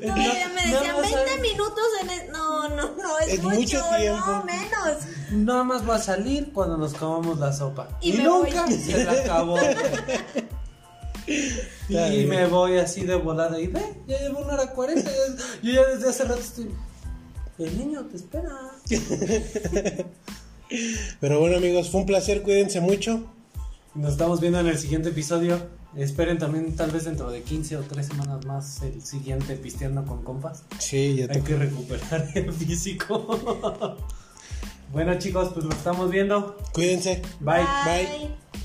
Todavía 0.00 0.48
me 0.48 0.66
no, 0.66 0.78
decían 0.78 0.96
no, 0.96 1.02
20 1.02 1.18
¿sabes? 1.18 1.40
minutos 1.40 1.84
en 2.02 2.10
el... 2.10 2.32
No, 2.32 2.68
no, 2.68 2.94
no, 2.96 3.18
es, 3.20 3.34
Es 3.34 3.42
mucho, 3.42 3.56
mucho 3.56 3.82
tiempo. 3.96 4.26
no, 4.26 4.44
menos. 4.44 4.98
Nada 5.30 5.64
más 5.64 5.88
va 5.88 5.96
a 5.96 6.02
salir 6.02 6.52
cuando 6.52 6.76
nos 6.76 6.94
comamos 6.94 7.38
la 7.38 7.52
sopa. 7.52 7.88
Y 8.00 8.10
Y, 8.10 8.12
me 8.18 8.24
nunca 8.24 8.66
voy. 8.66 8.74
se 8.78 9.04
la 9.04 9.12
acabó. 9.12 9.58
Y 11.88 12.24
me 12.24 12.46
voy 12.46 12.78
así 12.78 13.04
de 13.04 13.14
volada 13.14 13.60
y 13.60 13.66
ve, 13.66 13.80
ya 14.06 14.18
llevo 14.18 14.40
una 14.40 14.54
hora 14.54 14.70
cuarenta. 14.72 15.10
Yo 15.62 15.72
ya 15.72 15.86
desde 15.86 16.08
hace 16.08 16.24
rato 16.24 16.40
estoy. 16.40 16.70
El 17.58 17.78
niño 17.78 18.06
te 18.06 18.16
espera. 18.16 18.50
Pero 21.20 21.40
bueno, 21.40 21.56
amigos, 21.58 21.90
fue 21.90 22.00
un 22.00 22.06
placer. 22.06 22.42
Cuídense 22.42 22.80
mucho. 22.80 23.24
Nos 23.94 24.12
estamos 24.12 24.40
viendo 24.40 24.58
en 24.60 24.66
el 24.66 24.78
siguiente 24.78 25.10
episodio. 25.10 25.60
Esperen 25.96 26.38
también, 26.38 26.74
tal 26.74 26.90
vez 26.90 27.04
dentro 27.04 27.30
de 27.30 27.42
15 27.42 27.76
o 27.76 27.82
3 27.82 28.04
semanas 28.04 28.44
más, 28.46 28.82
el 28.82 29.00
siguiente 29.04 29.54
Pisteando 29.54 30.04
con 30.04 30.24
Compas. 30.24 30.64
Sí, 30.80 31.14
ya 31.14 31.26
Hay 31.32 31.42
que 31.42 31.54
recuperar 31.56 32.28
el 32.34 32.52
físico. 32.52 33.96
bueno, 34.92 35.16
chicos, 35.18 35.50
pues 35.54 35.64
lo 35.64 35.70
estamos 35.70 36.10
viendo. 36.10 36.56
Cuídense. 36.72 37.22
Bye. 37.40 37.62
Bye. 37.84 38.63